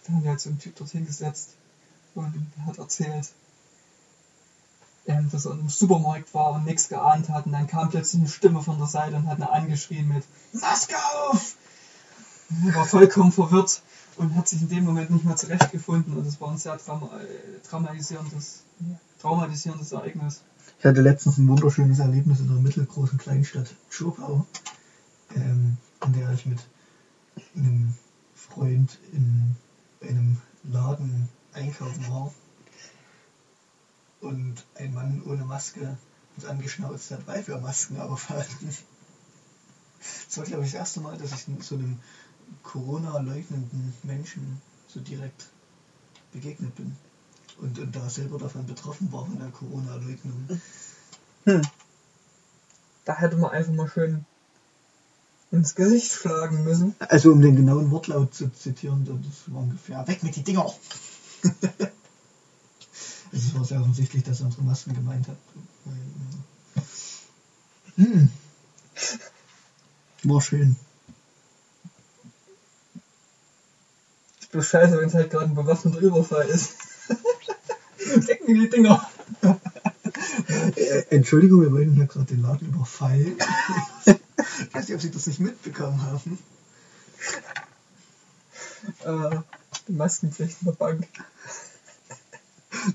Da 0.05 0.13
haben 0.13 0.23
die 0.23 0.29
halt 0.29 0.41
so 0.41 0.51
einen 0.51 0.59
Typ 0.59 0.77
dorthin 0.77 1.07
gesetzt 1.07 1.51
und 2.15 2.35
hat 2.67 2.79
erzählt, 2.79 3.31
ähm, 5.07 5.29
dass 5.31 5.47
er 5.47 5.53
im 5.53 5.69
Supermarkt 5.69 6.33
war 6.35 6.53
und 6.53 6.65
nichts 6.65 6.89
geahnt 6.89 7.29
hat 7.29 7.47
und 7.47 7.53
dann 7.53 7.67
kam 7.67 7.91
plötzlich 7.91 8.21
eine 8.21 8.31
Stimme 8.31 8.63
von 8.63 8.79
der 8.79 8.87
Seite 8.87 9.17
und 9.17 9.27
hat 9.27 9.39
ihn 9.39 9.45
angeschrien 9.45 10.09
mit 10.09 10.25
Maske 10.53 10.95
auf! 10.97 11.57
Und 12.51 12.69
er 12.69 12.75
war 12.75 12.85
vollkommen 12.85 13.33
verwirrt 13.33 13.83
und 14.21 14.35
hat 14.35 14.47
sich 14.47 14.61
in 14.61 14.69
dem 14.69 14.85
Moment 14.85 15.11
nicht 15.11 15.25
mehr 15.25 15.37
zurechtgefunden 15.37 16.15
und 16.15 16.27
es 16.27 16.39
war 16.43 16.51
ein 16.51 16.59
sehr 16.59 16.77
trauma 16.77 17.11
traumatisierendes, 17.63 18.65
traumatisierendes 19.19 19.93
Ereignis. 19.93 20.43
Ich 20.79 20.85
hatte 20.85 21.01
letztens 21.01 21.39
ein 21.39 21.49
wunderschönes 21.49 22.01
Erlebnis 22.01 22.41
in 22.41 22.49
der 22.49 22.57
mittelgroßen 22.57 23.17
Kleinstadt 23.17 23.75
Schurkau, 23.89 24.45
ähm, 25.35 25.79
in 26.05 26.13
der 26.13 26.31
ich 26.33 26.45
mit 26.45 26.59
einem 27.57 27.95
Freund 28.35 28.99
in 29.13 29.57
einem 30.07 30.37
Laden 30.65 31.31
einkaufen 31.55 32.07
war. 32.09 32.31
und 34.21 34.67
ein 34.75 34.93
Mann 34.93 35.23
ohne 35.25 35.47
Maske 35.47 35.97
uns 36.37 36.45
angeschnauzt 36.45 37.11
hat, 37.11 37.27
weil 37.27 37.47
wir 37.47 37.57
Masken 37.57 37.99
aufhatten. 37.99 38.69
Das 40.27 40.37
war, 40.37 40.45
glaube 40.45 40.65
ich, 40.65 40.73
das 40.73 40.79
erste 40.79 41.01
Mal, 41.01 41.17
dass 41.17 41.33
ich 41.33 41.47
so 41.65 41.75
einem 41.75 41.99
Corona-leugnenden 42.63 43.95
Menschen 44.03 44.61
so 44.89 45.01
direkt 45.01 45.49
begegnet 46.33 46.75
bin. 46.75 46.97
Und, 47.61 47.79
und 47.79 47.95
da 47.95 48.09
selber 48.09 48.39
davon 48.39 48.67
betroffen 48.67 49.13
war 49.13 49.27
von 49.27 49.39
der 49.39 49.51
Corona-Leugnung. 49.51 50.61
Hm. 51.45 51.63
Da 53.05 53.17
hätte 53.17 53.37
man 53.37 53.51
einfach 53.51 53.73
mal 53.73 53.89
schön 53.89 54.25
ins 55.51 55.75
Gesicht 55.75 56.13
schlagen 56.13 56.65
müssen. 56.65 56.95
Also 57.01 57.33
um 57.33 57.41
den 57.41 57.57
genauen 57.57 57.91
Wortlaut 57.91 58.35
zu 58.35 58.53
zitieren, 58.53 59.05
das 59.05 59.53
war 59.53 59.63
ungefähr 59.63 60.07
weg 60.07 60.23
mit 60.23 60.37
die 60.37 60.45
Dinger. 60.45 60.73
es 63.33 63.55
war 63.55 63.65
sehr 63.65 63.81
offensichtlich, 63.81 64.23
dass 64.23 64.41
er 64.41 64.47
unsere 64.47 64.63
Masken 64.63 64.95
gemeint 64.95 65.27
hat. 65.29 65.37
Hm. 67.97 68.31
War 70.23 70.41
schön. 70.41 70.77
Bloß 74.53 74.67
scheiße, 74.67 74.99
wenn 74.99 75.09
es 75.09 75.15
halt 75.15 75.31
gerade 75.31 75.47
ein 75.47 75.55
bewaffneter 75.55 76.01
Überfall 76.01 76.49
ist. 76.49 76.75
Mir 78.47 78.55
die 78.55 78.71
Dinger. 78.71 79.09
Äh, 80.77 81.05
Entschuldigung, 81.11 81.63
wir 81.63 81.73
wollten 81.73 81.95
hier 81.95 82.07
gerade 82.07 82.27
den 82.27 82.43
Laden 82.43 82.69
überfallen. 82.69 83.37
ich 84.07 84.75
weiß 84.75 84.89
nicht, 84.89 84.95
ob 84.95 85.01
Sie 85.01 85.11
das 85.11 85.27
nicht 85.27 85.41
mitbekommen 85.41 86.03
haben. 86.03 86.39
Äh, 89.05 89.37
die 89.89 89.93
Maskenpflicht 89.93 90.57
in 90.61 90.67
der 90.67 90.73
Bank. 90.73 91.07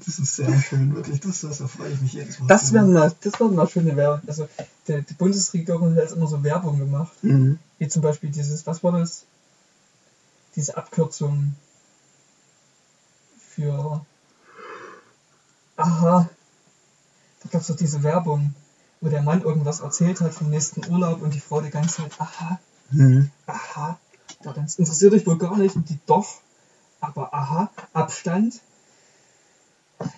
Das 0.05 0.19
ist 0.19 0.35
sehr 0.35 0.61
schön, 0.61 0.95
wirklich. 0.95 1.19
Das, 1.19 1.41
das 1.41 1.59
da 1.59 1.67
freue 1.67 1.91
ich 1.91 2.01
mich 2.01 2.13
jedes 2.13 2.39
Mal. 2.39 2.47
Das 2.47 2.67
zu. 2.67 2.73
wären 2.73 2.93
mal, 2.93 3.13
das 3.21 3.39
wären 3.39 3.55
mal 3.55 3.67
schöne 3.67 3.95
Werbung. 3.95 4.27
Also 4.27 4.47
die, 4.87 5.01
die 5.01 5.13
Bundesregierung 5.13 5.91
hat 5.91 5.97
jetzt 5.97 6.15
immer 6.15 6.27
so 6.27 6.43
Werbung 6.43 6.79
gemacht. 6.79 7.13
Mhm. 7.21 7.59
Wie 7.77 7.87
zum 7.87 8.01
Beispiel 8.01 8.31
dieses, 8.31 8.65
was 8.65 8.83
war 8.83 8.93
das? 8.93 9.25
Diese 10.55 10.77
Abkürzung 10.77 11.55
für 13.37 14.05
Aha. 15.77 16.29
Da 17.43 17.49
gab 17.49 17.61
es 17.61 17.67
doch 17.67 17.75
diese 17.75 18.01
Werbung, 18.03 18.55
wo 19.01 19.09
der 19.09 19.21
Mann 19.21 19.41
irgendwas 19.41 19.81
erzählt 19.81 20.21
hat 20.21 20.33
vom 20.33 20.49
nächsten 20.49 20.89
Urlaub 20.89 21.21
und 21.21 21.33
die 21.33 21.39
Frau 21.39 21.61
die 21.61 21.69
ganze 21.69 21.97
Zeit, 21.97 22.11
aha, 22.19 22.59
Mhm. 22.91 23.29
aha. 23.47 23.99
Ja, 24.43 24.53
das 24.53 24.75
interessiert 24.75 25.13
euch 25.13 25.25
wohl 25.27 25.37
gar 25.37 25.57
nicht 25.57 25.75
und 25.75 25.89
die 25.89 25.99
doch. 26.05 26.27
Aber 27.01 27.33
aha, 27.33 27.69
Abstand, 27.93 28.61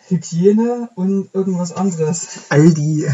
Hygiene 0.09 0.89
und 0.95 1.33
irgendwas 1.33 1.71
anderes. 1.71 2.27
Aldi. 2.49 3.09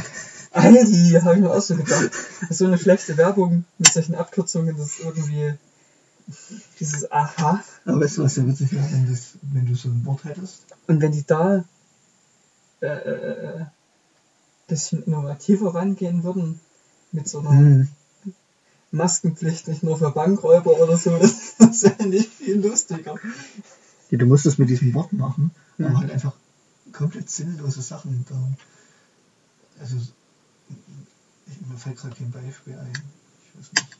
Aldi, 0.51 1.11
habe 1.21 1.35
ich 1.35 1.41
mir 1.41 1.51
auch 1.51 1.61
so 1.61 1.75
gedacht. 1.75 2.11
Das 2.41 2.51
ist 2.51 2.57
so 2.57 2.65
eine 2.65 2.77
schlechte 2.77 3.17
Werbung 3.17 3.65
mit 3.77 3.91
solchen 3.91 4.15
Abkürzungen, 4.15 4.75
das 4.77 4.87
ist 4.87 4.99
irgendwie 4.99 5.53
dieses 6.79 7.11
Aha. 7.11 7.63
Aber 7.85 7.99
weißt 8.01 8.17
du, 8.17 8.23
was 8.23 8.35
ja 8.35 8.45
witzig 8.47 8.71
wäre, 8.73 8.91
wenn, 8.91 9.09
das, 9.11 9.33
wenn 9.41 9.65
du 9.65 9.75
so 9.75 9.89
ein 9.89 10.05
Wort 10.05 10.23
hättest? 10.23 10.65
Und 10.87 11.01
wenn 11.01 11.11
die 11.11 11.25
da 11.25 11.65
äh, 12.81 12.85
äh, 12.87 13.59
äh, 13.61 13.65
bisschen 14.67 15.03
innovativer 15.03 15.75
rangehen 15.75 16.23
würden, 16.23 16.59
mit 17.11 17.27
so 17.27 17.39
einer 17.39 17.51
Mhm. 17.51 17.87
Maskenpflicht 18.91 19.67
nicht 19.67 19.83
nur 19.83 19.97
für 19.97 20.11
Bankräuber 20.11 20.79
oder 20.79 20.97
so, 20.97 21.17
das, 21.17 21.55
das 21.59 21.83
wäre 21.83 22.05
nicht 22.07 22.29
viel 22.31 22.59
lustiger. 22.65 23.15
Ja, 24.11 24.17
du 24.17 24.25
musst 24.25 24.45
es 24.45 24.57
mit 24.57 24.69
diesem 24.69 24.93
Wort 24.93 25.13
machen, 25.13 25.51
Mhm. 25.77 25.85
aber 25.87 25.99
halt 25.99 26.11
einfach 26.11 26.33
komplett 26.91 27.29
sinnlose 27.29 27.81
Sachen 27.81 28.25
da. 28.29 28.35
Also, 29.79 29.95
ich, 29.97 31.67
mir 31.67 31.77
fällt 31.77 31.97
gerade 31.97 32.15
kein 32.15 32.31
Beispiel 32.31 32.77
ein. 32.77 32.93
Ich 32.93 33.59
weiß 33.59 33.71
nicht. 33.73 33.97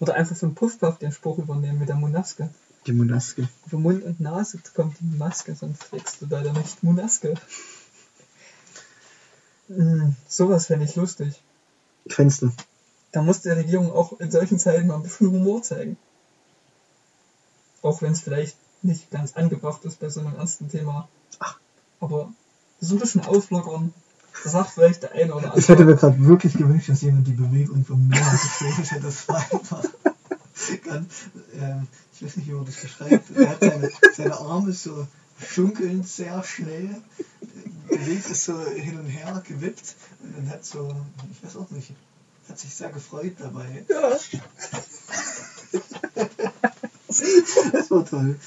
Oder 0.00 0.14
einfach 0.14 0.36
von 0.36 0.54
Puffpuff 0.54 0.98
den 0.98 1.12
Spruch 1.12 1.38
übernehmen 1.38 1.78
mit 1.78 1.88
der 1.88 1.96
Munaske. 1.96 2.48
Die 2.86 2.92
Monaske. 2.92 3.48
Für 3.68 3.76
Mund 3.76 4.02
und 4.02 4.20
Nase 4.20 4.58
kommt 4.74 4.98
die 5.00 5.16
Maske, 5.16 5.54
sonst 5.54 5.82
trägst 5.90 6.22
du 6.22 6.26
leider 6.28 6.52
nicht 6.54 6.82
Munaske. 6.82 7.34
Mm, 9.68 10.12
sowas 10.26 10.66
fände 10.66 10.86
ich 10.86 10.96
lustig. 10.96 11.40
Fenster. 12.08 12.52
Da 13.12 13.22
muss 13.22 13.42
die 13.42 13.50
Regierung 13.50 13.92
auch 13.92 14.18
in 14.18 14.30
solchen 14.30 14.58
Zeiten 14.58 14.86
mal 14.86 14.96
ein 14.96 15.02
bisschen 15.02 15.30
Humor 15.30 15.62
zeigen. 15.62 15.96
Auch 17.82 18.00
wenn 18.02 18.12
es 18.12 18.20
vielleicht 18.20 18.56
nicht 18.82 19.10
ganz 19.10 19.36
angebracht 19.36 19.84
ist 19.84 20.00
bei 20.00 20.08
so 20.08 20.20
einem 20.20 20.36
ernsten 20.36 20.70
Thema. 20.70 21.08
Aber 22.00 22.32
so 22.80 22.96
ein 22.96 23.00
bisschen 23.00 23.20
auflockern. 23.20 23.92
Das 24.42 24.52
sagt 24.52 24.70
vielleicht 24.70 25.02
der 25.02 25.12
eine 25.12 25.34
oder 25.34 25.52
Ich 25.56 25.68
hätte 25.68 25.82
andere. 25.82 25.86
mir 25.86 25.96
gerade 25.96 26.26
wirklich 26.26 26.54
gewünscht, 26.54 26.88
dass 26.88 27.02
jemand 27.02 27.26
die 27.26 27.32
Bewegung 27.32 27.84
von 27.84 28.06
mir 28.08 28.20
bestätigt 28.20 28.90
hätte. 28.92 29.02
Das 29.02 29.28
war 29.28 29.36
einfach 29.52 29.84
ganz, 30.84 31.14
ähm, 31.60 31.86
ich 32.14 32.22
weiß 32.24 32.36
nicht, 32.36 32.48
wie 32.48 32.52
man 32.52 32.64
das 32.64 32.76
beschreibt. 32.76 33.30
Er 33.36 33.48
hat 33.50 33.60
seine, 33.60 33.90
seine 34.14 34.38
Arme 34.38 34.72
so 34.72 35.06
schunkelnd 35.38 36.06
sehr 36.06 36.42
schnell, 36.42 36.96
äh, 37.88 37.96
bewegt 37.96 38.30
es 38.30 38.44
so 38.44 38.58
hin 38.60 38.98
und 38.98 39.06
her, 39.06 39.42
gewippt 39.46 39.94
und 40.22 40.36
dann 40.36 40.50
hat 40.50 40.64
so, 40.64 40.94
ich 41.32 41.42
weiß 41.44 41.56
auch 41.56 41.70
nicht, 41.70 41.92
hat 42.48 42.58
sich 42.58 42.74
sehr 42.74 42.90
gefreut 42.90 43.34
dabei. 43.38 43.84
Ja. 43.88 44.16
Das 47.72 47.90
war 47.90 48.04
toll. 48.04 48.38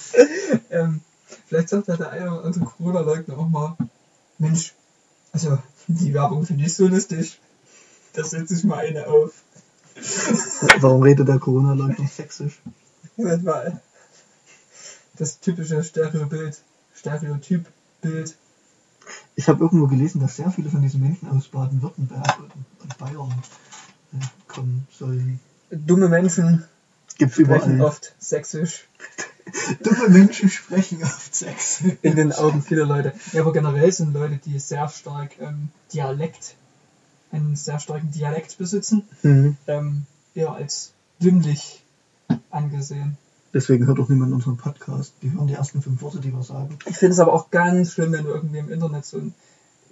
Ähm, 0.69 1.01
vielleicht 1.47 1.69
sagt 1.69 1.87
ja 1.89 1.97
der 1.97 2.11
eine 2.11 2.31
oder 2.31 2.45
andere 2.45 2.65
Corona-Leugner 2.65 3.37
auch 3.37 3.49
mal, 3.49 3.75
Mensch, 4.37 4.73
also 5.31 5.57
die 5.87 6.13
Werbung 6.13 6.45
finde 6.45 6.65
ich 6.65 6.73
so 6.73 6.87
lustig. 6.87 7.39
Da 8.13 8.23
setze 8.23 8.53
ich 8.53 8.63
mal 8.63 8.85
eine 8.85 9.07
auf. 9.07 9.33
Warum 10.79 11.03
redet 11.03 11.27
der 11.27 11.39
Corona-Leugner 11.39 12.07
sächsisch? 12.07 12.61
Moment 13.15 13.43
mal. 13.43 13.81
Das 15.15 15.39
typische 15.39 15.83
Stereobild, 15.83 16.61
Stereotypbild. 16.95 18.35
Ich 19.35 19.47
habe 19.47 19.63
irgendwo 19.63 19.87
gelesen, 19.87 20.21
dass 20.21 20.35
sehr 20.35 20.51
viele 20.51 20.69
von 20.69 20.81
diesen 20.81 21.01
Menschen 21.01 21.29
aus 21.29 21.47
Baden-Württemberg 21.47 22.39
und, 22.39 22.51
und 22.81 22.97
Bayern 22.97 23.33
äh, 24.13 24.25
kommen 24.47 24.87
sollen. 24.91 25.39
Dumme 25.69 26.07
Menschen 26.07 26.63
Gibt's 27.17 27.35
sprechen 27.35 27.75
überall. 27.75 27.89
oft 27.89 28.15
sächsisch 28.19 28.87
Dumme 29.83 30.09
Menschen 30.09 30.49
sprechen 30.49 31.03
oft 31.03 31.35
Sex. 31.35 31.81
in 32.01 32.15
den 32.15 32.31
Augen 32.31 32.61
vieler 32.61 32.85
Leute. 32.85 33.13
Ja, 33.33 33.41
aber 33.41 33.53
generell 33.53 33.91
sind 33.91 34.13
Leute, 34.13 34.37
die 34.37 34.57
sehr 34.59 34.87
stark 34.89 35.31
ähm, 35.39 35.69
Dialekt, 35.93 36.55
einen 37.31 37.55
sehr 37.55 37.79
starken 37.79 38.11
Dialekt 38.11 38.57
besitzen, 38.57 39.03
Mhm. 39.21 39.57
ähm, 39.67 40.05
eher 40.35 40.51
als 40.53 40.91
dümmlich 41.21 41.83
angesehen. 42.49 43.17
Deswegen 43.53 43.85
hört 43.85 43.99
auch 43.99 44.09
niemand 44.09 44.33
unseren 44.33 44.57
Podcast. 44.57 45.13
Die 45.21 45.31
hören 45.31 45.47
die 45.47 45.53
ersten 45.53 45.81
fünf 45.81 46.01
Worte, 46.01 46.19
die 46.19 46.31
wir 46.33 46.41
sagen. 46.43 46.79
Ich 46.87 46.97
finde 46.97 47.13
es 47.13 47.19
aber 47.19 47.33
auch 47.33 47.51
ganz 47.51 47.93
schlimm, 47.93 48.11
wenn 48.11 48.23
du 48.23 48.31
irgendwie 48.31 48.57
im 48.57 48.71
Internet 48.71 49.05
so 49.05 49.17
einen 49.17 49.35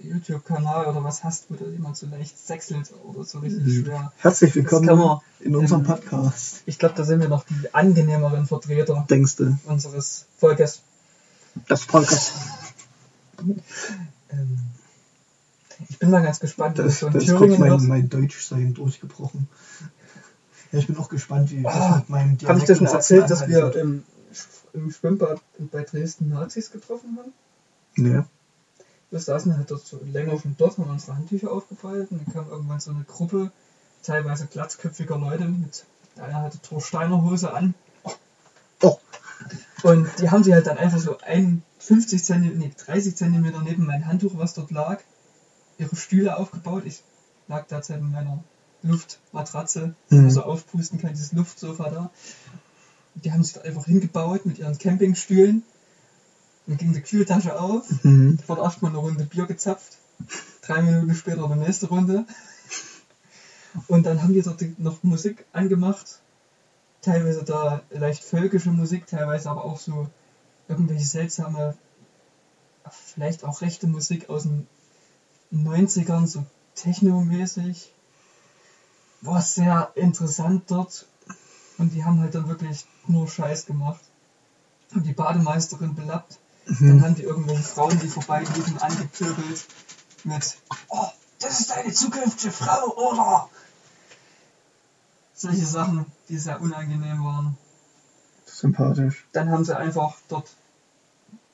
YouTube-Kanal 0.03 0.88
oder 0.88 1.03
was 1.03 1.23
hast, 1.23 1.45
wo 1.49 1.56
da 1.56 1.65
jemand 1.65 1.98
so 1.98 2.07
leicht 2.07 2.38
sechselt 2.38 2.91
oder 3.03 3.23
so 3.23 3.40
richtig 3.40 3.64
Mhm. 3.65 3.84
schwer. 3.86 4.11
Herzlich 4.18 4.49
Das 4.52 4.56
willkommen 4.56 4.86
man, 4.98 5.19
in 5.40 5.56
unserem 5.56 5.82
ähm, 5.82 5.88
Podcast. 5.88 6.61
ich 6.65 6.78
glaube, 6.80 6.95
da 6.95 7.03
sind 7.03 7.19
wir 7.22 7.30
noch 7.30 7.45
die 7.45 7.73
angenehmeren 7.73 8.45
Vertreter 8.48 9.06
Denkst 9.10 9.36
du? 9.38 9.57
unseres 9.65 10.26
Volkes. 10.38 10.82
Das 11.68 11.86
Podcast. 11.86 12.34
Ähm, 14.34 14.57
ich 15.90 15.98
bin 15.99 16.10
mal 16.11 16.22
ganz 16.22 16.40
gespannt, 16.40 16.78
das 16.80 16.99
so 16.99 17.07
in 17.07 17.14
da 17.14 17.19
ist 17.19 17.28
kurz 17.36 17.40
Thüringen 17.40 17.60
mein, 17.60 17.72
wird. 17.72 17.82
mein 17.82 18.07
Deutschsein 18.10 18.73
durchgebrochen. 18.76 19.49
Ja, 20.72 20.80
ich 20.80 20.88
bin 20.88 20.95
auch 20.98 21.10
gespannt, 21.10 21.49
wie 21.52 21.65
Ah, 21.65 21.72
das 21.90 21.95
mit 22.02 22.10
meinem 22.10 22.38
Habe 22.48 22.60
ich 22.60 22.65
dir 22.65 22.76
schon 22.76 22.86
erzählt, 22.86 23.30
dass 23.30 23.48
wir 23.48 23.76
im, 23.76 24.03
im 24.73 24.91
Schwimmbad 24.91 25.41
bei 25.72 25.84
Dresden 25.84 26.30
Nazis 26.30 26.72
getroffen 26.72 27.18
haben? 27.18 27.34
wird. 27.95 28.26
Wir 29.12 29.20
saßen 29.20 29.56
halt 29.58 29.70
dort 29.70 29.86
so 29.86 30.00
länger 30.04 30.40
schon 30.40 30.56
dort, 30.58 30.78
haben 30.78 30.90
unsere 30.90 31.18
Handtücher 31.18 31.52
aufgeballt 31.52 32.12
und 32.12 32.26
dann 32.26 32.34
kam 32.34 32.50
irgendwann 32.50 32.80
so 32.80 32.92
eine 32.92 33.04
Gruppe 33.04 33.52
teilweise 34.04 34.48
glatzköpfiger 34.48 35.18
Leute 35.18 35.46
mit, 35.46 35.86
der 36.18 36.24
eine 36.26 36.36
hatte 36.36 36.60
Torsteiner 36.62 37.22
Hose 37.22 37.54
an. 37.54 37.74
Oh. 38.82 38.98
Und 39.84 40.08
die 40.20 40.30
haben 40.30 40.44
sie 40.44 40.54
halt 40.54 40.66
dann 40.66 40.78
einfach 40.78 41.00
so 41.00 41.18
ein 41.20 41.62
50 41.80 42.24
cm, 42.24 42.58
nee, 42.58 42.72
30 42.86 43.16
Zentimeter 43.16 43.62
neben 43.62 43.86
mein 43.86 44.08
Handtuch, 44.08 44.32
was 44.36 44.54
dort 44.54 44.72
lag, 44.72 45.02
ihre 45.78 45.96
Stühle 45.96 46.38
aufgebaut. 46.38 46.84
Ich 46.86 47.04
lag 47.48 47.68
derzeit 47.68 48.00
in 48.00 48.12
meiner 48.12 48.44
Luftmatratze, 48.84 49.94
die 50.10 50.16
Mhm. 50.16 50.22
man 50.22 50.32
so 50.32 50.44
aufpusten 50.44 51.00
kann, 51.00 51.12
dieses 51.12 51.34
Luftsofa 51.34 51.90
da. 51.90 52.10
Die 53.16 53.32
haben 53.32 53.44
sich 53.44 53.54
da 53.54 53.62
einfach 53.62 53.86
hingebaut 53.86 54.46
mit 54.46 54.58
ihren 54.60 54.78
Campingstühlen. 54.78 55.64
Dann 56.68 56.78
ging 56.78 56.94
die 56.94 57.02
Kühltasche 57.02 57.60
auf, 57.60 57.86
Mhm. 58.04 58.40
wurde 58.48 58.62
erstmal 58.62 58.92
eine 58.92 59.00
Runde 59.00 59.26
Bier 59.26 59.46
gezapft. 59.46 59.98
Drei 60.62 60.82
Minuten 60.82 61.16
später 61.16 61.48
die 61.48 61.56
nächste 61.56 61.88
Runde. 61.88 62.26
Und 63.88 64.06
dann 64.06 64.22
haben 64.22 64.34
die 64.34 64.42
dort 64.42 64.64
noch 64.80 65.02
Musik 65.04 65.46
angemacht. 65.54 66.20
Teilweise 67.02 67.44
da 67.44 67.82
leicht 67.90 68.24
völkische 68.24 68.70
Musik, 68.72 69.08
teilweise 69.08 69.50
aber 69.50 69.66
auch 69.66 69.80
so 69.80 70.08
irgendwelche 70.68 71.06
seltsame, 71.06 71.76
vielleicht 72.92 73.44
auch 73.44 73.62
rechte 73.62 73.88
Musik 73.88 74.30
aus 74.30 74.44
den 74.44 74.68
90ern, 75.52 76.28
so 76.28 76.46
technomäßig. 76.76 77.92
War 79.22 79.42
sehr 79.42 79.92
interessant 79.96 80.70
dort. 80.70 81.08
Und 81.78 81.94
die 81.94 82.04
haben 82.06 82.20
halt 82.20 82.36
dann 82.36 82.48
wirklich 82.48 82.86
nur 83.08 83.28
Scheiß 83.28 83.66
gemacht. 83.66 84.02
Haben 84.92 85.04
die 85.04 85.14
Bademeisterin 85.14 85.96
belappt. 85.96 86.38
Dann 86.66 86.98
Mhm. 86.98 87.04
haben 87.04 87.16
die 87.16 87.24
irgendwelche 87.24 87.64
Frauen, 87.64 88.00
die 88.00 88.08
vorbeiliefen, 88.08 88.78
angepöbelt 88.80 89.66
mit 90.24 90.58
Oh, 90.90 91.08
das 91.40 91.60
ist 91.62 91.72
deine 91.72 91.92
zukünftige 91.92 92.52
Frau, 92.54 92.96
oder? 92.96 93.50
Solche 95.34 95.66
Sachen, 95.66 96.06
die 96.30 96.38
sehr 96.38 96.62
unangenehm 96.62 97.24
waren. 97.24 97.58
Sympathisch. 98.46 99.26
Dann 99.32 99.50
haben 99.50 99.66
sie 99.66 99.76
einfach 99.76 100.18
dort, 100.28 100.50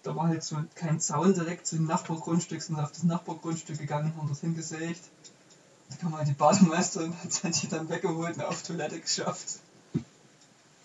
da 0.03 0.15
war 0.15 0.27
halt 0.27 0.43
so 0.43 0.57
kein 0.75 0.99
Zaun 0.99 1.33
direkt 1.33 1.67
zu 1.67 1.77
dem 1.77 1.85
Nachbargrundstück, 1.85 2.61
sind 2.61 2.79
auf 2.79 2.91
das 2.91 3.03
Nachbargrundstück 3.03 3.77
gegangen, 3.77 4.13
haben 4.17 4.27
dort 4.27 4.39
hingesägt. 4.39 5.01
Da 5.89 5.95
kam 5.95 6.17
halt 6.17 6.27
die 6.27 6.33
Bademeisterin, 6.33 7.13
hat 7.23 7.61
die 7.63 7.67
dann 7.69 7.87
weggeholt 7.89 8.35
und 8.35 8.43
auf 8.43 8.61
Toilette 8.63 8.99
geschafft. 8.99 9.59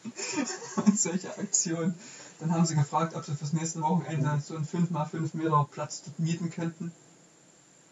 und 0.76 0.98
solche 0.98 1.36
Aktionen. 1.38 1.94
Dann 2.42 2.50
haben 2.50 2.66
sie 2.66 2.74
gefragt, 2.74 3.14
ob 3.14 3.24
sie 3.24 3.36
fürs 3.36 3.52
nächste 3.52 3.80
Wochenende 3.82 4.42
so 4.44 4.56
einen 4.56 4.66
5x5 4.66 5.36
Meter 5.36 5.64
Platz 5.70 6.02
mieten 6.18 6.50
könnten. 6.50 6.90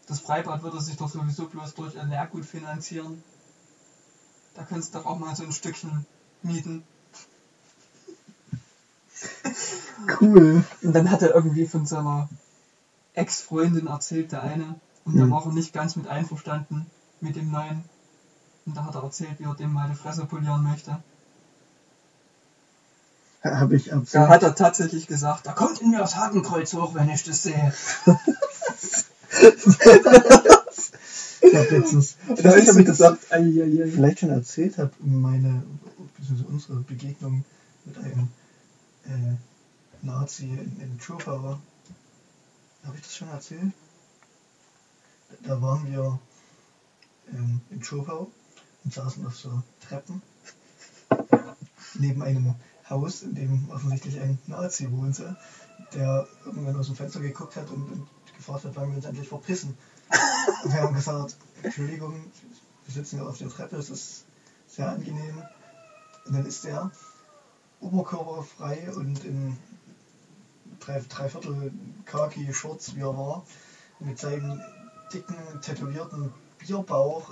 Das 0.08 0.18
Freibad 0.18 0.64
würde 0.64 0.80
sich 0.80 0.96
doch 0.96 1.08
sowieso 1.08 1.46
bloß 1.46 1.74
durch 1.74 1.94
ihr 1.94 2.02
Lehrgut 2.02 2.44
finanzieren. 2.44 3.22
Da 4.56 4.64
könntest 4.64 4.92
du 4.92 4.98
doch 4.98 5.06
auch 5.06 5.20
mal 5.20 5.36
so 5.36 5.44
ein 5.44 5.52
Stückchen 5.52 6.04
mieten. 6.42 6.82
Cool. 10.20 10.64
Und 10.82 10.92
dann 10.94 11.12
hat 11.12 11.22
er 11.22 11.32
irgendwie 11.32 11.68
von 11.68 11.86
seiner 11.86 12.28
Ex-Freundin 13.14 13.86
erzählt, 13.86 14.32
der 14.32 14.42
eine. 14.42 14.80
Und 15.04 15.16
da 15.16 15.22
Hm. 15.22 15.30
war 15.30 15.46
er 15.46 15.52
nicht 15.52 15.72
ganz 15.72 15.94
mit 15.94 16.08
einverstanden 16.08 16.86
mit 17.20 17.36
dem 17.36 17.52
Neuen. 17.52 17.84
Und 18.66 18.76
da 18.76 18.84
hat 18.84 18.96
er 18.96 19.04
erzählt, 19.04 19.38
wie 19.38 19.44
er 19.44 19.54
dem 19.54 19.72
mal 19.72 19.88
die 19.88 19.94
Fresse 19.94 20.24
polieren 20.26 20.64
möchte. 20.64 21.00
Habe 23.42 23.76
ich 23.76 23.86
Da 23.86 23.96
absolut. 23.96 24.28
hat 24.28 24.42
er 24.42 24.54
tatsächlich 24.54 25.06
gesagt, 25.06 25.46
da 25.46 25.52
kommt 25.52 25.80
in 25.80 25.90
mir 25.90 25.98
das 25.98 26.16
Hakenkreuz 26.16 26.74
hoch, 26.74 26.94
wenn 26.94 27.08
ich 27.08 27.24
das 27.24 27.42
sehe. 27.42 27.72
Ich 31.42 31.54
habe 31.56 31.78
letztens, 31.78 32.16
Da 32.36 32.50
habe 32.50 32.60
ich 32.60 32.72
mir 32.72 32.84
gesagt, 32.84 33.24
vielleicht 33.30 34.18
schon 34.20 34.28
erzählt 34.28 34.76
habe, 34.76 34.92
meine, 35.00 35.62
unsere 36.48 36.80
Begegnung 36.80 37.44
mit 37.86 37.96
einem 37.96 38.28
äh, 39.06 39.36
Nazi 40.02 40.44
in, 40.44 40.80
in 40.80 40.98
Chopauer. 40.98 41.60
Habe 42.84 42.96
ich 42.96 43.02
das 43.02 43.16
schon 43.16 43.28
erzählt? 43.28 43.72
Da 45.42 45.60
waren 45.62 45.90
wir 45.90 46.18
ähm, 47.32 47.60
in 47.70 47.80
Chopau 47.80 48.30
und 48.84 48.92
saßen 48.92 49.26
auf 49.26 49.36
so 49.36 49.62
Treppen 49.80 50.22
neben 51.94 52.22
einem 52.22 52.54
Haus, 52.90 53.22
in 53.22 53.34
dem 53.34 53.70
offensichtlich 53.70 54.20
ein 54.20 54.38
Nazi 54.46 54.90
wohnte, 54.90 55.36
der 55.94 56.26
irgendwann 56.44 56.76
aus 56.76 56.86
dem 56.86 56.96
Fenster 56.96 57.20
geguckt 57.20 57.56
hat 57.56 57.70
und, 57.70 57.82
und 57.90 58.08
gefragt 58.36 58.64
hat, 58.64 58.72
wann 58.74 58.90
wir 58.90 58.96
uns 58.96 59.06
endlich 59.06 59.28
verpissen. 59.28 59.76
Und 60.64 60.72
wir 60.72 60.82
haben 60.82 60.94
gesagt, 60.94 61.36
Entschuldigung, 61.62 62.24
wir 62.84 62.94
sitzen 62.94 63.18
hier 63.18 63.28
auf 63.28 63.38
der 63.38 63.48
Treppe, 63.48 63.76
es 63.76 63.90
ist 63.90 64.24
sehr 64.66 64.88
angenehm. 64.90 65.42
Und 66.26 66.34
dann 66.34 66.46
ist 66.46 66.64
der 66.64 66.90
oberkörperfrei 67.80 68.92
und 68.94 69.24
in 69.24 69.56
drei, 70.80 71.02
dreiviertel 71.08 71.72
Khaki 72.04 72.52
Shorts, 72.52 72.94
wie 72.94 73.00
er 73.00 73.16
war, 73.16 73.44
mit 74.00 74.18
seinem 74.18 74.60
dicken, 75.12 75.36
tätowierten 75.62 76.32
Bierbauch 76.58 77.30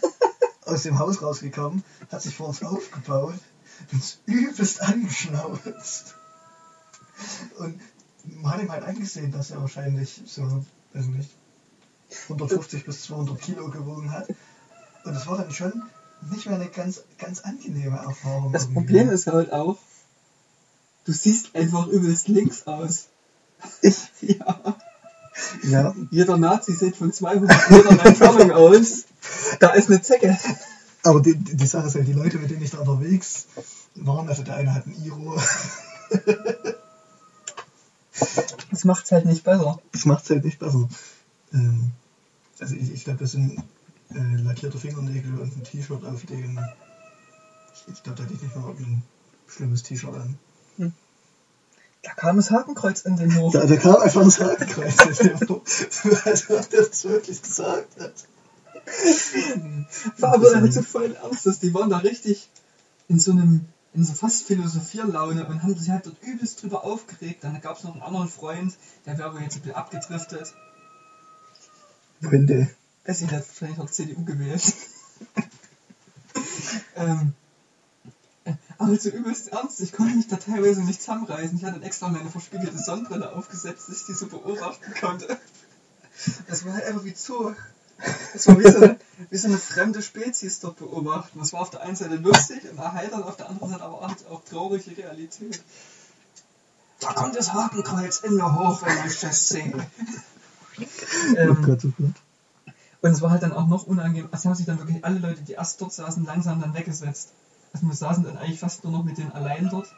aus 0.64 0.82
dem 0.82 0.98
Haus 0.98 1.22
rausgekommen, 1.22 1.82
hat 2.10 2.22
sich 2.22 2.34
vor 2.34 2.48
uns 2.48 2.62
aufgebaut, 2.62 3.34
übelst 4.26 4.80
angeschnauzt. 4.82 6.14
Und 7.58 7.80
man 8.24 8.52
hat 8.52 8.62
ihm 8.62 8.70
halt 8.70 8.84
angesehen, 8.84 9.32
dass 9.32 9.50
er 9.50 9.60
wahrscheinlich 9.60 10.22
so, 10.26 10.64
weiß 10.92 11.06
nicht, 11.06 11.30
150 12.24 12.84
bis 12.84 13.02
200 13.02 13.40
Kilo 13.40 13.70
gewogen 13.70 14.12
hat. 14.12 14.28
Und 15.04 15.14
das 15.14 15.26
war 15.26 15.38
dann 15.38 15.50
schon 15.50 15.82
nicht 16.30 16.46
mehr 16.46 16.56
eine 16.56 16.68
ganz, 16.68 17.02
ganz 17.18 17.40
angenehme 17.40 17.96
Erfahrung. 17.96 18.52
Das 18.52 18.64
irgendwie. 18.64 18.80
Problem 18.80 19.10
ist 19.10 19.26
halt 19.26 19.52
auch, 19.52 19.78
du 21.04 21.12
siehst 21.12 21.54
einfach 21.54 21.86
übelst 21.88 22.28
links 22.28 22.66
aus. 22.66 23.08
Ich? 23.80 24.10
Ja. 24.20 24.76
Ja, 25.62 25.94
Jeder 26.10 26.36
Nazi 26.36 26.72
sieht 26.72 26.96
von 26.96 27.12
200 27.12 27.70
Metern 27.70 27.98
Entfernung 28.00 28.50
aus. 28.50 29.04
Da 29.60 29.68
ist 29.70 29.88
eine 29.88 30.02
Zecke. 30.02 30.36
Aber 31.02 31.20
die, 31.20 31.34
die 31.36 31.66
Sache 31.66 31.88
ist 31.88 31.94
halt, 31.94 32.06
die 32.06 32.12
Leute, 32.12 32.38
mit 32.38 32.50
denen 32.50 32.62
ich 32.62 32.70
da 32.70 32.78
unterwegs 32.78 33.46
waren, 33.94 34.28
also 34.28 34.42
der 34.42 34.56
eine 34.56 34.74
hat 34.74 34.86
ein 34.86 34.96
Iro, 35.04 35.36
Das 38.70 38.84
macht's 38.84 39.12
halt 39.12 39.26
nicht 39.26 39.44
besser. 39.44 39.80
das 39.92 40.04
macht 40.06 40.24
es 40.24 40.30
halt 40.30 40.44
nicht 40.44 40.58
besser. 40.58 40.88
Ähm, 41.52 41.92
also 42.58 42.74
ich, 42.74 42.92
ich 42.92 43.04
glaube, 43.04 43.18
das 43.20 43.32
sind 43.32 43.58
äh, 44.10 44.36
lackierte 44.36 44.78
Fingernägel 44.78 45.38
und 45.38 45.56
ein 45.56 45.64
T-Shirt 45.64 46.04
auf 46.04 46.24
den. 46.24 46.58
Ich, 47.74 47.92
ich 47.92 48.02
glaube, 48.02 48.18
da 48.18 48.24
hatte 48.24 48.34
ich 48.34 48.42
nicht 48.42 48.56
mal 48.56 48.68
irgendein 48.68 49.02
schlimmes 49.46 49.82
T-Shirt 49.82 50.14
an. 50.14 50.38
Da 52.02 52.14
kam 52.14 52.36
das 52.36 52.50
Hakenkreuz 52.50 53.02
in 53.02 53.16
den 53.16 53.36
hoch. 53.36 53.52
Da, 53.52 53.64
da 53.64 53.76
kam 53.76 53.96
einfach 53.96 54.24
das 54.24 54.40
Hakenkreuz 54.40 55.20
in 55.20 55.28
dem 55.28 55.46
Buch. 55.46 55.62
Also, 56.24 56.58
ob 56.58 56.68
der 56.70 56.82
das 56.82 57.04
wirklich 57.04 57.42
gesagt 57.42 58.00
hat. 58.00 58.12
War 60.18 60.34
aber 60.34 60.54
halt 60.54 60.72
so 60.72 60.82
voll 60.82 61.14
ernst, 61.14 61.46
dass 61.46 61.60
die 61.60 61.72
waren 61.74 61.90
da 61.90 61.98
richtig 61.98 62.48
in 63.08 63.18
so 63.18 63.32
einem, 63.32 63.66
in 63.94 64.04
so 64.04 64.14
fast 64.14 64.44
Philosophierlaune 64.46 65.46
und 65.46 65.62
haben 65.62 65.78
sich 65.78 65.90
halt 65.90 66.06
dort 66.06 66.22
übelst 66.22 66.62
drüber 66.62 66.84
aufgeregt. 66.84 67.44
Dann 67.44 67.60
gab 67.60 67.76
es 67.78 67.84
noch 67.84 67.92
einen 67.92 68.02
anderen 68.02 68.28
Freund, 68.28 68.74
der 69.06 69.18
wäre 69.18 69.28
aber 69.28 69.40
jetzt 69.40 69.56
ein 69.56 69.60
bisschen 69.60 69.76
abgedriftet. 69.76 70.54
Könnte. 72.22 72.68
Bessie 73.04 73.26
hat 73.26 73.46
wahrscheinlich 73.48 73.80
auch 73.80 73.90
CDU 73.90 74.24
gewählt. 74.24 74.62
ähm, 76.96 77.34
äh, 78.44 78.54
aber 78.78 78.96
so 78.96 79.10
übelst 79.10 79.48
ernst, 79.48 79.80
ich 79.80 79.92
konnte 79.92 80.14
mich 80.14 80.28
da 80.28 80.36
teilweise 80.36 80.82
nicht 80.82 81.00
zusammenreißen. 81.00 81.56
Ich 81.56 81.64
hatte 81.64 81.74
dann 81.74 81.82
extra 81.82 82.08
meine 82.08 82.30
verspiegelte 82.30 82.78
Sonnenbrille 82.78 83.32
aufgesetzt, 83.32 83.88
dass 83.88 84.00
ich 84.00 84.06
die 84.06 84.14
so 84.14 84.28
beobachten 84.28 84.94
konnte. 85.00 85.38
Das 86.48 86.64
war 86.64 86.74
halt 86.74 86.84
einfach 86.84 87.04
wie 87.04 87.14
Zoo. 87.14 87.54
Das 88.32 88.46
war 88.48 88.58
wie 88.58 88.70
so, 88.70 88.78
eine, 88.78 88.98
wie 89.30 89.36
so 89.36 89.48
eine 89.48 89.58
fremde 89.58 90.02
Spezies 90.02 90.60
dort 90.60 90.78
beobachten. 90.78 91.38
Das 91.38 91.52
war 91.52 91.60
auf 91.60 91.70
der 91.70 91.82
einen 91.82 91.96
Seite 91.96 92.16
lustig 92.16 92.62
und 92.70 92.78
erheiternd, 92.78 93.24
auf 93.24 93.36
der 93.36 93.48
anderen 93.48 93.70
Seite 93.70 93.84
aber 93.84 94.02
auch, 94.02 94.10
auch 94.30 94.42
traurige 94.44 94.96
Realität. 94.96 95.62
Da 97.00 97.12
kommt 97.12 97.36
das 97.36 97.52
Hakenkreuz 97.52 98.20
in 98.20 98.34
mir 98.36 98.54
hoch, 98.54 98.82
wenn 98.82 99.06
ich 99.06 99.20
das 99.20 99.48
sehe. 99.48 99.72
Oh 100.78 101.36
ähm, 101.36 101.62
Gott, 101.62 101.84
oh 101.84 101.92
Gott. 101.98 102.74
und 103.02 103.10
es 103.10 103.20
war 103.20 103.30
halt 103.30 103.42
dann 103.42 103.52
auch 103.52 103.66
noch 103.66 103.86
unangenehm. 103.86 104.28
Es 104.32 104.44
haben 104.44 104.54
sich 104.54 104.66
dann 104.66 104.78
wirklich 104.78 105.04
alle 105.04 105.18
Leute, 105.18 105.42
die 105.42 105.52
erst 105.52 105.80
dort 105.80 105.92
saßen, 105.92 106.24
langsam 106.24 106.60
dann 106.60 106.74
weggesetzt. 106.74 107.28
Also 107.72 107.86
wir 107.86 107.94
saßen 107.94 108.24
dann 108.24 108.38
eigentlich 108.38 108.60
fast 108.60 108.84
nur 108.84 108.92
noch 108.92 109.04
mit 109.04 109.18
denen 109.18 109.32
allein 109.32 109.68
dort. 109.70 109.88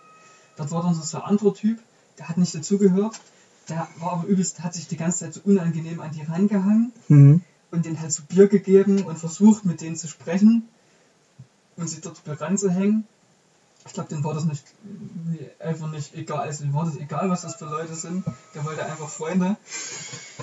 Dort 0.56 0.70
war 0.70 0.82
dann 0.82 0.94
so 0.94 1.16
ein 1.18 1.22
anderer 1.24 1.55
Typ, 1.55 1.78
der 2.18 2.28
hat 2.28 2.39
nicht 2.39 2.55
dazugehört. 2.55 3.20
Der 3.68 3.86
war 3.98 4.12
aber 4.12 4.24
übelst, 4.26 4.62
hat 4.62 4.74
sich 4.74 4.89
die 4.89 4.97
ganze 4.97 5.20
Zeit 5.20 5.35
so 5.35 5.40
unangenehm 5.44 6.01
an 6.01 6.10
die 6.10 6.22
rangehangen 6.22 6.93
Mhm. 7.09 7.43
Und 7.74 7.84
denen 7.84 8.01
halt 8.01 8.12
so 8.12 8.22
Bier 8.24 8.48
gegeben 8.48 9.05
und 9.05 9.18
versucht 9.18 9.64
mit 9.64 9.80
denen 9.80 9.96
zu 9.96 10.09
sprechen 10.09 10.68
und 11.76 11.88
sich 11.88 12.01
dort 12.01 12.22
ranzuhängen. 12.26 13.06
Ich 13.86 13.92
glaube, 13.92 14.09
denen 14.09 14.24
war 14.24 14.32
das 14.32 14.44
nicht, 14.44 14.64
einfach 15.59 15.90
nicht 15.90 16.14
egal. 16.14 16.40
Also, 16.40 16.72
war 16.72 16.86
das 16.86 16.96
egal, 16.96 17.28
was 17.28 17.42
das 17.42 17.56
für 17.56 17.66
Leute 17.66 17.94
sind. 17.94 18.24
Der 18.55 18.64
wollte 18.64 18.84
einfach 18.84 19.09
Freunde. 19.09 19.56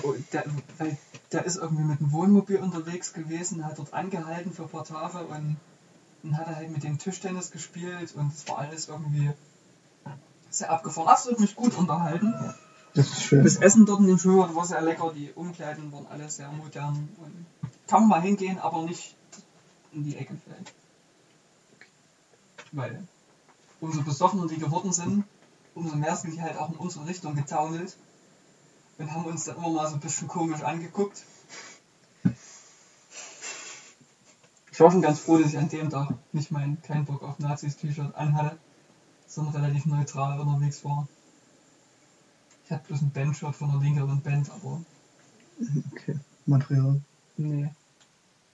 Und 0.02 0.32
der, 0.32 0.44
weil 0.78 0.96
der 1.32 1.44
ist 1.44 1.56
irgendwie 1.56 1.82
mit 1.82 2.00
dem 2.00 2.12
Wohnmobil 2.12 2.58
unterwegs 2.58 3.12
gewesen, 3.12 3.64
hat 3.64 3.78
dort 3.78 3.92
angehalten 3.92 4.52
für 4.52 4.62
ein 4.62 4.68
paar 4.68 4.84
Tage 4.84 5.24
und 5.24 5.56
dann 6.22 6.36
hat 6.36 6.46
er 6.46 6.56
halt 6.56 6.70
mit 6.70 6.84
dem 6.84 6.98
Tischtennis 6.98 7.50
gespielt 7.50 8.14
und 8.14 8.32
es 8.32 8.46
war 8.48 8.58
alles 8.58 8.88
irgendwie 8.88 9.30
sehr 10.50 10.70
abgefahren. 10.70 11.08
Absolut 11.08 11.40
mich 11.40 11.56
gut 11.56 11.76
unterhalten. 11.76 12.32
Das 12.94 13.06
ist 13.06 13.22
schön. 13.22 13.42
Das 13.42 13.56
Essen 13.56 13.86
dort 13.86 14.00
in 14.00 14.06
dem 14.06 14.18
Schwimmbad 14.18 14.54
war 14.54 14.66
sehr 14.66 14.82
lecker, 14.82 15.12
die 15.14 15.32
Umkleiden 15.32 15.90
waren 15.92 16.06
alle 16.06 16.28
sehr 16.28 16.50
modern 16.52 17.08
und 17.18 17.46
kann 17.86 18.00
man 18.00 18.08
mal 18.08 18.20
hingehen, 18.20 18.58
aber 18.58 18.82
nicht 18.82 19.16
in 19.92 20.04
die 20.04 20.16
Ecke 20.16 20.36
fällen. 20.36 20.64
Weil 22.72 23.06
umso 23.80 24.02
besoffener 24.02 24.46
die 24.46 24.58
geworden 24.58 24.92
sind, 24.92 25.24
umso 25.74 25.96
mehr 25.96 26.16
sind 26.16 26.34
die 26.34 26.42
halt 26.42 26.56
auch 26.58 26.70
in 26.70 26.76
unsere 26.76 27.06
Richtung 27.06 27.34
getaunelt 27.34 27.96
und 28.98 29.12
haben 29.12 29.24
uns 29.24 29.44
dann 29.44 29.56
immer 29.56 29.70
mal 29.70 29.88
so 29.88 29.94
ein 29.94 30.00
bisschen 30.00 30.28
komisch 30.28 30.62
angeguckt. 30.62 31.24
Ich 34.70 34.80
war 34.80 34.90
schon 34.90 35.02
ganz 35.02 35.20
froh, 35.20 35.38
dass 35.38 35.48
ich 35.48 35.58
an 35.58 35.68
dem 35.68 35.90
Tag 35.90 36.14
nicht 36.32 36.50
mein 36.50 36.80
kein 36.82 37.04
Bock 37.04 37.22
auf 37.22 37.38
Nazis 37.38 37.76
T-Shirt 37.76 38.14
anhatte, 38.14 38.58
sondern 39.26 39.62
relativ 39.64 39.86
neutral 39.86 40.40
unterwegs 40.40 40.84
war. 40.84 41.06
Ich 42.72 42.78
hatte 42.78 42.88
bloß 42.88 43.02
ein 43.02 43.10
Bandshirt 43.10 43.54
von 43.54 43.70
einer 43.70 43.82
linkeren 43.82 44.22
Band, 44.22 44.48
aber 44.48 44.80
Okay. 45.92 46.18
Material. 46.46 47.02
Nee. 47.36 47.70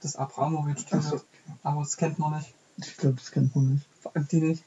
Das 0.00 0.16
Abramowitsch-Typ. 0.16 0.98
Ach 0.98 1.02
so. 1.02 1.20
Aber 1.62 1.82
das 1.82 1.96
kennt 1.96 2.18
man 2.18 2.36
nicht. 2.36 2.52
Ich 2.78 2.96
glaube, 2.96 3.14
das 3.14 3.30
kennt 3.30 3.54
man 3.54 3.74
nicht. 3.74 3.86
Vor 4.00 4.16
allem 4.16 4.26
die 4.26 4.40
nicht. 4.40 4.64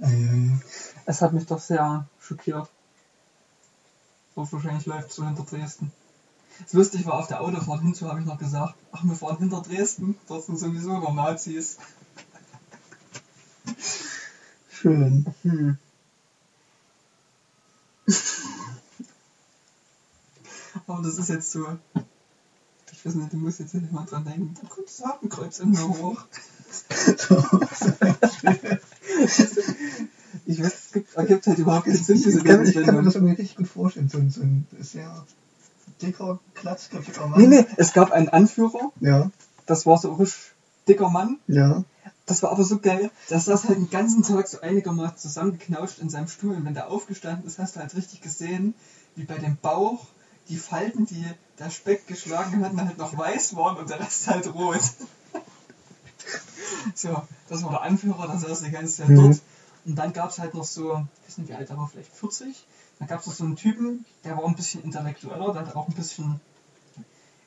Eieiei. 0.00 0.60
Es 1.06 1.22
hat 1.22 1.34
mich 1.34 1.46
doch 1.46 1.60
sehr 1.60 2.08
schockiert. 2.18 2.68
So 4.34 4.50
wahrscheinlich 4.50 4.86
läuft 4.86 5.10
es 5.10 5.14
so 5.14 5.24
hinter 5.24 5.44
Dresden. 5.44 5.92
Das 6.64 6.72
lustig 6.72 7.06
war, 7.06 7.14
auf 7.14 7.28
der 7.28 7.42
Autofahrt 7.42 7.82
hinzu 7.82 8.08
habe 8.08 8.18
ich 8.18 8.26
noch 8.26 8.38
gesagt, 8.38 8.74
ach, 8.90 9.04
wir 9.04 9.14
fahren 9.14 9.38
hinter 9.38 9.62
Dresden, 9.62 10.18
dort 10.26 10.44
sind 10.46 10.58
sowieso 10.58 10.96
immer 10.96 11.12
Nazis. 11.12 11.78
Schön. 14.68 15.32
Hm. 15.44 15.78
Aber 20.86 21.02
das 21.02 21.18
ist 21.18 21.28
jetzt 21.28 21.50
so. 21.52 21.66
Ich 22.92 23.06
weiß 23.06 23.14
nicht, 23.16 23.32
du 23.32 23.36
musst 23.38 23.60
jetzt 23.60 23.74
nicht 23.74 23.90
mal 23.92 24.04
dran 24.04 24.24
denken. 24.24 24.54
Da 24.60 24.68
kommt 24.68 24.86
das 24.88 25.04
Hakenkreuz 25.04 25.58
in 25.60 25.70
mir 25.70 25.88
hoch. 25.88 26.22
Ich 30.46 30.62
weiß, 30.62 30.72
es 30.86 30.92
gibt, 30.92 31.14
ergibt 31.14 31.46
halt 31.46 31.58
überhaupt 31.58 31.84
keinen 31.84 31.96
Sinn, 31.96 32.16
diese 32.16 32.38
ich, 32.38 32.44
kann, 32.44 32.66
ich 32.66 32.74
kann 32.74 32.94
mir 32.96 33.02
das 33.02 33.14
irgendwie 33.14 33.34
richtig 33.34 33.56
gut 33.56 33.68
vorstellen. 33.68 34.08
So 34.08 34.18
ein, 34.18 34.30
so 34.30 34.40
ein 34.42 34.66
sehr 34.80 35.26
dicker, 36.00 36.40
glatzköpfiger 36.54 37.28
Mann. 37.28 37.40
Nee, 37.40 37.46
nee, 37.48 37.66
es 37.76 37.92
gab 37.92 38.12
einen 38.12 38.28
Anführer, 38.28 38.92
Ja, 39.00 39.30
das 39.66 39.86
war 39.86 39.98
so 39.98 40.10
ein 40.12 40.16
richtig 40.16 40.52
dicker 40.88 41.08
Mann. 41.10 41.38
ja. 41.46 41.84
Das 42.24 42.40
war 42.44 42.52
aber 42.52 42.62
so 42.62 42.78
geil, 42.78 43.10
dass 43.28 43.46
das 43.46 43.64
halt 43.64 43.78
den 43.78 43.90
ganzen 43.90 44.22
Tag 44.22 44.46
so 44.46 44.60
einigermaßen 44.60 45.18
zusammengeknauscht 45.18 45.98
in 45.98 46.08
seinem 46.08 46.28
Stuhl. 46.28 46.54
Und 46.54 46.64
wenn 46.64 46.72
der 46.72 46.88
aufgestanden 46.88 47.44
ist, 47.46 47.58
hast 47.58 47.74
du 47.74 47.80
halt 47.80 47.96
richtig 47.96 48.20
gesehen, 48.20 48.74
wie 49.16 49.24
bei 49.24 49.38
dem 49.38 49.56
Bauch 49.56 50.06
die 50.48 50.56
Falten, 50.56 51.06
die 51.06 51.24
der 51.58 51.70
Speck 51.70 52.06
geschlagen 52.06 52.64
hatten, 52.64 52.80
halt 52.84 52.98
noch 52.98 53.16
weiß 53.16 53.56
waren 53.56 53.76
und 53.78 53.90
der 53.90 54.00
Rest 54.00 54.26
halt 54.28 54.52
rot. 54.54 54.80
so, 56.94 57.22
das 57.48 57.62
war 57.62 57.70
der 57.70 57.82
Anführer, 57.82 58.26
der 58.26 58.38
saß 58.38 58.62
die 58.62 58.70
ganze 58.70 59.02
Zeit 59.02 59.08
Mhm. 59.10 59.16
dort. 59.16 59.40
Und 59.84 59.96
dann 59.96 60.12
gab 60.12 60.30
es 60.30 60.38
halt 60.38 60.54
noch 60.54 60.64
so, 60.64 61.06
ich 61.22 61.28
weiß 61.28 61.38
nicht 61.38 61.48
wie 61.50 61.54
alt 61.54 61.68
er 61.70 61.76
war, 61.76 61.88
vielleicht 61.88 62.12
40. 62.14 62.64
Dann 62.98 63.08
gab 63.08 63.20
es 63.20 63.26
noch 63.26 63.34
so 63.34 63.44
einen 63.44 63.56
Typen, 63.56 64.04
der 64.24 64.36
war 64.36 64.44
ein 64.46 64.54
bisschen 64.54 64.82
intellektueller, 64.84 65.52
der 65.52 65.66
hat 65.66 65.74
auch 65.76 65.88
ein 65.88 65.94
bisschen 65.94 66.40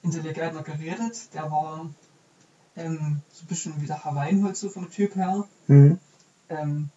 intelligenter 0.04 0.62
geredet. 0.64 1.34
Der 1.34 1.50
war 1.50 1.90
ähm, 2.76 3.22
so 3.32 3.44
ein 3.44 3.48
bisschen 3.48 3.82
wie 3.82 3.88
der 3.88 4.04
Herr 4.04 4.16
Weinholz 4.16 4.60
so 4.60 4.70
vom 4.70 4.92
Typ 4.92 5.16
her. 5.16 5.48
Hm. 5.68 5.98
Ähm, 6.50 6.90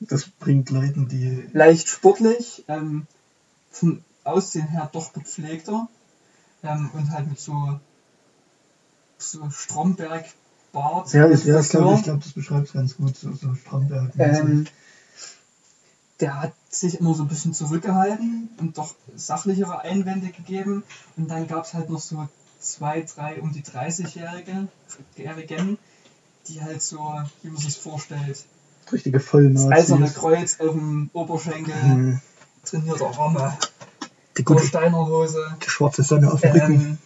Das 0.00 0.28
bringt 0.28 0.70
Leuten, 0.70 1.08
die. 1.08 1.48
leicht 1.52 1.88
sportlich, 1.88 2.64
ähm, 2.68 3.06
vom 3.70 4.02
Aussehen 4.24 4.68
her 4.68 4.88
doch 4.92 5.12
gepflegter 5.12 5.88
ähm, 6.62 6.90
und 6.92 7.10
halt 7.10 7.28
mit 7.28 7.40
so, 7.40 7.80
so 9.18 9.50
Stromberg-Bart. 9.50 11.12
Ja, 11.12 11.26
mit 11.26 11.38
ich, 11.38 11.44
ja, 11.46 11.60
ich 11.60 11.68
glaube, 11.68 12.00
glaub, 12.02 12.22
das 12.22 12.32
beschreibt 12.32 12.68
es 12.68 12.72
ganz 12.72 12.96
gut. 12.96 13.16
So, 13.16 13.32
so 13.32 13.54
Stromberg. 13.54 14.12
Ähm, 14.18 14.66
der 16.20 16.40
hat 16.40 16.52
sich 16.68 17.00
immer 17.00 17.14
so 17.14 17.22
ein 17.24 17.28
bisschen 17.28 17.54
zurückgehalten 17.54 18.50
und 18.58 18.76
doch 18.76 18.94
sachlichere 19.16 19.80
Einwände 19.80 20.28
gegeben. 20.28 20.82
Und 21.16 21.30
dann 21.30 21.46
gab 21.46 21.64
es 21.64 21.74
halt 21.74 21.88
noch 21.88 22.00
so 22.00 22.28
zwei, 22.60 23.00
drei 23.02 23.40
um 23.40 23.52
die 23.52 23.62
30-Jährige, 23.62 24.68
Jährigen, 25.16 25.78
die 26.48 26.62
halt 26.62 26.82
so, 26.82 26.98
wie 27.42 27.48
man 27.48 27.56
sich 27.60 27.78
vorstellt, 27.78 28.44
richtige 28.92 29.18
das 29.18 29.26
Vollnazis. 29.26 29.70
eiserne 29.70 30.10
Kreuz 30.10 30.60
auf 30.60 30.72
dem 30.72 31.08
Oberschenkel, 31.12 31.74
Hm. 31.74 32.20
trainierte 32.64 33.06
Arme, 33.06 33.56
Die 34.36 34.44
gute 34.44 34.64
Steinerhose, 34.66 35.56
die 35.64 35.70
schwarze 35.70 36.02
Sonne 36.02 36.32
auf 36.32 36.40
dem 36.40 36.52
Rücken. 36.52 36.74
ähm, 36.74 36.98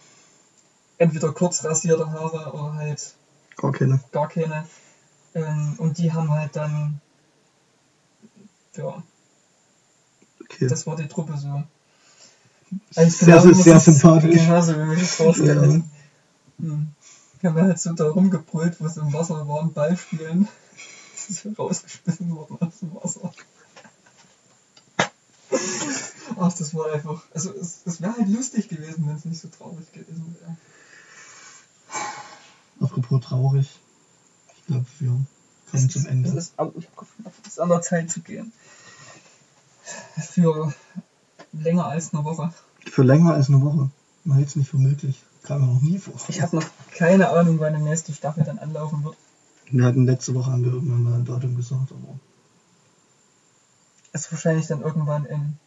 entweder 0.97 1.31
kurz 1.33 1.63
rasierte 1.63 2.09
Haare 2.11 2.53
oder 2.53 2.73
halt 2.75 3.15
Gar 3.57 3.71
keine. 3.71 3.99
gar 4.11 4.27
keine. 4.29 4.67
Ähm, 5.33 5.75
und 5.77 5.97
die 5.97 6.11
haben 6.13 6.29
halt 6.31 6.55
dann, 6.55 7.01
ja, 8.75 9.03
Okay. 10.41 10.67
das 10.67 10.85
war 10.87 10.95
die 10.95 11.07
Truppe 11.07 11.33
so. 11.37 11.63
sehr, 12.91 13.03
man 13.03 13.09
sehr, 13.09 13.41
sehr 13.41 13.79
sich's- 13.79 13.85
sympathisch. 13.99 14.41
Ja, 14.47 14.61
so 14.61 14.73
wie 14.75 14.85
man 14.85 14.97
sich 14.97 15.09
vorstellt. 15.09 15.61
Ja. 15.63 15.81
Hm. 16.59 16.87
Wir 17.41 17.49
haben 17.49 17.61
halt 17.61 17.79
so 17.79 17.93
da 17.93 18.09
rumgebrüllt, 18.09 18.79
wo 18.79 18.85
es 18.85 18.97
im 18.97 19.11
Wasser 19.11 19.47
war, 19.47 19.59
und 19.61 19.73
Ball 19.73 19.97
spielen. 19.97 20.47
Das 21.27 21.43
ist 21.43 21.57
rausgeschmissen 21.57 22.35
worden 22.35 22.57
aus 22.59 22.79
dem 22.79 22.93
Wasser. 22.93 23.31
Ach, 26.39 26.53
das 26.53 26.73
war 26.73 26.91
einfach. 26.93 27.23
Also, 27.33 27.53
es, 27.53 27.81
es 27.85 28.01
wäre 28.01 28.15
halt 28.17 28.29
lustig 28.29 28.67
gewesen, 28.69 29.07
wenn 29.07 29.15
es 29.15 29.25
nicht 29.25 29.41
so 29.41 29.47
traurig 29.47 29.91
gewesen 29.91 30.35
wäre. 30.39 30.57
Apropos 32.79 33.21
traurig. 33.21 33.79
Ich 34.57 34.65
glaube, 34.65 34.85
wir 34.99 35.09
kommen 35.71 35.89
zum 35.89 36.01
Es 36.01 36.07
Ende. 36.07 36.29
ist, 36.31 36.57
au, 36.59 36.71
ich 36.77 36.87
hab 36.87 36.97
gefunden, 36.97 37.31
es 37.43 37.47
ist 37.49 37.59
an 37.59 37.69
der 37.69 37.81
Zeit 37.81 38.09
zu 38.09 38.21
gehen. 38.21 38.51
Für 40.17 40.73
länger 41.53 41.85
als 41.85 42.13
eine 42.13 42.23
Woche. 42.23 42.53
Für 42.85 43.03
länger 43.03 43.33
als 43.33 43.49
eine 43.49 43.61
Woche. 43.61 43.89
Man 44.23 44.37
hält 44.37 44.49
es 44.49 44.55
nicht 44.55 44.69
für 44.69 44.77
möglich. 44.77 45.23
Kam 45.43 45.61
mir 45.61 45.67
noch 45.73 45.81
nie 45.81 45.99
vor. 45.99 46.15
Ich 46.27 46.41
habe 46.41 46.55
noch 46.55 46.65
keine 46.95 47.29
Ahnung, 47.29 47.59
wann 47.59 47.75
die 47.75 47.81
nächste 47.81 48.13
Staffel 48.13 48.43
dann 48.43 48.57
anlaufen 48.59 49.03
wird. 49.03 49.15
Wir 49.69 49.85
hatten 49.85 50.05
letzte 50.05 50.33
Woche 50.33 50.51
haben 50.51 50.63
wir 50.63 50.73
irgendwann 50.73 51.03
mal 51.03 51.13
ein 51.13 51.25
Datum 51.25 51.55
gesagt, 51.55 51.91
aber 51.91 52.19
Ist 54.13 54.31
wahrscheinlich 54.31 54.67
dann 54.67 54.81
irgendwann 54.81 55.25
in, 55.25 55.57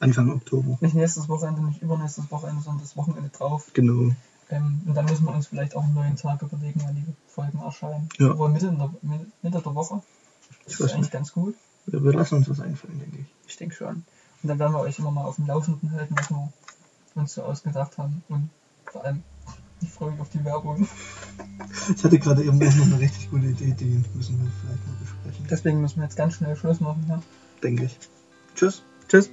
Anfang 0.00 0.30
Oktober. 0.32 0.78
nicht 0.80 0.94
nächstes 0.94 1.28
Wochenende, 1.28 1.62
nicht 1.62 1.82
übernächstes 1.82 2.30
Wochenende, 2.30 2.62
sondern 2.62 2.82
das 2.82 2.96
Wochenende 2.96 3.28
drauf. 3.30 3.70
Genau. 3.74 4.14
Ähm, 4.50 4.80
und 4.86 4.94
dann 4.94 5.04
müssen 5.04 5.24
wir 5.26 5.34
uns 5.34 5.48
vielleicht 5.48 5.76
auch 5.76 5.82
einen 5.82 5.94
neuen 5.94 6.16
Tag 6.16 6.40
überlegen, 6.42 6.80
wann 6.84 6.94
die 6.94 7.04
Folgen 7.26 7.58
erscheinen. 7.58 8.08
Ja. 8.18 8.30
Obwohl 8.30 8.48
Mitte, 8.48 8.70
der, 8.70 8.90
Mitte 9.42 9.62
der 9.62 9.74
Woche. 9.74 10.02
Das 10.64 10.74
Ich 10.74 10.80
ist 10.80 10.92
eigentlich 10.92 11.00
nicht. 11.00 11.12
ganz 11.12 11.32
gut. 11.32 11.54
Wir, 11.86 12.02
wir 12.02 12.12
lassen 12.12 12.36
uns 12.36 12.48
was 12.48 12.60
einfallen, 12.60 12.98
denke 12.98 13.18
ich. 13.18 13.26
Ich 13.46 13.56
denke 13.56 13.74
schon. 13.74 14.04
Und 14.42 14.48
dann 14.48 14.58
werden 14.58 14.72
wir 14.72 14.80
euch 14.80 14.98
immer 14.98 15.10
mal 15.10 15.24
auf 15.24 15.36
dem 15.36 15.46
Laufenden 15.46 15.90
halten, 15.92 16.14
was 16.16 16.30
wir 16.30 16.52
uns 17.14 17.34
so 17.34 17.42
ausgedacht 17.42 17.98
haben. 17.98 18.22
Und 18.28 18.50
vor 18.86 19.04
allem, 19.04 19.22
ich 19.80 19.90
freue 19.90 20.12
mich 20.12 20.20
auf 20.20 20.30
die 20.30 20.44
Werbung. 20.44 20.86
Ich 21.94 22.04
hatte 22.04 22.18
gerade 22.18 22.42
eben 22.44 22.58
noch 22.58 22.86
eine 22.86 22.98
richtig 22.98 23.30
gute 23.30 23.46
Idee, 23.46 23.72
die 23.72 24.02
müssen 24.14 24.38
wir 24.42 24.50
vielleicht 24.60 24.86
mal 24.86 24.94
besprechen. 25.00 25.46
Deswegen 25.50 25.80
müssen 25.80 25.96
wir 25.96 26.04
jetzt 26.04 26.16
ganz 26.16 26.34
schnell 26.34 26.56
Schluss 26.56 26.80
machen. 26.80 27.04
Ja? 27.08 27.22
denke 27.62 27.84
ich. 27.84 27.98
Tschüss. 28.54 28.82
Tschüss. 29.08 29.30